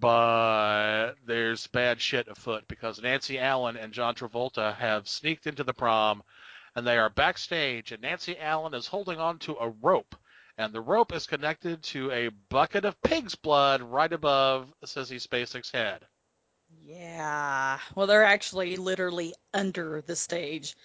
But 0.00 1.14
there's 1.24 1.66
bad 1.66 2.00
shit 2.00 2.28
afoot 2.28 2.66
because 2.68 3.02
Nancy 3.02 3.38
Allen 3.38 3.76
and 3.76 3.92
John 3.92 4.14
Travolta 4.14 4.74
have 4.76 5.08
sneaked 5.08 5.46
into 5.46 5.64
the 5.64 5.74
prom, 5.74 6.22
and 6.74 6.86
they 6.86 6.98
are 6.98 7.10
backstage, 7.10 7.92
and 7.92 8.02
Nancy 8.02 8.38
Allen 8.38 8.74
is 8.74 8.86
holding 8.86 9.18
on 9.18 9.38
to 9.40 9.56
a 9.56 9.68
rope 9.68 10.14
and 10.58 10.72
the 10.72 10.80
rope 10.80 11.12
is 11.12 11.26
connected 11.26 11.82
to 11.82 12.10
a 12.10 12.28
bucket 12.48 12.84
of 12.84 13.00
pig's 13.02 13.34
blood 13.34 13.82
right 13.82 14.12
above 14.12 14.72
Sissy 14.84 15.20
Spacek's 15.20 15.70
head. 15.70 16.06
Yeah. 16.86 17.78
Well, 17.96 18.06
they're 18.06 18.22
actually 18.22 18.76
literally 18.76 19.34
under 19.52 20.02
the 20.06 20.14
stage. 20.14 20.76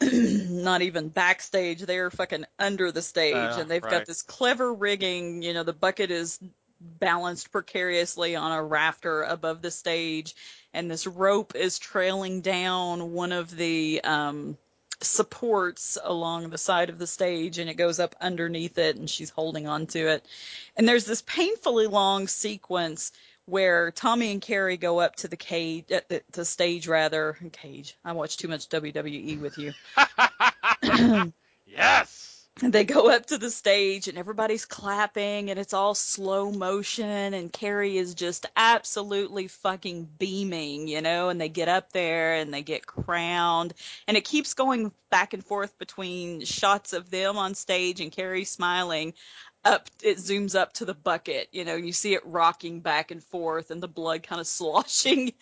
Not 0.00 0.80
even 0.80 1.08
backstage. 1.08 1.82
They're 1.82 2.10
fucking 2.10 2.46
under 2.58 2.90
the 2.90 3.02
stage. 3.02 3.34
Uh, 3.34 3.58
and 3.60 3.70
they've 3.70 3.82
right. 3.82 3.90
got 3.90 4.06
this 4.06 4.22
clever 4.22 4.72
rigging. 4.72 5.42
You 5.42 5.52
know, 5.52 5.62
the 5.62 5.74
bucket 5.74 6.10
is 6.10 6.38
balanced 6.80 7.52
precariously 7.52 8.34
on 8.34 8.52
a 8.52 8.62
rafter 8.62 9.22
above 9.22 9.60
the 9.60 9.70
stage. 9.70 10.34
And 10.72 10.90
this 10.90 11.06
rope 11.06 11.54
is 11.54 11.78
trailing 11.78 12.40
down 12.40 13.12
one 13.12 13.32
of 13.32 13.54
the 13.54 14.00
um, 14.02 14.56
supports 15.02 15.98
along 16.02 16.48
the 16.48 16.58
side 16.58 16.88
of 16.88 16.98
the 16.98 17.06
stage. 17.06 17.58
And 17.58 17.68
it 17.68 17.74
goes 17.74 18.00
up 18.00 18.16
underneath 18.22 18.78
it. 18.78 18.96
And 18.96 19.08
she's 19.08 19.30
holding 19.30 19.66
on 19.66 19.86
to 19.88 20.12
it. 20.12 20.26
And 20.78 20.88
there's 20.88 21.04
this 21.04 21.22
painfully 21.22 21.88
long 21.88 22.26
sequence 22.26 23.12
where 23.46 23.90
Tommy 23.90 24.32
and 24.32 24.40
Carrie 24.40 24.76
go 24.76 25.00
up 25.00 25.16
to 25.16 25.28
the 25.28 25.36
cage, 25.36 25.90
uh, 25.92 26.00
the, 26.08 26.22
the 26.32 26.44
stage 26.44 26.86
rather, 26.86 27.36
cage. 27.52 27.96
I 28.04 28.12
watch 28.12 28.36
too 28.36 28.48
much 28.48 28.68
WWE 28.68 29.40
with 29.40 29.58
you. 29.58 29.72
Yes. 31.66 32.46
they 32.60 32.84
go 32.84 33.10
up 33.10 33.26
to 33.26 33.38
the 33.38 33.50
stage 33.50 34.08
and 34.08 34.18
everybody's 34.18 34.66
clapping 34.66 35.50
and 35.50 35.58
it's 35.58 35.72
all 35.72 35.94
slow 35.94 36.52
motion 36.52 37.32
and 37.32 37.52
Carrie 37.52 37.96
is 37.96 38.14
just 38.14 38.44
absolutely 38.54 39.48
fucking 39.48 40.06
beaming, 40.18 40.86
you 40.86 41.00
know, 41.00 41.30
and 41.30 41.40
they 41.40 41.48
get 41.48 41.68
up 41.68 41.92
there 41.92 42.34
and 42.34 42.52
they 42.52 42.62
get 42.62 42.86
crowned 42.86 43.72
and 44.06 44.18
it 44.18 44.26
keeps 44.26 44.52
going 44.52 44.92
back 45.10 45.32
and 45.32 45.44
forth 45.44 45.78
between 45.78 46.44
shots 46.44 46.92
of 46.92 47.10
them 47.10 47.38
on 47.38 47.54
stage 47.54 48.00
and 48.00 48.12
Carrie 48.12 48.44
smiling 48.44 49.14
up 49.64 49.88
it 50.02 50.18
zooms 50.18 50.58
up 50.58 50.72
to 50.72 50.84
the 50.84 50.94
bucket 50.94 51.48
you 51.52 51.64
know 51.64 51.76
and 51.76 51.86
you 51.86 51.92
see 51.92 52.14
it 52.14 52.26
rocking 52.26 52.80
back 52.80 53.10
and 53.10 53.22
forth 53.22 53.70
and 53.70 53.82
the 53.82 53.88
blood 53.88 54.22
kind 54.22 54.40
of 54.40 54.46
sloshing 54.62 55.32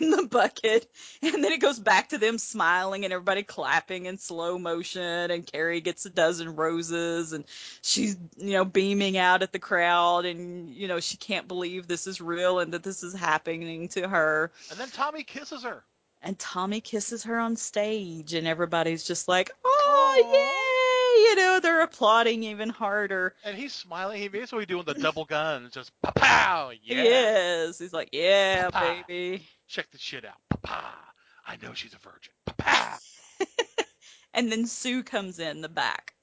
in 0.00 0.10
the 0.10 0.26
bucket. 0.30 0.90
And 1.22 1.42
then 1.42 1.52
it 1.52 1.60
goes 1.60 1.78
back 1.78 2.10
to 2.10 2.18
them 2.18 2.38
smiling 2.38 3.04
and 3.04 3.12
everybody 3.12 3.42
clapping 3.42 4.06
in 4.06 4.18
slow 4.18 4.58
motion. 4.58 5.30
And 5.30 5.46
carrie 5.46 5.80
gets 5.80 6.04
a 6.06 6.10
dozen 6.10 6.56
roses 6.56 7.32
and 7.32 7.44
she's 7.82 8.16
you 8.36 8.52
know 8.52 8.64
beaming 8.64 9.16
out 9.16 9.42
at 9.42 9.52
the 9.52 9.58
crowd. 9.58 10.24
And 10.24 10.70
you 10.70 10.88
know 10.88 11.00
she 11.00 11.16
can't 11.16 11.48
believe 11.48 11.86
this 11.86 12.06
is 12.06 12.20
real 12.20 12.58
and 12.58 12.72
that 12.74 12.82
this 12.82 13.02
is 13.02 13.14
happening 13.14 13.88
to 13.90 14.08
her. 14.08 14.50
And 14.70 14.78
then 14.78 14.88
Tommy 14.90 15.22
kisses 15.22 15.62
her. 15.62 15.84
and 16.22 16.38
Tommy 16.38 16.80
kisses 16.80 17.24
her 17.24 17.38
on 17.38 17.56
stage, 17.56 18.34
and 18.34 18.46
everybody's 18.46 19.04
just 19.04 19.28
like, 19.28 19.50
"Oh, 19.64 20.30
yay!" 20.32 20.73
You 21.14 21.36
know, 21.36 21.60
they're 21.60 21.82
applauding 21.82 22.42
even 22.44 22.68
harder. 22.68 23.34
And 23.44 23.56
he's 23.56 23.72
smiling. 23.72 24.20
He 24.20 24.28
basically 24.28 24.66
doing 24.66 24.84
the 24.84 24.94
double 24.94 25.24
guns, 25.24 25.72
just 25.72 25.92
pow 26.02 26.10
pow. 26.16 26.70
Yeah. 26.82 27.02
Yes, 27.02 27.78
he's 27.78 27.92
like, 27.92 28.10
"Yeah, 28.12 28.70
Pa-pa. 28.70 29.02
baby." 29.08 29.46
Check 29.68 29.90
this 29.90 30.00
shit 30.00 30.24
out. 30.24 30.36
Pa 30.62 31.12
I 31.46 31.56
know 31.62 31.72
she's 31.74 31.94
a 31.94 31.98
virgin. 31.98 32.32
Pa 32.58 32.98
And 34.34 34.50
then 34.50 34.66
Sue 34.66 35.02
comes 35.04 35.38
in 35.38 35.60
the 35.60 35.68
back, 35.68 36.14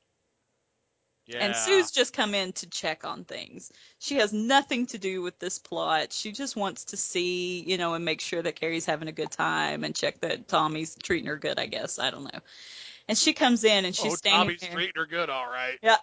Yeah. 1.27 1.45
and 1.45 1.55
Sue's 1.55 1.91
just 1.91 2.11
come 2.13 2.35
in 2.35 2.51
to 2.53 2.69
check 2.69 3.05
on 3.05 3.23
things. 3.23 3.71
She 3.99 4.15
has 4.15 4.33
nothing 4.33 4.87
to 4.87 4.97
do 4.97 5.21
with 5.21 5.39
this 5.39 5.57
plot. 5.59 6.11
She 6.11 6.31
just 6.33 6.55
wants 6.57 6.85
to 6.85 6.97
see, 6.97 7.61
you 7.61 7.77
know, 7.77 7.93
and 7.93 8.03
make 8.03 8.19
sure 8.19 8.41
that 8.41 8.57
Carrie's 8.57 8.85
having 8.85 9.07
a 9.07 9.13
good 9.13 9.31
time 9.31 9.83
and 9.85 9.95
check 9.95 10.19
that 10.21 10.47
Tommy's 10.49 10.95
treating 11.01 11.27
her 11.27 11.37
good. 11.37 11.57
I 11.57 11.67
guess 11.67 11.99
I 11.99 12.09
don't 12.11 12.25
know. 12.25 12.39
And 13.11 13.17
she 13.17 13.33
comes 13.33 13.65
in 13.65 13.83
and 13.83 13.93
she's 13.93 14.13
oh, 14.13 14.15
standing 14.15 14.39
Tommy's 14.39 14.61
there. 14.61 14.71
treating 14.71 14.93
her 14.95 15.05
good, 15.05 15.29
all 15.29 15.45
right. 15.45 15.77
Yeah. 15.83 15.97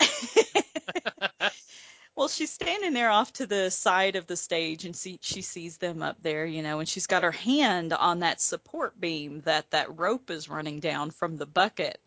well, 2.14 2.28
she's 2.28 2.51
standing 2.52 2.93
there 2.93 3.09
off 3.09 3.32
to 3.32 3.47
the 3.47 3.70
side 3.70 4.16
of 4.16 4.26
the 4.26 4.36
stage 4.36 4.85
and 4.85 4.94
see, 4.94 5.18
she 5.22 5.40
sees 5.40 5.78
them 5.78 6.02
up 6.02 6.18
there, 6.22 6.44
you 6.44 6.62
know, 6.62 6.80
and 6.80 6.86
she's 6.86 7.06
got 7.06 7.22
her 7.22 7.32
hand 7.32 7.94
on 7.94 8.18
that 8.18 8.43
support 8.43 9.01
beam 9.01 9.40
that 9.47 9.70
that 9.70 9.98
rope 9.98 10.28
is 10.30 10.51
running 10.51 10.80
down 10.80 11.10
from 11.10 11.39
the 11.39 11.47
bucket. 11.47 11.98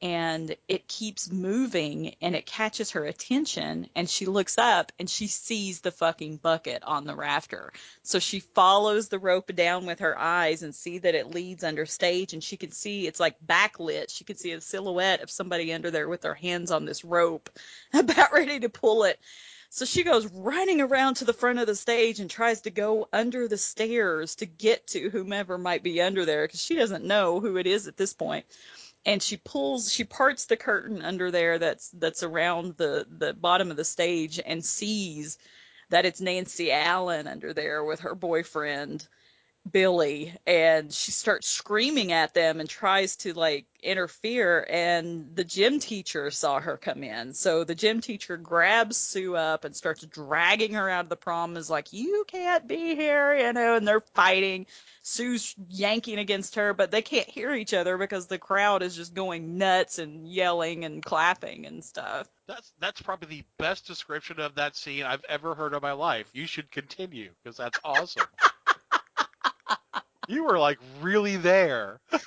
And 0.00 0.54
it 0.68 0.86
keeps 0.86 1.30
moving 1.30 2.14
and 2.20 2.36
it 2.36 2.46
catches 2.46 2.92
her 2.92 3.04
attention 3.04 3.88
and 3.96 4.08
she 4.08 4.26
looks 4.26 4.56
up 4.56 4.92
and 4.98 5.10
she 5.10 5.26
sees 5.26 5.80
the 5.80 5.90
fucking 5.90 6.36
bucket 6.36 6.84
on 6.84 7.04
the 7.04 7.16
rafter. 7.16 7.72
So 8.02 8.18
she 8.18 8.40
follows 8.40 9.08
the 9.08 9.18
rope 9.18 9.54
down 9.54 9.86
with 9.86 9.98
her 9.98 10.16
eyes 10.16 10.62
and 10.62 10.74
see 10.74 10.98
that 10.98 11.16
it 11.16 11.34
leads 11.34 11.64
under 11.64 11.84
stage 11.84 12.32
and 12.32 12.44
she 12.44 12.56
can 12.56 12.70
see 12.70 13.06
it's 13.06 13.20
like 13.20 13.36
backlit. 13.44 14.10
She 14.10 14.24
can 14.24 14.36
see 14.36 14.52
a 14.52 14.60
silhouette 14.60 15.22
of 15.22 15.30
somebody 15.30 15.72
under 15.72 15.90
there 15.90 16.08
with 16.08 16.20
their 16.20 16.34
hands 16.34 16.70
on 16.70 16.84
this 16.84 17.04
rope 17.04 17.50
about 17.92 18.32
ready 18.32 18.60
to 18.60 18.68
pull 18.68 19.04
it. 19.04 19.18
So 19.70 19.84
she 19.84 20.02
goes 20.02 20.26
running 20.32 20.80
around 20.80 21.16
to 21.16 21.26
the 21.26 21.34
front 21.34 21.58
of 21.58 21.66
the 21.66 21.76
stage 21.76 22.20
and 22.20 22.30
tries 22.30 22.62
to 22.62 22.70
go 22.70 23.06
under 23.12 23.48
the 23.48 23.58
stairs 23.58 24.36
to 24.36 24.46
get 24.46 24.86
to 24.88 25.10
whomever 25.10 25.58
might 25.58 25.82
be 25.82 26.00
under 26.00 26.24
there 26.24 26.46
because 26.46 26.62
she 26.62 26.74
doesn't 26.74 27.04
know 27.04 27.38
who 27.40 27.58
it 27.58 27.66
is 27.66 27.86
at 27.86 27.96
this 27.96 28.14
point. 28.14 28.46
And 29.08 29.22
she 29.22 29.38
pulls, 29.38 29.90
she 29.90 30.04
parts 30.04 30.44
the 30.44 30.58
curtain 30.58 31.00
under 31.00 31.30
there 31.30 31.58
that's 31.58 31.88
that's 31.88 32.22
around 32.22 32.76
the 32.76 33.06
the 33.08 33.32
bottom 33.32 33.70
of 33.70 33.78
the 33.78 33.84
stage 33.84 34.38
and 34.44 34.62
sees 34.62 35.38
that 35.88 36.04
it's 36.04 36.20
Nancy 36.20 36.70
Allen 36.70 37.26
under 37.26 37.54
there 37.54 37.82
with 37.82 38.00
her 38.00 38.14
boyfriend. 38.14 39.08
Billy 39.72 40.34
and 40.46 40.92
she 40.92 41.10
starts 41.10 41.48
screaming 41.48 42.12
at 42.12 42.34
them 42.34 42.60
and 42.60 42.68
tries 42.68 43.16
to 43.16 43.32
like 43.34 43.66
interfere 43.82 44.66
and 44.68 45.34
the 45.34 45.44
gym 45.44 45.78
teacher 45.78 46.30
saw 46.30 46.60
her 46.60 46.76
come 46.76 47.02
in. 47.02 47.34
So 47.34 47.64
the 47.64 47.74
gym 47.74 48.00
teacher 48.00 48.36
grabs 48.36 48.96
Sue 48.96 49.36
up 49.36 49.64
and 49.64 49.74
starts 49.74 50.04
dragging 50.04 50.74
her 50.74 50.88
out 50.88 51.04
of 51.04 51.08
the 51.08 51.16
prom 51.16 51.56
is 51.56 51.70
like, 51.70 51.92
You 51.92 52.24
can't 52.26 52.66
be 52.66 52.94
here, 52.94 53.34
you 53.34 53.52
know, 53.52 53.76
and 53.76 53.86
they're 53.86 54.00
fighting. 54.00 54.66
Sue's 55.02 55.54
yanking 55.70 56.18
against 56.18 56.56
her, 56.56 56.74
but 56.74 56.90
they 56.90 57.00
can't 57.00 57.28
hear 57.28 57.54
each 57.54 57.72
other 57.72 57.96
because 57.96 58.26
the 58.26 58.38
crowd 58.38 58.82
is 58.82 58.94
just 58.94 59.14
going 59.14 59.56
nuts 59.56 59.98
and 59.98 60.28
yelling 60.28 60.84
and 60.84 61.02
clapping 61.02 61.64
and 61.66 61.82
stuff. 61.82 62.28
That's 62.46 62.72
that's 62.78 63.00
probably 63.00 63.28
the 63.28 63.44
best 63.58 63.86
description 63.86 64.40
of 64.40 64.54
that 64.56 64.76
scene 64.76 65.04
I've 65.04 65.24
ever 65.28 65.54
heard 65.54 65.74
in 65.74 65.80
my 65.82 65.92
life. 65.92 66.26
You 66.32 66.46
should 66.46 66.70
continue 66.70 67.30
because 67.42 67.56
that's 67.56 67.78
awesome. 67.84 68.26
You 70.28 70.44
were 70.44 70.58
like 70.58 70.78
really 71.00 71.36
there. 71.36 72.00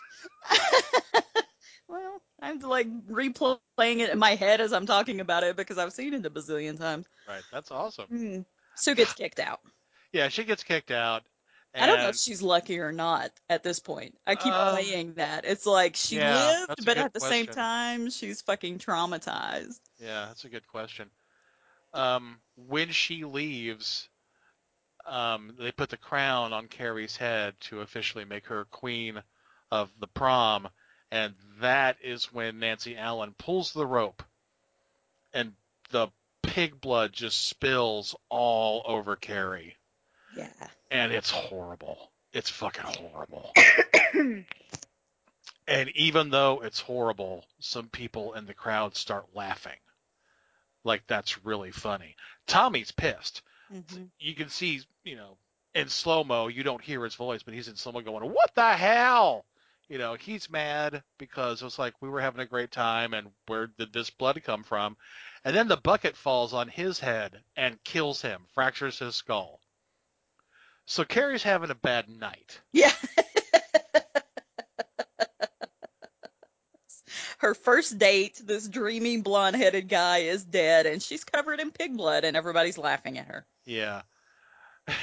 Well, 1.88 2.22
I'm 2.42 2.60
like 2.60 2.88
replaying 3.08 4.00
it 4.00 4.10
in 4.12 4.18
my 4.20 4.36
head 4.36 4.62
as 4.62 4.72
I'm 4.72 4.86
talking 4.86 5.20
about 5.20 5.44
it 5.44 5.58
because 5.58 5.78
I've 5.78 5.92
seen 5.94 6.14
it 6.14 6.26
a 6.26 6.30
bazillion 6.30 6.78
times. 6.78 7.06
Right, 7.28 7.44
that's 7.52 7.70
awesome. 7.70 8.06
Hmm. 8.06 8.40
Sue 8.76 8.96
gets 8.96 9.14
kicked 9.14 9.40
out. 9.40 9.60
Yeah, 10.14 10.30
she 10.30 10.46
gets 10.46 10.64
kicked 10.64 10.92
out. 10.92 11.24
I 11.74 11.86
don't 11.88 12.00
know 12.00 12.10
if 12.10 12.18
she's 12.18 12.42
lucky 12.42 12.80
or 12.80 12.92
not 12.92 13.32
at 13.50 13.64
this 13.64 13.80
point. 13.80 14.18
I 14.28 14.36
keep 14.36 14.54
Um, 14.54 14.76
playing 14.76 15.14
that. 15.14 15.46
It's 15.46 15.66
like 15.66 15.96
she 15.96 16.18
yeah, 16.18 16.66
lived, 16.68 16.86
but 16.86 16.98
at 16.98 17.14
the 17.14 17.22
same 17.22 17.46
time, 17.46 18.10
she's 18.10 18.42
fucking 18.42 18.80
traumatized. 18.80 19.80
Yeah, 20.00 20.26
that's 20.28 20.44
a 20.44 20.50
good 20.50 20.68
question. 20.68 21.10
Um, 21.94 22.42
when 22.56 22.92
she 22.92 23.24
leaves, 23.24 24.10
um, 25.06 25.54
they 25.60 25.72
put 25.72 25.90
the 25.90 25.98
crown 25.98 26.54
on 26.54 26.68
Carrie's 26.68 27.18
head 27.18 27.54
to 27.62 27.82
officially 27.82 28.26
make 28.26 28.48
her 28.48 28.66
queen 28.66 29.22
of 29.72 29.90
the 30.00 30.08
prom, 30.08 30.68
and 31.12 31.34
that 31.60 31.98
is 32.04 32.34
when 32.34 32.60
Nancy 32.60 32.98
Allen 32.98 33.34
pulls 33.38 33.74
the 33.74 33.86
rope, 33.86 34.24
and 35.34 35.54
the 35.92 36.08
pig 36.44 36.80
blood 36.82 37.14
just 37.14 37.48
spills 37.48 38.16
all 38.30 38.84
over 38.86 39.16
Carrie, 39.16 39.76
Yeah. 40.36 40.50
and 40.90 41.12
it's 41.12 41.30
horrible. 41.30 42.12
It's 42.34 42.50
fucking 42.50 42.84
horrible. 42.84 43.52
And 45.68 45.90
even 45.96 46.32
though 46.32 46.62
it's 46.64 46.80
horrible, 46.82 47.46
some 47.60 47.88
people 47.88 48.34
in 48.34 48.46
the 48.46 48.54
crowd 48.54 48.96
start 48.96 49.28
laughing. 49.34 49.78
Like 50.84 51.04
that's 51.08 51.46
really 51.46 51.72
funny. 51.72 52.16
Tommy's 52.48 52.92
pissed. 52.92 53.42
Mhm. 53.72 54.12
You 54.20 54.36
can 54.36 54.50
see, 54.50 54.82
you 55.04 55.16
know, 55.16 55.38
in 55.74 55.90
slow 55.90 56.24
mo, 56.24 56.48
you 56.48 56.62
don't 56.64 56.84
hear 56.84 57.04
his 57.04 57.16
voice, 57.16 57.42
but 57.42 57.54
he's 57.56 57.68
in 57.68 57.76
slow 57.76 57.92
mo 57.94 58.02
going, 58.02 58.32
"What 58.32 58.54
the 58.54 58.76
hell?" 58.78 59.46
You 59.88 59.98
know, 59.98 60.14
he's 60.14 60.50
mad 60.50 61.04
because 61.18 61.62
it 61.62 61.66
was 61.66 61.80
like 61.80 62.00
we 62.02 62.10
were 62.10 62.22
having 62.22 62.42
a 62.42 62.46
great 62.46 62.72
time, 62.72 63.14
and 63.16 63.34
where 63.48 63.66
did 63.68 63.94
this 63.94 64.12
blood 64.12 64.42
come 64.44 64.64
from? 64.64 64.96
And 65.44 65.56
then 65.56 65.68
the 65.68 65.78
bucket 65.78 66.16
falls 66.16 66.54
on 66.54 66.68
his 66.68 67.00
head 67.00 67.44
and 67.56 67.84
kills 67.84 68.22
him, 68.22 68.46
fractures 68.54 69.00
his 69.00 69.16
skull. 69.16 69.60
So 70.86 71.04
Carrie's 71.06 71.42
having 71.44 71.72
a 71.72 71.76
bad 71.76 72.08
night. 72.08 72.62
Yeah. 72.72 72.94
Her 77.42 77.56
first 77.56 77.98
date, 77.98 78.40
this 78.44 78.68
dreamy 78.68 79.18
blonde 79.18 79.56
headed 79.56 79.90
guy 79.90 80.20
is 80.20 80.44
dead, 80.44 80.86
and 80.86 81.02
she's 81.02 81.24
covered 81.24 81.60
in 81.60 81.72
pig 81.72 81.98
blood, 81.98 82.24
and 82.24 82.38
everybody's 82.38 82.78
laughing 82.78 83.18
at 83.18 83.28
her. 83.28 83.46
Yeah. 83.66 84.04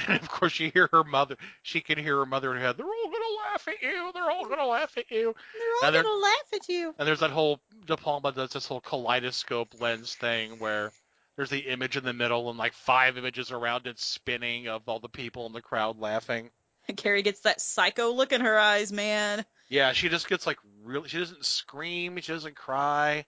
And 0.07 0.21
of 0.21 0.29
course, 0.29 0.59
you 0.59 0.69
hear 0.73 0.87
her 0.91 1.03
mother. 1.03 1.35
She 1.63 1.79
can 1.81 1.97
hear 1.97 2.17
her 2.17 2.25
mother 2.25 2.51
in 2.51 2.57
her 2.57 2.63
head. 2.65 2.77
They're 2.77 2.85
all 2.85 3.05
gonna 3.11 3.49
laugh 3.51 3.67
at 3.67 3.81
you. 3.81 4.11
They're 4.13 4.29
all 4.29 4.45
gonna 4.47 4.65
laugh 4.67 4.97
at 4.97 5.09
you. 5.09 5.33
They're 5.81 5.87
And 5.87 5.95
there- 5.95 6.03
laugh 6.03 6.53
at 6.53 6.69
you. 6.69 6.93
And 6.99 7.07
there's 7.07 7.21
that 7.21 7.31
whole 7.31 7.59
De 7.85 7.95
Palma 7.97 8.31
does 8.33 8.51
this 8.51 8.67
whole 8.67 8.81
kaleidoscope 8.81 9.79
lens 9.79 10.13
thing 10.15 10.59
where 10.59 10.91
there's 11.37 11.49
the 11.49 11.59
image 11.67 11.95
in 11.97 12.03
the 12.03 12.13
middle 12.13 12.49
and 12.49 12.59
like 12.59 12.73
five 12.73 13.17
images 13.17 13.51
around 13.51 13.87
it 13.87 13.99
spinning 13.99 14.67
of 14.67 14.87
all 14.87 14.99
the 14.99 15.09
people 15.09 15.45
in 15.45 15.53
the 15.53 15.61
crowd 15.61 15.97
laughing. 15.99 16.51
And 16.87 16.97
Carrie 16.97 17.21
gets 17.21 17.41
that 17.41 17.59
psycho 17.61 18.11
look 18.11 18.31
in 18.33 18.41
her 18.41 18.59
eyes, 18.59 18.91
man. 18.91 19.45
Yeah, 19.69 19.93
she 19.93 20.09
just 20.09 20.27
gets 20.27 20.47
like 20.47 20.57
really. 20.83 21.07
She 21.09 21.19
doesn't 21.19 21.45
scream. 21.45 22.17
She 22.19 22.31
doesn't 22.33 22.55
cry. 22.55 23.25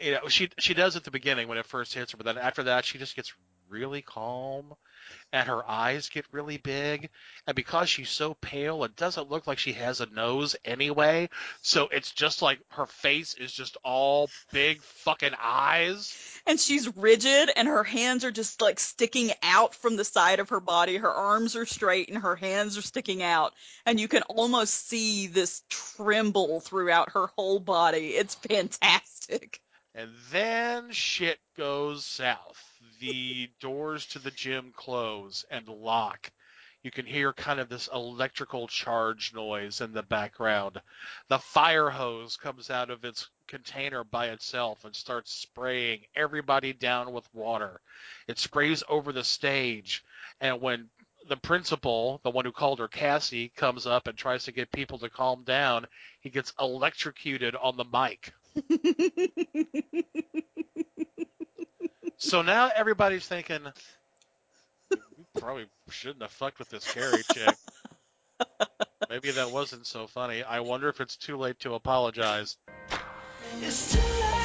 You 0.00 0.12
know, 0.12 0.28
she 0.28 0.50
she 0.58 0.74
does 0.74 0.94
at 0.94 1.04
the 1.04 1.10
beginning 1.10 1.48
when 1.48 1.58
it 1.58 1.66
first 1.66 1.94
hits 1.94 2.12
her, 2.12 2.16
but 2.18 2.26
then 2.26 2.38
after 2.38 2.64
that, 2.64 2.84
she 2.84 2.98
just 2.98 3.16
gets 3.16 3.32
really 3.68 4.02
calm, 4.02 4.74
and 5.32 5.48
her 5.48 5.68
eyes 5.68 6.08
get 6.08 6.24
really 6.32 6.56
big. 6.56 7.10
And 7.46 7.54
because 7.54 7.88
she's 7.88 8.10
so 8.10 8.34
pale, 8.34 8.84
it 8.84 8.96
doesn't 8.96 9.30
look 9.30 9.46
like 9.46 9.58
she 9.58 9.72
has 9.74 10.00
a 10.00 10.06
nose 10.06 10.56
anyway. 10.64 11.28
So 11.62 11.88
it's 11.88 12.12
just 12.12 12.42
like 12.42 12.60
her 12.70 12.86
face 12.86 13.34
is 13.34 13.52
just 13.52 13.76
all 13.84 14.30
big 14.52 14.82
fucking 14.82 15.34
eyes. 15.42 16.14
And 16.46 16.58
she's 16.58 16.94
rigid, 16.96 17.50
and 17.54 17.68
her 17.68 17.84
hands 17.84 18.24
are 18.24 18.30
just 18.30 18.60
like 18.60 18.80
sticking 18.80 19.30
out 19.42 19.74
from 19.74 19.96
the 19.96 20.04
side 20.04 20.40
of 20.40 20.50
her 20.50 20.60
body. 20.60 20.96
Her 20.96 21.12
arms 21.12 21.56
are 21.56 21.66
straight, 21.66 22.08
and 22.08 22.18
her 22.18 22.36
hands 22.36 22.78
are 22.78 22.82
sticking 22.82 23.22
out. 23.22 23.54
And 23.84 24.00
you 24.00 24.08
can 24.08 24.22
almost 24.22 24.88
see 24.88 25.26
this 25.26 25.62
tremble 25.68 26.60
throughout 26.60 27.12
her 27.12 27.28
whole 27.36 27.60
body. 27.60 28.08
It's 28.08 28.34
fantastic. 28.34 29.60
And 29.94 30.10
then 30.30 30.92
shit 30.92 31.38
goes 31.56 32.04
south. 32.04 32.67
The 33.00 33.50
doors 33.60 34.06
to 34.06 34.18
the 34.18 34.30
gym 34.30 34.72
close 34.74 35.44
and 35.50 35.68
lock. 35.68 36.30
You 36.82 36.90
can 36.90 37.06
hear 37.06 37.32
kind 37.32 37.60
of 37.60 37.68
this 37.68 37.88
electrical 37.92 38.68
charge 38.68 39.34
noise 39.34 39.80
in 39.80 39.92
the 39.92 40.02
background. 40.02 40.80
The 41.28 41.38
fire 41.38 41.90
hose 41.90 42.36
comes 42.36 42.70
out 42.70 42.90
of 42.90 43.04
its 43.04 43.28
container 43.46 44.04
by 44.04 44.28
itself 44.28 44.84
and 44.84 44.96
starts 44.96 45.32
spraying 45.32 46.06
everybody 46.14 46.72
down 46.72 47.12
with 47.12 47.32
water. 47.34 47.80
It 48.26 48.38
sprays 48.38 48.82
over 48.88 49.12
the 49.12 49.24
stage. 49.24 50.04
And 50.40 50.60
when 50.60 50.88
the 51.28 51.36
principal, 51.36 52.20
the 52.22 52.30
one 52.30 52.44
who 52.44 52.52
called 52.52 52.78
her 52.78 52.88
Cassie, 52.88 53.50
comes 53.50 53.86
up 53.86 54.06
and 54.06 54.16
tries 54.16 54.44
to 54.44 54.52
get 54.52 54.72
people 54.72 54.98
to 55.00 55.10
calm 55.10 55.44
down, 55.44 55.86
he 56.20 56.30
gets 56.30 56.54
electrocuted 56.58 57.54
on 57.56 57.76
the 57.76 57.84
mic. 57.84 58.32
So 62.18 62.42
now 62.42 62.70
everybody's 62.74 63.26
thinking, 63.26 63.60
we 64.90 65.24
probably 65.38 65.66
shouldn't 65.88 66.22
have 66.22 66.32
fucked 66.32 66.58
with 66.58 66.68
this 66.68 66.92
Carrie 66.92 67.22
chick. 67.22 67.56
Maybe 69.08 69.30
that 69.30 69.50
wasn't 69.52 69.86
so 69.86 70.06
funny. 70.06 70.42
I 70.42 70.60
wonder 70.60 70.88
if 70.88 71.00
it's 71.00 71.16
too 71.16 71.36
late 71.36 71.60
to 71.60 71.74
apologize. 71.74 72.56
It's 73.60 73.92
too 73.92 73.98
late 73.98 74.04
to 74.04 74.16
apologize. 74.16 74.37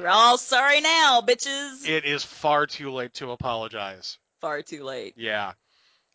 You're 0.00 0.08
all 0.08 0.38
sorry 0.38 0.80
now, 0.80 1.20
bitches. 1.20 1.86
It 1.88 2.04
is 2.04 2.24
far 2.24 2.66
too 2.66 2.90
late 2.90 3.14
to 3.14 3.30
apologize. 3.32 4.18
Far 4.40 4.62
too 4.62 4.82
late. 4.82 5.14
Yeah. 5.16 5.52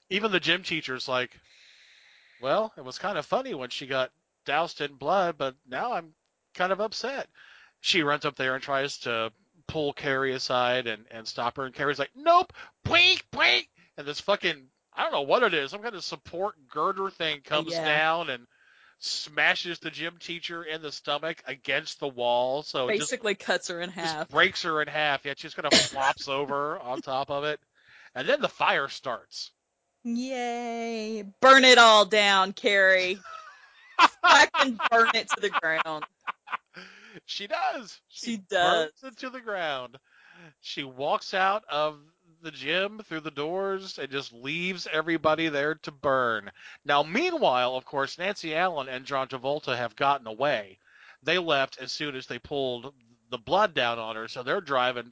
Even 0.10 0.32
the 0.32 0.40
gym 0.40 0.64
teacher's 0.64 1.08
like, 1.08 1.32
well, 2.42 2.74
it 2.78 2.84
was 2.84 2.98
kind 2.98 3.18
of 3.18 3.26
funny 3.26 3.54
when 3.54 3.70
she 3.70 3.86
got 3.88 4.12
doused 4.46 4.82
in 4.82 4.96
blood, 4.96 5.36
but 5.38 5.56
now 5.68 5.94
I'm 5.94 6.14
kind 6.54 6.72
of 6.72 6.80
upset. 6.80 7.28
She 7.82 8.02
runs 8.04 8.26
up 8.26 8.36
there 8.36 8.56
and 8.56 8.64
tries 8.64 8.98
to 9.00 9.32
pull 9.68 9.94
Carrie 9.94 10.34
aside 10.34 10.88
and, 10.88 11.06
and 11.12 11.28
stop 11.28 11.58
her, 11.58 11.66
and 11.66 11.74
Carrie's 11.74 12.00
like, 12.00 12.12
nope, 12.16 12.54
wait, 12.90 13.24
wait. 13.36 13.68
And 13.98 14.08
this 14.08 14.20
fucking, 14.22 14.68
I 14.96 15.04
don't 15.04 15.12
know 15.12 15.22
what 15.22 15.44
it 15.44 15.54
is, 15.54 15.72
some 15.72 15.82
kind 15.82 15.96
of 15.96 16.04
support 16.04 16.56
girder 16.70 17.10
thing 17.10 17.42
comes 17.42 17.72
Yeah. 17.72 17.86
down 17.86 18.30
and 18.30 18.46
smashes 19.00 19.80
the 19.80 19.92
gym 19.92 20.16
teacher 20.20 20.64
in 20.64 20.82
the 20.82 20.92
stomach 20.92 21.42
against 21.46 22.00
the 22.00 22.08
wall. 22.08 22.64
So 22.64 22.88
it 22.88 22.98
just 22.98 23.12
Basically 23.12 23.36
cuts 23.36 23.68
her 23.68 23.82
in 23.82 23.90
half. 23.90 24.30
breaks 24.30 24.64
her 24.64 24.82
in 24.82 24.88
half. 24.88 25.26
Yeah, 25.26 25.34
she 25.36 25.44
just 25.44 25.56
kind 25.56 25.66
of 25.66 25.74
flops 25.80 26.28
over 26.28 26.80
on 26.80 27.02
top 27.02 27.30
of 27.30 27.44
it. 27.44 27.60
And 28.16 28.28
then 28.28 28.42
the 28.42 28.50
fire 28.50 28.88
starts. 28.88 29.52
Yay. 30.04 31.24
Burn 31.42 31.66
it 31.66 31.78
all 31.78 32.06
down, 32.06 32.54
Carrie. 32.54 33.20
Fucking 34.22 34.80
burn 34.92 35.10
it 35.16 35.30
to 35.30 35.42
the 35.42 35.50
ground. 35.50 36.06
She 37.26 37.48
does. 37.48 38.00
She 38.10 38.38
does. 38.38 38.92
Burns 39.02 39.14
it 39.14 39.20
to 39.22 39.30
the 39.30 39.42
ground. 39.42 39.98
She 40.62 40.84
walks 40.84 41.34
out 41.34 41.64
of 41.70 41.98
the 42.46 42.52
gym 42.52 43.02
through 43.04 43.22
the 43.22 43.32
doors 43.32 43.98
and 43.98 44.12
just 44.12 44.32
leaves 44.32 44.88
everybody 44.94 45.50
there 45.50 45.74
to 45.74 45.92
burn. 45.92 46.52
Now, 46.86 47.02
meanwhile, 47.02 47.76
of 47.76 47.86
course, 47.86 48.20
Nancy 48.20 48.56
Allen 48.56 48.88
and 48.88 49.04
John 49.04 49.28
Travolta 49.28 49.76
have 49.76 49.96
gotten 49.96 50.28
away. 50.28 50.78
They 51.24 51.40
left 51.40 51.80
as 51.80 51.92
soon 51.92 52.16
as 52.16 52.28
they 52.28 52.38
pulled 52.38 52.94
the 53.32 53.40
blood 53.40 53.74
down 53.74 53.98
on 53.98 54.16
her, 54.16 54.28
so 54.28 54.44
they're 54.44 54.62
driving, 54.62 55.12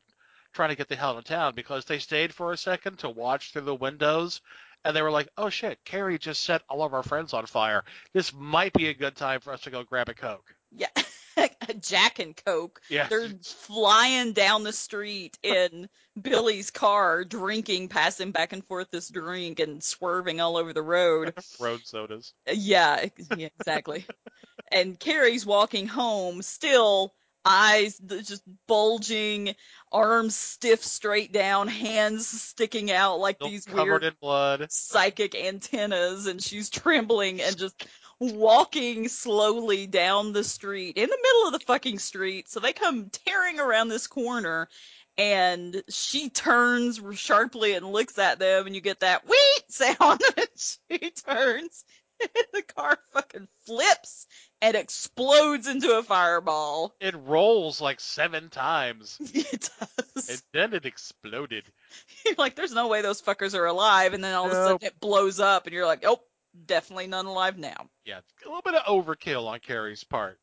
trying 0.53 0.69
to 0.69 0.75
get 0.75 0.87
the 0.87 0.95
hell 0.95 1.13
out 1.13 1.17
of 1.17 1.23
town 1.23 1.55
because 1.55 1.85
they 1.85 1.97
stayed 1.97 2.33
for 2.33 2.53
a 2.53 2.57
second 2.57 2.99
to 2.99 3.09
watch 3.09 3.51
through 3.51 3.63
the 3.63 3.73
windows 3.73 4.39
and 4.85 4.95
they 4.95 5.01
were 5.01 5.11
like, 5.11 5.29
"Oh 5.37 5.49
shit, 5.49 5.83
Carrie 5.85 6.19
just 6.19 6.43
set 6.43 6.61
all 6.69 6.83
of 6.83 6.93
our 6.93 7.03
friends 7.03 7.33
on 7.33 7.45
fire. 7.45 7.83
This 8.11 8.33
might 8.33 8.73
be 8.73 8.89
a 8.89 8.93
good 8.93 9.15
time 9.15 9.39
for 9.39 9.53
us 9.53 9.61
to 9.61 9.71
go 9.71 9.83
grab 9.83 10.09
a 10.09 10.13
coke." 10.13 10.53
Yeah. 10.71 10.89
Jack 11.79 12.19
and 12.19 12.35
Coke. 12.35 12.81
Yeah. 12.89 13.07
They're 13.07 13.29
flying 13.43 14.33
down 14.33 14.63
the 14.63 14.73
street 14.73 15.37
in 15.43 15.89
Billy's 16.19 16.69
car, 16.69 17.23
drinking, 17.23 17.89
passing 17.89 18.31
back 18.31 18.53
and 18.53 18.65
forth 18.65 18.89
this 18.91 19.09
drink 19.09 19.59
and 19.59 19.83
swerving 19.83 20.41
all 20.41 20.57
over 20.57 20.73
the 20.73 20.81
road. 20.81 21.33
Road 21.59 21.81
sodas. 21.85 22.33
Uh, 22.47 22.53
yeah, 22.55 23.05
yeah, 23.35 23.49
exactly. 23.59 24.05
and 24.71 24.99
Carrie's 24.99 25.45
walking 25.45 25.87
home, 25.87 26.41
still 26.41 27.13
eyes 27.45 27.97
just 27.97 28.43
bulging, 28.67 29.55
arms 29.91 30.35
stiff 30.35 30.83
straight 30.83 31.33
down, 31.33 31.67
hands 31.67 32.27
sticking 32.27 32.91
out 32.91 33.19
like 33.19 33.35
Still 33.37 33.49
these 33.49 33.65
covered 33.65 33.85
weird 33.85 34.03
in 34.03 34.13
blood. 34.21 34.71
psychic 34.71 35.35
antennas, 35.35 36.27
and 36.27 36.41
she's 36.41 36.69
trembling 36.69 37.41
and 37.41 37.57
just 37.57 37.85
walking 38.31 39.07
slowly 39.07 39.87
down 39.87 40.33
the 40.33 40.43
street 40.43 40.97
in 40.97 41.09
the 41.09 41.19
middle 41.21 41.47
of 41.47 41.53
the 41.53 41.65
fucking 41.65 41.99
street. 41.99 42.49
So 42.49 42.59
they 42.59 42.73
come 42.73 43.09
tearing 43.09 43.59
around 43.59 43.89
this 43.89 44.07
corner. 44.07 44.69
And 45.15 45.83
she 45.89 46.29
turns 46.31 46.99
sharply 47.13 47.73
and 47.73 47.85
looks 47.85 48.17
at 48.17 48.39
them, 48.39 48.65
and 48.65 48.73
you 48.73 48.81
get 48.81 49.01
that 49.01 49.27
wheat 49.27 49.63
sound. 49.67 50.21
and 50.37 50.47
she 50.55 51.11
turns, 51.11 51.85
and 52.19 52.29
the 52.51 52.63
car 52.63 52.97
fucking 53.13 53.47
flips 53.65 54.25
and 54.63 54.75
explodes 54.77 55.67
into 55.67 55.97
a 55.97 56.03
fireball. 56.03 56.95
It 57.01 57.15
rolls 57.15 57.81
like 57.81 57.99
seven 57.99 58.49
times. 58.49 59.19
It 59.33 59.69
does. 59.79 60.29
And 60.29 60.41
then 60.53 60.73
it 60.73 60.85
exploded. 60.85 61.65
You're 62.25 62.35
like, 62.37 62.55
there's 62.55 62.73
no 62.73 62.87
way 62.87 63.01
those 63.01 63.21
fuckers 63.21 63.57
are 63.57 63.65
alive, 63.65 64.13
and 64.13 64.23
then 64.23 64.33
all 64.33 64.45
of 64.45 64.51
a 64.51 64.55
sudden 64.55 64.87
it 64.87 64.99
blows 64.99 65.39
up, 65.39 65.65
and 65.65 65.73
you're 65.73 65.85
like, 65.85 66.03
oh, 66.05 66.21
definitely 66.65 67.07
none 67.07 67.25
alive 67.25 67.57
now. 67.57 67.89
Yeah, 68.05 68.19
a 68.45 68.47
little 68.47 68.61
bit 68.61 68.75
of 68.75 68.85
overkill 68.85 69.47
on 69.47 69.59
Carrie's 69.59 70.03
part. 70.03 70.39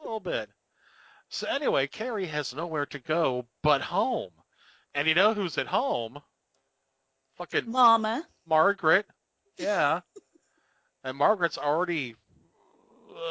A 0.00 0.02
little 0.02 0.20
bit. 0.20 0.50
So 1.28 1.46
anyway, 1.48 1.86
Carrie 1.86 2.26
has 2.26 2.54
nowhere 2.54 2.86
to 2.86 2.98
go 2.98 3.46
but 3.62 3.80
home. 3.80 4.32
And 4.94 5.08
you 5.08 5.14
know 5.14 5.32
who's 5.32 5.56
at 5.56 5.66
home? 5.66 6.20
Fucking 7.38 7.70
Mama. 7.70 8.26
Margaret. 8.46 9.06
Yeah. 9.56 10.00
and 11.04 11.16
Margaret's 11.16 11.58
already 11.58 12.16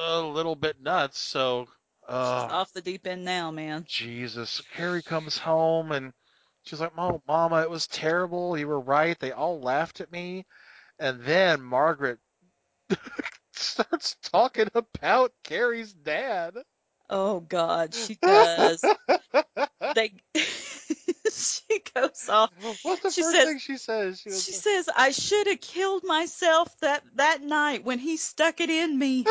a 0.09 0.21
little 0.21 0.55
bit 0.55 0.81
nuts, 0.81 1.19
so 1.19 1.67
uh 2.07 2.47
Off 2.51 2.73
the 2.73 2.81
deep 2.81 3.05
end 3.05 3.23
now, 3.23 3.51
man. 3.51 3.85
Jesus. 3.87 4.61
Carrie 4.73 5.03
comes 5.03 5.37
home 5.37 5.91
and 5.91 6.13
she's 6.63 6.81
like, 6.81 6.95
"Mom, 6.95 7.21
Mama, 7.27 7.61
it 7.61 7.69
was 7.69 7.87
terrible. 7.87 8.57
You 8.57 8.67
were 8.67 8.79
right. 8.79 9.19
They 9.19 9.31
all 9.31 9.61
laughed 9.61 10.01
at 10.01 10.11
me." 10.11 10.45
And 11.01 11.21
then 11.23 11.63
Margaret 11.63 12.19
starts 13.53 14.15
talking 14.21 14.67
about 14.75 15.33
Carrie's 15.43 15.93
dad. 15.93 16.53
Oh 17.09 17.39
God, 17.39 17.95
she 17.95 18.15
does. 18.23 18.85
they. 19.95 20.13
she 20.35 21.81
goes 21.95 22.29
off. 22.29 22.51
What's 22.83 23.01
the 23.01 23.11
she 23.11 23.23
first 23.23 23.35
says, 23.35 23.45
thing 23.47 23.59
she 23.59 23.77
says? 23.77 24.21
She, 24.21 24.29
She 24.29 24.51
like, 24.51 24.61
says, 24.61 24.89
"I 24.95 25.11
should 25.11 25.47
have 25.47 25.59
killed 25.59 26.03
myself 26.05 26.69
that 26.81 27.03
that 27.15 27.41
night 27.41 27.83
when 27.83 27.97
he 27.97 28.17
stuck 28.17 28.61
it 28.61 28.69
in 28.69 28.97
me." 28.97 29.25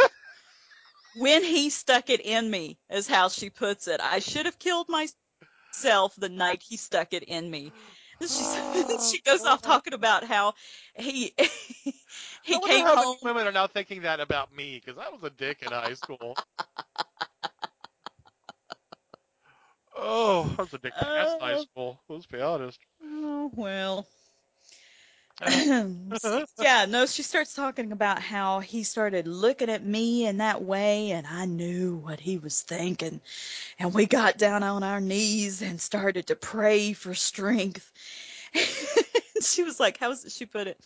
when 1.17 1.43
he 1.45 1.71
stuck 1.71 2.09
it 2.11 2.21
in 2.21 2.51
me 2.51 2.79
is 2.89 3.07
how 3.07 3.29
she 3.29 3.51
puts 3.51 3.89
it. 3.89 4.01
I 4.01 4.21
should 4.21 4.47
have 4.47 4.59
killed 4.59 4.89
myself 4.89 6.15
the 6.17 6.29
night 6.29 6.63
he 6.63 6.77
stuck 6.77 7.13
it 7.13 7.25
in 7.25 7.51
me. 7.51 7.73
And 8.75 8.87
oh, 8.99 8.99
She 8.99 9.21
goes 9.21 9.45
off 9.45 9.63
talking 9.63 9.95
about 9.95 10.25
how 10.25 10.55
he 10.97 11.33
he 12.43 12.59
I 12.59 12.59
came 12.59 12.87
how 12.87 12.95
home. 12.95 13.17
many 13.19 13.19
women 13.23 13.47
are 13.47 13.53
now 13.53 13.67
thinking 13.67 14.03
that 14.03 14.21
about 14.21 14.53
me 14.55 14.81
because 14.85 14.99
I 14.99 15.09
was 15.11 15.23
a 15.25 15.31
dick 15.31 15.63
in 15.63 15.73
high 15.73 15.95
school. 15.95 16.39
oh, 19.97 20.55
I 20.59 20.63
was 20.63 20.73
a 20.75 20.79
dick 20.79 20.95
past 21.13 21.37
high 21.39 21.55
Oh. 21.55 21.65
school. 21.65 22.01
Let's 22.09 22.27
be 22.27 22.41
honest. 22.41 22.81
Oh 23.03 23.51
well. 23.55 24.07
Uh-huh. 25.41 25.87
Uh-huh. 26.13 26.45
yeah, 26.61 26.85
no, 26.87 27.07
she 27.07 27.23
starts 27.23 27.55
talking 27.55 27.93
about 27.93 28.21
how 28.21 28.61
he 28.61 28.83
started 28.83 29.27
looking 29.29 29.71
at 29.71 29.85
me 29.85 30.27
in 30.27 30.39
that 30.39 30.63
way, 30.63 31.13
and 31.13 31.27
I 31.27 31.45
knew 31.47 31.97
what 31.97 32.21
he 32.21 32.37
was 32.39 32.61
thinking. 32.63 33.21
And 33.79 33.95
we 33.95 34.07
got 34.07 34.39
down 34.39 34.63
on 34.65 34.83
our 34.83 35.01
knees 35.01 35.63
and 35.63 35.81
started 35.81 36.29
to 36.29 36.37
pray 36.37 36.93
for 36.95 37.15
strength. 37.15 37.91
she 39.45 39.63
was 39.63 39.81
like, 39.81 39.99
"How 39.99 40.15
she 40.15 40.47
put 40.47 40.67
it?" 40.67 40.79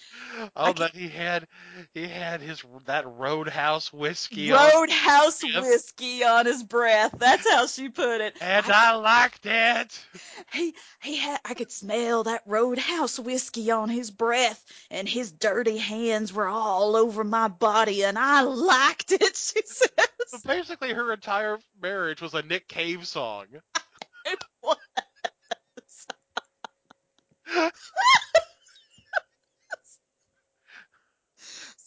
Oh, 0.57 0.73
that 0.73 0.95
he 0.95 1.09
had 1.09 1.47
he 1.93 2.07
had 2.07 2.41
his 2.41 2.63
that 2.87 3.07
Roadhouse 3.07 3.93
whiskey. 3.93 4.53
on 4.53 4.59
Roadhouse 4.73 5.43
Yep. 5.43 5.63
whiskey 5.65 6.25
on 6.25 6.47
his 6.47 6.63
breath. 6.63 7.15
That's 7.19 7.51
how 7.51 7.67
she 7.67 7.89
put 7.89 8.21
it. 8.21 8.37
and 8.41 8.67
I 8.67 8.95
liked 8.97 9.47
it. 9.47 10.05
He 10.53 10.75
he 11.03 11.17
had 11.17 11.41
I 11.45 11.55
could 11.55 11.73
smell 11.73 12.25
that 12.25 12.43
roadhouse 12.47 13.19
whiskey 13.19 13.71
on 13.71 13.89
his 13.89 14.11
breath 14.11 14.65
and 14.91 15.09
his 15.09 15.33
dirty 15.33 15.79
hands 15.79 16.33
were 16.33 16.49
all 16.49 16.97
over 16.97 17.25
my 17.25 17.49
body 17.49 18.05
and 18.05 18.19
I 18.19 18.43
liked 18.43 19.13
it, 19.13 19.37
she 19.37 19.63
So 20.27 20.39
says. 20.39 20.43
basically, 20.45 20.93
her 20.93 21.13
entire 21.13 21.59
marriage 21.81 22.21
was 22.21 22.35
a 22.35 22.43
Nick 22.43 22.69
Cave 22.69 23.07
song. 23.07 23.47
It 24.27 24.43
was. 24.63 24.77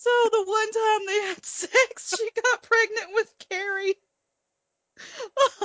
So 0.07 0.29
the 0.31 0.43
one 0.47 0.71
time 0.71 1.05
they 1.05 1.27
had 1.27 1.45
sex, 1.45 2.15
she 2.17 2.29
got 2.41 2.63
pregnant 2.63 3.07
with 3.13 3.34
Carrie. 3.49 3.95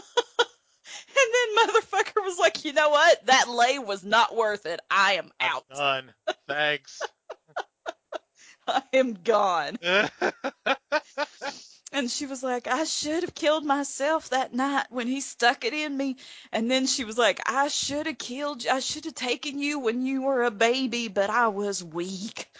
and 1.08 1.28
then 1.32 1.68
motherfucker 1.68 2.24
was 2.24 2.38
like, 2.40 2.64
you 2.64 2.72
know 2.72 2.90
what? 2.90 3.26
That 3.26 3.48
lay 3.48 3.78
was 3.78 4.02
not 4.02 4.34
worth 4.34 4.66
it. 4.66 4.80
I 4.90 5.12
am 5.12 5.30
out. 5.38 5.64
Done. 5.68 6.12
Thanks. 6.48 7.02
I 8.66 8.82
am 8.92 9.14
gone. 9.14 9.78
And 11.94 12.10
she 12.10 12.24
was 12.24 12.42
like, 12.42 12.68
I 12.68 12.84
should 12.84 13.22
have 13.22 13.34
killed 13.34 13.66
myself 13.66 14.30
that 14.30 14.54
night 14.54 14.86
when 14.88 15.06
he 15.06 15.20
stuck 15.20 15.66
it 15.66 15.74
in 15.74 15.94
me. 15.94 16.16
And 16.50 16.70
then 16.70 16.86
she 16.86 17.04
was 17.04 17.18
like, 17.18 17.38
I 17.44 17.68
should 17.68 18.06
have 18.06 18.16
killed 18.16 18.64
you. 18.64 18.70
I 18.70 18.80
should 18.80 19.04
have 19.04 19.14
taken 19.14 19.58
you 19.58 19.78
when 19.78 20.06
you 20.06 20.22
were 20.22 20.44
a 20.44 20.50
baby, 20.50 21.08
but 21.08 21.28
I 21.28 21.48
was 21.48 21.84
weak. 21.84 22.50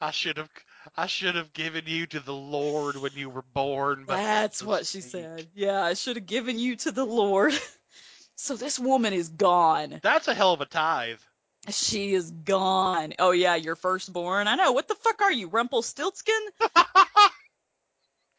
I 0.00 0.10
should 0.10 0.36
have 0.36 0.50
I 0.96 1.06
should 1.06 1.34
have 1.34 1.52
given 1.52 1.84
you 1.86 2.06
to 2.08 2.20
the 2.20 2.34
Lord 2.34 2.96
when 2.96 3.12
you 3.14 3.30
were 3.30 3.44
born. 3.54 4.04
But 4.06 4.16
That's 4.16 4.62
what 4.62 4.86
she 4.86 5.00
said. 5.00 5.48
Yeah, 5.54 5.82
I 5.82 5.94
should 5.94 6.16
have 6.16 6.26
given 6.26 6.58
you 6.58 6.76
to 6.76 6.92
the 6.92 7.04
Lord. 7.04 7.52
So 8.34 8.56
this 8.56 8.78
woman 8.78 9.12
is 9.12 9.28
gone. 9.28 10.00
That's 10.02 10.26
a 10.26 10.34
hell 10.34 10.52
of 10.54 10.60
a 10.60 10.64
tithe. 10.64 11.20
She 11.68 12.12
is 12.12 12.30
gone. 12.30 13.12
Oh 13.20 13.30
yeah, 13.30 13.54
your 13.54 13.76
firstborn. 13.76 14.48
I 14.48 14.56
know. 14.56 14.72
What 14.72 14.88
the 14.88 14.96
fuck 14.96 15.22
are 15.22 15.30
you, 15.30 15.48
Rumpelstiltskin? 15.48 16.40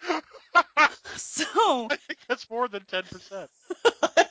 so 1.15 1.88
That's 2.28 2.49
more 2.49 2.68
than 2.68 2.84
ten 2.86 3.03
percent. 3.03 3.49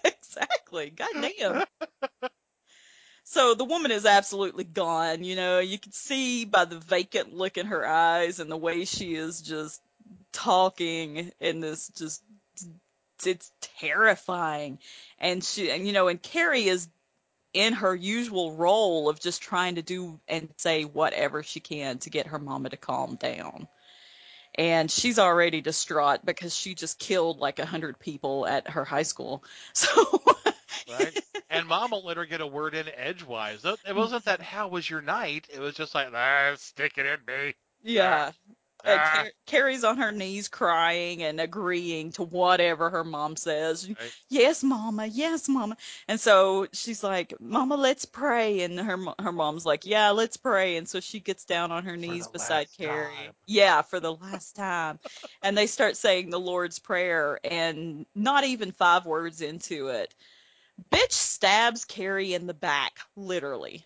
exactly. 0.05 0.91
God 0.91 1.09
damn. 1.39 1.65
So 3.33 3.55
the 3.55 3.65
woman 3.65 3.93
is 3.93 4.05
absolutely 4.05 4.65
gone. 4.65 5.25
You 5.25 5.37
know, 5.37 5.59
you 5.59 5.79
can 5.79 5.93
see 5.93 6.45
by 6.45 6.67
the 6.67 6.79
vacant 6.79 7.33
look 7.33 7.57
in 7.57 7.65
her 7.65 7.87
eyes 7.87 8.41
and 8.41 8.51
the 8.51 8.59
way 8.59 8.85
she 8.85 9.15
is 9.15 9.41
just 9.41 9.81
talking 10.35 11.33
in 11.41 11.61
this 11.61 11.89
just 11.97 12.23
it's 13.25 13.51
terrifying. 13.79 14.81
And 15.19 15.43
she 15.43 15.71
and 15.71 15.87
you 15.87 15.95
know, 15.95 16.09
and 16.09 16.21
Carrie 16.21 16.69
is 16.69 16.87
in 17.55 17.73
her 17.73 17.95
usual 17.95 18.53
role 18.53 19.09
of 19.09 19.19
just 19.19 19.41
trying 19.41 19.77
to 19.77 19.83
do 19.83 20.21
and 20.29 20.51
say 20.59 20.85
whatever 20.85 21.43
she 21.43 21.61
can 21.61 22.01
to 22.01 22.11
get 22.11 22.27
her 22.27 22.39
mama 22.39 22.69
to 22.69 22.77
calm 22.77 23.15
down. 23.17 23.67
And 24.55 24.91
she's 24.91 25.19
already 25.19 25.61
distraught 25.61 26.25
because 26.25 26.55
she 26.55 26.75
just 26.75 26.99
killed 26.99 27.39
like 27.39 27.59
a 27.59 27.67
hundred 27.67 27.99
people 27.99 28.47
at 28.47 28.69
her 28.71 28.85
high 28.85 29.05
school. 29.05 29.45
So 29.73 30.23
right? 30.89 31.25
And 31.51 31.67
mom 31.69 31.91
won't 31.91 32.07
let 32.07 32.17
her 32.17 32.25
get 32.25 32.41
a 32.41 32.47
word 32.47 32.75
in 32.75 32.89
edgewise. 32.89 33.65
It 33.65 33.79
it 33.87 33.95
wasn't 33.95 34.25
that 34.25 34.41
how 34.53 34.69
was 34.69 34.89
your 34.89 35.03
night? 35.03 35.49
It 35.53 35.61
was 35.61 35.75
just 35.75 35.95
like 35.95 36.09
ah, 36.15 36.55
stick 36.57 36.97
it 36.97 37.07
in 37.07 37.19
me. 37.27 37.55
Yeah. 37.83 38.33
Ah. 38.85 39.13
Car- 39.15 39.31
Carrie's 39.47 39.85
on 39.85 39.99
her 39.99 40.13
knees 40.13 40.49
crying 40.49 41.23
and 41.23 41.41
agreeing 41.41 42.13
to 42.13 42.23
whatever 42.23 42.91
her 42.91 43.05
mom 43.05 43.37
says. 43.37 43.89
Right. 43.89 44.15
Yes, 44.29 44.63
mama. 44.63 45.07
Yes, 45.07 45.49
mama. 45.49 45.77
And 46.09 46.19
so 46.21 46.67
she's 46.73 47.03
like, 47.05 47.35
"Mama, 47.41 47.77
let's 47.77 48.05
pray." 48.05 48.63
And 48.63 48.79
her 48.79 48.99
her 49.21 49.33
mom's 49.33 49.65
like, 49.67 49.87
"Yeah, 49.87 50.11
let's 50.11 50.37
pray." 50.37 50.77
And 50.77 50.89
so 50.89 51.01
she 51.01 51.21
gets 51.21 51.45
down 51.45 51.71
on 51.73 51.85
her 51.85 51.97
knees 51.97 52.27
beside 52.29 52.69
Carrie. 52.77 53.31
Yeah, 53.47 53.83
for 53.83 54.01
the 54.01 54.15
last 54.15 54.57
time. 54.57 54.99
and 55.43 55.57
they 55.57 55.67
start 55.67 55.97
saying 55.97 56.31
the 56.31 56.41
Lord's 56.41 56.79
prayer 56.79 57.39
and 57.45 58.07
not 58.15 58.45
even 58.45 58.73
5 58.73 59.07
words 59.07 59.41
into 59.41 59.89
it, 59.89 60.15
bitch 60.91 61.13
stabs 61.13 61.85
Carrie 61.85 62.35
in 62.35 62.47
the 62.47 62.55
back, 62.55 62.99
literally. 63.17 63.85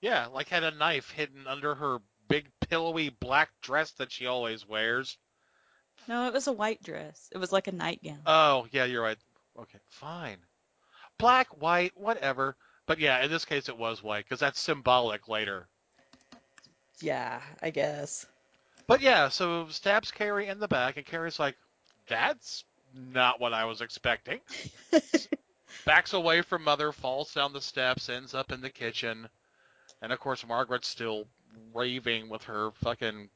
Yeah, 0.00 0.26
like 0.26 0.48
had 0.48 0.64
a 0.64 0.70
knife 0.72 1.10
hidden 1.10 1.46
under 1.46 1.74
her 1.74 1.98
big 2.32 2.48
pillowy 2.60 3.10
black 3.10 3.50
dress 3.60 3.90
that 3.92 4.10
she 4.10 4.26
always 4.26 4.66
wears. 4.66 5.18
No, 6.08 6.26
it 6.28 6.32
was 6.32 6.46
a 6.46 6.52
white 6.52 6.82
dress. 6.82 7.28
It 7.30 7.36
was 7.36 7.52
like 7.52 7.66
a 7.68 7.72
nightgown. 7.72 8.20
Oh, 8.24 8.66
yeah, 8.70 8.86
you're 8.86 9.02
right. 9.02 9.18
Okay, 9.58 9.78
fine. 9.90 10.38
Black, 11.18 11.60
white, 11.60 11.92
whatever. 11.94 12.56
But 12.86 12.98
yeah, 12.98 13.22
in 13.22 13.30
this 13.30 13.44
case 13.44 13.68
it 13.68 13.76
was 13.76 14.02
white 14.02 14.24
because 14.24 14.40
that's 14.40 14.58
symbolic 14.58 15.28
later. 15.28 15.68
Yeah, 17.00 17.42
I 17.60 17.68
guess. 17.68 18.24
But 18.86 19.02
yeah, 19.02 19.28
so 19.28 19.68
stabs 19.68 20.10
Carrie 20.10 20.48
in 20.48 20.58
the 20.58 20.68
back, 20.68 20.96
and 20.96 21.04
Carrie's 21.04 21.38
like, 21.38 21.56
"That's 22.08 22.64
not 22.94 23.40
what 23.40 23.52
I 23.52 23.66
was 23.66 23.82
expecting." 23.82 24.40
Backs 25.84 26.14
away 26.14 26.40
from 26.42 26.64
Mother, 26.64 26.92
falls 26.92 27.34
down 27.34 27.52
the 27.52 27.60
steps, 27.60 28.08
ends 28.08 28.34
up 28.34 28.52
in 28.52 28.62
the 28.62 28.70
kitchen, 28.70 29.28
and 30.00 30.12
of 30.12 30.18
course 30.18 30.46
Margaret's 30.46 30.88
still 30.88 31.26
raving 31.74 32.28
with 32.28 32.44
her 32.44 32.70
fucking 32.82 33.28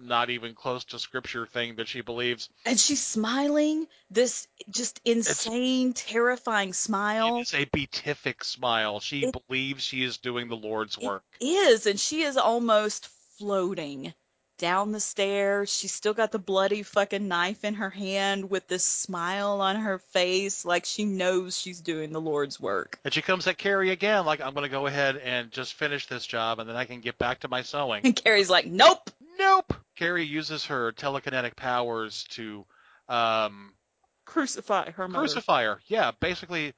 not 0.00 0.30
even 0.30 0.54
close 0.54 0.84
to 0.84 0.98
scripture 0.98 1.46
thing 1.46 1.76
that 1.76 1.88
she 1.88 2.00
believes. 2.00 2.48
And 2.64 2.78
she's 2.78 3.02
smiling 3.02 3.86
this 4.10 4.48
just 4.70 5.00
insane, 5.04 5.92
terrifying 5.92 6.72
smile. 6.72 7.38
It's 7.38 7.54
a 7.54 7.64
beatific 7.66 8.42
smile. 8.44 9.00
She 9.00 9.30
believes 9.30 9.84
she 9.84 10.02
is 10.02 10.18
doing 10.18 10.48
the 10.48 10.56
Lord's 10.56 10.98
work. 10.98 11.24
is, 11.40 11.86
and 11.86 12.00
she 12.00 12.22
is 12.22 12.36
almost 12.36 13.08
floating 13.38 14.12
down 14.62 14.92
the 14.92 15.00
stairs. 15.00 15.74
She's 15.74 15.90
still 15.92 16.14
got 16.14 16.30
the 16.30 16.38
bloody 16.38 16.84
fucking 16.84 17.26
knife 17.26 17.64
in 17.64 17.74
her 17.74 17.90
hand 17.90 18.48
with 18.48 18.68
this 18.68 18.84
smile 18.84 19.60
on 19.60 19.74
her 19.74 19.98
face, 19.98 20.64
like 20.64 20.84
she 20.84 21.04
knows 21.04 21.58
she's 21.58 21.80
doing 21.80 22.12
the 22.12 22.20
Lord's 22.20 22.60
work. 22.60 23.00
And 23.04 23.12
she 23.12 23.22
comes 23.22 23.48
at 23.48 23.58
Carrie 23.58 23.90
again, 23.90 24.24
like, 24.24 24.40
I'm 24.40 24.54
going 24.54 24.62
to 24.62 24.70
go 24.70 24.86
ahead 24.86 25.16
and 25.16 25.50
just 25.50 25.74
finish 25.74 26.06
this 26.06 26.24
job, 26.24 26.60
and 26.60 26.68
then 26.68 26.76
I 26.76 26.84
can 26.84 27.00
get 27.00 27.18
back 27.18 27.40
to 27.40 27.48
my 27.48 27.62
sewing. 27.62 28.02
And 28.04 28.14
Carrie's 28.14 28.48
like, 28.48 28.66
nope. 28.66 29.10
Nope. 29.36 29.74
Carrie 29.96 30.26
uses 30.26 30.66
her 30.66 30.92
telekinetic 30.92 31.56
powers 31.56 32.24
to 32.30 32.64
um, 33.08 33.72
Crucify 34.26 34.92
her 34.92 35.08
mother. 35.08 35.26
crucify 35.26 35.64
her. 35.64 35.80
Yeah, 35.88 36.12
basically 36.20 36.72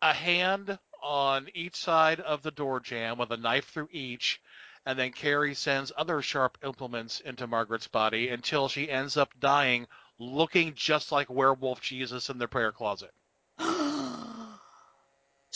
a, 0.00 0.10
a 0.10 0.12
hand 0.12 0.78
on 1.02 1.48
each 1.54 1.74
side 1.74 2.20
of 2.20 2.42
the 2.42 2.52
door 2.52 2.78
jamb 2.78 3.18
with 3.18 3.32
a 3.32 3.36
knife 3.36 3.66
through 3.70 3.88
each, 3.90 4.40
and 4.86 4.98
then 4.98 5.12
Carrie 5.12 5.54
sends 5.54 5.92
other 5.96 6.20
sharp 6.22 6.58
implements 6.62 7.20
into 7.20 7.46
Margaret's 7.46 7.88
body 7.88 8.28
until 8.28 8.68
she 8.68 8.90
ends 8.90 9.16
up 9.16 9.30
dying, 9.38 9.86
looking 10.18 10.74
just 10.74 11.10
like 11.12 11.30
werewolf 11.30 11.80
Jesus 11.80 12.30
in 12.30 12.38
the 12.38 12.48
prayer 12.48 12.72
closet. 12.72 13.12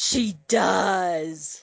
She 0.01 0.37
does. 0.47 1.61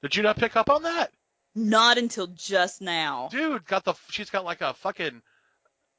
Did 0.00 0.14
you 0.14 0.22
not 0.22 0.36
pick 0.36 0.54
up 0.54 0.70
on 0.70 0.84
that? 0.84 1.10
Not 1.56 1.98
until 1.98 2.28
just 2.28 2.80
now. 2.80 3.28
Dude, 3.32 3.66
got 3.66 3.84
the 3.84 3.94
she's 4.10 4.30
got 4.30 4.44
like 4.44 4.60
a 4.60 4.74
fucking 4.74 5.20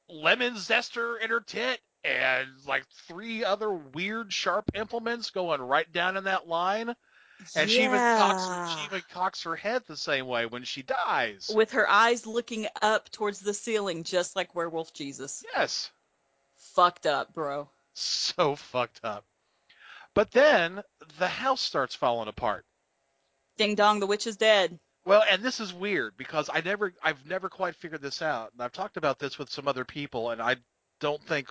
lemon 0.07 0.53
zester 0.53 1.21
in 1.21 1.29
her 1.29 1.41
tit 1.41 1.81
and 2.05 2.47
like 2.65 2.85
three 3.07 3.43
other 3.43 3.71
weird 3.71 4.31
sharp 4.31 4.71
implements 4.73 5.31
going 5.31 5.61
right 5.61 5.91
down 5.91 6.15
in 6.15 6.23
that 6.23 6.47
line. 6.47 6.95
And 7.55 7.69
she 7.69 7.83
even 7.83 7.97
cocks 7.97 8.73
she 8.73 8.85
even 8.85 9.01
cocks 9.11 9.43
her 9.43 9.55
head 9.55 9.83
the 9.87 9.97
same 9.97 10.27
way 10.27 10.45
when 10.45 10.63
she 10.63 10.83
dies. 10.83 11.51
With 11.53 11.71
her 11.71 11.89
eyes 11.89 12.25
looking 12.25 12.67
up 12.81 13.09
towards 13.11 13.39
the 13.39 13.53
ceiling, 13.53 14.03
just 14.03 14.35
like 14.35 14.55
Werewolf 14.55 14.93
Jesus. 14.93 15.43
Yes. 15.53 15.91
Fucked 16.57 17.05
up, 17.05 17.33
bro. 17.33 17.69
So 17.93 18.55
fucked 18.55 19.01
up. 19.03 19.25
But 20.13 20.31
then 20.31 20.81
the 21.19 21.27
house 21.27 21.61
starts 21.61 21.95
falling 21.95 22.27
apart. 22.27 22.65
Ding 23.57 23.75
dong, 23.75 23.99
the 23.99 24.07
witch 24.07 24.27
is 24.27 24.37
dead. 24.37 24.79
Well, 25.05 25.23
and 25.29 25.41
this 25.41 25.59
is 25.59 25.73
weird 25.73 26.15
because 26.17 26.49
I 26.53 26.61
never 26.61 26.93
I've 27.03 27.25
never 27.25 27.49
quite 27.49 27.75
figured 27.75 28.01
this 28.01 28.21
out. 28.21 28.51
And 28.53 28.61
I've 28.61 28.71
talked 28.71 28.97
about 28.97 29.19
this 29.19 29.39
with 29.39 29.49
some 29.49 29.67
other 29.67 29.85
people 29.85 30.29
and 30.29 30.41
I 30.41 30.57
don't 30.99 31.21
think 31.23 31.49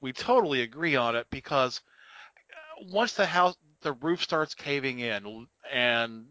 we 0.00 0.12
totally 0.12 0.62
agree 0.62 0.94
on 0.94 1.16
it 1.16 1.26
because 1.30 1.80
once 2.92 3.14
the 3.14 3.26
house 3.26 3.56
the 3.82 3.92
roof 3.92 4.22
starts 4.22 4.54
caving 4.54 4.98
in 5.00 5.46
and 5.72 6.26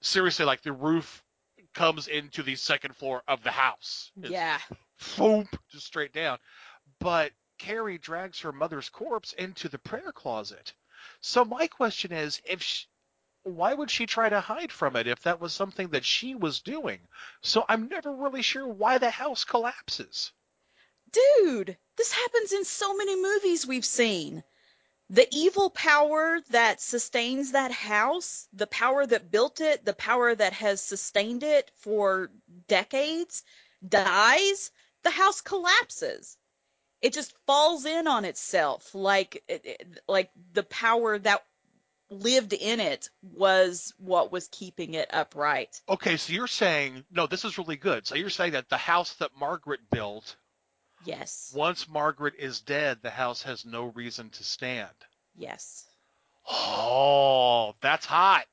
seriously 0.00 0.44
like 0.44 0.62
the 0.62 0.72
roof 0.72 1.22
comes 1.74 2.08
into 2.08 2.42
the 2.42 2.56
second 2.56 2.96
floor 2.96 3.22
of 3.28 3.42
the 3.42 3.50
house. 3.50 4.10
It's 4.20 4.30
Yeah. 4.30 4.58
Boom, 5.16 5.48
just 5.70 5.86
straight 5.86 6.12
down. 6.12 6.38
But 6.98 7.32
Carrie 7.58 7.98
drags 7.98 8.40
her 8.40 8.52
mother's 8.52 8.88
corpse 8.88 9.32
into 9.34 9.68
the 9.68 9.78
prayer 9.78 10.12
closet. 10.12 10.72
So 11.20 11.44
my 11.44 11.66
question 11.66 12.12
is, 12.12 12.40
if 12.44 12.62
she, 12.62 12.86
why 13.42 13.72
would 13.72 13.90
she 13.90 14.06
try 14.06 14.28
to 14.28 14.40
hide 14.40 14.72
from 14.72 14.96
it 14.96 15.06
if 15.06 15.22
that 15.22 15.40
was 15.40 15.52
something 15.52 15.88
that 15.90 16.04
she 16.04 16.34
was 16.34 16.60
doing? 16.60 17.00
So 17.42 17.64
I'm 17.68 17.88
never 17.88 18.12
really 18.14 18.42
sure 18.42 18.66
why 18.66 18.98
the 18.98 19.10
house 19.10 19.44
collapses. 19.44 20.32
Dude, 21.12 21.76
this 21.96 22.12
happens 22.12 22.52
in 22.52 22.64
so 22.64 22.94
many 22.96 23.16
movies 23.16 23.66
we've 23.66 23.84
seen. 23.84 24.44
The 25.10 25.26
evil 25.32 25.70
power 25.70 26.40
that 26.50 26.80
sustains 26.80 27.52
that 27.52 27.72
house, 27.72 28.46
the 28.52 28.68
power 28.68 29.04
that 29.04 29.30
built 29.30 29.60
it, 29.60 29.84
the 29.84 29.92
power 29.92 30.32
that 30.32 30.52
has 30.52 30.80
sustained 30.80 31.42
it 31.42 31.70
for 31.80 32.30
decades, 32.68 33.42
dies, 33.86 34.70
the 35.02 35.10
house 35.10 35.40
collapses. 35.40 36.36
It 37.02 37.12
just 37.12 37.34
falls 37.44 37.86
in 37.86 38.06
on 38.06 38.24
itself 38.24 38.94
like 38.94 39.42
like 40.06 40.30
the 40.52 40.62
power 40.62 41.18
that 41.18 41.44
lived 42.10 42.52
in 42.52 42.78
it 42.78 43.08
was 43.22 43.92
what 43.98 44.30
was 44.30 44.48
keeping 44.48 44.94
it 44.94 45.12
upright. 45.12 45.80
Okay, 45.88 46.18
so 46.18 46.32
you're 46.32 46.46
saying 46.46 47.04
no, 47.10 47.26
this 47.26 47.44
is 47.44 47.58
really 47.58 47.76
good. 47.76 48.06
So 48.06 48.14
you're 48.14 48.30
saying 48.30 48.52
that 48.52 48.68
the 48.68 48.76
house 48.76 49.14
that 49.14 49.30
Margaret 49.36 49.80
built, 49.90 50.36
Yes. 51.04 51.52
once 51.54 51.88
Margaret 51.88 52.34
is 52.38 52.60
dead, 52.60 52.98
the 53.02 53.10
house 53.10 53.42
has 53.42 53.64
no 53.64 53.84
reason 53.86 54.30
to 54.30 54.44
stand. 54.44 54.88
Yes. 55.36 55.84
Oh, 56.48 57.74
that's 57.80 58.06
hot. 58.06 58.44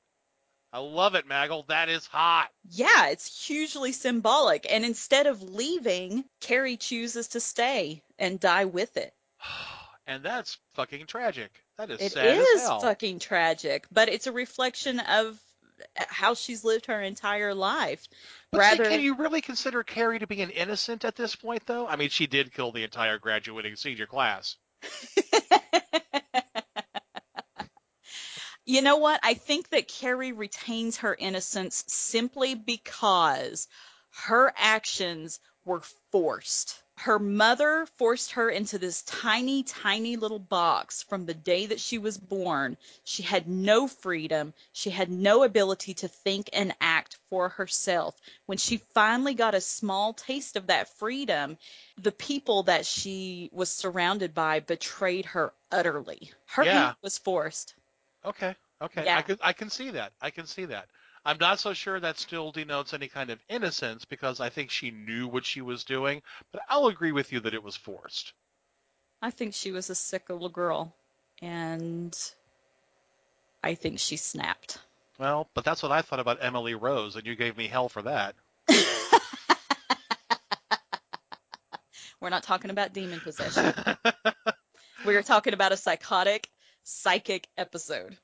I 0.74 0.80
love 0.80 1.16
it, 1.16 1.28
Maggle. 1.28 1.66
That 1.68 1.90
is 1.90 2.06
hot. 2.06 2.50
Yeah, 2.70 3.08
it's 3.08 3.48
hugely 3.48 3.92
symbolic. 3.94 4.68
And 4.70 4.84
instead 4.86 5.26
of 5.28 5.42
leaving, 5.42 6.26
Carrie 6.42 6.78
chooses 6.78 7.30
to 7.30 7.40
stay 7.40 8.04
and 8.20 8.40
die 8.40 8.66
with 8.66 8.98
it. 8.98 9.14
And 10.10 10.24
that's 10.24 10.58
fucking 10.76 11.06
tragic. 11.08 11.52
That 11.78 11.92
is 11.92 12.00
It 12.00 12.14
sad 12.14 12.38
as 12.40 12.62
hell. 12.62 12.80
fucking 12.80 13.20
tragic, 13.20 13.86
but 13.92 14.08
it's 14.08 14.26
a 14.26 14.32
reflection 14.32 15.02
of 15.02 15.38
Uh, 15.98 16.04
how 16.08 16.34
she's 16.34 16.64
lived 16.64 16.88
her 16.88 17.02
entire 17.02 17.54
life. 17.54 18.08
But 18.52 18.72
see, 18.72 18.78
can 18.78 19.02
you 19.02 19.16
really 19.16 19.42
consider 19.42 19.84
Carrie 19.84 20.20
to 20.20 20.28
be 20.28 20.42
an 20.42 20.50
innocent 20.50 21.06
at 21.06 21.16
this 21.16 21.36
point, 21.36 21.66
though? 21.66 21.88
I 21.88 21.96
mean, 21.96 22.10
she 22.10 22.28
did 22.28 22.54
kill 22.54 22.72
the 22.72 22.84
entire 22.84 23.20
graduating 23.20 23.76
senior 23.76 24.08
class. 24.08 24.56
You 28.68 28.82
know 28.82 28.98
what? 28.98 29.22
I 29.24 29.34
think 29.36 29.70
that 29.70 29.88
Carrie 29.88 30.34
retains 30.34 30.98
her 30.98 31.16
innocence 31.18 31.86
simply 31.88 32.54
because 32.54 33.70
her 34.26 34.54
actions 34.58 35.40
were 35.64 35.80
forced. 36.12 36.84
Her 36.98 37.20
mother 37.20 37.86
forced 37.98 38.32
her 38.32 38.50
into 38.50 38.80
this 38.80 39.04
tiny, 39.04 39.62
tiny 39.62 40.16
little 40.16 40.40
box 40.40 41.04
from 41.04 41.28
the 41.28 41.34
day 41.36 41.68
that 41.68 41.80
she 41.80 42.00
was 42.00 42.18
born. 42.18 42.76
She 43.04 43.22
had 43.22 43.48
no 43.48 43.88
freedom. 43.88 44.54
She 44.74 44.90
had 44.90 45.12
no 45.12 45.44
ability 45.44 45.94
to 45.96 46.08
think 46.08 46.50
and 46.54 46.76
act 46.82 47.18
for 47.30 47.50
herself. 47.50 48.16
When 48.48 48.58
she 48.58 48.78
finally 48.96 49.36
got 49.36 49.54
a 49.54 49.62
small 49.62 50.14
taste 50.14 50.56
of 50.56 50.68
that 50.68 50.90
freedom, 50.98 51.60
the 52.00 52.12
people 52.12 52.64
that 52.64 52.86
she 52.86 53.52
was 53.54 53.70
surrounded 53.70 54.34
by 54.34 54.60
betrayed 54.60 55.28
her 55.28 55.54
utterly. 55.72 56.32
Her 56.48 56.64
Yeah. 56.64 56.80
hand 56.80 56.96
was 57.04 57.20
forced. 57.20 57.76
Okay, 58.26 58.56
okay. 58.82 59.06
Yeah. 59.06 59.20
I 59.20 59.22
can 59.22 59.38
I 59.42 59.54
can 59.54 59.70
see 59.70 59.92
that. 59.92 60.14
I 60.20 60.32
can 60.32 60.48
see 60.48 60.66
that. 60.66 60.90
I'm 61.28 61.38
not 61.42 61.60
so 61.60 61.74
sure 61.74 62.00
that 62.00 62.18
still 62.18 62.54
denotes 62.54 62.94
any 62.94 63.10
kind 63.10 63.32
of 63.32 63.44
innocence 63.50 64.06
because 64.06 64.40
I 64.40 64.48
think 64.48 64.72
she 64.72 64.92
knew 64.92 65.28
what 65.28 65.46
she 65.46 65.60
was 65.60 65.84
doing, 65.84 66.22
but 66.54 66.62
I'll 66.70 66.88
agree 66.88 67.12
with 67.12 67.34
you 67.34 67.42
that 67.42 67.54
it 67.54 67.62
was 67.62 67.76
forced. 67.76 68.32
I 69.22 69.30
think 69.32 69.54
she 69.54 69.74
was 69.74 69.90
a 69.90 69.96
sick 69.96 70.30
little 70.30 70.48
girl, 70.48 70.94
and 71.42 72.18
I 73.62 73.76
think 73.76 74.00
she 74.00 74.16
snapped. 74.16 74.80
Well, 75.20 75.50
but 75.54 75.66
that's 75.66 75.84
what 75.84 75.92
I 75.92 76.02
thought 76.02 76.22
about 76.22 76.38
Emily 76.42 76.76
Rose, 76.76 77.18
and 77.18 77.28
you 77.28 77.36
gave 77.36 77.58
me 77.58 77.68
hell 77.68 77.90
for 77.90 78.04
that. 78.04 78.34
We're 82.22 82.30
not 82.30 82.44
talking 82.44 82.72
about 82.72 82.94
demon 82.94 83.20
possession. 83.20 83.74
We're 85.06 85.24
talking 85.24 85.54
about 85.54 85.74
a 85.74 85.78
psychotic, 85.78 86.50
psychic 86.84 87.50
episode. 87.58 88.18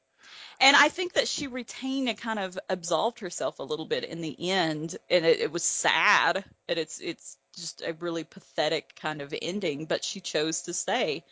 And 0.59 0.75
I 0.75 0.89
think 0.89 1.13
that 1.13 1.27
she 1.27 1.47
retained 1.47 2.09
and 2.09 2.17
kind 2.17 2.39
of 2.39 2.57
absolved 2.69 3.19
herself 3.19 3.59
a 3.59 3.63
little 3.63 3.85
bit 3.85 4.03
in 4.03 4.21
the 4.21 4.49
end, 4.49 4.95
and 5.09 5.25
it, 5.25 5.39
it 5.39 5.51
was 5.51 5.63
sad, 5.63 6.43
and 6.67 6.79
it's 6.79 6.99
it's 6.99 7.37
just 7.55 7.81
a 7.81 7.93
really 7.93 8.23
pathetic 8.23 8.95
kind 8.95 9.21
of 9.21 9.33
ending. 9.41 9.85
But 9.85 10.03
she 10.03 10.19
chose 10.19 10.63
to 10.63 10.73
stay. 10.73 11.23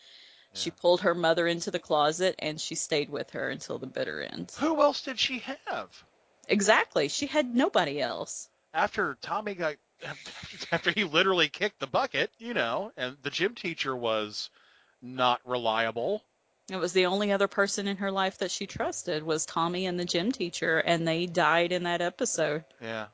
She 0.54 0.70
pulled 0.70 1.00
her 1.00 1.14
mother 1.14 1.46
into 1.46 1.70
the 1.70 1.78
closet 1.78 2.34
and 2.38 2.60
she 2.60 2.74
stayed 2.74 3.08
with 3.08 3.30
her 3.30 3.48
until 3.48 3.78
the 3.78 3.86
bitter 3.86 4.22
end. 4.22 4.52
Who 4.58 4.82
else 4.82 5.02
did 5.02 5.18
she 5.18 5.38
have? 5.66 6.04
Exactly. 6.48 7.08
She 7.08 7.26
had 7.26 7.54
nobody 7.54 8.00
else. 8.00 8.48
After 8.74 9.16
Tommy 9.22 9.54
got, 9.54 9.76
after 10.72 10.90
he 10.90 11.04
literally 11.04 11.48
kicked 11.48 11.80
the 11.80 11.86
bucket, 11.86 12.30
you 12.38 12.52
know, 12.54 12.92
and 12.96 13.16
the 13.22 13.30
gym 13.30 13.54
teacher 13.54 13.96
was 13.96 14.50
not 15.00 15.40
reliable. 15.44 16.22
It 16.70 16.76
was 16.76 16.92
the 16.92 17.06
only 17.06 17.32
other 17.32 17.48
person 17.48 17.88
in 17.88 17.96
her 17.98 18.10
life 18.10 18.38
that 18.38 18.50
she 18.50 18.66
trusted 18.66 19.22
was 19.22 19.44
Tommy 19.44 19.86
and 19.86 19.98
the 19.98 20.04
gym 20.04 20.32
teacher, 20.32 20.78
and 20.78 21.06
they 21.06 21.26
died 21.26 21.72
in 21.72 21.82
that 21.84 22.00
episode. 22.00 22.64
Yeah. 22.80 23.06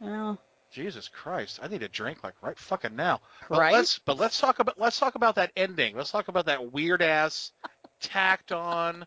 Well, 0.00 0.38
Jesus 0.72 1.08
Christ, 1.08 1.58
I 1.62 1.68
need 1.68 1.82
a 1.82 1.88
drink 1.88 2.22
like 2.24 2.34
right 2.42 2.58
fucking 2.58 2.96
now. 2.96 3.20
But 3.48 3.58
Right? 3.58 3.72
let's 3.72 3.98
but 3.98 4.18
let's 4.18 4.40
talk 4.40 4.60
about 4.60 4.78
let's 4.78 4.98
talk 4.98 5.14
about 5.14 5.34
that 5.34 5.52
ending. 5.56 5.96
Let's 5.96 6.10
talk 6.10 6.28
about 6.28 6.46
that 6.46 6.72
weird 6.72 7.02
ass 7.02 7.52
tacked 8.00 8.52
on 8.52 9.04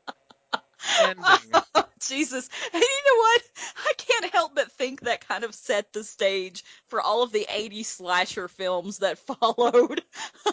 ending. 0.99 1.51
Jesus. 2.09 2.49
And 2.73 2.81
you 2.81 3.01
know 3.05 3.19
what? 3.19 3.41
I 3.77 3.93
can't 3.97 4.31
help 4.33 4.55
but 4.55 4.71
think 4.71 5.01
that 5.01 5.27
kind 5.27 5.43
of 5.43 5.53
set 5.55 5.93
the 5.93 6.03
stage 6.03 6.63
for 6.87 7.01
all 7.01 7.23
of 7.23 7.31
the 7.31 7.45
80 7.49 7.83
slasher 7.83 8.47
films 8.47 8.99
that 8.99 9.17
followed. 9.39 10.01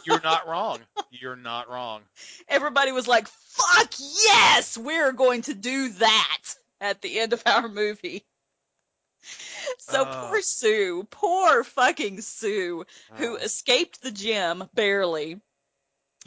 You're 0.04 0.20
not 0.22 0.48
wrong. 0.48 0.80
You're 1.10 1.36
not 1.36 1.68
wrong. 1.70 2.02
Everybody 2.48 2.92
was 2.92 3.08
like, 3.08 3.28
fuck 3.28 3.92
yes, 3.98 4.76
we're 4.78 5.12
going 5.12 5.42
to 5.42 5.54
do 5.54 5.90
that 5.90 6.38
at 6.80 7.02
the 7.02 7.20
end 7.20 7.32
of 7.32 7.42
our 7.46 7.68
movie. 7.68 8.24
So 9.78 10.04
Oh. 10.06 10.28
poor 10.28 10.40
Sue, 10.42 11.06
poor 11.10 11.64
fucking 11.64 12.20
Sue, 12.22 12.84
who 13.16 13.36
uh. 13.36 13.40
escaped 13.40 14.02
the 14.02 14.10
gym 14.10 14.68
barely 14.74 15.40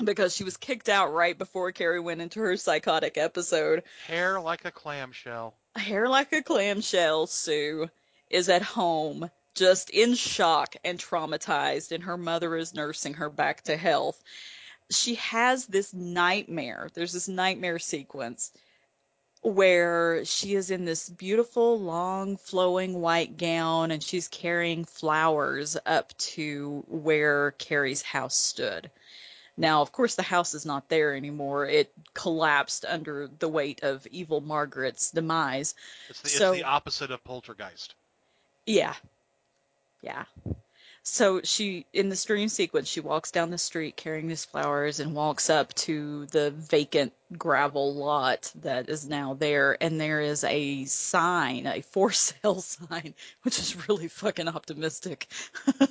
because 0.06 0.36
she 0.36 0.44
was 0.44 0.58
kicked 0.58 0.90
out 0.90 1.14
right 1.14 1.38
before 1.38 1.72
Carrie 1.72 2.00
went 2.00 2.22
into 2.22 2.40
her 2.42 2.58
psychotic 2.58 3.18
episode. 3.18 3.84
Hair 4.08 4.40
like 4.40 4.66
a 4.66 4.72
clamshell. 4.72 5.56
Hair 5.76 6.10
like 6.10 6.34
a 6.34 6.42
clamshell, 6.42 7.28
Sue 7.28 7.90
is 8.30 8.50
at 8.50 8.62
home, 8.62 9.30
just 9.56 9.90
in 9.90 10.16
shock 10.16 10.76
and 10.84 11.00
traumatized, 11.00 11.92
and 11.92 12.04
her 12.04 12.18
mother 12.18 12.56
is 12.56 12.74
nursing 12.74 13.16
her 13.16 13.30
back 13.30 13.64
to 13.64 13.78
health. 13.78 14.22
She 14.92 15.16
has 15.16 15.66
this 15.66 15.94
nightmare. 15.94 16.90
There's 16.94 17.14
this 17.14 17.28
nightmare 17.28 17.80
sequence 17.80 18.52
where 19.44 20.24
she 20.24 20.56
is 20.56 20.72
in 20.72 20.86
this 20.86 21.10
beautiful, 21.10 21.80
long, 21.80 22.38
flowing 22.38 23.02
white 23.02 23.38
gown 23.38 23.92
and 23.92 24.02
she's 24.02 24.30
carrying 24.30 24.86
flowers 24.86 25.78
up 25.86 26.18
to 26.18 26.84
where 26.88 27.52
Carrie's 27.52 28.02
house 28.02 28.38
stood. 28.38 28.90
Now, 29.56 29.82
of 29.82 29.92
course, 29.92 30.16
the 30.16 30.24
house 30.24 30.54
is 30.56 30.66
not 30.66 30.90
there 30.90 31.16
anymore. 31.16 31.68
It 31.68 31.92
collapsed 32.14 32.86
under 32.86 33.30
the 33.40 33.48
weight 33.48 33.84
of 33.84 34.08
evil 34.08 34.42
Margaret's 34.42 35.12
demise. 35.12 35.76
It's 36.10 36.22
the 36.22 36.30
so, 36.30 36.52
it's 36.54 36.62
the 36.62 36.68
opposite 36.68 37.12
of 37.12 37.24
poltergeist. 37.24 37.94
yeah. 38.66 38.96
Yeah. 40.02 40.26
So 41.06 41.42
she, 41.44 41.86
in 41.92 42.08
this 42.08 42.24
dream 42.24 42.48
sequence, 42.48 42.88
she 42.88 43.02
walks 43.02 43.32
down 43.32 43.50
the 43.50 43.58
street 43.58 43.98
carrying 43.98 44.30
these 44.30 44.46
flowers 44.46 45.02
and 45.02 45.14
walks 45.14 45.50
up 45.50 45.74
to 45.74 46.26
the 46.28 46.52
vacant 46.52 47.12
gravel 47.38 47.94
lot 47.94 48.50
that 48.62 48.88
is 48.88 49.06
now 49.06 49.34
there. 49.34 49.78
And 49.84 50.00
there 50.00 50.22
is 50.22 50.46
a 50.46 50.86
sign, 50.86 51.68
a 51.68 51.82
for 51.82 52.12
sale 52.14 52.62
sign, 52.62 53.16
which 53.42 53.60
is 53.60 53.90
really 53.90 54.08
fucking 54.08 54.48
optimistic. 54.48 55.28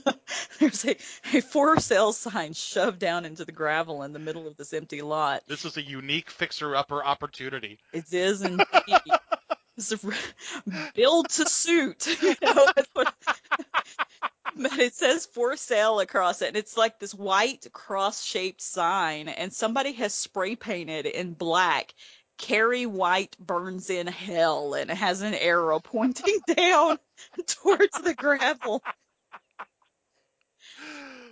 There's 0.59 0.87
a, 0.87 0.97
a 1.35 1.43
for 1.43 1.79
sale 1.79 2.15
sign 2.15 2.55
shoved 2.55 2.99
down 2.99 3.27
into 3.27 3.45
the 3.45 3.53
gravel 3.53 4.05
in 4.05 4.15
the 4.15 4.19
middle 4.19 4.47
of 4.47 4.57
this 4.57 4.73
empty 4.73 5.03
lot. 5.03 5.43
This 5.47 5.67
is 5.67 5.77
a 5.77 5.83
unique 5.83 6.31
fixer 6.31 6.75
upper 6.75 7.05
opportunity. 7.05 7.79
It 7.93 8.13
is 8.13 8.41
indeed. 8.41 8.67
It's 9.75 9.91
a 9.91 9.99
build 10.95 11.31
to 11.31 11.49
suit. 11.49 12.07
You 12.23 12.35
know, 12.43 12.67
but 14.57 14.79
it 14.79 14.95
says 14.95 15.27
for 15.27 15.57
sale 15.57 16.01
across 16.01 16.43
it, 16.43 16.49
and 16.49 16.57
it's 16.57 16.77
like 16.77 16.99
this 16.99 17.15
white 17.15 17.66
cross 17.73 18.23
shaped 18.23 18.61
sign, 18.61 19.29
and 19.29 19.53
somebody 19.53 19.93
has 19.93 20.15
spray 20.15 20.57
painted 20.57 21.07
in 21.07 21.33
black. 21.33 21.95
Carrie 22.39 22.87
White 22.87 23.37
burns 23.39 23.89
in 23.89 24.07
hell, 24.07 24.74
and 24.74 24.91
it 24.91 24.97
has 24.97 25.23
an 25.23 25.35
arrow 25.35 25.81
pointing 25.85 26.41
down 26.57 26.99
towards 27.47 28.01
the 28.03 28.15
gravel. 28.15 28.83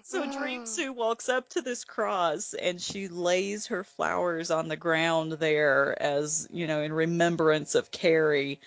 So 0.05 0.31
Dream 0.31 0.67
Sue 0.67 0.93
walks 0.93 1.29
up 1.29 1.49
to 1.51 1.63
this 1.63 1.85
cross 1.85 2.55
and 2.55 2.81
she 2.81 3.09
lays 3.09 3.67
her 3.67 3.85
flowers 3.85 4.51
on 4.51 4.69
the 4.69 4.77
ground 4.77 5.33
there 5.33 6.01
as, 6.01 6.49
you 6.51 6.67
know, 6.67 6.83
in 6.83 6.93
remembrance 6.93 7.75
of 7.75 7.91
Carrie. 7.91 8.61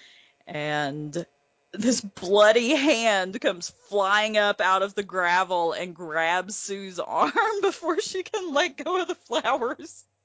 And 0.48 1.26
this 1.74 2.02
bloody 2.02 2.76
hand 2.76 3.40
comes 3.42 3.74
flying 3.90 4.38
up 4.38 4.62
out 4.62 4.84
of 4.84 4.94
the 4.94 5.04
gravel 5.04 5.74
and 5.74 5.96
grabs 5.96 6.56
Sue's 6.56 7.00
arm 7.00 7.32
before 7.62 8.00
she 8.00 8.24
can 8.24 8.54
let 8.54 8.78
go 8.78 9.02
of 9.02 9.08
the 9.08 9.16
flowers. 9.16 10.06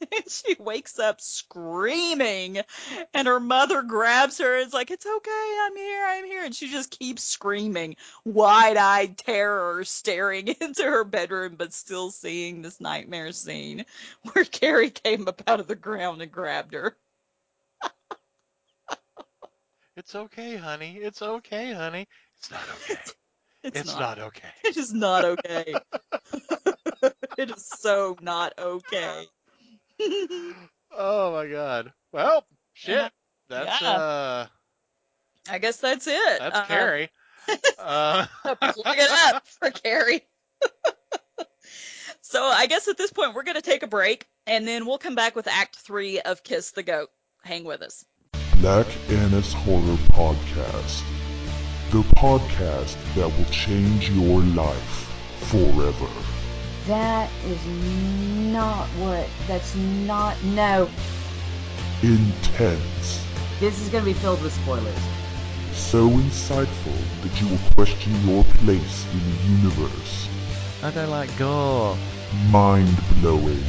And 0.00 0.28
she 0.28 0.56
wakes 0.58 0.98
up 0.98 1.20
screaming, 1.20 2.60
and 3.14 3.28
her 3.28 3.40
mother 3.40 3.80
grabs 3.80 4.36
her 4.38 4.58
and 4.58 4.66
is 4.66 4.74
like, 4.74 4.90
It's 4.90 5.06
okay, 5.06 5.58
I'm 5.62 5.76
here, 5.76 6.04
I'm 6.06 6.24
here. 6.26 6.44
And 6.44 6.54
she 6.54 6.68
just 6.68 6.98
keeps 6.98 7.22
screaming, 7.22 7.96
wide 8.24 8.76
eyed 8.76 9.16
terror, 9.16 9.82
staring 9.84 10.48
into 10.60 10.82
her 10.82 11.04
bedroom, 11.04 11.54
but 11.56 11.72
still 11.72 12.10
seeing 12.10 12.60
this 12.60 12.80
nightmare 12.80 13.32
scene 13.32 13.86
where 14.32 14.44
Carrie 14.44 14.90
came 14.90 15.26
up 15.28 15.42
out 15.46 15.60
of 15.60 15.68
the 15.68 15.76
ground 15.76 16.20
and 16.20 16.30
grabbed 16.30 16.74
her. 16.74 16.96
It's 19.96 20.14
okay, 20.14 20.56
honey. 20.56 20.96
It's 21.00 21.22
okay, 21.22 21.72
honey. 21.72 22.08
It's 22.38 22.50
not 22.50 22.60
okay. 22.82 23.00
It's, 23.66 23.80
It's 23.80 23.96
not 23.98 24.18
okay. 24.18 24.48
It 24.64 24.76
is 24.76 24.92
not 24.92 25.24
okay. 25.24 25.74
it 27.38 27.50
is 27.50 27.66
so 27.66 28.14
not 28.20 28.52
okay. 28.58 29.24
Oh 30.94 31.32
my 31.32 31.46
god. 31.46 31.90
Well, 32.12 32.44
shit. 32.74 33.10
That's 33.48 33.80
Yeah. 33.80 33.90
uh 33.90 34.46
I 35.48 35.58
guess 35.58 35.78
that's 35.78 36.06
it. 36.06 36.38
that's 36.40 36.56
Uh, 36.58 36.64
Carrie. 36.66 37.10
Uh 37.78 38.26
plug 38.42 38.58
it 38.98 39.10
up 39.34 39.46
for 39.46 39.70
Carrie. 39.70 40.26
so 42.20 42.42
I 42.44 42.66
guess 42.66 42.86
at 42.88 42.98
this 42.98 43.12
point 43.12 43.34
we're 43.34 43.44
going 43.44 43.54
to 43.56 43.62
take 43.62 43.82
a 43.82 43.86
break 43.86 44.26
and 44.46 44.68
then 44.68 44.84
we'll 44.84 44.98
come 44.98 45.14
back 45.14 45.34
with 45.36 45.48
Act 45.48 45.76
Three 45.76 46.20
of 46.20 46.42
Kiss 46.42 46.72
the 46.72 46.82
Goat. 46.82 47.08
Hang 47.42 47.64
with 47.64 47.80
us. 47.80 48.04
Black 48.60 48.86
Annis 49.08 49.52
Horror 49.52 49.98
Podcast. 50.12 51.02
The 51.90 52.02
podcast 52.16 52.96
that 53.14 53.28
will 53.28 53.50
change 53.50 54.10
your 54.10 54.40
life 54.40 55.12
forever. 55.40 56.08
That 56.86 57.30
is 57.44 57.66
not 58.52 58.86
what. 58.98 59.26
That's 59.46 59.74
not. 59.74 60.42
No. 60.44 60.88
Intense. 62.02 63.26
This 63.60 63.80
is 63.80 63.88
going 63.88 64.04
to 64.04 64.10
be 64.10 64.18
filled 64.18 64.42
with 64.42 64.52
spoilers. 64.52 64.98
So 65.72 66.08
insightful 66.08 67.22
that 67.22 67.40
you 67.40 67.48
will 67.48 67.72
question 67.74 68.12
your 68.28 68.44
place 68.44 69.06
in 69.12 69.20
the 69.30 69.68
universe. 69.68 70.28
I 70.82 70.90
don't 70.90 71.10
like 71.10 71.36
gore. 71.38 71.96
Mind 72.50 72.96
blowing. 73.20 73.64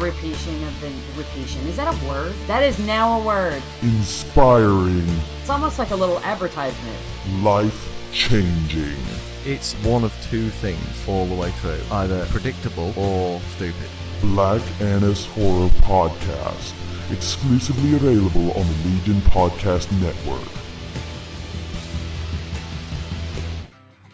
Repetition 0.00 0.64
of 0.64 0.80
the 0.80 0.90
repetition. 1.14 1.60
Is 1.68 1.76
that 1.76 1.94
a 1.94 2.08
word? 2.08 2.34
That 2.46 2.62
is 2.62 2.78
now 2.78 3.20
a 3.20 3.22
word. 3.24 3.62
Inspiring. 3.82 5.06
It's 5.42 5.50
almost 5.50 5.78
like 5.78 5.90
a 5.90 5.94
little 5.94 6.18
advertisement. 6.20 6.96
Life 7.42 7.92
changing. 8.10 8.96
It's 9.44 9.74
one 9.84 10.02
of 10.04 10.14
two 10.30 10.48
things 10.48 10.80
all 11.06 11.26
the 11.26 11.34
way 11.34 11.50
through 11.50 11.80
either 11.90 12.24
predictable 12.26 12.94
or 12.96 13.42
stupid. 13.56 13.90
Black 14.22 14.62
Annis 14.80 15.26
Horror 15.26 15.68
Podcast. 15.82 16.72
Exclusively 17.12 17.94
available 17.94 18.52
on 18.52 18.66
the 18.66 18.88
Legion 18.88 19.20
Podcast 19.20 19.92
Network. 20.00 20.48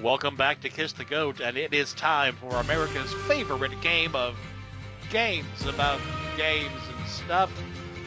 Welcome 0.02 0.34
back 0.34 0.60
to 0.62 0.68
Kiss 0.68 0.94
the 0.94 1.04
Goat, 1.04 1.38
and 1.38 1.56
it 1.56 1.72
is 1.72 1.92
time 1.94 2.34
for 2.34 2.56
America's 2.56 3.12
favorite 3.28 3.80
game 3.80 4.16
of 4.16 4.36
games 5.10 5.66
about 5.66 6.00
games 6.36 6.80
and 6.96 7.08
stuff. 7.08 7.50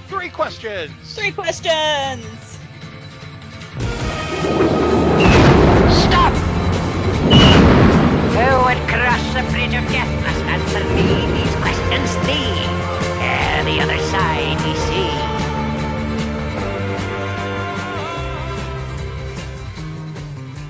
Three 0.07 0.29
questions. 0.29 0.91
Three 1.15 1.31
questions. 1.31 2.25
Stop! 6.03 6.33
Who 8.33 8.47
would 8.65 8.81
cross 8.87 9.33
the 9.33 9.43
bridge 9.51 9.73
of 9.73 9.85
death 9.91 10.13
must 10.23 10.43
answer 10.45 10.83
me 10.95 11.03
these 11.37 11.55
questions 11.57 12.15
three. 12.23 12.59
Ere 13.21 13.59
eh, 13.59 13.63
the 13.63 13.81
other 13.81 13.99
side 13.99 14.57
we 14.65 14.73
see. 14.75 15.09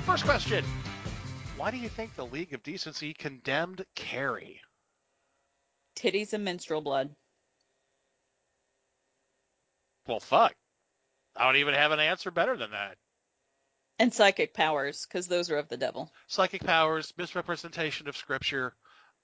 First 0.05 0.25
question. 0.25 0.65
Why 1.57 1.71
do 1.71 1.77
you 1.77 1.89
think 1.89 2.15
the 2.15 2.25
League 2.25 2.53
of 2.53 2.63
Decency 2.63 3.13
condemned 3.13 3.85
Carrie? 3.95 4.61
Titties 5.99 6.33
and 6.33 6.43
menstrual 6.45 6.81
blood. 6.81 7.09
Well, 10.07 10.19
fuck. 10.19 10.53
I 11.35 11.45
don't 11.45 11.57
even 11.57 11.73
have 11.73 11.91
an 11.91 11.99
answer 11.99 12.31
better 12.31 12.57
than 12.57 12.71
that. 12.71 12.95
And 13.99 14.13
psychic 14.13 14.53
powers, 14.53 15.05
because 15.05 15.27
those 15.27 15.51
are 15.51 15.57
of 15.57 15.67
the 15.67 15.77
devil. 15.77 16.11
Psychic 16.27 16.63
powers, 16.63 17.13
misrepresentation 17.17 18.07
of 18.07 18.15
scripture, 18.15 18.73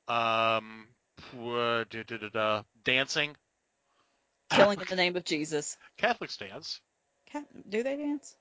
um, 0.10 0.88
uh, 1.34 1.86
da, 1.90 2.04
da, 2.06 2.18
da, 2.18 2.30
da, 2.30 2.64
dancing. 2.84 3.36
Killing 4.50 4.80
in 4.82 4.86
the 4.90 4.96
name 4.98 5.16
of 5.16 5.24
Jesus. 5.24 5.78
Catholics 5.98 6.36
dance. 6.38 6.82
Ca- 7.32 7.44
Do 7.70 7.84
they 7.84 7.96
dance? 7.96 8.36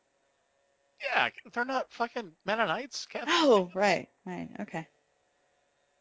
Yeah, 1.03 1.29
they're 1.53 1.65
not 1.65 1.93
fucking 1.93 2.33
Mennonites. 2.45 3.07
Catholics. 3.07 3.33
Oh, 3.37 3.71
right, 3.75 4.09
right, 4.27 4.49
okay. 4.61 4.87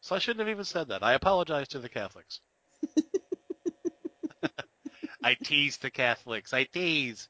So 0.04 0.14
I 0.14 0.18
shouldn't 0.18 0.40
have 0.40 0.50
even 0.50 0.66
said 0.66 0.88
that. 0.88 1.02
I 1.02 1.14
apologize 1.14 1.68
to 1.68 1.78
the 1.78 1.88
Catholics. 1.88 2.40
I 5.22 5.32
tease 5.32 5.78
the 5.78 5.90
Catholics. 5.90 6.52
I 6.52 6.64
tease. 6.64 7.26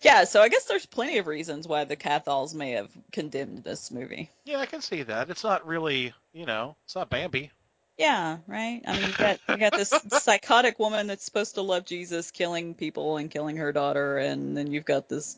Yeah, 0.00 0.22
so 0.22 0.40
I 0.40 0.50
guess 0.50 0.66
there's 0.66 0.86
plenty 0.86 1.18
of 1.18 1.26
reasons 1.26 1.66
why 1.66 1.82
the 1.82 1.96
Cathals 1.96 2.54
may 2.54 2.72
have 2.72 2.90
condemned 3.10 3.64
this 3.64 3.90
movie. 3.90 4.30
Yeah, 4.44 4.60
I 4.60 4.66
can 4.66 4.82
see 4.82 5.02
that. 5.02 5.30
It's 5.30 5.42
not 5.42 5.66
really, 5.66 6.14
you 6.32 6.46
know, 6.46 6.76
it's 6.84 6.94
not 6.94 7.10
Bambi. 7.10 7.50
Yeah, 7.98 8.38
right. 8.46 8.82
I 8.86 8.92
mean, 8.92 9.08
you 9.08 9.14
got 9.18 9.40
you 9.48 9.56
got 9.56 9.72
this 9.72 9.88
psychotic 10.22 10.78
woman 10.78 11.08
that's 11.08 11.24
supposed 11.24 11.56
to 11.56 11.62
love 11.62 11.86
Jesus, 11.86 12.30
killing 12.30 12.74
people 12.74 13.16
and 13.16 13.32
killing 13.32 13.56
her 13.56 13.72
daughter, 13.72 14.16
and 14.16 14.56
then 14.56 14.70
you've 14.70 14.84
got 14.84 15.08
this 15.08 15.36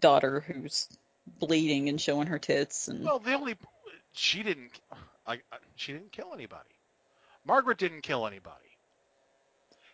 daughter 0.00 0.40
who's 0.40 0.88
bleeding 1.38 1.90
and 1.90 2.00
showing 2.00 2.28
her 2.28 2.38
tits, 2.38 2.88
and 2.88 3.04
Well, 3.04 3.18
the 3.18 3.34
only 3.34 3.56
she 4.14 4.42
didn't. 4.42 4.70
I, 5.28 5.34
I 5.52 5.58
she 5.76 5.92
didn't 5.92 6.10
kill 6.12 6.32
anybody. 6.34 6.70
Margaret 7.46 7.78
didn't 7.78 8.00
kill 8.02 8.26
anybody. 8.26 8.56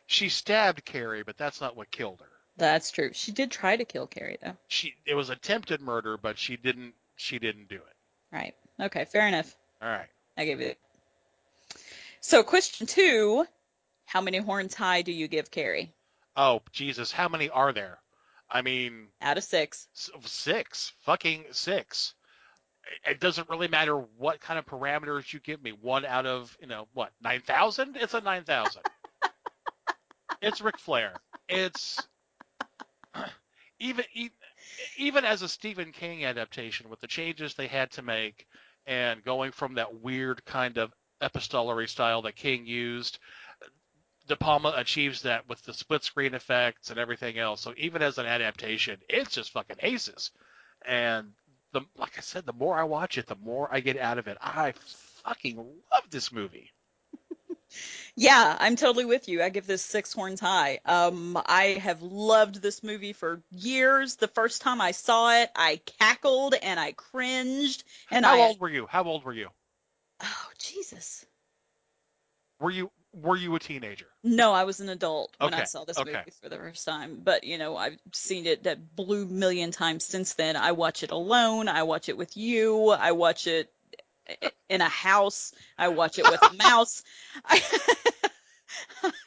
She 0.07 0.29
stabbed 0.29 0.85
Carrie, 0.85 1.23
but 1.23 1.37
that's 1.37 1.61
not 1.61 1.77
what 1.77 1.91
killed 1.91 2.21
her. 2.21 2.31
that's 2.57 2.91
true. 2.91 3.11
She 3.13 3.33
did 3.33 3.51
try 3.51 3.77
to 3.77 3.85
kill 3.85 4.07
Carrie, 4.07 4.39
though. 4.43 4.57
She 4.69 4.95
it 5.05 5.15
was 5.15 5.31
attempted 5.31 5.81
murder, 5.81 6.17
but 6.17 6.39
she 6.39 6.57
didn't. 6.57 6.95
She 7.17 7.39
didn't 7.39 7.69
do 7.69 7.77
it. 7.77 7.97
Right. 8.33 8.55
Okay. 8.81 9.05
Fair 9.05 9.29
enough. 9.29 9.55
All 9.83 9.89
right. 9.89 10.09
I 10.37 10.45
give 10.45 10.61
it. 10.61 10.79
So, 12.21 12.43
question 12.43 12.87
two: 12.87 13.47
How 14.07 14.21
many 14.21 14.39
horns 14.39 14.75
high 14.75 15.03
do 15.03 15.13
you 15.13 15.29
give 15.29 15.51
Carrie 15.51 15.93
Oh 16.37 16.63
Jesus, 16.73 17.13
how 17.13 17.29
many 17.29 17.49
are 17.51 17.73
there? 17.73 17.99
I 18.51 18.63
mean, 18.63 19.09
out 19.23 19.39
of 19.39 19.45
six? 19.45 19.89
six. 20.25 20.93
Fucking 21.01 21.47
six. 21.53 22.15
It- 23.07 23.21
doesn't 23.21 23.49
really 23.49 23.69
matter 23.69 23.97
what 23.97 24.41
kind 24.41 24.59
of 24.59 24.67
parameters 24.67 25.33
you 25.33 25.41
give 25.41 25.63
me. 25.63 25.73
One 25.73 26.05
out 26.05 26.27
of 26.27 26.57
you 26.61 26.67
know 26.67 26.89
what 26.95 27.13
nine 27.23 27.41
thousand? 27.41 27.97
It's 27.97 28.15
a 28.15 28.21
nine 28.21 28.45
thousand. 28.45 28.83
it's 30.43 30.61
Ric 30.61 30.79
Flair. 30.79 31.15
It's 31.49 32.07
even 33.79 34.05
even 34.97 35.25
as 35.25 35.43
a 35.43 35.49
Stephen 35.49 35.93
King 35.93 36.25
adaptation 36.25 36.89
with 36.89 37.01
the 37.01 37.07
changes 37.07 37.55
they 37.55 37.67
had 37.67 37.91
to 37.93 38.03
make 38.03 38.47
and 38.87 39.25
going 39.25 39.53
from 39.53 39.75
that 39.75 40.01
weird 40.01 40.45
kind 40.45 40.79
of 40.79 40.93
epistolary 41.21 41.89
style 41.89 42.23
that 42.23 42.37
King 42.37 42.67
used. 42.67 43.19
De 44.27 44.37
Palma 44.37 44.73
achieves 44.77 45.23
that 45.23 45.47
with 45.49 45.63
the 45.65 45.75
split 45.75 46.03
screen 46.03 46.33
effects 46.35 46.91
and 46.91 46.99
everything 46.99 47.39
else. 47.39 47.61
So 47.61 47.75
even 47.77 48.01
as 48.01 48.17
an 48.17 48.25
adaptation, 48.25 48.99
it's 49.09 49.35
just 49.35 49.53
fucking 49.53 49.77
aces. 49.83 50.31
And 50.87 51.33
the 51.75 51.83
like 51.99 52.19
I 52.19 52.23
said, 52.23 52.47
the 52.47 52.55
more 52.55 52.79
I 52.79 52.85
watch 52.85 53.19
it, 53.19 53.27
the 53.29 53.37
more 53.37 53.69
I 53.73 53.81
get 53.81 53.99
out 53.99 54.19
of 54.19 54.29
it. 54.29 54.39
I 54.43 54.75
fucking 55.25 55.59
love 55.59 56.11
this 56.11 56.33
movie. 56.33 56.73
Yeah, 58.17 58.57
I'm 58.61 58.77
totally 58.77 59.05
with 59.07 59.29
you. 59.29 59.43
I 59.43 59.49
give 59.49 59.67
this 59.67 59.83
six 59.83 60.13
horns 60.13 60.41
high. 60.41 60.81
Um, 60.85 61.41
I 61.47 61.79
have 61.83 62.03
loved 62.03 62.63
this 62.63 62.83
movie 62.85 63.13
for 63.13 63.43
years. 63.51 64.17
The 64.17 64.29
first 64.29 64.63
time 64.63 64.81
I 64.81 64.93
saw 64.93 65.33
it, 65.43 65.51
I 65.57 65.81
cackled 65.99 66.55
and 66.55 66.79
I 66.81 66.93
cringed, 66.93 67.85
and 68.11 68.25
How 68.25 68.35
I 68.37 68.39
old 68.41 68.61
were 68.61 68.71
you? 68.71 68.87
How 68.87 69.05
old 69.05 69.25
were 69.25 69.33
you? 69.35 69.51
oh 70.23 70.51
Jesus. 70.59 71.27
Were 72.61 72.71
you 72.71 72.91
were 73.15 73.37
you 73.37 73.55
a 73.55 73.59
teenager? 73.59 74.07
No, 74.23 74.53
I 74.53 74.65
was 74.65 74.81
an 74.81 74.89
adult 74.89 75.35
when 75.39 75.55
I 75.55 75.65
saw 75.65 75.85
this 75.85 75.99
okay. 75.99 76.13
movie 76.13 76.33
for 76.43 76.49
the 76.49 76.57
first 76.57 76.85
time. 76.85 77.21
But 77.23 77.45
you 77.45 77.59
know, 77.59 77.77
I've 77.77 77.99
seen 78.13 78.47
it 78.47 78.65
that 78.65 78.97
blue 78.97 79.27
million 79.27 79.71
times 79.71 80.05
since 80.05 80.35
then. 80.35 80.57
I 80.57 80.73
watch 80.73 81.03
it 81.03 81.11
alone. 81.11 81.69
I 81.69 81.85
watch 81.85 82.09
it 82.09 82.17
with 82.17 82.37
you. 82.37 82.91
I 82.91 83.13
watch 83.13 83.47
it 83.47 83.71
in 84.69 84.81
a 84.81 84.89
house. 84.89 85.53
I 85.79 85.89
watch 85.89 86.19
it 86.19 86.29
with 86.29 86.43
a 86.43 86.55
mouse. 86.59 87.03
I, 87.45 87.63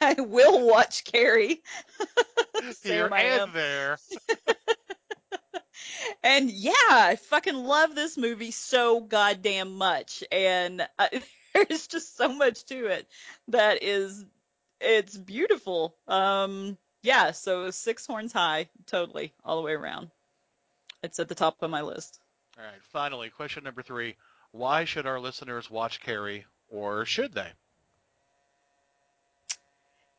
I 0.00 0.20
will 0.20 0.66
watch 0.66 1.04
Carrie. 1.04 1.62
Here 2.82 3.08
I 3.12 3.22
and 3.22 3.52
there. 3.52 3.98
And 6.22 6.50
yeah, 6.50 6.72
I 6.90 7.16
fucking 7.16 7.54
love 7.54 7.94
this 7.94 8.16
movie 8.16 8.50
so 8.50 9.00
goddamn 9.00 9.76
much. 9.76 10.24
And 10.32 10.86
uh, 10.98 11.08
there's 11.68 11.86
just 11.86 12.16
so 12.16 12.32
much 12.32 12.64
to 12.66 12.86
it 12.86 13.06
that 13.48 13.82
is, 13.82 14.24
it's 14.80 15.16
beautiful. 15.16 15.94
Um, 16.06 16.76
yeah, 17.02 17.32
so 17.32 17.70
six 17.70 18.06
horns 18.06 18.32
high, 18.32 18.68
totally, 18.86 19.32
all 19.44 19.56
the 19.56 19.62
way 19.62 19.72
around. 19.72 20.10
It's 21.02 21.18
at 21.18 21.28
the 21.28 21.34
top 21.34 21.62
of 21.62 21.70
my 21.70 21.82
list. 21.82 22.20
All 22.58 22.64
right. 22.64 22.82
Finally, 22.92 23.30
question 23.30 23.64
number 23.64 23.82
three: 23.82 24.16
Why 24.50 24.84
should 24.84 25.06
our 25.06 25.20
listeners 25.20 25.70
watch 25.70 26.00
Carrie, 26.00 26.44
or 26.68 27.04
should 27.04 27.32
they? 27.32 27.52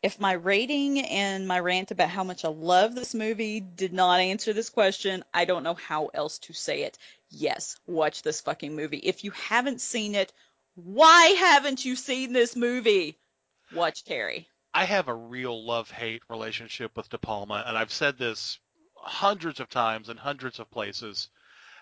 If 0.01 0.17
my 0.21 0.31
rating 0.31 0.99
and 0.99 1.45
my 1.45 1.59
rant 1.59 1.91
about 1.91 2.07
how 2.07 2.23
much 2.23 2.45
I 2.45 2.47
love 2.47 2.95
this 2.95 3.13
movie 3.13 3.59
did 3.59 3.91
not 3.91 4.21
answer 4.21 4.53
this 4.53 4.69
question, 4.69 5.25
I 5.33 5.43
don't 5.43 5.63
know 5.63 5.73
how 5.73 6.07
else 6.13 6.39
to 6.39 6.53
say 6.53 6.83
it. 6.83 6.97
Yes, 7.29 7.75
watch 7.85 8.21
this 8.21 8.39
fucking 8.39 8.73
movie. 8.73 8.99
If 8.99 9.25
you 9.25 9.31
haven't 9.31 9.81
seen 9.81 10.15
it, 10.15 10.31
why 10.83 11.27
haven't 11.27 11.83
you 11.85 11.95
seen 11.95 12.33
this 12.33 12.55
movie? 12.55 13.17
Watch 13.73 14.05
Carrie. 14.05 14.47
I 14.73 14.85
have 14.85 15.07
a 15.07 15.13
real 15.13 15.65
love-hate 15.65 16.21
relationship 16.29 16.95
with 16.95 17.09
De 17.09 17.17
Palma, 17.17 17.63
and 17.65 17.77
I've 17.77 17.91
said 17.91 18.17
this 18.17 18.59
hundreds 18.95 19.59
of 19.59 19.69
times 19.69 20.09
in 20.09 20.17
hundreds 20.17 20.59
of 20.59 20.69
places. 20.69 21.29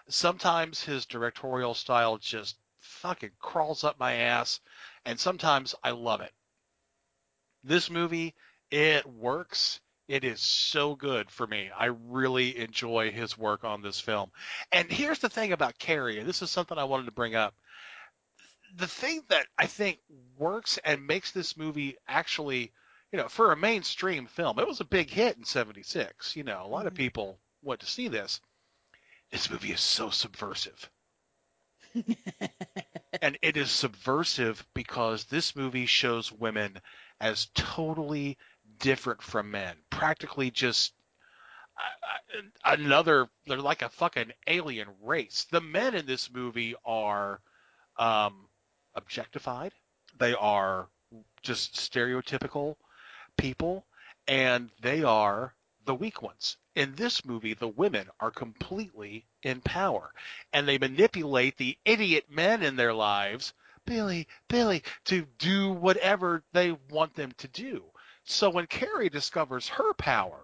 Sometimes 0.07 0.83
his 0.83 1.05
directorial 1.05 1.73
style 1.73 2.17
just 2.17 2.57
fucking 2.79 3.31
crawls 3.39 3.83
up 3.83 3.99
my 3.99 4.13
ass, 4.13 4.61
and 5.05 5.19
sometimes 5.19 5.75
I 5.83 5.91
love 5.91 6.21
it. 6.21 6.31
This 7.63 7.89
movie, 7.89 8.35
it 8.71 9.05
works. 9.05 9.81
It 10.07 10.23
is 10.23 10.39
so 10.39 10.95
good 10.95 11.29
for 11.29 11.45
me. 11.45 11.69
I 11.77 11.87
really 11.87 12.57
enjoy 12.57 13.11
his 13.11 13.37
work 13.37 13.65
on 13.65 13.81
this 13.81 13.99
film. 13.99 14.31
And 14.71 14.89
here's 14.89 15.19
the 15.19 15.27
thing 15.27 15.51
about 15.51 15.77
Carrie, 15.77 16.19
and 16.19 16.27
this 16.27 16.41
is 16.41 16.49
something 16.49 16.77
I 16.77 16.85
wanted 16.85 17.07
to 17.07 17.11
bring 17.11 17.35
up. 17.35 17.53
The 18.77 18.87
thing 18.87 19.23
that 19.29 19.47
I 19.57 19.65
think 19.65 19.99
works 20.37 20.77
and 20.83 21.07
makes 21.07 21.31
this 21.31 21.57
movie 21.57 21.97
actually, 22.07 22.71
you 23.11 23.17
know, 23.17 23.27
for 23.27 23.51
a 23.51 23.57
mainstream 23.57 24.27
film, 24.27 24.59
it 24.59 24.67
was 24.67 24.79
a 24.79 24.85
big 24.85 25.09
hit 25.09 25.37
in 25.37 25.45
76. 25.45 26.35
You 26.35 26.43
know, 26.43 26.63
a 26.63 26.67
lot 26.67 26.87
of 26.87 26.93
people 26.93 27.39
went 27.63 27.81
to 27.81 27.87
see 27.87 28.07
this. 28.07 28.39
This 29.31 29.49
movie 29.49 29.71
is 29.71 29.81
so 29.81 30.09
subversive. 30.09 30.89
and 33.21 33.37
it 33.41 33.57
is 33.57 33.71
subversive 33.71 34.65
because 34.73 35.25
this 35.25 35.55
movie 35.55 35.85
shows 35.85 36.31
women 36.31 36.79
as 37.19 37.47
totally 37.55 38.37
different 38.79 39.21
from 39.21 39.51
men. 39.51 39.75
Practically 39.89 40.51
just 40.51 40.93
uh, 41.77 42.37
uh, 42.37 42.73
another, 42.73 43.27
they're 43.45 43.57
like 43.57 43.81
a 43.81 43.89
fucking 43.89 44.31
alien 44.47 44.87
race. 45.01 45.45
The 45.51 45.61
men 45.61 45.95
in 45.95 46.05
this 46.05 46.31
movie 46.31 46.75
are 46.85 47.41
um, 47.97 48.46
objectified, 48.97 49.71
they 50.17 50.33
are 50.33 50.89
just 51.41 51.75
stereotypical 51.75 52.75
people, 53.37 53.85
and 54.27 54.69
they 54.81 55.03
are 55.03 55.53
the 55.85 55.95
weak 55.95 56.21
ones. 56.21 56.57
In 56.75 56.95
this 56.95 57.23
movie, 57.23 57.53
the 57.53 57.67
women 57.67 58.09
are 58.19 58.31
completely 58.31 59.25
in 59.43 59.61
power, 59.61 60.11
and 60.51 60.67
they 60.67 60.77
manipulate 60.77 61.57
the 61.57 61.77
idiot 61.85 62.25
men 62.29 62.61
in 62.63 62.75
their 62.75 62.93
lives, 62.93 63.53
Billy, 63.85 64.27
Billy, 64.49 64.83
to 65.05 65.25
do 65.39 65.71
whatever 65.71 66.43
they 66.51 66.71
want 66.89 67.15
them 67.15 67.31
to 67.37 67.47
do. 67.47 67.83
So 68.25 68.49
when 68.49 68.67
Carrie 68.67 69.09
discovers 69.09 69.69
her 69.69 69.93
power, 69.93 70.41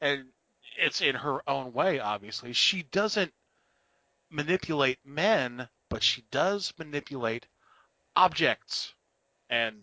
and 0.00 0.26
it's 0.76 1.00
in 1.00 1.14
her 1.14 1.48
own 1.48 1.72
way, 1.72 1.98
obviously, 2.00 2.52
she 2.52 2.82
doesn't 2.82 3.32
manipulate 4.30 4.98
men, 5.04 5.68
but 5.88 6.02
she 6.02 6.24
does 6.30 6.72
manipulate 6.78 7.46
objects 8.16 8.94
and 9.50 9.76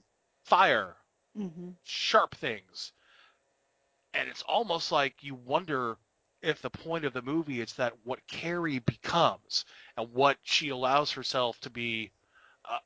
fire 0.46 0.96
Mm-hmm. 1.38 1.70
sharp 1.84 2.36
things. 2.36 2.92
And 4.14 4.28
it's 4.28 4.42
almost 4.42 4.92
like 4.92 5.16
you 5.22 5.36
wonder 5.36 5.98
if 6.42 6.62
the 6.62 6.70
point 6.70 7.06
of 7.06 7.14
the 7.14 7.22
movie 7.22 7.62
is 7.62 7.74
that 7.74 7.94
what 8.04 8.26
Carrie 8.28 8.80
becomes 8.80 9.64
and 9.96 10.12
what 10.12 10.38
she 10.44 10.70
allows 10.70 11.12
herself 11.12 11.60
to 11.62 11.70
be 11.70 12.12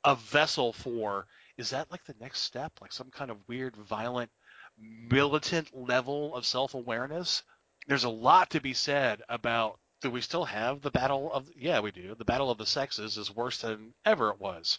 a, 0.04 0.10
a 0.12 0.14
vessel 0.16 0.72
for. 0.72 1.26
Is 1.56 1.70
that 1.70 1.90
like 1.90 2.04
the 2.04 2.14
next 2.20 2.40
step, 2.40 2.72
like 2.80 2.92
some 2.92 3.10
kind 3.10 3.30
of 3.30 3.48
weird, 3.48 3.76
violent, 3.76 4.30
militant 4.78 5.74
level 5.74 6.34
of 6.36 6.44
self-awareness? 6.46 7.42
There's 7.88 8.04
a 8.04 8.10
lot 8.10 8.50
to 8.50 8.60
be 8.60 8.74
said 8.74 9.22
about. 9.28 9.78
Do 10.00 10.10
we 10.10 10.20
still 10.20 10.44
have 10.44 10.82
the 10.82 10.90
battle 10.90 11.32
of? 11.32 11.48
Yeah, 11.56 11.80
we 11.80 11.90
do. 11.90 12.14
The 12.14 12.24
battle 12.26 12.50
of 12.50 12.58
the 12.58 12.66
sexes 12.66 13.16
is 13.16 13.34
worse 13.34 13.62
than 13.62 13.94
ever 14.04 14.30
it 14.30 14.40
was. 14.40 14.78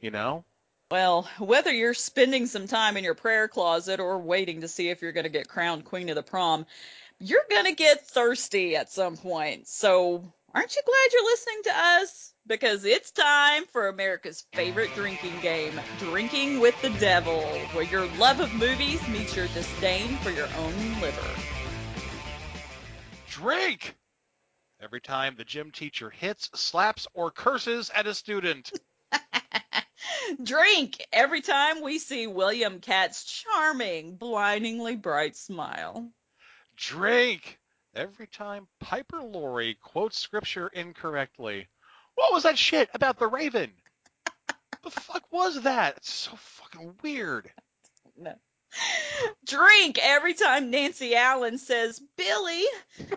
You 0.00 0.10
know, 0.10 0.44
Well, 0.90 1.22
whether 1.38 1.72
you're 1.72 1.94
spending 1.94 2.46
some 2.46 2.66
time 2.66 2.98
in 2.98 3.04
your 3.04 3.14
prayer 3.14 3.48
closet 3.48 4.00
or 4.00 4.18
waiting 4.18 4.60
to 4.60 4.68
see 4.68 4.90
if 4.90 5.00
you're 5.00 5.12
going 5.12 5.24
to 5.24 5.30
get 5.30 5.48
crowned 5.48 5.86
queen 5.86 6.10
of 6.10 6.14
the 6.14 6.22
prom, 6.22 6.66
you're 7.18 7.46
going 7.50 7.64
to 7.66 7.72
get 7.74 8.06
thirsty 8.08 8.76
at 8.76 8.92
some 8.92 9.16
point. 9.16 9.66
So, 9.68 10.32
aren't 10.54 10.76
you 10.76 10.82
glad 10.84 11.12
you're 11.12 11.24
listening 11.24 11.62
to 11.64 11.78
us? 11.78 12.34
Because 12.46 12.84
it's 12.84 13.10
time 13.12 13.66
for 13.66 13.88
America's 13.88 14.46
favorite 14.54 14.92
drinking 14.94 15.40
game, 15.40 15.80
Drinking 15.94 16.60
with 16.60 16.80
the 16.82 16.90
Devil, 16.90 17.68
where 17.72 17.84
your 17.84 18.06
love 18.06 18.40
of 18.40 18.52
movies 18.54 19.08
meets 19.08 19.36
your 19.36 19.48
disdain 19.48 20.18
for 20.18 20.30
your 20.30 20.54
own 20.54 21.00
liver. 21.00 21.42
drink. 23.26 23.96
Every 24.80 25.00
time 25.00 25.36
the 25.36 25.44
gym 25.44 25.70
teacher 25.72 26.10
hits, 26.10 26.50
slaps, 26.54 27.06
or 27.14 27.30
curses 27.30 27.90
at 27.90 28.06
a 28.06 28.14
student. 28.14 28.72
Drink 30.42 31.04
every 31.12 31.40
time 31.40 31.82
we 31.82 31.98
see 31.98 32.26
William 32.26 32.80
Katt's 32.80 33.24
charming, 33.24 34.16
blindingly 34.16 34.96
bright 34.96 35.36
smile. 35.36 36.10
Drink 36.76 37.58
every 37.94 38.26
time 38.26 38.68
Piper 38.80 39.22
Laurie 39.22 39.78
quotes 39.82 40.18
scripture 40.18 40.68
incorrectly. 40.68 41.68
What 42.14 42.32
was 42.32 42.44
that 42.44 42.58
shit 42.58 42.88
about 42.94 43.18
the 43.18 43.26
raven? 43.26 43.72
the 44.82 44.90
fuck 44.90 45.24
was 45.30 45.62
that? 45.62 45.96
It's 45.96 46.12
so 46.12 46.32
fucking 46.36 46.94
weird. 47.02 47.50
No. 48.16 48.34
Drink 49.46 49.98
every 50.00 50.34
time 50.34 50.70
Nancy 50.70 51.14
Allen 51.14 51.58
says 51.58 52.00
Billy 52.16 52.64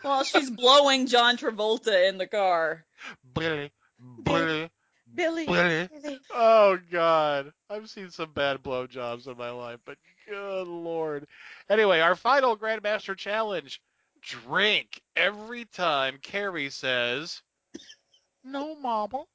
while 0.01 0.23
she's 0.23 0.49
blowing 0.49 1.07
John 1.07 1.37
Travolta 1.37 2.09
in 2.09 2.17
the 2.17 2.27
car. 2.27 2.85
Billy, 3.33 3.71
Billy, 4.23 4.69
Billy, 5.13 5.45
Billy. 5.45 5.89
Oh 6.33 6.77
god, 6.91 7.53
I've 7.69 7.89
seen 7.89 8.09
some 8.11 8.31
bad 8.33 8.61
blowjobs 8.63 9.27
in 9.27 9.37
my 9.37 9.51
life, 9.51 9.79
but 9.85 9.97
good 10.27 10.67
lord. 10.67 11.27
Anyway, 11.69 11.99
our 11.99 12.15
final 12.15 12.57
Grandmaster 12.57 13.15
challenge: 13.17 13.81
drink 14.21 15.01
every 15.15 15.65
time 15.65 16.17
Carrie 16.21 16.69
says, 16.69 17.41
"No, 18.43 18.75
Mama, 18.75 19.25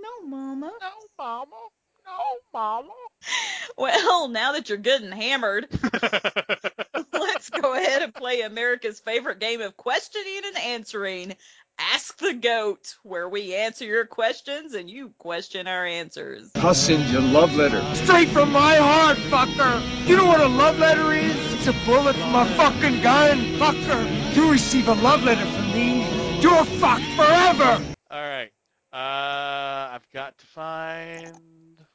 No, 0.00 0.20
Mama. 0.26 0.72
no, 0.80 0.90
Mama, 1.18 1.68
no, 2.06 2.38
Mama." 2.52 2.92
Well, 3.76 4.28
now 4.28 4.52
that 4.52 4.68
you're 4.68 4.78
good 4.78 5.02
and 5.02 5.14
hammered, 5.14 5.68
let's 7.12 7.50
go 7.50 7.74
ahead 7.74 8.02
and 8.02 8.12
play 8.14 8.40
America's 8.40 8.98
favorite 8.98 9.38
game 9.38 9.60
of 9.60 9.76
questioning 9.76 10.40
and 10.46 10.58
answering. 10.58 11.36
Ask 11.78 12.18
the 12.18 12.34
Goat, 12.34 12.96
where 13.04 13.28
we 13.28 13.54
answer 13.54 13.84
your 13.84 14.04
questions 14.04 14.74
and 14.74 14.90
you 14.90 15.10
question 15.18 15.66
our 15.68 15.86
answers. 15.86 16.50
I'll 16.56 16.74
send 16.74 17.08
you 17.10 17.18
a 17.18 17.20
love 17.20 17.54
letter. 17.54 17.82
Straight 17.94 18.28
from 18.30 18.50
my 18.50 18.76
heart, 18.76 19.16
fucker! 19.30 20.06
You 20.08 20.16
know 20.16 20.26
what 20.26 20.40
a 20.40 20.48
love 20.48 20.78
letter 20.78 21.12
is? 21.12 21.36
It's 21.54 21.68
a 21.68 21.72
bullet 21.86 22.16
from 22.16 22.34
a 22.34 22.44
fucking 22.56 23.00
gun, 23.02 23.38
fucker! 23.58 24.34
You 24.34 24.50
receive 24.50 24.88
a 24.88 24.94
love 24.94 25.22
letter 25.22 25.44
from 25.46 25.72
me, 25.72 26.40
you're 26.40 26.64
fucked 26.64 27.04
forever! 27.16 27.84
All 28.10 28.22
right. 28.28 28.50
Uh, 28.92 29.94
I've 29.94 30.08
got 30.12 30.36
to 30.38 30.46
find 30.46 31.32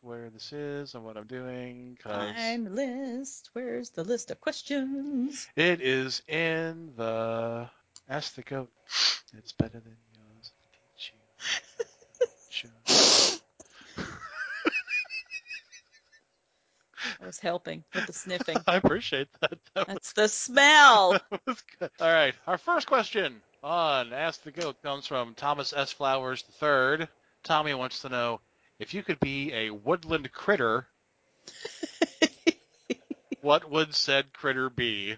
where 0.02 0.30
this 0.30 0.54
is 0.54 0.96
and 0.96 1.04
what 1.04 1.18
I'm 1.18 1.28
doing 1.28 1.96
because 1.98 2.34
Find 2.36 2.68
the 2.68 2.72
list. 2.72 3.50
Where's 3.54 3.90
the 3.90 4.04
list 4.04 4.32
of 4.32 4.40
questions? 4.40 5.48
it 5.56 5.82
is 5.82 6.22
in 6.28 6.94
the 6.96 7.70
Ask 8.10 8.36
the 8.36 8.42
Goat. 8.42 8.70
It's 9.38 9.52
better 9.54 9.80
than 9.80 9.98
yours. 10.16 10.52
Teach 10.98 11.14
you. 11.14 11.20
Sure. 12.50 12.70
I 17.22 17.26
was 17.26 17.40
helping 17.40 17.84
with 17.94 18.06
the 18.06 18.14
sniffing. 18.14 18.58
I 18.68 18.76
appreciate 18.76 19.30
that. 19.42 19.58
That 19.74 19.88
That's 19.88 20.14
the 20.14 20.28
smell. 20.28 21.18
was 21.48 21.64
good. 21.80 21.90
All 22.00 22.12
right. 22.12 22.36
Our 22.48 22.58
first 22.58 22.88
question 22.88 23.42
on 23.64 24.14
Ask 24.14 24.44
the 24.44 24.52
Goat 24.52 24.82
comes 24.84 25.08
from 25.08 25.34
Thomas 25.36 25.74
S. 25.74 25.92
Flowers 25.92 26.44
III. 26.62 27.08
Tommy 27.44 27.74
wants 27.74 28.02
to 28.02 28.10
know 28.10 28.42
if 28.80 28.94
you 28.94 29.04
could 29.04 29.20
be 29.20 29.54
a 29.54 29.70
woodland 29.70 30.32
critter, 30.32 30.88
what 33.42 33.70
would 33.70 33.96
said 33.96 34.34
critter 34.34 34.70
be? 34.70 35.18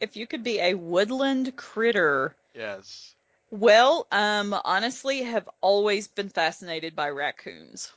If 0.00 0.16
you 0.16 0.26
could 0.26 0.42
be 0.44 0.60
a 0.60 0.74
woodland 0.74 1.56
critter, 1.56 2.36
Yes. 2.54 3.14
well, 3.50 4.06
um, 4.10 4.54
honestly, 4.64 5.22
have 5.22 5.48
always 5.60 6.08
been 6.08 6.28
fascinated 6.28 6.94
by 6.96 7.10
raccoons. 7.10 7.92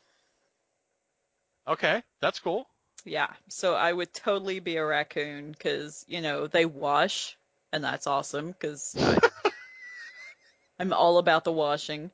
Okay, 1.67 2.03
that's 2.19 2.39
cool. 2.39 2.67
Yeah, 3.05 3.27
so 3.49 3.73
I 3.75 3.91
would 3.91 4.13
totally 4.13 4.59
be 4.59 4.75
a 4.77 4.85
raccoon 4.85 5.51
because 5.51 6.03
you 6.07 6.21
know 6.21 6.47
they 6.47 6.65
wash, 6.65 7.37
and 7.71 7.83
that's 7.83 8.07
awesome 8.07 8.51
because 8.51 8.95
I'm 10.79 10.93
all 10.93 11.17
about 11.17 11.43
the 11.43 11.51
washing. 11.51 12.11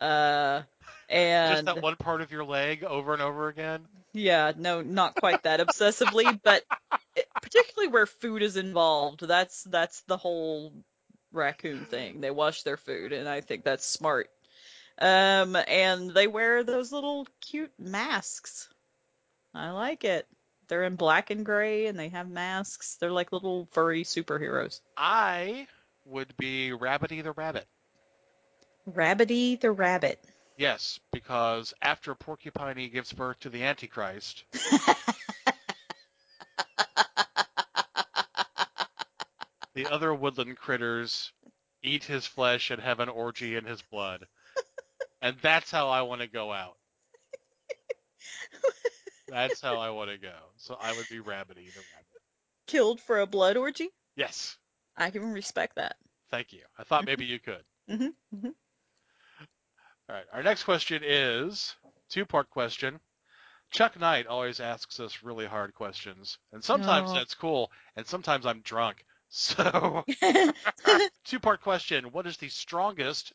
Uh, 0.00 0.62
and 1.08 1.46
Just 1.48 1.64
that 1.66 1.80
one 1.80 1.96
part 1.96 2.20
of 2.20 2.30
your 2.32 2.44
leg 2.44 2.84
over 2.84 3.12
and 3.12 3.22
over 3.22 3.48
again. 3.48 3.86
yeah, 4.12 4.52
no, 4.56 4.82
not 4.82 5.14
quite 5.16 5.42
that 5.44 5.60
obsessively, 5.60 6.38
but 6.42 6.64
particularly 7.40 7.92
where 7.92 8.06
food 8.06 8.42
is 8.42 8.56
involved, 8.56 9.26
that's 9.26 9.64
that's 9.64 10.02
the 10.02 10.16
whole 10.16 10.72
raccoon 11.32 11.84
thing. 11.84 12.20
They 12.20 12.30
wash 12.30 12.62
their 12.62 12.76
food, 12.76 13.12
and 13.12 13.28
I 13.28 13.40
think 13.40 13.64
that's 13.64 13.84
smart. 13.84 14.30
Um, 14.98 15.56
and 15.56 16.10
they 16.10 16.26
wear 16.26 16.62
those 16.62 16.92
little 16.92 17.26
cute 17.40 17.72
masks. 17.78 18.68
I 19.54 19.70
like 19.70 20.04
it. 20.04 20.26
They're 20.68 20.84
in 20.84 20.96
black 20.96 21.30
and 21.30 21.44
gray, 21.44 21.86
and 21.86 21.98
they 21.98 22.10
have 22.10 22.28
masks. 22.28 22.96
They're 23.00 23.10
like 23.10 23.32
little 23.32 23.68
furry 23.72 24.04
superheroes. 24.04 24.80
I 24.96 25.66
would 26.04 26.36
be 26.36 26.70
Rabbity 26.70 27.22
the 27.22 27.32
Rabbit. 27.32 27.66
Rabbity 28.88 29.60
the 29.60 29.72
rabbit. 29.72 30.22
Yes, 30.56 31.00
because 31.10 31.72
after 31.80 32.14
Porcupiney 32.14 32.92
gives 32.92 33.12
birth 33.12 33.40
to 33.40 33.48
the 33.48 33.62
Antichrist, 33.62 34.44
the 39.84 39.90
other 39.92 40.14
woodland 40.14 40.56
critters 40.58 41.32
eat 41.82 42.04
his 42.04 42.26
flesh 42.26 42.70
and 42.70 42.82
have 42.82 43.00
an 43.00 43.08
orgy 43.08 43.56
in 43.56 43.64
his 43.64 43.80
blood. 43.82 44.26
And 45.22 45.36
that's 45.42 45.70
how 45.70 45.88
I 45.88 46.02
want 46.02 46.20
to 46.20 46.26
go 46.26 46.52
out. 46.52 46.76
That's 49.28 49.60
how 49.60 49.76
I 49.78 49.90
want 49.90 50.10
to 50.10 50.18
go. 50.18 50.34
So 50.56 50.76
I 50.80 50.92
would 50.94 51.08
be 51.08 51.16
Rabbity 51.18 51.72
the 51.72 51.80
Rabbit. 51.80 52.20
Killed 52.66 53.00
for 53.00 53.20
a 53.20 53.26
blood 53.26 53.56
orgy. 53.56 53.88
Yes, 54.16 54.56
I 54.96 55.10
can 55.10 55.32
respect 55.32 55.76
that. 55.76 55.96
thank 56.30 56.52
you. 56.52 56.60
I 56.78 56.84
thought 56.84 57.04
maybe 57.06 57.24
you 57.24 57.38
could. 57.38 57.62
hmm 57.88 58.08
hmm 58.38 58.48
All 60.08 60.16
right, 60.16 60.24
our 60.32 60.42
next 60.42 60.64
question 60.64 61.02
is 61.04 61.74
two-part 62.10 62.50
question. 62.50 63.00
Chuck 63.70 63.98
Knight 63.98 64.26
always 64.26 64.58
asks 64.60 64.98
us 65.00 65.22
really 65.22 65.46
hard 65.46 65.74
questions, 65.74 66.38
and 66.52 66.62
sometimes 66.62 67.10
Oh. 67.10 67.14
that's 67.14 67.34
cool, 67.34 67.70
and 67.96 68.04
sometimes 68.06 68.44
I'm 68.46 68.60
drunk. 68.62 69.04
So, 69.30 70.04
two-part 71.24 71.62
question: 71.62 72.12
What 72.12 72.26
is 72.26 72.36
the 72.36 72.48
strongest, 72.48 73.32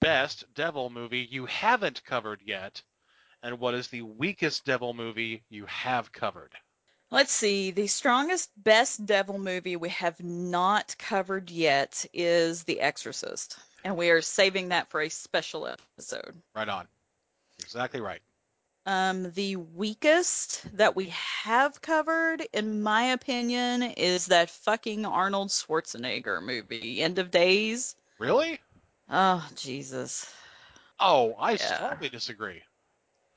best 0.00 0.44
devil 0.54 0.90
movie 0.90 1.28
you 1.30 1.46
haven't 1.46 2.04
covered 2.04 2.42
yet, 2.42 2.82
and 3.42 3.60
what 3.60 3.74
is 3.74 3.88
the 3.88 4.02
weakest 4.02 4.64
devil 4.64 4.94
movie 4.94 5.44
you 5.48 5.66
have 5.66 6.12
covered? 6.12 6.54
Let's 7.10 7.32
see. 7.32 7.70
The 7.70 7.86
strongest, 7.86 8.50
best 8.56 9.06
devil 9.06 9.38
movie 9.38 9.76
we 9.76 9.88
have 9.90 10.22
not 10.22 10.96
covered 10.98 11.50
yet 11.50 12.04
is 12.12 12.64
The 12.64 12.80
Exorcist, 12.80 13.58
and 13.84 13.96
we 13.96 14.10
are 14.10 14.22
saving 14.22 14.70
that 14.70 14.88
for 14.88 15.00
a 15.00 15.08
special 15.08 15.66
episode. 15.66 16.42
Right 16.54 16.68
on. 16.68 16.88
Exactly 17.60 18.00
right. 18.00 18.22
Um, 18.88 19.32
the 19.32 19.56
weakest 19.56 20.64
that 20.78 20.96
we 20.96 21.12
have 21.44 21.82
covered, 21.82 22.40
in 22.54 22.82
my 22.82 23.02
opinion, 23.12 23.82
is 23.82 24.26
that 24.26 24.48
fucking 24.48 25.04
Arnold 25.04 25.48
Schwarzenegger 25.50 26.42
movie, 26.42 27.02
End 27.02 27.18
of 27.18 27.30
Days. 27.30 27.96
Really? 28.18 28.58
Oh, 29.10 29.46
Jesus. 29.56 30.32
Oh, 30.98 31.34
I 31.38 31.52
Yeah. 31.52 31.74
strongly 31.74 32.08
disagree. 32.08 32.62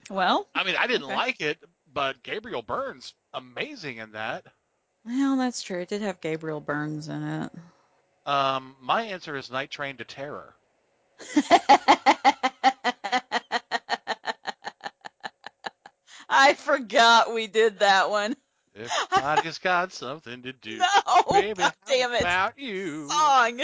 Well, 0.10 0.48
I 0.56 0.64
mean, 0.64 0.76
I 0.78 0.88
didn't 0.88 1.04
Okay. 1.04 1.16
like 1.16 1.42
it, 1.42 1.62
but 1.94 2.24
Gabriel 2.24 2.62
Byrne's 2.62 3.14
amazing 3.34 3.98
in 3.98 4.14
that. 4.14 4.46
well, 5.06 5.36
that's 5.36 5.62
true. 5.62 5.82
It 5.82 5.90
did 5.90 6.02
have 6.02 6.22
Gabriel 6.22 6.62
Burns 6.62 7.10
in 7.10 7.24
it. 7.24 7.52
Um, 8.26 8.78
my 8.80 9.02
answer 9.04 9.36
is 9.36 9.52
Night 9.52 9.70
Train 9.70 9.98
to 9.98 10.06
Terror. 10.06 10.56
I 16.34 16.54
forgot 16.54 17.34
we 17.34 17.48
did 17.48 17.80
that 17.80 18.10
one. 18.10 18.36
I 19.12 19.42
just 19.42 19.62
got 19.62 19.92
something 19.92 20.44
to 20.44 20.54
do. 20.62 20.78
No, 20.78 21.24
Baby, 21.30 21.56
God 21.56 21.74
damn 21.86 22.14
it. 22.14 22.22
about 22.22 22.58
you. 22.58 23.10
Song. 23.10 23.62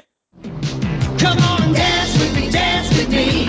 Come 1.17 1.39
on 1.39 1.63
and 1.63 1.75
dance 1.75 2.13
with 2.19 2.35
me, 2.35 2.51
dance 2.51 2.89
with 2.89 3.09
me. 3.09 3.45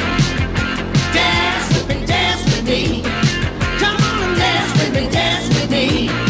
Dance 1.12 1.68
with 1.74 1.88
me, 1.88 2.06
dance 2.06 2.44
with 2.44 2.64
me. 2.64 3.02
Come 3.02 3.96
on 3.96 4.22
and 4.22 4.36
dance 4.38 4.72
with 4.80 4.94
me, 4.94 5.10
dance 5.10 5.48
with 5.48 5.70
me. 5.70 6.27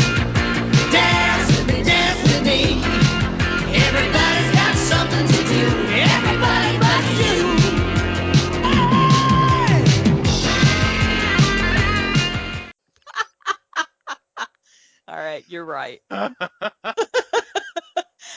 Right, 15.39 15.45
you're 15.49 15.65
right. 15.65 16.01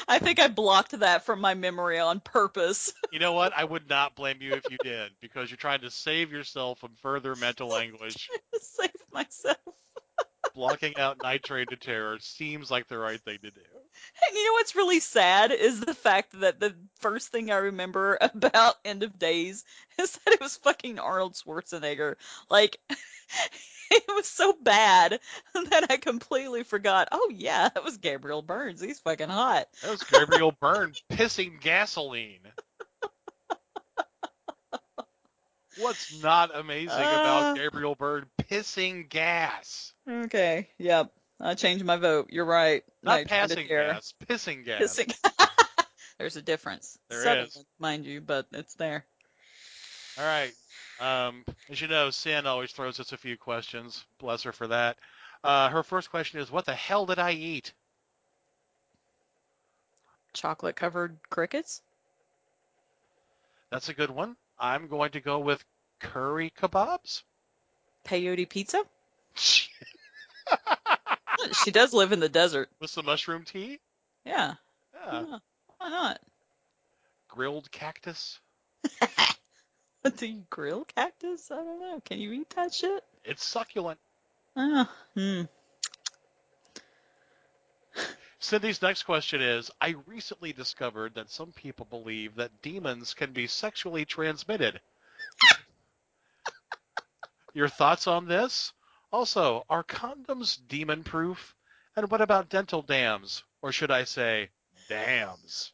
I 0.08 0.20
think 0.20 0.40
I 0.40 0.48
blocked 0.48 1.00
that 1.00 1.26
from 1.26 1.42
my 1.42 1.54
memory 1.54 2.00
on 2.00 2.20
purpose. 2.20 2.94
You 3.12 3.20
know 3.20 3.34
what? 3.34 3.52
I 3.54 3.66
would 3.66 3.90
not 3.90 4.16
blame 4.16 4.38
you 4.40 4.54
if 4.54 4.64
you 4.72 4.78
did, 4.82 5.12
because 5.20 5.50
you're 5.50 5.58
trying 5.58 5.82
to 5.82 5.92
save 5.92 6.32
yourself 6.32 6.80
from 6.80 6.92
further 7.02 7.36
mental 7.36 7.76
anguish. 7.78 8.30
Save 8.54 8.90
myself. 9.12 9.58
Blocking 10.56 10.98
out 10.98 11.22
Night 11.22 11.44
Train 11.44 11.66
to 11.72 11.76
Terror 11.76 12.20
seems 12.22 12.72
like 12.72 12.88
the 12.88 12.98
right 12.98 13.20
thing 13.20 13.38
to 13.44 13.52
do. 13.52 13.60
And 14.30 14.38
you 14.38 14.46
know 14.46 14.54
what's 14.54 14.78
really 14.78 15.02
sad 15.02 15.52
is 15.52 15.82
the 15.82 15.94
fact 15.94 16.40
that 16.40 16.62
the 16.62 16.74
first 17.02 17.34
thing 17.34 17.52
I 17.52 17.58
remember 17.58 18.18
about 18.22 18.76
End 18.86 19.04
of 19.04 19.20
Days 19.20 19.66
is 20.00 20.12
that 20.14 20.36
it 20.36 20.40
was 20.40 20.56
fucking 20.56 21.00
Arnold 21.00 21.34
Schwarzenegger. 21.34 22.16
Like, 22.50 22.80
it 23.92 24.04
was 24.10 24.28
so 24.28 24.54
bad 24.62 25.20
that 25.54 25.88
I 25.90 25.98
completely 25.98 26.64
forgot. 26.64 27.10
Oh 27.12 27.32
yeah, 27.34 27.70
that 27.74 27.84
was 27.84 27.98
Gabriel 27.98 28.42
Burns. 28.42 28.82
He's 28.82 29.00
fucking 29.00 29.30
hot. 29.30 29.68
That 29.82 29.92
was 29.92 30.04
Gabriel 30.12 30.52
Burns 30.60 31.04
pissing 31.12 31.60
gasoline. 31.62 32.40
What's 35.78 36.22
not 36.22 36.56
amazing 36.56 36.90
Uh. 36.92 37.00
about 37.00 37.56
Gabriel 37.58 37.96
Byrne 37.96 38.26
pissing 38.42 39.08
gas? 39.10 39.94
Okay, 40.10 40.68
yep. 40.78 41.12
I 41.40 41.56
changed 41.56 41.84
my 41.86 41.96
vote. 41.96 42.28
You're 42.30 42.46
right. 42.46 42.84
Not 43.02 43.20
to 43.22 43.26
passing 43.26 43.68
gas, 43.68 44.14
pissing 44.28 44.64
gas. 44.66 44.82
Pissing. 44.82 45.14
There's 46.20 46.36
a 46.36 46.42
difference. 46.42 47.00
There 47.10 47.40
is. 47.40 47.58
mind 47.80 48.06
you, 48.06 48.22
but 48.22 48.46
it's 48.52 48.76
there. 48.76 49.06
All 50.20 50.26
right. 50.26 50.52
Um, 51.02 51.44
as 51.68 51.82
you 51.82 51.88
know, 51.88 52.12
Sin 52.12 52.46
always 52.46 52.72
throws 52.72 53.00
us 53.00 53.12
a 53.12 53.18
few 53.18 53.36
questions. 53.36 54.06
Bless 54.20 54.44
her 54.44 54.52
for 54.52 54.68
that. 54.68 54.98
Uh, 55.44 55.70
her 55.70 55.82
first 55.82 56.12
question 56.12 56.40
is, 56.40 56.52
"What 56.52 56.66
the 56.66 56.76
hell 56.76 57.08
did 57.08 57.18
I 57.18 57.32
eat?" 57.32 57.74
Chocolate 60.34 60.76
covered 60.76 61.18
crickets. 61.32 61.82
That's 63.72 63.90
a 63.90 63.96
good 63.96 64.12
one. 64.12 64.38
I'm 64.60 64.88
going 64.88 65.12
to 65.14 65.22
go 65.22 65.40
with 65.40 65.66
curry 66.00 66.52
kebabs. 66.56 67.24
Peyote 68.06 68.48
pizza. 68.48 68.84
she 69.36 69.72
does 71.72 71.94
live 71.94 72.12
in 72.12 72.20
the 72.20 72.30
desert. 72.30 72.70
With 72.80 72.92
some 72.92 73.06
mushroom 73.06 73.44
tea? 73.44 73.80
Yeah. 74.24 74.54
Yeah. 74.94 75.26
Yeah, 75.28 75.38
Why 75.80 75.90
not? 75.90 76.20
Grilled 77.28 77.72
cactus? 77.72 78.40
Do 80.18 80.26
you 80.26 80.44
grill 80.50 80.86
cactus? 80.86 81.52
I 81.52 81.58
don't 81.58 81.80
know. 81.80 82.02
Can 82.04 82.20
you 82.20 82.32
eat 82.32 82.50
that 82.56 82.74
shit? 82.74 83.04
It's 83.24 83.44
succulent. 83.44 84.00
Oh, 84.56 84.90
hmm. 85.16 85.42
Cindy's 88.40 88.82
next 88.82 89.04
question 89.04 89.40
is 89.40 89.70
I 89.80 89.96
recently 90.08 90.52
discovered 90.52 91.14
that 91.14 91.30
some 91.30 91.52
people 91.52 91.86
believe 91.86 92.36
that 92.36 92.64
demons 92.64 93.14
can 93.14 93.34
be 93.34 93.46
sexually 93.46 94.04
transmitted. 94.04 94.82
Your 97.54 97.70
thoughts 97.70 98.08
on 98.08 98.28
this? 98.28 98.74
Also, 99.12 99.64
are 99.70 99.84
condoms 99.84 100.58
demon 100.68 101.04
proof? 101.04 101.56
And 101.96 102.10
what 102.10 102.22
about 102.22 102.50
dental 102.50 102.82
dams? 102.82 103.44
Or 103.62 103.72
should 103.72 103.92
I 103.92 104.06
say, 104.06 104.50
dams? 104.90 105.72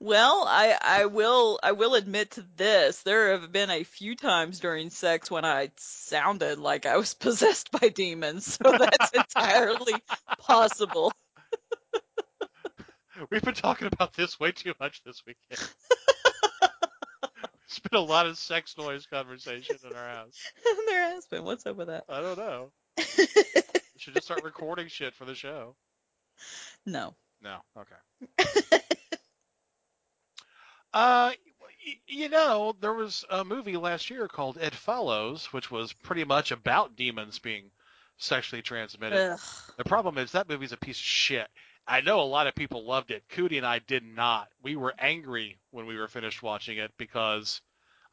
Well, 0.00 0.44
I 0.46 0.76
I 0.80 1.06
will 1.06 1.58
I 1.62 1.72
will 1.72 1.94
admit 1.94 2.32
to 2.32 2.44
this. 2.56 3.02
There 3.02 3.32
have 3.32 3.52
been 3.52 3.70
a 3.70 3.84
few 3.84 4.16
times 4.16 4.60
during 4.60 4.90
sex 4.90 5.30
when 5.30 5.44
I 5.44 5.70
sounded 5.76 6.58
like 6.58 6.86
I 6.86 6.96
was 6.96 7.14
possessed 7.14 7.70
by 7.70 7.88
demons, 7.88 8.58
so 8.60 8.76
that's 8.76 9.12
entirely 9.12 9.94
possible. 10.38 11.12
We've 13.30 13.42
been 13.42 13.54
talking 13.54 13.86
about 13.86 14.12
this 14.14 14.40
way 14.40 14.50
too 14.52 14.74
much 14.80 15.02
this 15.04 15.22
weekend. 15.24 15.60
it's 17.64 17.78
been 17.78 17.98
a 17.98 18.04
lot 18.04 18.26
of 18.26 18.36
sex 18.36 18.76
noise 18.76 19.06
conversation 19.06 19.76
in 19.88 19.96
our 19.96 20.08
house. 20.08 20.36
there 20.86 21.10
has 21.10 21.24
been. 21.26 21.44
What's 21.44 21.64
up 21.64 21.76
with 21.76 21.86
that? 21.86 22.04
I 22.08 22.20
don't 22.20 22.36
know. 22.36 22.72
we 22.98 23.04
should 23.96 24.14
just 24.14 24.26
start 24.26 24.42
recording 24.42 24.88
shit 24.88 25.14
for 25.14 25.24
the 25.24 25.34
show. 25.36 25.76
No. 26.84 27.14
No. 27.40 27.58
Okay. 27.78 28.80
Uh, 30.94 31.32
y- 31.86 31.98
you 32.06 32.28
know, 32.30 32.74
there 32.80 32.94
was 32.94 33.24
a 33.28 33.44
movie 33.44 33.76
last 33.76 34.08
year 34.08 34.28
called 34.28 34.56
It 34.56 34.74
Follows, 34.74 35.52
which 35.52 35.70
was 35.70 35.92
pretty 35.92 36.24
much 36.24 36.50
about 36.52 36.96
demons 36.96 37.38
being 37.38 37.70
sexually 38.16 38.62
transmitted. 38.62 39.32
Ugh. 39.32 39.40
The 39.76 39.84
problem 39.84 40.16
is 40.18 40.32
that 40.32 40.48
movie's 40.48 40.72
a 40.72 40.76
piece 40.78 40.98
of 40.98 41.04
shit. 41.04 41.48
I 41.86 42.00
know 42.00 42.20
a 42.20 42.22
lot 42.22 42.46
of 42.46 42.54
people 42.54 42.86
loved 42.86 43.10
it. 43.10 43.24
Cootie 43.28 43.58
and 43.58 43.66
I 43.66 43.80
did 43.80 44.04
not. 44.04 44.48
We 44.62 44.76
were 44.76 44.94
angry 44.98 45.58
when 45.70 45.84
we 45.86 45.98
were 45.98 46.08
finished 46.08 46.42
watching 46.42 46.78
it 46.78 46.92
because 46.96 47.60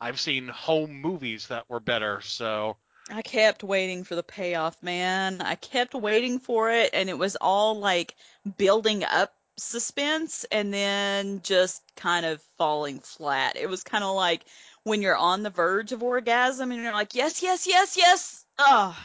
I've 0.01 0.19
seen 0.19 0.47
home 0.49 0.91
movies 0.91 1.47
that 1.47 1.69
were 1.69 1.79
better. 1.79 2.19
So 2.21 2.75
I 3.09 3.21
kept 3.21 3.63
waiting 3.63 4.03
for 4.03 4.15
the 4.15 4.23
payoff, 4.23 4.81
man. 4.83 5.41
I 5.41 5.55
kept 5.55 5.93
waiting 5.93 6.39
for 6.39 6.71
it, 6.71 6.89
and 6.93 7.09
it 7.09 7.17
was 7.17 7.37
all 7.39 7.79
like 7.79 8.15
building 8.57 9.03
up 9.03 9.33
suspense 9.57 10.45
and 10.51 10.73
then 10.73 11.41
just 11.43 11.81
kind 11.95 12.25
of 12.25 12.41
falling 12.57 12.99
flat. 12.99 13.55
It 13.57 13.69
was 13.69 13.83
kind 13.83 14.03
of 14.03 14.15
like 14.15 14.43
when 14.83 15.01
you're 15.01 15.17
on 15.17 15.43
the 15.43 15.49
verge 15.49 15.91
of 15.91 16.03
orgasm 16.03 16.71
and 16.71 16.81
you're 16.81 16.93
like, 16.93 17.15
yes, 17.15 17.43
yes, 17.43 17.67
yes, 17.67 17.95
yes. 17.97 18.45
Oh, 18.57 18.97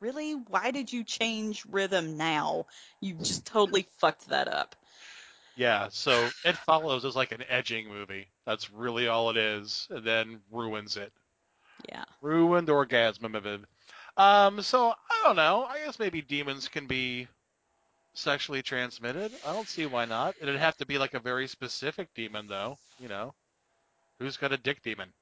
really? 0.00 0.32
Why 0.34 0.70
did 0.70 0.92
you 0.92 1.04
change 1.04 1.64
rhythm 1.70 2.16
now? 2.16 2.66
You 3.00 3.14
just 3.14 3.46
totally 3.46 3.86
fucked 3.98 4.28
that 4.28 4.48
up. 4.48 4.76
yeah, 5.56 5.88
so 5.90 6.28
It 6.44 6.56
Follows 6.58 7.04
is 7.04 7.16
like 7.16 7.32
an 7.32 7.44
edging 7.48 7.88
movie. 7.88 8.28
That's 8.46 8.70
really 8.70 9.08
all 9.08 9.30
it 9.30 9.36
is, 9.36 9.86
and 9.90 10.04
then 10.04 10.40
ruins 10.50 10.96
it. 10.96 11.12
Yeah. 11.88 12.04
Ruined 12.20 12.70
orgasm 12.70 13.34
of 13.34 13.46
it. 13.46 13.60
Um, 14.16 14.62
so 14.62 14.90
I 14.90 15.22
don't 15.24 15.36
know. 15.36 15.64
I 15.68 15.78
guess 15.84 15.98
maybe 15.98 16.20
demons 16.22 16.68
can 16.68 16.86
be 16.86 17.28
sexually 18.14 18.62
transmitted. 18.62 19.32
I 19.46 19.52
don't 19.52 19.68
see 19.68 19.86
why 19.86 20.04
not. 20.04 20.34
It'd 20.40 20.56
have 20.56 20.76
to 20.78 20.86
be 20.86 20.98
like 20.98 21.14
a 21.14 21.20
very 21.20 21.48
specific 21.48 22.12
demon, 22.14 22.46
though. 22.46 22.78
You 22.98 23.08
know, 23.08 23.34
who's 24.18 24.36
got 24.36 24.52
a 24.52 24.56
dick 24.56 24.82
demon? 24.82 25.12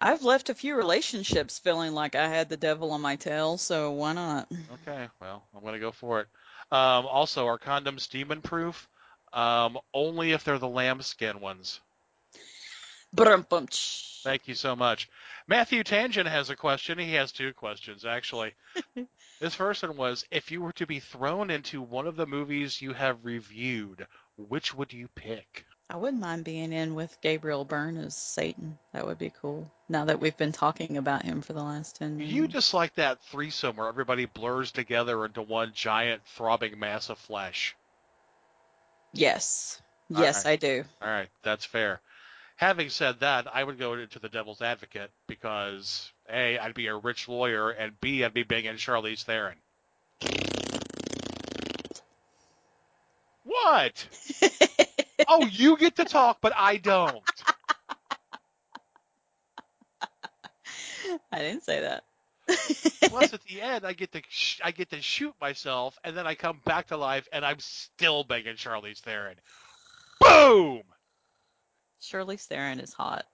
I've 0.00 0.22
left 0.22 0.50
a 0.50 0.54
few 0.54 0.76
relationships 0.76 1.58
feeling 1.58 1.92
like 1.92 2.14
I 2.14 2.28
had 2.28 2.48
the 2.48 2.56
devil 2.56 2.92
on 2.92 3.00
my 3.00 3.16
tail, 3.16 3.56
so 3.56 3.92
why 3.92 4.12
not? 4.12 4.48
Okay, 4.86 5.08
well, 5.20 5.46
I'm 5.54 5.64
gonna 5.64 5.78
go 5.78 5.92
for 5.92 6.20
it. 6.20 6.28
Um, 6.70 7.06
also, 7.06 7.46
are 7.46 7.58
condoms 7.58 8.08
demon 8.10 8.42
proof? 8.42 8.88
Um, 9.32 9.78
only 9.94 10.32
if 10.32 10.44
they're 10.44 10.58
the 10.58 10.68
lambskin 10.68 11.40
ones. 11.40 11.80
Thank 14.24 14.48
you 14.48 14.54
so 14.54 14.76
much. 14.76 15.08
Matthew 15.46 15.82
Tangent 15.84 16.28
has 16.28 16.50
a 16.50 16.56
question. 16.56 16.98
He 16.98 17.14
has 17.14 17.32
two 17.32 17.52
questions, 17.54 18.04
actually. 18.04 18.54
This 19.40 19.54
first 19.54 19.82
one 19.82 19.96
was 19.96 20.24
If 20.30 20.50
you 20.50 20.62
were 20.62 20.72
to 20.72 20.86
be 20.86 21.00
thrown 21.00 21.50
into 21.50 21.82
one 21.82 22.06
of 22.06 22.16
the 22.16 22.26
movies 22.26 22.80
you 22.80 22.92
have 22.94 23.24
reviewed, 23.24 24.06
which 24.36 24.74
would 24.74 24.92
you 24.92 25.08
pick? 25.08 25.66
I 25.88 25.96
wouldn't 25.96 26.20
mind 26.20 26.44
being 26.44 26.72
in 26.72 26.94
with 26.94 27.16
Gabriel 27.20 27.64
Byrne 27.64 27.96
as 27.96 28.16
Satan. 28.16 28.76
That 28.92 29.06
would 29.06 29.18
be 29.18 29.30
cool. 29.30 29.70
Now 29.88 30.06
that 30.06 30.18
we've 30.18 30.36
been 30.36 30.52
talking 30.52 30.96
about 30.96 31.22
him 31.22 31.42
for 31.42 31.52
the 31.52 31.62
last 31.62 31.96
10 31.96 32.16
minutes. 32.16 32.34
You 32.34 32.48
just 32.48 32.74
like 32.74 32.94
that 32.94 33.22
threesome 33.24 33.76
where 33.76 33.86
everybody 33.88 34.24
blurs 34.24 34.72
together 34.72 35.24
into 35.24 35.42
one 35.42 35.72
giant 35.74 36.22
throbbing 36.26 36.78
mass 36.78 37.08
of 37.08 37.18
flesh. 37.18 37.76
Yes. 39.12 39.80
All 40.14 40.22
Yes, 40.22 40.44
right. 40.44 40.52
I 40.52 40.56
do. 40.56 40.84
All 41.00 41.08
right, 41.08 41.28
that's 41.42 41.64
fair. 41.64 42.00
Having 42.56 42.90
said 42.90 43.20
that, 43.20 43.46
I 43.54 43.62
would 43.62 43.78
go 43.78 43.94
into 43.94 44.18
the 44.18 44.28
devil's 44.28 44.62
advocate 44.62 45.10
because 45.28 46.10
A, 46.30 46.58
I'd 46.58 46.74
be 46.74 46.86
a 46.86 46.96
rich 46.96 47.28
lawyer, 47.28 47.70
and 47.70 47.98
B, 48.00 48.24
I'd 48.24 48.34
be 48.34 48.42
banging 48.42 48.74
Charlize 48.74 49.24
Theron. 49.24 49.56
What? 53.44 54.06
oh, 55.28 55.46
you 55.46 55.76
get 55.76 55.96
to 55.96 56.04
talk, 56.04 56.38
but 56.40 56.52
I 56.56 56.76
don't. 56.78 57.22
I 61.30 61.38
didn't 61.38 61.64
say 61.64 61.80
that. 61.80 62.04
Plus, 63.02 63.32
at 63.32 63.42
the 63.48 63.60
end, 63.60 63.84
I 63.84 63.92
get 63.92 64.12
to 64.12 64.22
sh- 64.28 64.60
I 64.62 64.70
get 64.70 64.90
to 64.90 65.00
shoot 65.00 65.34
myself, 65.40 65.98
and 66.04 66.16
then 66.16 66.26
I 66.26 66.34
come 66.34 66.60
back 66.64 66.88
to 66.88 66.96
life, 66.96 67.28
and 67.32 67.44
I'm 67.44 67.58
still 67.60 68.24
banging 68.24 68.56
Charlize 68.56 69.00
Theron. 69.00 69.36
Boom! 70.20 70.82
Charlize 72.00 72.46
Theron 72.46 72.80
is 72.80 72.92
hot. 72.92 73.26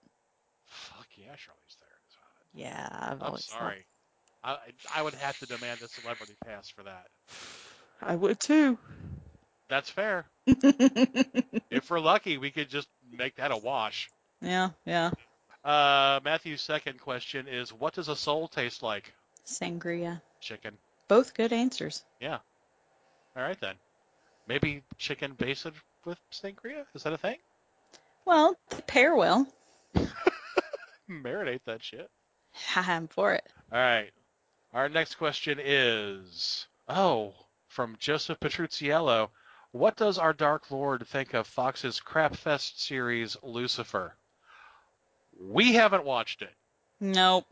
Fuck 0.65 1.07
yeah, 1.15 1.33
Charlize. 1.33 1.62
Yeah, 2.53 2.87
I've 2.91 3.21
I'm 3.21 3.27
always 3.27 3.45
thought- 3.45 3.59
sorry. 3.59 3.85
I 4.43 4.57
I 4.93 5.01
would 5.01 5.13
have 5.13 5.37
to 5.39 5.45
demand 5.45 5.81
a 5.81 5.87
celebrity 5.87 6.35
pass 6.45 6.69
for 6.69 6.83
that. 6.83 7.07
I 8.01 8.15
would 8.15 8.39
too. 8.39 8.77
That's 9.69 9.89
fair. 9.89 10.25
if 10.45 11.89
we're 11.89 11.99
lucky, 12.01 12.37
we 12.37 12.51
could 12.51 12.69
just 12.69 12.87
make 13.11 13.35
that 13.37 13.51
a 13.51 13.57
wash. 13.57 14.09
Yeah, 14.41 14.71
yeah. 14.85 15.11
Uh, 15.63 16.19
Matthew's 16.25 16.61
second 16.61 16.99
question 16.99 17.47
is, 17.47 17.71
what 17.71 17.93
does 17.93 18.09
a 18.09 18.15
soul 18.17 18.49
taste 18.49 18.83
like? 18.83 19.13
Sangria. 19.45 20.21
Chicken. 20.41 20.77
Both 21.07 21.33
good 21.33 21.53
answers. 21.53 22.03
Yeah. 22.19 22.39
All 23.37 23.43
right 23.43 23.59
then. 23.61 23.75
Maybe 24.47 24.83
chicken 24.97 25.33
based 25.37 25.65
with 26.05 26.19
sangria? 26.33 26.83
Is 26.93 27.03
that 27.03 27.13
a 27.13 27.17
thing? 27.17 27.37
Well, 28.25 28.57
they 28.69 28.81
pair 28.81 29.15
well. 29.15 29.47
Marinate 31.09 31.61
that 31.65 31.81
shit. 31.83 32.09
I'm 32.75 33.07
for 33.07 33.33
it. 33.33 33.45
All 33.71 33.79
right. 33.79 34.11
Our 34.73 34.89
next 34.89 35.15
question 35.15 35.59
is, 35.63 36.67
oh, 36.87 37.33
from 37.67 37.95
Joseph 37.99 38.39
Petrucciello. 38.39 39.29
What 39.71 39.95
does 39.95 40.17
our 40.19 40.33
Dark 40.33 40.69
Lord 40.71 41.07
think 41.07 41.33
of 41.33 41.47
Fox's 41.47 41.99
Crapfest 41.99 42.79
series 42.79 43.35
Lucifer? 43.41 44.15
We 45.39 45.73
haven't 45.73 46.05
watched 46.05 46.43
it 46.43 46.53
Nope. 46.99 47.47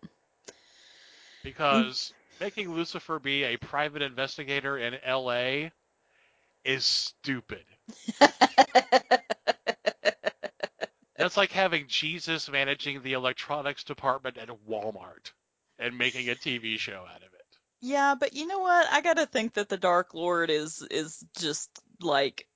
because 1.44 2.14
making 2.40 2.72
Lucifer 2.74 3.18
be 3.18 3.44
a 3.44 3.58
private 3.58 4.04
investigator 4.04 4.78
in 4.78 4.96
L.A. 5.04 5.72
is 6.64 6.86
stupid. 6.86 7.64
That's 11.22 11.38
like 11.38 11.52
having 11.52 11.86
Jesus 11.88 12.50
managing 12.50 13.04
the 13.04 13.14
electronics 13.14 13.84
department 13.84 14.40
at 14.40 14.50
Walmart 14.68 15.32
and 15.78 15.96
making 15.96 16.30
a 16.30 16.34
TV 16.34 16.80
show 16.80 17.06
out 17.08 17.18
of 17.18 17.34
it. 17.34 17.58
Yeah, 17.80 18.16
but 18.20 18.34
you 18.34 18.48
know 18.48 18.58
what? 18.58 18.88
I 18.92 19.02
gotta 19.02 19.28
think 19.28 19.54
that 19.54 19.70
the 19.70 19.78
Dark 19.78 20.16
Lord 20.16 20.50
is 20.50 20.82
is 20.90 21.24
just 21.38 21.70
like 22.00 22.48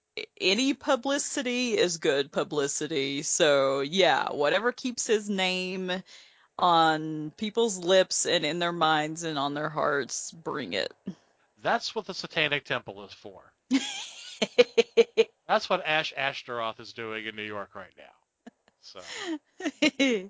any 0.41 0.73
publicity 0.73 1.77
is 1.77 1.97
good 1.97 2.31
publicity. 2.31 3.21
So 3.21 3.81
yeah, 3.81 4.31
whatever 4.31 4.71
keeps 4.71 5.05
his 5.05 5.29
name 5.29 5.91
on 6.57 7.31
people's 7.37 7.77
lips 7.77 8.25
and 8.25 8.43
in 8.43 8.57
their 8.57 8.71
minds 8.71 9.21
and 9.21 9.37
on 9.37 9.53
their 9.53 9.69
hearts, 9.69 10.31
bring 10.31 10.73
it. 10.73 10.91
That's 11.61 11.93
what 11.93 12.07
the 12.07 12.15
Satanic 12.15 12.65
Temple 12.65 13.05
is 13.05 13.13
for. 13.13 13.43
That's 15.47 15.69
what 15.69 15.85
Ash 15.85 16.13
Ashtaroth 16.17 16.79
is 16.79 16.93
doing 16.93 17.27
in 17.27 17.35
New 17.35 17.43
York 17.43 17.75
right 17.75 17.93
now. 17.95 18.24
So 18.85 19.01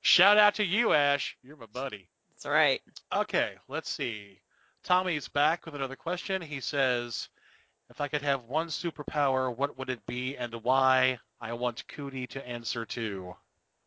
shout 0.00 0.36
out 0.36 0.56
to 0.56 0.64
you, 0.64 0.92
Ash. 0.92 1.36
You're 1.44 1.56
my 1.56 1.66
buddy. 1.66 2.08
That's 2.30 2.46
right. 2.46 2.82
Okay, 3.14 3.54
let's 3.68 3.88
see. 3.88 4.40
Tommy's 4.82 5.28
back 5.28 5.64
with 5.64 5.76
another 5.76 5.94
question. 5.94 6.42
He 6.42 6.60
says, 6.60 7.28
"If 7.88 8.00
I 8.00 8.08
could 8.08 8.22
have 8.22 8.44
one 8.44 8.66
superpower, 8.66 9.54
what 9.54 9.78
would 9.78 9.90
it 9.90 10.04
be 10.06 10.36
and 10.36 10.52
why?" 10.54 11.20
I 11.40 11.52
want 11.52 11.86
Cootie 11.86 12.26
to 12.28 12.46
answer 12.46 12.84
too. 12.84 13.36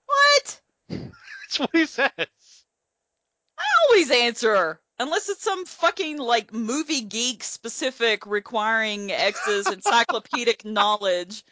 What? 0.05 0.61
That's 0.89 1.59
what 1.59 1.69
he 1.73 1.85
says. 1.85 2.11
I 2.17 3.63
always 3.87 4.09
answer. 4.09 4.79
Unless 4.99 5.27
it's 5.27 5.43
some 5.43 5.65
fucking 5.65 6.17
like 6.17 6.53
movie 6.53 7.01
geek 7.01 7.43
specific 7.43 8.25
requiring 8.25 9.11
X's 9.11 9.67
encyclopedic 9.71 10.63
knowledge. 10.63 11.43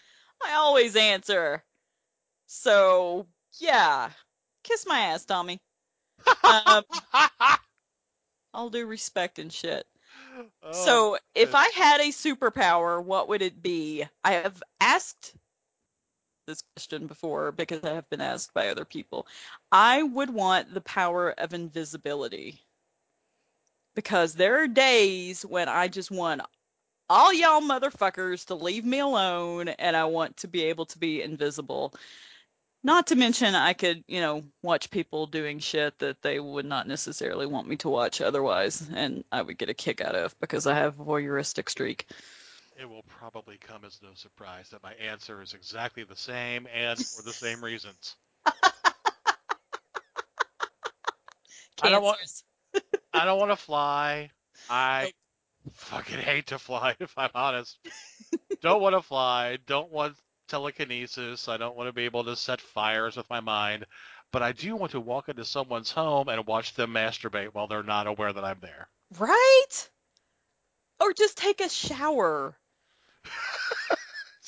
I 0.41 0.53
always 0.53 0.95
answer. 0.95 1.65
So 2.51 3.27
yeah. 3.59 4.09
Kiss 4.63 4.85
my 4.87 4.99
ass, 4.99 5.23
Tommy. 5.23 5.59
Um, 6.43 6.83
I'll 8.53 8.71
do 8.71 8.85
respect 8.87 9.39
and 9.39 9.53
shit. 9.53 9.85
so 10.71 11.17
if 11.35 11.53
I 11.53 11.69
had 11.69 12.01
a 12.01 12.09
superpower, 12.09 13.03
what 13.03 13.29
would 13.29 13.43
it 13.43 13.61
be? 13.61 14.03
I 14.23 14.33
have 14.33 14.61
asked 14.81 15.33
this 16.47 16.63
question 16.75 17.05
before 17.05 17.51
because 17.51 17.83
I 17.83 17.93
have 17.93 18.09
been 18.09 18.21
asked 18.21 18.53
by 18.53 18.69
other 18.69 18.85
people. 18.85 19.27
I 19.71 20.01
would 20.01 20.31
want 20.31 20.73
the 20.73 20.81
power 20.81 21.29
of 21.37 21.53
invisibility. 21.53 22.59
Because 23.95 24.33
there 24.33 24.63
are 24.63 24.67
days 24.67 25.45
when 25.45 25.69
I 25.69 25.87
just 25.87 26.09
want 26.09 26.41
all 27.09 27.33
y'all 27.33 27.61
motherfuckers 27.61 28.45
to 28.47 28.55
leave 28.55 28.85
me 28.85 28.99
alone 28.99 29.67
and 29.69 29.95
I 29.95 30.05
want 30.05 30.37
to 30.37 30.47
be 30.47 30.63
able 30.65 30.85
to 30.87 30.97
be 30.97 31.21
invisible. 31.21 31.93
Not 32.83 33.07
to 33.07 33.15
mention 33.15 33.55
I 33.55 33.73
could, 33.73 34.03
you 34.07 34.21
know, 34.21 34.43
watch 34.61 34.89
people 34.89 35.27
doing 35.27 35.59
shit 35.59 35.99
that 35.99 36.21
they 36.21 36.39
would 36.39 36.65
not 36.65 36.87
necessarily 36.87 37.45
want 37.45 37.67
me 37.67 37.75
to 37.77 37.89
watch 37.89 38.21
otherwise 38.21 38.87
and 38.93 39.25
I 39.31 39.41
would 39.41 39.57
get 39.57 39.69
a 39.69 39.73
kick 39.73 39.99
out 39.99 40.15
of 40.15 40.33
because 40.39 40.65
I 40.65 40.75
have 40.75 40.99
a 40.99 41.03
voyeuristic 41.03 41.69
streak. 41.69 42.05
It 42.79 42.89
will 42.89 43.03
probably 43.03 43.57
come 43.57 43.83
as 43.83 43.99
no 44.01 44.13
surprise 44.15 44.69
that 44.69 44.81
my 44.81 44.93
answer 44.93 45.41
is 45.41 45.53
exactly 45.53 46.05
the 46.05 46.15
same 46.15 46.67
and 46.73 46.97
for 46.97 47.21
the 47.21 47.33
same 47.33 47.61
reasons. 47.61 48.15
I 51.81 51.89
don't 51.89 52.03
want. 52.03 52.19
I 53.13 53.25
don't 53.25 53.39
want 53.39 53.51
to 53.51 53.57
fly. 53.57 54.29
I 54.69 55.11
fucking 55.73 56.19
hate 56.19 56.47
to 56.47 56.59
fly, 56.59 56.95
if 57.01 57.17
I'm 57.17 57.31
honest. 57.35 57.77
don't 58.61 58.81
want 58.81 58.95
to 58.95 59.01
fly. 59.01 59.57
Don't 59.65 59.91
want 59.91 60.15
telekinesis. 60.49 61.47
I 61.47 61.57
don't 61.57 61.75
want 61.75 61.87
to 61.87 61.93
be 61.93 62.05
able 62.05 62.23
to 62.25 62.35
set 62.35 62.59
fires 62.59 63.15
with 63.15 63.29
my 63.29 63.39
mind. 63.39 63.85
But 64.31 64.43
I 64.43 64.51
do 64.51 64.75
want 64.75 64.91
to 64.91 64.99
walk 64.99 65.29
into 65.29 65.45
someone's 65.45 65.91
home 65.91 66.29
and 66.29 66.45
watch 66.45 66.75
them 66.75 66.93
masturbate 66.93 67.49
while 67.53 67.67
they're 67.67 67.83
not 67.83 68.07
aware 68.07 68.31
that 68.31 68.43
I'm 68.43 68.59
there. 68.61 68.87
Right? 69.17 69.89
Or 70.99 71.13
just 71.13 71.37
take 71.37 71.61
a 71.61 71.69
shower. 71.69 72.57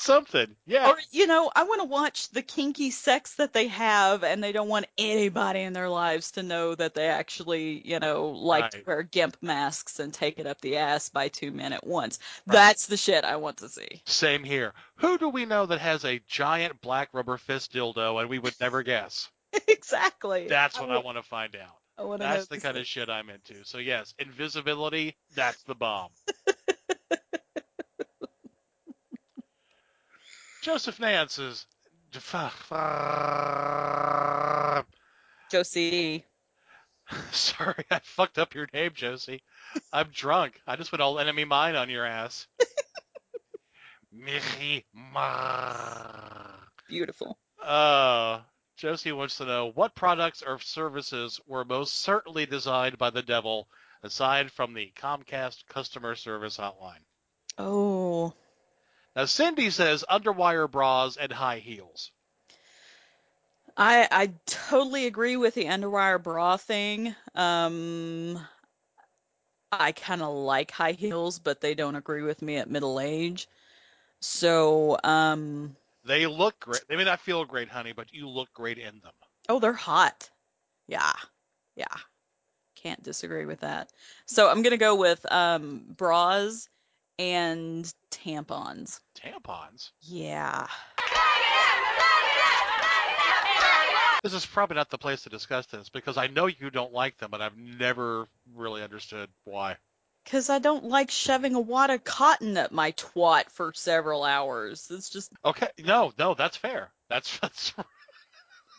Something. 0.01 0.55
Yeah. 0.65 0.89
Or, 0.89 0.97
you 1.11 1.27
know, 1.27 1.51
I 1.55 1.61
want 1.63 1.81
to 1.81 1.87
watch 1.87 2.29
the 2.29 2.41
kinky 2.41 2.89
sex 2.89 3.35
that 3.35 3.53
they 3.53 3.67
have, 3.67 4.23
and 4.23 4.43
they 4.43 4.51
don't 4.51 4.67
want 4.67 4.87
anybody 4.97 5.59
in 5.59 5.73
their 5.73 5.89
lives 5.89 6.31
to 6.31 6.43
know 6.43 6.73
that 6.73 6.95
they 6.95 7.07
actually, 7.07 7.87
you 7.87 7.99
know, 7.99 8.29
like 8.29 8.71
to 8.71 8.81
wear 8.83 9.03
gimp 9.03 9.37
masks 9.43 9.99
and 9.99 10.11
take 10.11 10.39
it 10.39 10.47
up 10.47 10.59
the 10.59 10.77
ass 10.77 11.09
by 11.09 11.27
two 11.27 11.51
men 11.51 11.71
at 11.71 11.85
once. 11.85 12.17
Right. 12.47 12.53
That's 12.53 12.87
the 12.87 12.97
shit 12.97 13.23
I 13.23 13.35
want 13.35 13.57
to 13.57 13.69
see. 13.69 14.01
Same 14.07 14.43
here. 14.43 14.73
Who 14.95 15.19
do 15.19 15.29
we 15.29 15.45
know 15.45 15.67
that 15.67 15.79
has 15.79 16.03
a 16.03 16.19
giant 16.27 16.81
black 16.81 17.09
rubber 17.13 17.37
fist 17.37 17.71
dildo 17.71 18.19
and 18.19 18.27
we 18.27 18.39
would 18.39 18.55
never 18.59 18.81
guess? 18.81 19.29
exactly. 19.67 20.47
That's 20.47 20.79
what 20.79 20.89
I, 20.89 20.95
wa- 20.95 21.03
want 21.03 21.17
to 21.17 21.23
find 21.23 21.55
out. 21.55 21.77
I 21.99 22.03
want 22.05 22.21
to 22.21 22.27
That's 22.27 22.47
the 22.47 22.59
kind 22.59 22.77
of 22.77 22.87
shit 22.87 23.07
I'm 23.07 23.29
into. 23.29 23.63
So 23.65 23.77
yes, 23.77 24.15
invisibility, 24.17 25.15
that's 25.35 25.61
the 25.61 25.75
bomb. 25.75 26.09
Joseph 30.61 30.99
Nance 30.99 31.39
is 31.39 31.65
Josie. 35.49 36.23
Sorry, 37.31 37.83
I 37.89 37.99
fucked 38.03 38.37
up 38.37 38.53
your 38.53 38.67
name, 38.71 38.91
Josie. 38.93 39.41
I'm 39.91 40.09
drunk. 40.13 40.61
I 40.67 40.75
just 40.75 40.91
went 40.91 41.01
all 41.01 41.17
enemy 41.19 41.45
mine 41.45 41.75
on 41.75 41.89
your 41.89 42.05
ass. 42.05 42.45
Michi 44.15 44.83
Ma. 44.93 46.51
Beautiful. 46.87 47.39
Uh, 47.61 48.41
Josie 48.77 49.13
wants 49.13 49.37
to 49.37 49.45
know 49.45 49.71
what 49.73 49.95
products 49.95 50.43
or 50.45 50.59
services 50.59 51.39
were 51.47 51.65
most 51.65 52.01
certainly 52.01 52.45
designed 52.45 52.99
by 52.99 53.09
the 53.09 53.23
devil, 53.23 53.67
aside 54.03 54.51
from 54.51 54.75
the 54.75 54.91
Comcast 54.95 55.65
customer 55.67 56.13
service 56.13 56.57
hotline. 56.57 57.03
Oh. 57.57 58.33
Now, 59.15 59.25
Cindy 59.25 59.69
says 59.69 60.03
underwire 60.09 60.69
bras 60.69 61.17
and 61.17 61.31
high 61.31 61.59
heels. 61.59 62.11
I 63.77 64.07
I 64.11 64.33
totally 64.45 65.05
agree 65.07 65.37
with 65.37 65.53
the 65.55 65.65
underwire 65.65 66.21
bra 66.21 66.57
thing. 66.57 67.15
Um, 67.35 68.39
I 69.71 69.91
kind 69.93 70.21
of 70.21 70.33
like 70.33 70.71
high 70.71 70.91
heels, 70.93 71.39
but 71.39 71.61
they 71.61 71.73
don't 71.75 71.95
agree 71.95 72.21
with 72.23 72.41
me 72.41 72.57
at 72.57 72.69
middle 72.69 72.99
age. 72.99 73.47
So, 74.21 74.97
um, 75.03 75.75
They 76.03 76.27
look 76.27 76.59
great. 76.59 76.87
They 76.87 76.95
may 76.95 77.03
not 77.05 77.19
feel 77.21 77.45
great, 77.45 77.69
honey, 77.69 77.93
but 77.93 78.13
you 78.13 78.27
look 78.29 78.53
great 78.53 78.77
in 78.77 78.99
them. 79.01 79.13
oh, 79.49 79.59
they're 79.59 79.73
hot. 79.73 80.29
Yeah, 80.87 81.13
yeah. 81.75 81.85
Can't 82.75 83.01
disagree 83.03 83.45
with 83.45 83.61
that. 83.61 83.91
So 84.25 84.49
I'm 84.49 84.61
gonna 84.63 84.77
go 84.77 84.95
with 84.95 85.25
um 85.31 85.85
bras 85.97 86.67
and 87.21 87.93
tampons. 88.09 88.99
Tampons? 89.15 89.91
Yeah. 90.01 90.65
This 94.23 94.33
is 94.33 94.45
probably 94.45 94.75
not 94.75 94.89
the 94.89 94.97
place 94.97 95.21
to 95.23 95.29
discuss 95.29 95.67
this 95.67 95.89
because 95.89 96.17
I 96.17 96.27
know 96.27 96.47
you 96.47 96.71
don't 96.71 96.93
like 96.93 97.17
them, 97.17 97.29
but 97.29 97.41
I've 97.41 97.57
never 97.57 98.27
really 98.55 98.81
understood 98.81 99.29
why. 99.43 99.77
Because 100.23 100.49
I 100.49 100.57
don't 100.57 100.85
like 100.85 101.11
shoving 101.11 101.53
a 101.53 101.59
wad 101.59 101.91
of 101.91 102.03
cotton 102.03 102.57
up 102.57 102.71
my 102.71 102.91
twat 102.93 103.51
for 103.51 103.71
several 103.75 104.23
hours. 104.23 104.87
It's 104.89 105.09
just, 105.09 105.31
Okay, 105.45 105.69
no, 105.79 106.13
no, 106.17 106.33
that's 106.33 106.57
fair. 106.57 106.91
That's 107.09 107.37
that's 107.41 107.73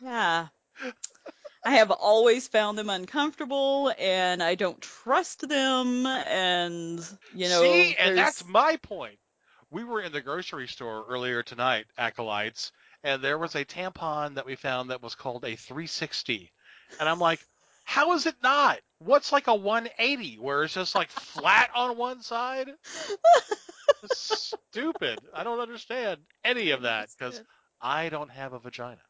yeah. 0.03 0.49
I 1.65 1.73
have 1.77 1.91
always 1.91 2.49
found 2.49 2.77
them 2.77 2.91
uncomfortable 2.91 3.93
and 3.99 4.43
I 4.43 4.57
don't 4.57 4.81
trust 4.81 5.49
them. 5.49 6.07
And, 6.07 6.99
you 7.35 7.49
know, 7.49 7.63
See, 7.63 7.97
and 7.97 8.17
there's- 8.17 8.39
that's 8.41 8.45
my 8.47 8.77
point. 8.79 9.19
We 9.71 9.85
were 9.85 10.03
in 10.03 10.13
the 10.13 10.21
grocery 10.21 10.69
store 10.69 11.07
earlier 11.09 11.43
tonight, 11.43 11.87
acolytes, 11.97 12.73
and 13.05 13.23
there 13.23 13.39
was 13.39 13.55
a 13.55 13.65
tampon 13.65 14.35
that 14.35 14.45
we 14.45 14.55
found 14.57 14.91
that 14.91 15.03
was 15.03 15.15
called 15.15 15.45
a 15.45 15.57
360. 15.57 16.53
And 17.01 17.09
I'm 17.09 17.19
like, 17.19 17.41
how 17.85 18.13
is 18.13 18.27
it 18.27 18.37
not? 18.43 18.81
What's 18.99 19.33
like 19.33 19.47
a 19.47 19.55
180 19.55 20.39
where 20.39 20.65
it's 20.65 20.75
just 20.75 20.95
like 20.95 21.11
flat 21.11 21.71
on 21.75 21.97
one 21.97 22.23
side? 22.23 22.71
Stupid. 24.13 25.21
I 25.33 25.45
don't 25.45 25.61
understand 25.61 26.21
any 26.45 26.71
of 26.71 26.83
that 26.83 27.09
because 27.19 27.41
I 27.81 28.09
don't 28.09 28.31
have 28.31 28.53
a 28.53 28.59
vagina. 28.59 29.01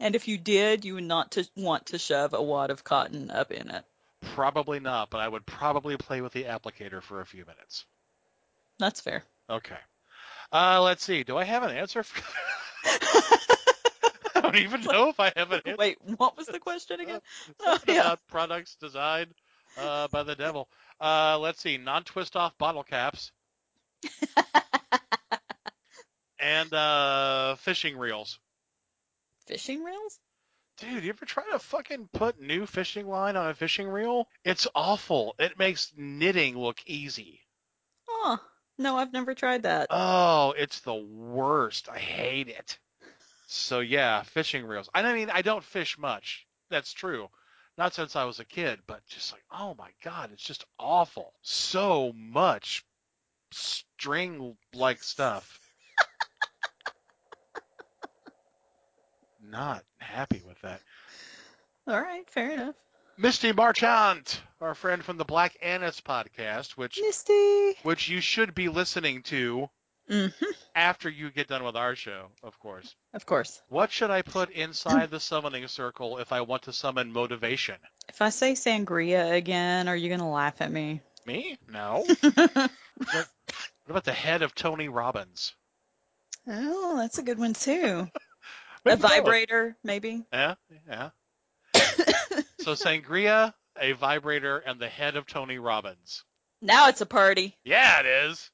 And 0.00 0.14
if 0.14 0.28
you 0.28 0.38
did, 0.38 0.84
you 0.84 0.94
would 0.94 1.04
not 1.04 1.32
to 1.32 1.48
want 1.56 1.86
to 1.86 1.98
shove 1.98 2.34
a 2.34 2.42
wad 2.42 2.70
of 2.70 2.84
cotton 2.84 3.30
up 3.30 3.50
in 3.50 3.70
it. 3.70 3.84
Probably 4.34 4.80
not, 4.80 5.10
but 5.10 5.20
I 5.20 5.28
would 5.28 5.46
probably 5.46 5.96
play 5.96 6.20
with 6.20 6.32
the 6.32 6.44
applicator 6.44 7.02
for 7.02 7.20
a 7.20 7.26
few 7.26 7.44
minutes. 7.44 7.84
That's 8.78 9.00
fair. 9.00 9.24
Okay. 9.48 9.76
Uh, 10.52 10.82
let's 10.82 11.04
see. 11.04 11.22
Do 11.22 11.36
I 11.36 11.44
have 11.44 11.62
an 11.62 11.70
answer? 11.70 12.02
For... 12.02 12.22
I 14.34 14.40
don't 14.40 14.56
even 14.56 14.80
know 14.90 15.08
if 15.08 15.20
I 15.20 15.32
have 15.36 15.52
an 15.52 15.60
answer. 15.64 15.76
Wait, 15.78 15.98
what 16.16 16.36
was 16.36 16.46
the 16.46 16.58
question 16.58 17.00
again? 17.00 17.20
Something 17.64 17.98
about 17.98 18.20
products 18.28 18.76
designed 18.80 19.34
uh, 19.78 20.08
by 20.08 20.22
the 20.22 20.34
devil. 20.34 20.68
Uh, 21.00 21.38
let's 21.38 21.60
see. 21.60 21.78
Non-twist 21.78 22.36
off 22.36 22.56
bottle 22.58 22.82
caps. 22.82 23.32
and 26.38 26.72
uh, 26.72 27.56
fishing 27.56 27.96
reels. 27.96 28.38
Fishing 29.46 29.84
reels? 29.84 30.18
Dude, 30.78 31.04
you 31.04 31.10
ever 31.10 31.24
try 31.24 31.44
to 31.52 31.58
fucking 31.58 32.08
put 32.12 32.40
new 32.40 32.66
fishing 32.66 33.06
line 33.06 33.36
on 33.36 33.48
a 33.48 33.54
fishing 33.54 33.88
reel? 33.88 34.28
It's 34.44 34.66
awful. 34.74 35.34
It 35.38 35.58
makes 35.58 35.92
knitting 35.96 36.58
look 36.58 36.80
easy. 36.84 37.40
Oh, 38.08 38.38
no, 38.76 38.96
I've 38.96 39.12
never 39.12 39.34
tried 39.34 39.62
that. 39.62 39.86
Oh, 39.90 40.52
it's 40.56 40.80
the 40.80 40.94
worst. 40.94 41.88
I 41.88 41.98
hate 41.98 42.48
it. 42.48 42.78
So 43.46 43.80
yeah, 43.80 44.22
fishing 44.22 44.66
reels. 44.66 44.90
I 44.94 45.12
mean, 45.14 45.30
I 45.30 45.42
don't 45.42 45.64
fish 45.64 45.96
much. 45.96 46.46
That's 46.68 46.92
true. 46.92 47.28
Not 47.78 47.94
since 47.94 48.16
I 48.16 48.24
was 48.24 48.40
a 48.40 48.44
kid, 48.44 48.80
but 48.86 49.06
just 49.06 49.32
like, 49.32 49.44
oh 49.52 49.74
my 49.78 49.90
god, 50.02 50.30
it's 50.32 50.42
just 50.42 50.64
awful. 50.78 51.32
So 51.42 52.12
much 52.14 52.84
string 53.52 54.56
like 54.74 55.02
stuff. 55.02 55.60
Not 59.50 59.84
happy 59.98 60.42
with 60.46 60.60
that. 60.62 60.80
All 61.86 62.00
right, 62.00 62.28
fair 62.30 62.50
enough. 62.52 62.74
Misty 63.18 63.52
Marchant, 63.52 64.40
our 64.60 64.74
friend 64.74 65.02
from 65.04 65.16
the 65.16 65.24
Black 65.24 65.56
Annis 65.62 66.00
podcast, 66.00 66.72
which 66.72 66.98
Misty, 67.00 67.74
which 67.82 68.08
you 68.08 68.20
should 68.20 68.54
be 68.54 68.68
listening 68.68 69.22
to 69.24 69.70
Mm-hmm. 70.10 70.44
after 70.76 71.08
you 71.08 71.32
get 71.32 71.48
done 71.48 71.64
with 71.64 71.74
our 71.74 71.96
show, 71.96 72.28
of 72.44 72.56
course. 72.60 72.94
Of 73.12 73.26
course. 73.26 73.60
What 73.68 73.90
should 73.90 74.10
I 74.12 74.22
put 74.22 74.50
inside 74.50 75.10
the 75.10 75.18
summoning 75.18 75.66
circle 75.66 76.18
if 76.18 76.30
I 76.30 76.42
want 76.42 76.62
to 76.62 76.72
summon 76.72 77.12
motivation? 77.12 77.74
If 78.08 78.22
I 78.22 78.28
say 78.28 78.52
sangria 78.52 79.32
again, 79.32 79.88
are 79.88 79.96
you 79.96 80.08
going 80.08 80.20
to 80.20 80.26
laugh 80.26 80.60
at 80.60 80.70
me? 80.70 81.00
Me? 81.24 81.58
No. 81.68 82.04
what 82.06 82.32
what 83.10 83.28
about 83.88 84.04
the 84.04 84.12
head 84.12 84.42
of 84.42 84.54
Tony 84.54 84.88
Robbins? 84.88 85.54
Oh, 86.46 86.96
that's 86.98 87.18
a 87.18 87.22
good 87.24 87.38
one 87.40 87.54
too. 87.54 88.06
A 88.86 88.96
vibrator, 88.96 89.76
maybe. 89.82 90.24
Yeah, 90.32 90.54
yeah. 90.88 91.10
so 92.60 92.72
sangria, 92.72 93.52
a 93.80 93.92
vibrator, 93.92 94.58
and 94.58 94.80
the 94.80 94.88
head 94.88 95.16
of 95.16 95.26
Tony 95.26 95.58
Robbins. 95.58 96.24
Now 96.62 96.88
it's 96.88 97.00
a 97.00 97.06
party. 97.06 97.56
Yeah, 97.64 98.00
it 98.00 98.06
is. 98.06 98.50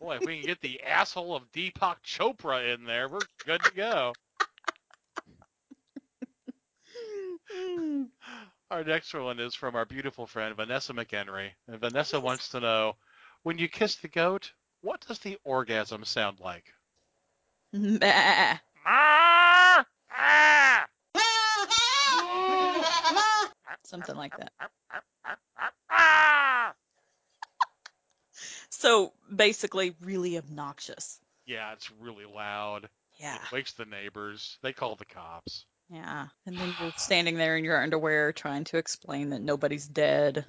Boy, 0.00 0.16
if 0.16 0.26
we 0.26 0.38
can 0.38 0.46
get 0.46 0.60
the 0.60 0.82
asshole 0.82 1.36
of 1.36 1.50
Deepak 1.52 1.96
Chopra 2.04 2.74
in 2.74 2.84
there, 2.84 3.08
we're 3.08 3.20
good 3.44 3.62
to 3.62 3.72
go. 3.74 4.12
Our 8.70 8.84
next 8.84 9.12
one 9.12 9.38
is 9.38 9.54
from 9.54 9.76
our 9.76 9.84
beautiful 9.84 10.26
friend 10.26 10.56
Vanessa 10.56 10.94
McHenry. 10.94 11.50
And 11.68 11.78
Vanessa 11.78 12.18
wants 12.18 12.48
to 12.50 12.60
know, 12.60 12.96
when 13.42 13.58
you 13.58 13.68
kiss 13.68 13.96
the 13.96 14.08
goat, 14.08 14.52
what 14.80 15.04
does 15.06 15.18
the 15.18 15.38
orgasm 15.44 16.04
sound 16.04 16.40
like? 16.40 16.72
Bah. 17.72 18.58
Something 23.84 24.16
like 24.16 24.32
that. 24.38 24.52
So 28.82 29.12
basically, 29.32 29.94
really 30.00 30.38
obnoxious. 30.38 31.20
Yeah, 31.46 31.72
it's 31.72 31.88
really 32.00 32.24
loud. 32.24 32.88
Yeah. 33.20 33.36
It 33.36 33.52
wakes 33.52 33.74
the 33.74 33.84
neighbors. 33.84 34.58
They 34.62 34.72
call 34.72 34.96
the 34.96 35.04
cops. 35.04 35.66
Yeah. 35.88 36.26
And 36.46 36.58
then 36.58 36.74
you're 36.80 36.92
standing 36.96 37.36
there 37.36 37.56
in 37.56 37.64
your 37.64 37.80
underwear 37.80 38.32
trying 38.32 38.64
to 38.64 38.78
explain 38.78 39.30
that 39.30 39.40
nobody's 39.40 39.86
dead 39.86 40.46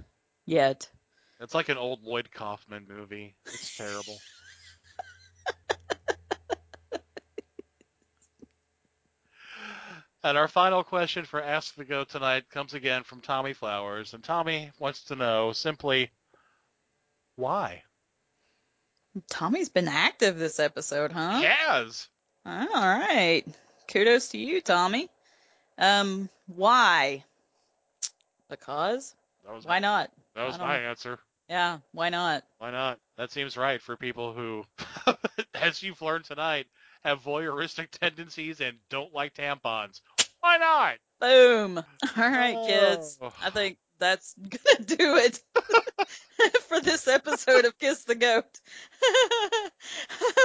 yet. 0.47 0.89
It's 1.39 1.53
like 1.53 1.69
an 1.69 1.77
old 1.77 2.01
Lloyd 2.01 2.31
Kaufman 2.31 2.87
movie. 2.89 3.35
It's 3.45 3.73
terrible. 3.77 4.19
And 10.23 10.37
our 10.37 10.47
final 10.47 10.83
question 10.83 11.25
for 11.25 11.41
Ask 11.41 11.75
the 11.75 11.85
Goat 11.85 12.09
tonight 12.09 12.49
comes 12.49 12.73
again 12.73 13.03
from 13.03 13.21
Tommy 13.21 13.53
Flowers. 13.53 14.13
And 14.13 14.23
Tommy 14.23 14.71
wants 14.79 15.03
to 15.05 15.15
know 15.15 15.51
simply, 15.51 16.11
why? 17.35 17.83
Tommy's 19.29 19.69
been 19.69 19.87
active 19.87 20.37
this 20.37 20.59
episode, 20.59 21.11
huh? 21.11 21.41
Has. 21.41 22.07
All 22.45 22.67
right. 22.67 23.43
Kudos 23.87 24.29
to 24.29 24.37
you, 24.37 24.61
Tommy. 24.61 25.09
Um, 25.77 26.29
why? 26.47 27.23
Because? 28.49 29.13
That 29.45 29.53
was 29.53 29.65
Why 29.65 29.79
not? 29.79 30.11
That 30.35 30.47
was 30.47 30.57
my 30.57 30.77
answer. 30.77 31.19
Yeah, 31.49 31.79
why 31.91 32.09
not? 32.09 32.43
Why 32.57 32.71
not? 32.71 32.99
That 33.17 33.31
seems 33.31 33.57
right 33.57 33.81
for 33.81 33.97
people 33.97 34.33
who, 34.33 34.63
as 35.53 35.83
you've 35.83 36.01
learned 36.01 36.25
tonight, 36.25 36.67
have 37.03 37.21
voyeuristic 37.21 37.89
tendencies 37.99 38.61
and 38.61 38.77
don't 38.89 39.13
like 39.13 39.33
tampons. 39.33 40.01
Why 40.43 40.57
not? 40.57 40.95
Boom. 41.21 41.77
All 42.17 42.29
right, 42.29 42.67
kids. 42.67 43.17
Oh. 43.21 43.31
I 43.41 43.49
think 43.49 43.77
that's 43.97 44.35
gonna 44.41 44.85
do 44.85 45.15
it 45.15 45.39
for 46.67 46.81
this 46.81 47.07
episode 47.07 47.63
of 47.63 47.79
Kiss 47.79 48.03
the 48.03 48.15
Goat. 48.15 48.59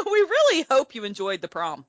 we 0.07 0.21
really 0.21 0.67
hope 0.71 0.95
you 0.95 1.03
enjoyed 1.03 1.41
the 1.41 1.49
prom. 1.49 1.85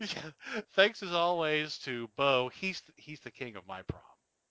Yeah. 0.00 0.30
Thanks 0.74 1.00
as 1.04 1.12
always 1.12 1.78
to 1.84 2.10
Bo. 2.16 2.50
He's 2.52 2.82
he's 2.96 3.20
the 3.20 3.30
king 3.30 3.54
of 3.54 3.68
my 3.68 3.82
prom. 3.82 4.02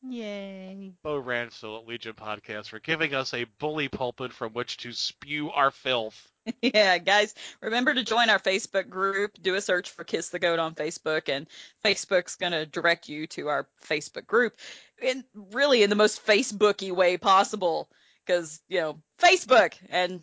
Yay. 0.10 0.94
Bo 1.04 1.18
Ransel 1.18 1.80
at 1.80 1.88
Legion 1.88 2.14
Podcast 2.14 2.70
for 2.70 2.80
giving 2.80 3.14
us 3.14 3.34
a 3.34 3.48
bully 3.60 3.90
pulpit 3.90 4.32
from 4.32 4.54
which 4.54 4.78
to 4.78 4.94
spew 4.94 5.52
our 5.52 5.72
filth. 5.72 6.32
Yeah, 6.62 6.98
guys, 6.98 7.34
remember 7.62 7.94
to 7.94 8.04
join 8.04 8.30
our 8.30 8.40
Facebook 8.40 8.90
group. 8.90 9.32
Do 9.42 9.56
a 9.56 9.62
search 9.62 9.92
for 9.92 10.04
Kiss 10.04 10.30
the 10.30 10.40
Goat 10.40 10.60
on 10.60 10.76
Facebook, 10.76 11.30
and 11.30 11.48
Facebook's 11.84 12.36
going 12.36 12.52
to 12.52 12.66
direct 12.66 13.10
you 13.10 13.28
to 13.28 13.50
our 13.50 13.68
Facebook 13.86 14.28
group. 14.28 14.58
And 15.04 15.24
really, 15.34 15.84
in 15.84 15.90
the 15.90 15.96
most 15.96 16.26
Facebooky 16.26 16.92
way 16.92 17.18
possible, 17.18 17.90
because, 18.26 18.62
you 18.68 18.80
know, 18.80 19.00
Facebook 19.20 19.74
and 19.90 20.22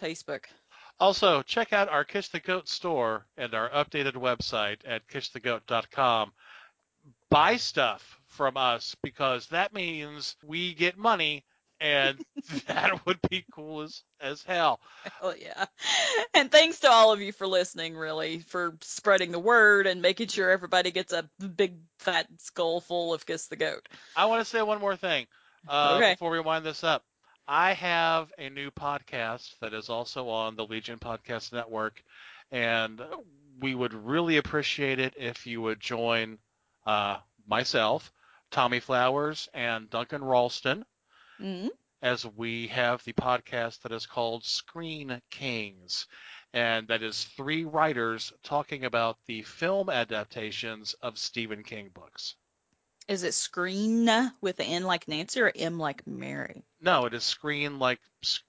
Facebook. 0.00 0.44
Also, 0.98 1.42
check 1.42 1.72
out 1.72 1.88
our 1.88 2.04
Kiss 2.04 2.28
the 2.28 2.40
Goat 2.40 2.68
store 2.68 3.26
and 3.36 3.54
our 3.54 3.68
updated 3.70 4.14
website 4.14 4.78
at 4.86 5.06
kissthegoat.com. 5.08 6.32
Buy 7.30 7.56
stuff 7.56 8.20
from 8.28 8.56
us 8.56 8.96
because 9.02 9.46
that 9.48 9.74
means 9.74 10.36
we 10.42 10.74
get 10.74 10.96
money 10.96 11.44
and 11.80 12.18
that 12.66 13.04
would 13.06 13.18
be 13.28 13.44
cool 13.52 13.82
as, 13.82 14.02
as 14.20 14.42
hell. 14.42 14.80
Oh, 15.22 15.34
yeah. 15.38 15.66
And 16.34 16.50
thanks 16.50 16.80
to 16.80 16.90
all 16.90 17.12
of 17.12 17.20
you 17.20 17.32
for 17.32 17.46
listening, 17.46 17.96
really, 17.96 18.40
for 18.40 18.76
spreading 18.82 19.32
the 19.32 19.38
word 19.38 19.86
and 19.86 20.02
making 20.02 20.28
sure 20.28 20.50
everybody 20.50 20.90
gets 20.90 21.12
a 21.12 21.28
big 21.56 21.76
fat 21.98 22.26
skull 22.38 22.80
full 22.80 23.12
of 23.14 23.26
Kiss 23.26 23.46
the 23.48 23.56
Goat. 23.56 23.88
I 24.16 24.26
want 24.26 24.40
to 24.42 24.44
say 24.50 24.62
one 24.62 24.80
more 24.80 24.96
thing 24.96 25.26
uh, 25.68 25.94
Okay. 25.96 26.12
before 26.12 26.30
we 26.30 26.40
wind 26.40 26.64
this 26.64 26.84
up. 26.84 27.04
I 27.48 27.74
have 27.74 28.32
a 28.38 28.48
new 28.50 28.70
podcast 28.70 29.58
that 29.60 29.72
is 29.72 29.88
also 29.88 30.28
on 30.28 30.56
the 30.56 30.66
Legion 30.66 30.98
Podcast 30.98 31.52
Network, 31.52 32.02
and 32.50 33.00
we 33.60 33.74
would 33.74 33.94
really 33.94 34.36
appreciate 34.36 34.98
it 34.98 35.14
if 35.16 35.46
you 35.46 35.60
would 35.62 35.78
join 35.80 36.38
uh, 36.86 37.18
myself, 37.46 38.12
Tommy 38.50 38.80
Flowers, 38.80 39.48
and 39.54 39.88
Duncan 39.90 40.24
Ralston 40.24 40.84
Mm. 41.40 41.70
as 42.02 42.24
we 42.26 42.68
have 42.68 43.02
the 43.04 43.12
podcast 43.12 43.82
that 43.82 43.92
is 43.92 44.06
called 44.06 44.44
Screen 44.44 45.20
Kings. 45.30 46.06
And 46.52 46.88
that 46.88 47.02
is 47.02 47.24
three 47.24 47.64
writers 47.64 48.32
talking 48.42 48.84
about 48.84 49.18
the 49.26 49.42
film 49.42 49.90
adaptations 49.90 50.94
of 51.02 51.18
Stephen 51.18 51.62
King 51.62 51.90
books. 51.92 52.36
Is 53.08 53.22
it 53.22 53.34
screen 53.34 54.08
with 54.40 54.58
an 54.60 54.66
N 54.66 54.82
like 54.84 55.06
Nancy 55.06 55.40
or 55.40 55.52
M 55.54 55.78
like 55.78 56.06
Mary? 56.06 56.64
No, 56.80 57.04
it 57.06 57.14
is 57.14 57.24
screen 57.24 57.78
like 57.78 58.00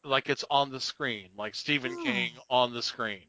like 0.04 0.30
it's 0.30 0.46
on 0.50 0.72
the 0.72 0.80
screen, 0.80 1.30
like 1.38 1.54
Stephen 1.56 1.96
Oh. 2.00 2.04
King 2.04 2.32
on 2.50 2.74
the 2.74 2.82
screen, 2.82 3.28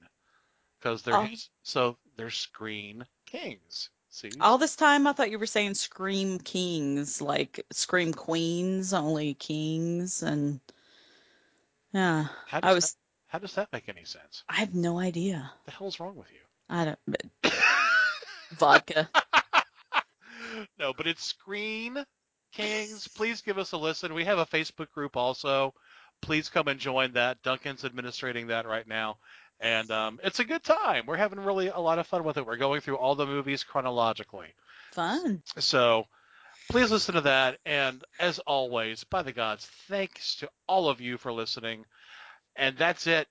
because 0.78 1.02
they're 1.02 1.14
Oh. 1.16 1.28
so 1.62 1.98
they're 2.16 2.30
Screen 2.30 3.04
Kings. 3.26 3.90
See, 4.10 4.30
All 4.40 4.58
this 4.58 4.74
time, 4.74 5.06
I 5.06 5.12
thought 5.12 5.30
you 5.30 5.38
were 5.38 5.46
saying 5.46 5.74
Scream 5.74 6.38
Kings, 6.38 7.20
like 7.20 7.64
Scream 7.72 8.12
Queens, 8.12 8.92
only 8.94 9.34
kings, 9.34 10.22
and 10.22 10.60
yeah, 11.92 12.26
how 12.46 12.60
I 12.62 12.72
was. 12.72 12.92
that, 12.92 12.98
how 13.26 13.38
does 13.38 13.54
that 13.54 13.72
make 13.72 13.88
any 13.88 14.04
sense? 14.04 14.44
I 14.48 14.56
have 14.56 14.74
no 14.74 14.98
idea. 14.98 15.52
The 15.66 15.72
hell's 15.72 16.00
wrong 16.00 16.16
with 16.16 16.30
you? 16.32 16.40
I 16.68 16.84
don't. 16.86 16.98
But, 17.06 17.52
vodka. 18.58 19.08
No, 20.78 20.92
but 20.92 21.06
it's 21.06 21.24
Scream 21.24 21.98
Kings. 22.52 23.08
Please 23.16 23.42
give 23.42 23.58
us 23.58 23.72
a 23.72 23.76
listen. 23.76 24.14
We 24.14 24.24
have 24.24 24.38
a 24.38 24.46
Facebook 24.46 24.90
group 24.90 25.16
also. 25.16 25.74
Please 26.22 26.48
come 26.48 26.68
and 26.68 26.80
join 26.80 27.12
that. 27.12 27.42
Duncan's 27.42 27.84
administrating 27.84 28.48
that 28.48 28.66
right 28.66 28.86
now. 28.86 29.18
And 29.60 29.90
um, 29.90 30.20
it's 30.22 30.38
a 30.38 30.44
good 30.44 30.62
time. 30.62 31.04
We're 31.06 31.16
having 31.16 31.40
really 31.40 31.68
a 31.68 31.78
lot 31.78 31.98
of 31.98 32.06
fun 32.06 32.24
with 32.24 32.36
it. 32.36 32.46
We're 32.46 32.56
going 32.56 32.80
through 32.80 32.96
all 32.96 33.14
the 33.14 33.26
movies 33.26 33.64
chronologically. 33.64 34.48
Fun. 34.92 35.42
So 35.58 36.06
please 36.70 36.90
listen 36.90 37.14
to 37.16 37.22
that. 37.22 37.58
And 37.66 38.04
as 38.20 38.38
always, 38.40 39.04
by 39.04 39.22
the 39.22 39.32
gods, 39.32 39.66
thanks 39.88 40.36
to 40.36 40.48
all 40.68 40.88
of 40.88 41.00
you 41.00 41.18
for 41.18 41.32
listening. 41.32 41.84
And 42.56 42.76
that's 42.76 43.06
it. 43.06 43.26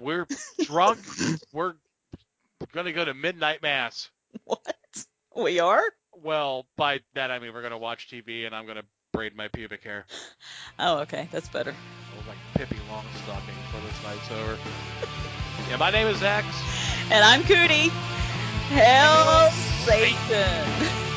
We're 0.00 0.26
drunk. 0.62 1.00
We're 1.52 1.74
going 2.72 2.86
to 2.86 2.92
go 2.92 3.04
to 3.04 3.14
midnight 3.14 3.62
mass. 3.62 4.10
What? 4.44 4.76
We 5.36 5.60
are. 5.60 5.82
Well, 6.22 6.66
by 6.76 7.00
that 7.14 7.30
I 7.30 7.38
mean 7.38 7.52
we're 7.52 7.60
going 7.60 7.72
to 7.72 7.78
watch 7.78 8.08
TV 8.08 8.46
and 8.46 8.54
I'm 8.54 8.64
going 8.64 8.76
to 8.76 8.84
braid 9.12 9.36
my 9.36 9.48
pubic 9.48 9.82
hair. 9.82 10.06
Oh, 10.78 10.98
okay, 10.98 11.28
that's 11.30 11.48
better. 11.48 11.74
Like 12.26 12.36
Pippi 12.54 12.76
Longstocking 12.90 13.46
before 13.46 13.80
this 13.80 14.02
night's 14.02 14.30
over. 14.32 14.58
yeah, 15.68 15.76
my 15.76 15.90
name 15.90 16.06
is 16.06 16.22
X. 16.22 16.46
And 17.10 17.24
I'm 17.24 17.42
Cootie. 17.42 17.90
Hell 18.68 19.50
Satan. 19.50 21.07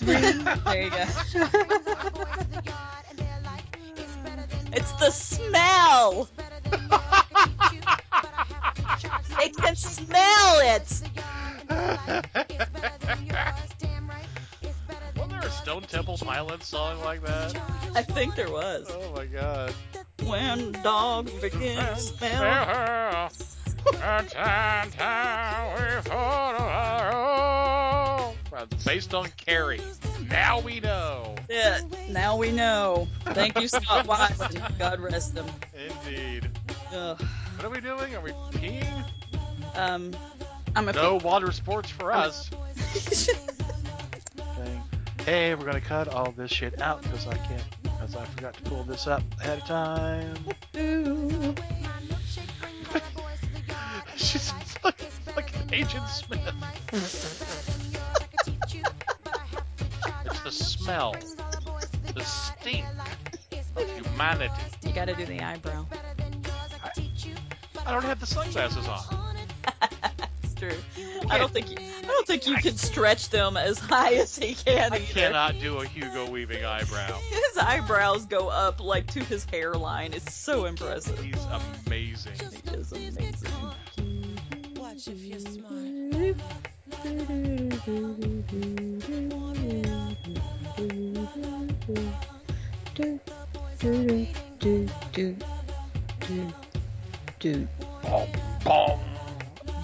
there 0.66 0.84
you 0.84 0.90
go. 0.90 1.06
It's 4.74 4.92
the 4.94 5.12
smell. 5.12 6.30
they 9.38 9.50
can 9.50 9.76
smell 9.76 10.60
it. 10.62 11.02
Wasn't 15.18 15.30
there 15.30 15.42
a 15.42 15.52
Stone 15.52 15.84
Temple 15.84 16.18
Pilots 16.18 16.68
song 16.68 17.02
like 17.02 17.22
that? 17.24 17.56
I 17.96 18.02
think 18.02 18.36
there 18.36 18.50
was. 18.50 18.88
Oh 18.90 19.14
my 19.16 19.26
god. 19.26 19.74
When 20.24 20.72
dogs 20.84 21.34
begin 21.34 21.78
to 21.78 21.96
smell. 21.98 23.32
Based 28.86 29.14
on 29.14 29.30
Carrie. 29.38 29.82
Now 30.30 30.60
we 30.60 30.80
know. 30.80 31.36
Yeah, 31.50 31.82
now 32.10 32.38
we 32.38 32.52
know. 32.52 33.08
Thank 33.26 33.60
you, 33.60 33.68
Scott 33.68 34.08
Watson. 34.08 34.62
God 34.78 35.00
rest 35.00 35.38
him. 35.38 35.46
Indeed. 35.74 36.50
Ugh. 36.94 37.22
What 37.56 37.66
are 37.66 37.70
we 37.70 37.82
doing? 37.82 38.16
Are 38.16 38.22
we 38.22 38.32
peeing? 38.52 39.06
Um, 39.76 40.16
I'm 40.76 40.90
a 40.90 40.94
No 40.94 41.16
water 41.18 41.52
sports 41.52 41.90
for 41.90 42.12
us. 42.12 42.50
Hey, 45.26 45.54
we're 45.54 45.66
gonna 45.66 45.80
cut 45.80 46.08
all 46.08 46.32
this 46.32 46.50
shit 46.50 46.82
out 46.82 47.04
because 47.04 47.28
I 47.28 47.38
can't, 47.38 47.64
because 47.84 48.16
I 48.16 48.26
forgot 48.26 48.56
to 48.56 48.64
pull 48.64 48.84
this 48.84 49.06
up 49.06 49.22
ahead 49.40 49.60
of 49.60 49.66
time. 49.66 50.36
She's 54.16 54.52
like, 54.84 55.00
like 55.36 55.54
Agent 55.72 56.10
Smith. 56.10 57.78
smell, 60.84 61.16
the 62.14 62.24
stink 62.24 62.86
of 63.76 63.90
humanity. 63.90 64.54
You 64.84 64.94
got 64.94 65.06
to 65.06 65.16
do 65.16 65.26
the 65.26 65.40
eyebrow. 65.42 65.86
I 66.84 66.92
I 67.86 67.92
don't 67.92 68.04
have 68.04 68.20
the 68.20 68.26
sunglasses 68.26 68.88
on. 68.88 69.36
It's 70.44 70.56
true. 70.56 70.78
I 71.30 71.38
don't 71.38 71.52
think 71.52 71.70
you, 71.70 71.78
I 71.80 72.02
don't 72.02 72.28
think 72.28 72.48
you 72.48 72.56
can 72.56 72.76
stretch 72.78 73.30
them 73.30 73.58
as 73.58 73.80
high 73.80 74.14
as 74.16 74.36
he 74.38 74.54
can 74.56 74.94
I 74.94 74.98
either. 74.98 75.06
cannot 75.06 75.60
do 75.60 75.78
a 75.78 75.86
Hugo 75.86 76.30
Weaving 76.30 76.64
eyebrow. 76.66 77.18
His 77.30 77.58
eyebrows 77.58 78.26
go 78.26 78.50
up 78.50 78.80
like 78.80 79.08
to 79.14 79.24
his 79.24 79.46
hairline. 79.46 80.14
It's 80.14 80.34
so 80.34 80.66
impressive. 80.66 81.20
He's 81.20 81.46
amazing. 81.86 82.34
He 82.64 82.72
is 82.76 82.92
amazing. 82.92 83.52
Watch 84.76 85.08
if 85.08 85.20
you're 85.20 85.40
smart. 85.40 85.92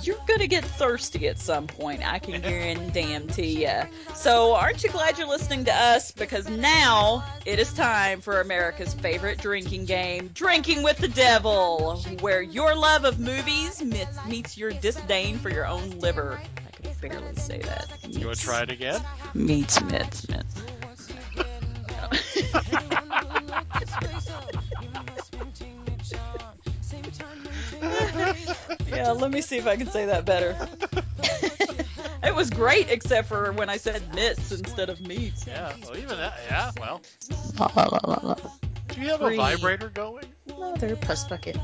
You're 0.03 0.15
gonna 0.27 0.47
get 0.47 0.63
thirsty 0.63 1.27
at 1.27 1.37
some 1.37 1.67
point. 1.67 2.07
I 2.07 2.19
can 2.19 2.41
guarantee 2.41 3.65
you. 3.65 3.81
So, 4.15 4.55
aren't 4.55 4.83
you 4.83 4.89
glad 4.89 5.17
you're 5.17 5.27
listening 5.27 5.65
to 5.65 5.73
us? 5.73 6.11
Because 6.11 6.47
now 6.47 7.25
it 7.45 7.59
is 7.59 7.73
time 7.73 8.21
for 8.21 8.39
America's 8.39 8.93
favorite 8.93 9.39
drinking 9.39 9.85
game, 9.85 10.29
Drinking 10.33 10.83
with 10.83 10.97
the 10.97 11.09
Devil, 11.09 11.97
where 12.21 12.41
your 12.41 12.75
love 12.75 13.03
of 13.03 13.19
movies 13.19 13.83
meets, 13.83 14.25
meets 14.25 14.57
your 14.57 14.71
disdain 14.71 15.39
for 15.39 15.49
your 15.49 15.65
own 15.65 15.99
liver. 15.99 16.39
I 16.39 16.69
could 16.71 17.01
barely 17.01 17.35
say 17.35 17.59
that. 17.59 17.89
You 18.07 18.27
want 18.27 18.37
to 18.37 18.43
try 18.43 18.61
it 18.61 18.69
again? 18.69 19.01
Meets 19.33 19.81
mitts, 19.81 20.29
mitts. 20.29 20.61
yeah, 28.87 29.11
let 29.11 29.31
me 29.31 29.41
see 29.41 29.57
if 29.57 29.67
I 29.67 29.75
can 29.75 29.87
say 29.87 30.05
that 30.05 30.25
better. 30.25 30.55
it 32.23 32.35
was 32.35 32.49
great, 32.49 32.89
except 32.89 33.27
for 33.27 33.51
when 33.53 33.69
I 33.69 33.77
said 33.77 34.13
mitts 34.13 34.51
instead 34.51 34.89
of 34.89 35.01
meats. 35.01 35.45
Yeah, 35.47 35.73
well, 35.83 35.97
even 35.97 36.17
that, 36.17 36.33
yeah, 36.47 36.71
well. 36.79 37.01
La, 37.59 37.71
la, 37.75 37.83
la, 37.85 37.99
la, 38.03 38.19
la. 38.23 38.35
Do 38.87 39.01
you 39.01 39.09
have 39.09 39.21
a 39.21 39.35
vibrator 39.35 39.89
going? 39.89 40.25
No, 40.47 40.75
they're 40.77 40.93
a 40.93 40.97
puss 40.97 41.23
bucket. 41.25 41.57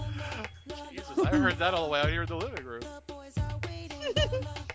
Jesus. 0.92 1.20
I 1.20 1.30
heard 1.30 1.60
that 1.60 1.74
all 1.74 1.86
the 1.86 1.92
way 1.92 2.00
out 2.00 2.10
here 2.10 2.24
in 2.24 2.28
the 2.28 2.36
living 2.36 2.66
room. 2.66 2.82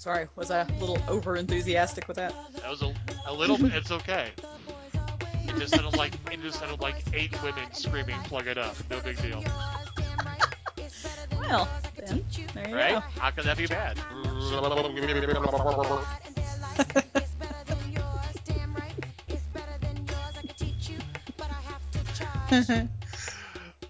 Sorry, 0.00 0.26
was 0.34 0.50
I 0.50 0.62
a 0.62 0.72
little 0.80 0.96
over 1.08 1.36
enthusiastic 1.36 2.08
with 2.08 2.16
that? 2.16 2.34
That 2.54 2.70
was 2.70 2.80
a, 2.80 2.94
a 3.26 3.34
little 3.34 3.58
bit. 3.58 3.74
It's 3.74 3.90
okay. 3.90 4.30
It 5.46 5.58
just 5.58 5.74
sounded 5.74 5.94
like 5.94 6.14
it 6.32 6.40
just 6.40 6.58
sounded 6.58 6.80
like 6.80 7.04
eight 7.12 7.30
women 7.42 7.70
screaming, 7.74 8.16
"Plug 8.22 8.46
it 8.46 8.56
up!" 8.56 8.74
No 8.88 8.98
big 9.00 9.20
deal, 9.20 9.44
Well, 11.38 11.68
then 11.98 12.24
there 12.54 12.68
you 12.70 12.74
right? 12.74 12.92
go. 12.92 13.00
How 13.20 13.30
could 13.30 13.44
that 13.44 13.58
be 13.58 13.66
bad? 13.66 13.98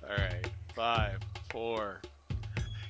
All 0.03 0.17
right, 0.19 0.51
five, 0.75 1.21
four. 1.51 2.01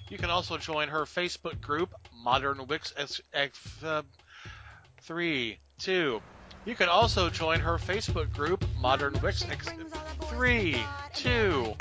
You 0.08 0.16
can 0.16 0.30
also 0.30 0.56
join 0.56 0.88
her 0.88 1.02
Facebook 1.02 1.60
group, 1.60 1.94
Modern 2.22 2.66
Wix 2.66 2.92
X, 2.96 3.20
X, 3.32 3.82
uh, 3.82 4.02
three, 5.02 5.58
two. 5.78 6.20
You 6.66 6.74
can 6.74 6.88
also 6.88 7.30
join 7.30 7.60
her 7.60 7.78
Facebook 7.78 8.32
group, 8.34 8.64
Modern 8.78 9.18
Wix 9.22 9.48
X, 9.48 9.68
three, 10.24 10.76
two. 11.14 11.74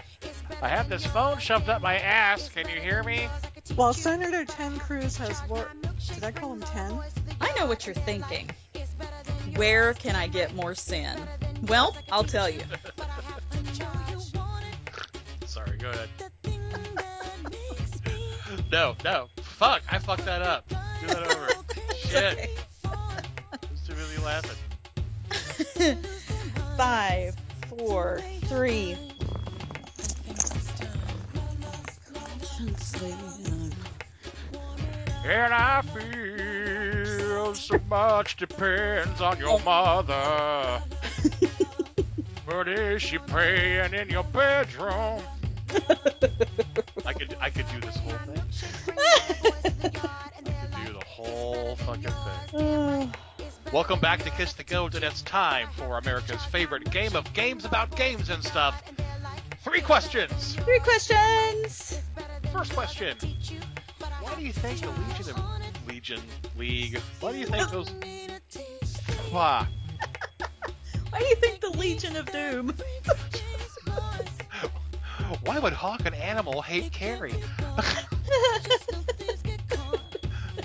I 0.61 0.69
have 0.69 0.87
this 0.87 1.05
phone 1.05 1.39
shoved 1.39 1.69
up 1.69 1.81
my 1.81 1.97
ass. 1.97 2.49
Can 2.49 2.69
you 2.69 2.79
hear 2.79 3.03
me? 3.03 3.27
While 3.75 3.93
Senator 3.93 4.45
Ted 4.45 4.79
Cruz 4.79 5.17
has 5.17 5.41
worked. 5.49 5.75
Did 6.13 6.23
I 6.23 6.31
call 6.31 6.53
him 6.53 6.61
Ten? 6.61 6.99
I 7.41 7.53
know 7.57 7.65
what 7.65 7.85
you're 7.85 7.93
thinking. 7.93 8.49
Where 9.55 9.93
can 9.93 10.15
I 10.15 10.27
get 10.27 10.55
more 10.55 10.75
sin? 10.75 11.19
Well, 11.63 11.95
I'll 12.11 12.23
tell 12.23 12.49
you. 12.49 12.61
Sorry, 15.45 15.77
go 15.77 15.89
ahead. 15.89 16.09
No, 18.71 18.95
no. 19.03 19.27
Fuck, 19.59 19.81
I 19.91 19.99
fucked 19.99 20.23
that 20.23 20.41
up. 20.41 20.65
Do 20.69 21.07
that 21.07 21.35
over. 21.35 21.49
Shit. 21.97 22.49
Too 23.85 23.93
busy 23.93 24.21
laughing? 24.23 24.55
Five, 26.77 27.35
four, 27.67 28.21
three. 28.45 28.95
And 35.25 35.53
I 35.53 35.81
feel 35.81 37.53
so 37.53 37.81
much 37.89 38.37
depends 38.37 39.19
on 39.19 39.39
your 39.39 39.59
mother. 39.59 40.81
but 42.45 42.69
is 42.69 43.01
she 43.01 43.17
praying 43.17 43.93
in 43.93 44.07
your 44.07 44.23
bedroom? 44.23 45.21
I 47.05 47.13
could 47.13 47.35
I 47.39 47.49
could 47.49 47.65
do 47.69 47.79
this 47.81 47.97
whole 47.97 48.13
thing. 48.25 48.41
I 48.97 50.29
could 50.35 50.85
do 50.85 50.93
the 50.93 51.05
whole 51.05 51.75
fucking 51.75 52.11
thing. 52.51 53.13
Welcome 53.73 53.99
back 53.99 54.23
to 54.23 54.31
Kiss 54.31 54.53
the 54.53 54.63
Goat, 54.63 54.95
and 54.95 55.03
it's 55.03 55.21
time 55.21 55.67
for 55.73 55.99
America's 55.99 56.43
favorite 56.45 56.89
game 56.89 57.15
of 57.15 57.31
games 57.33 57.65
about 57.65 57.95
games 57.95 58.29
and 58.29 58.43
stuff. 58.43 58.81
Three 59.63 59.81
questions. 59.81 60.55
Three 60.55 60.79
questions. 60.79 61.99
First 62.51 62.73
question. 62.73 63.15
Why 64.21 64.35
do 64.35 64.41
you 64.41 64.53
think 64.53 64.81
the 64.81 64.89
Legion 64.89 65.29
of 65.29 65.87
Legion 65.87 66.21
League? 66.57 66.99
Why 67.19 67.31
do 67.31 67.37
you 67.37 67.45
think 67.45 67.69
those? 67.69 67.89
Why? 69.31 69.67
Why 71.11 71.19
do 71.19 71.25
you 71.25 71.35
think 71.35 71.61
the 71.61 71.69
Legion 71.77 72.15
of 72.15 72.31
Doom? 72.31 72.73
Why 75.43 75.59
would 75.59 75.73
Hawk 75.73 76.01
and 76.05 76.15
Animal 76.15 76.61
hate 76.61 76.91
Carrie? 76.91 77.31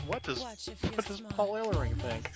what 0.06 0.22
does 0.22 0.42
what 0.42 1.06
does 1.06 1.20
Paul 1.20 1.52
Ellering 1.54 1.96
think? 2.00 2.30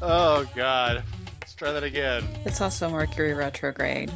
Oh 0.00 0.48
God. 0.54 1.02
Let's 1.40 1.54
try 1.54 1.72
that 1.72 1.84
again. 1.84 2.24
It's 2.44 2.60
also 2.60 2.88
Mercury 2.90 3.34
retrograde. 3.34 4.10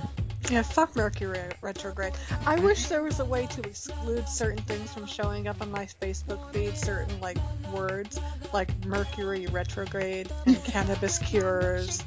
Yeah, 0.51 0.62
fuck 0.62 0.97
Mercury 0.97 1.51
retrograde. 1.61 2.12
I 2.47 2.59
wish 2.59 2.89
there 2.89 3.03
was 3.03 3.20
a 3.20 3.24
way 3.24 3.47
to 3.47 3.61
exclude 3.62 4.29
certain 4.29 4.62
things 4.65 4.93
from 4.93 5.07
showing 5.07 5.47
up 5.47 5.62
on 5.62 5.70
my 5.70 5.87
Facebook 6.01 6.53
feed, 6.53 6.77
certain 6.77 7.20
like 7.20 7.39
words 7.73 8.20
like 8.53 8.85
Mercury 8.85 9.47
retrograde 9.47 10.31
and 10.47 10.62
cannabis 10.65 11.19
cures 11.19 12.03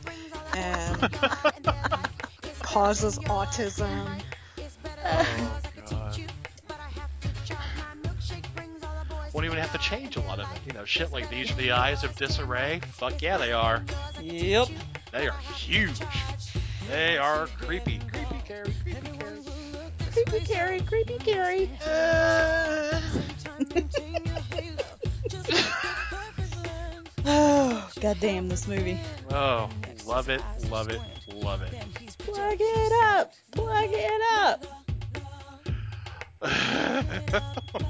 and 0.54 1.12
causes 2.62 3.18
autism. 3.20 4.22
Oh 5.08 5.62
God. 5.90 6.20
Won't 9.34 9.46
even 9.46 9.58
have 9.58 9.72
to 9.74 9.78
change 9.78 10.16
a 10.16 10.22
lot 10.22 10.40
of 10.40 10.50
it. 10.52 10.62
You 10.66 10.74
know, 10.74 10.86
shit 10.86 11.12
like 11.12 11.30
these 11.30 11.52
are 11.52 11.56
the 11.56 11.72
eyes 11.72 12.04
of 12.04 12.16
disarray. 12.16 12.80
Fuck 12.94 13.22
yeah, 13.22 13.38
they 13.38 13.52
are. 13.52 13.84
Yep. 14.22 14.70
They 15.12 15.28
are 15.28 15.38
huge. 15.40 16.00
They 16.90 17.18
are 17.18 17.48
creepy. 17.60 18.00
Creepy 18.12 18.42
Carrie. 18.46 18.74
Creepy 18.82 19.18
Carrie. 19.18 19.42
Creepy 20.14 20.46
Carrie, 20.46 20.82
creepy 20.82 21.18
Carrie. 21.18 21.70
oh, 27.26 27.90
goddamn 28.00 28.48
this 28.48 28.68
movie. 28.68 28.98
Oh, 29.32 29.70
love 30.06 30.30
it, 30.30 30.42
love 30.70 30.90
it, 30.90 31.02
love 31.34 31.62
it. 31.62 31.74
Plug 32.20 32.58
it 32.60 32.92
up. 33.04 33.34
Plug 33.52 33.90
it 33.90 34.22
up. 34.40 34.85
Okay, 36.46 37.24
on, 37.74 37.86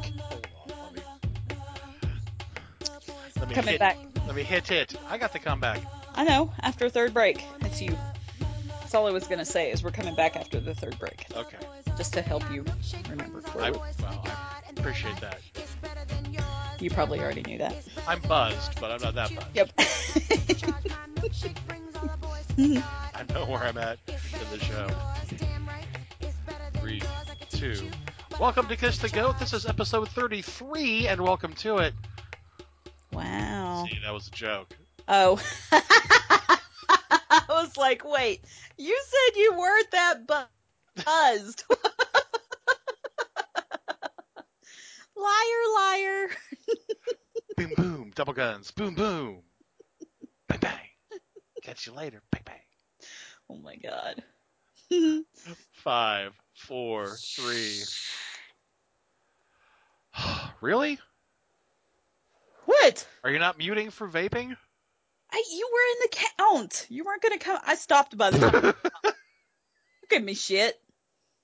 let 3.38 3.50
me. 3.50 3.56
Coming 3.56 3.72
hit. 3.72 3.80
back. 3.80 3.98
Let 4.26 4.36
me 4.36 4.44
hit 4.44 4.72
it. 4.72 4.96
I 5.08 5.18
got 5.18 5.34
the 5.34 5.40
comeback. 5.40 5.82
I 6.16 6.24
know. 6.24 6.52
After 6.62 6.90
third 6.90 7.14
break. 7.14 7.44
That's 7.60 7.82
you. 7.82 7.96
That's 8.80 8.94
all 8.94 9.08
I 9.08 9.12
was 9.12 9.28
gonna 9.28 9.46
say 9.46 9.72
is 9.72 9.84
we're 9.84 9.92
coming 9.92 10.16
back 10.16 10.36
after 10.36 10.60
the 10.60 10.74
third 10.74 10.98
break. 11.00 11.26
Okay. 11.36 11.58
Just 11.98 12.14
to 12.14 12.22
help 12.22 12.44
you 12.52 12.64
remember. 13.10 13.42
I, 13.60 13.72
well, 13.72 13.84
I 14.02 14.62
appreciate 14.78 15.20
that. 15.22 15.40
You 16.80 16.90
probably 16.90 17.20
already 17.20 17.44
knew 17.44 17.58
that. 17.58 17.76
I'm 18.08 18.22
buzzed, 18.22 18.80
but 18.80 18.92
I'm 18.92 19.02
not 19.02 19.16
that 19.16 19.36
buzzed. 19.36 19.48
Yep. 19.54 19.72
I 23.16 23.34
know 23.34 23.46
where 23.46 23.64
I'm 23.64 23.78
at 23.78 23.98
in 24.08 24.50
the 24.52 24.60
show. 24.64 24.88
Three, 26.80 27.02
two. 27.50 27.90
Welcome 28.40 28.68
to 28.68 28.76
Kiss 28.76 28.98
the 28.98 29.08
Goat. 29.08 29.40
This 29.40 29.54
is 29.54 29.66
episode 29.66 30.10
33, 30.10 31.08
and 31.08 31.22
welcome 31.22 31.54
to 31.54 31.78
it. 31.78 31.94
Wow. 33.14 33.86
See, 33.88 33.98
that 34.04 34.14
was 34.14 34.28
a 34.28 34.32
joke. 34.32 34.76
Oh. 35.08 35.42
I 35.72 37.44
was 37.48 37.78
like, 37.78 38.04
wait, 38.04 38.44
you 38.78 39.02
said 39.06 39.38
you 39.40 39.54
weren't 39.58 39.92
that 39.92 40.28
bu- 40.28 41.04
buzzed. 41.06 41.64
liar, 45.16 45.64
liar. 45.76 46.28
Boom, 47.56 47.72
boom, 47.78 48.12
double 48.16 48.34
guns. 48.34 48.72
Boom, 48.72 48.96
boom. 48.96 49.44
Bang, 50.50 50.60
bang. 50.60 50.90
Catch 51.64 51.88
you 51.88 51.94
later. 51.94 52.22
Bang, 52.32 52.42
bang. 52.46 52.60
Oh 53.50 53.56
my 53.56 53.78
god. 53.78 54.22
Five, 55.72 56.34
four, 56.56 57.16
three. 57.18 57.84
really? 60.62 61.00
What? 62.66 63.08
Are 63.24 63.32
you 63.32 63.40
not 63.40 63.58
muting 63.58 63.92
for 63.92 64.08
vaping? 64.08 64.56
I, 65.32 65.44
you 65.52 65.70
were 65.72 65.80
in 65.92 65.98
the 66.02 66.18
count. 66.38 66.88
You 66.90 67.04
weren't 67.04 67.22
gonna 67.22 67.38
come. 67.38 67.60
I 67.66 67.76
stopped 67.76 68.18
by 68.18 68.32
the 68.32 68.40
time. 68.40 68.62
Don't 69.04 69.16
give 70.10 70.24
me 70.24 70.34
shit. 70.34 70.80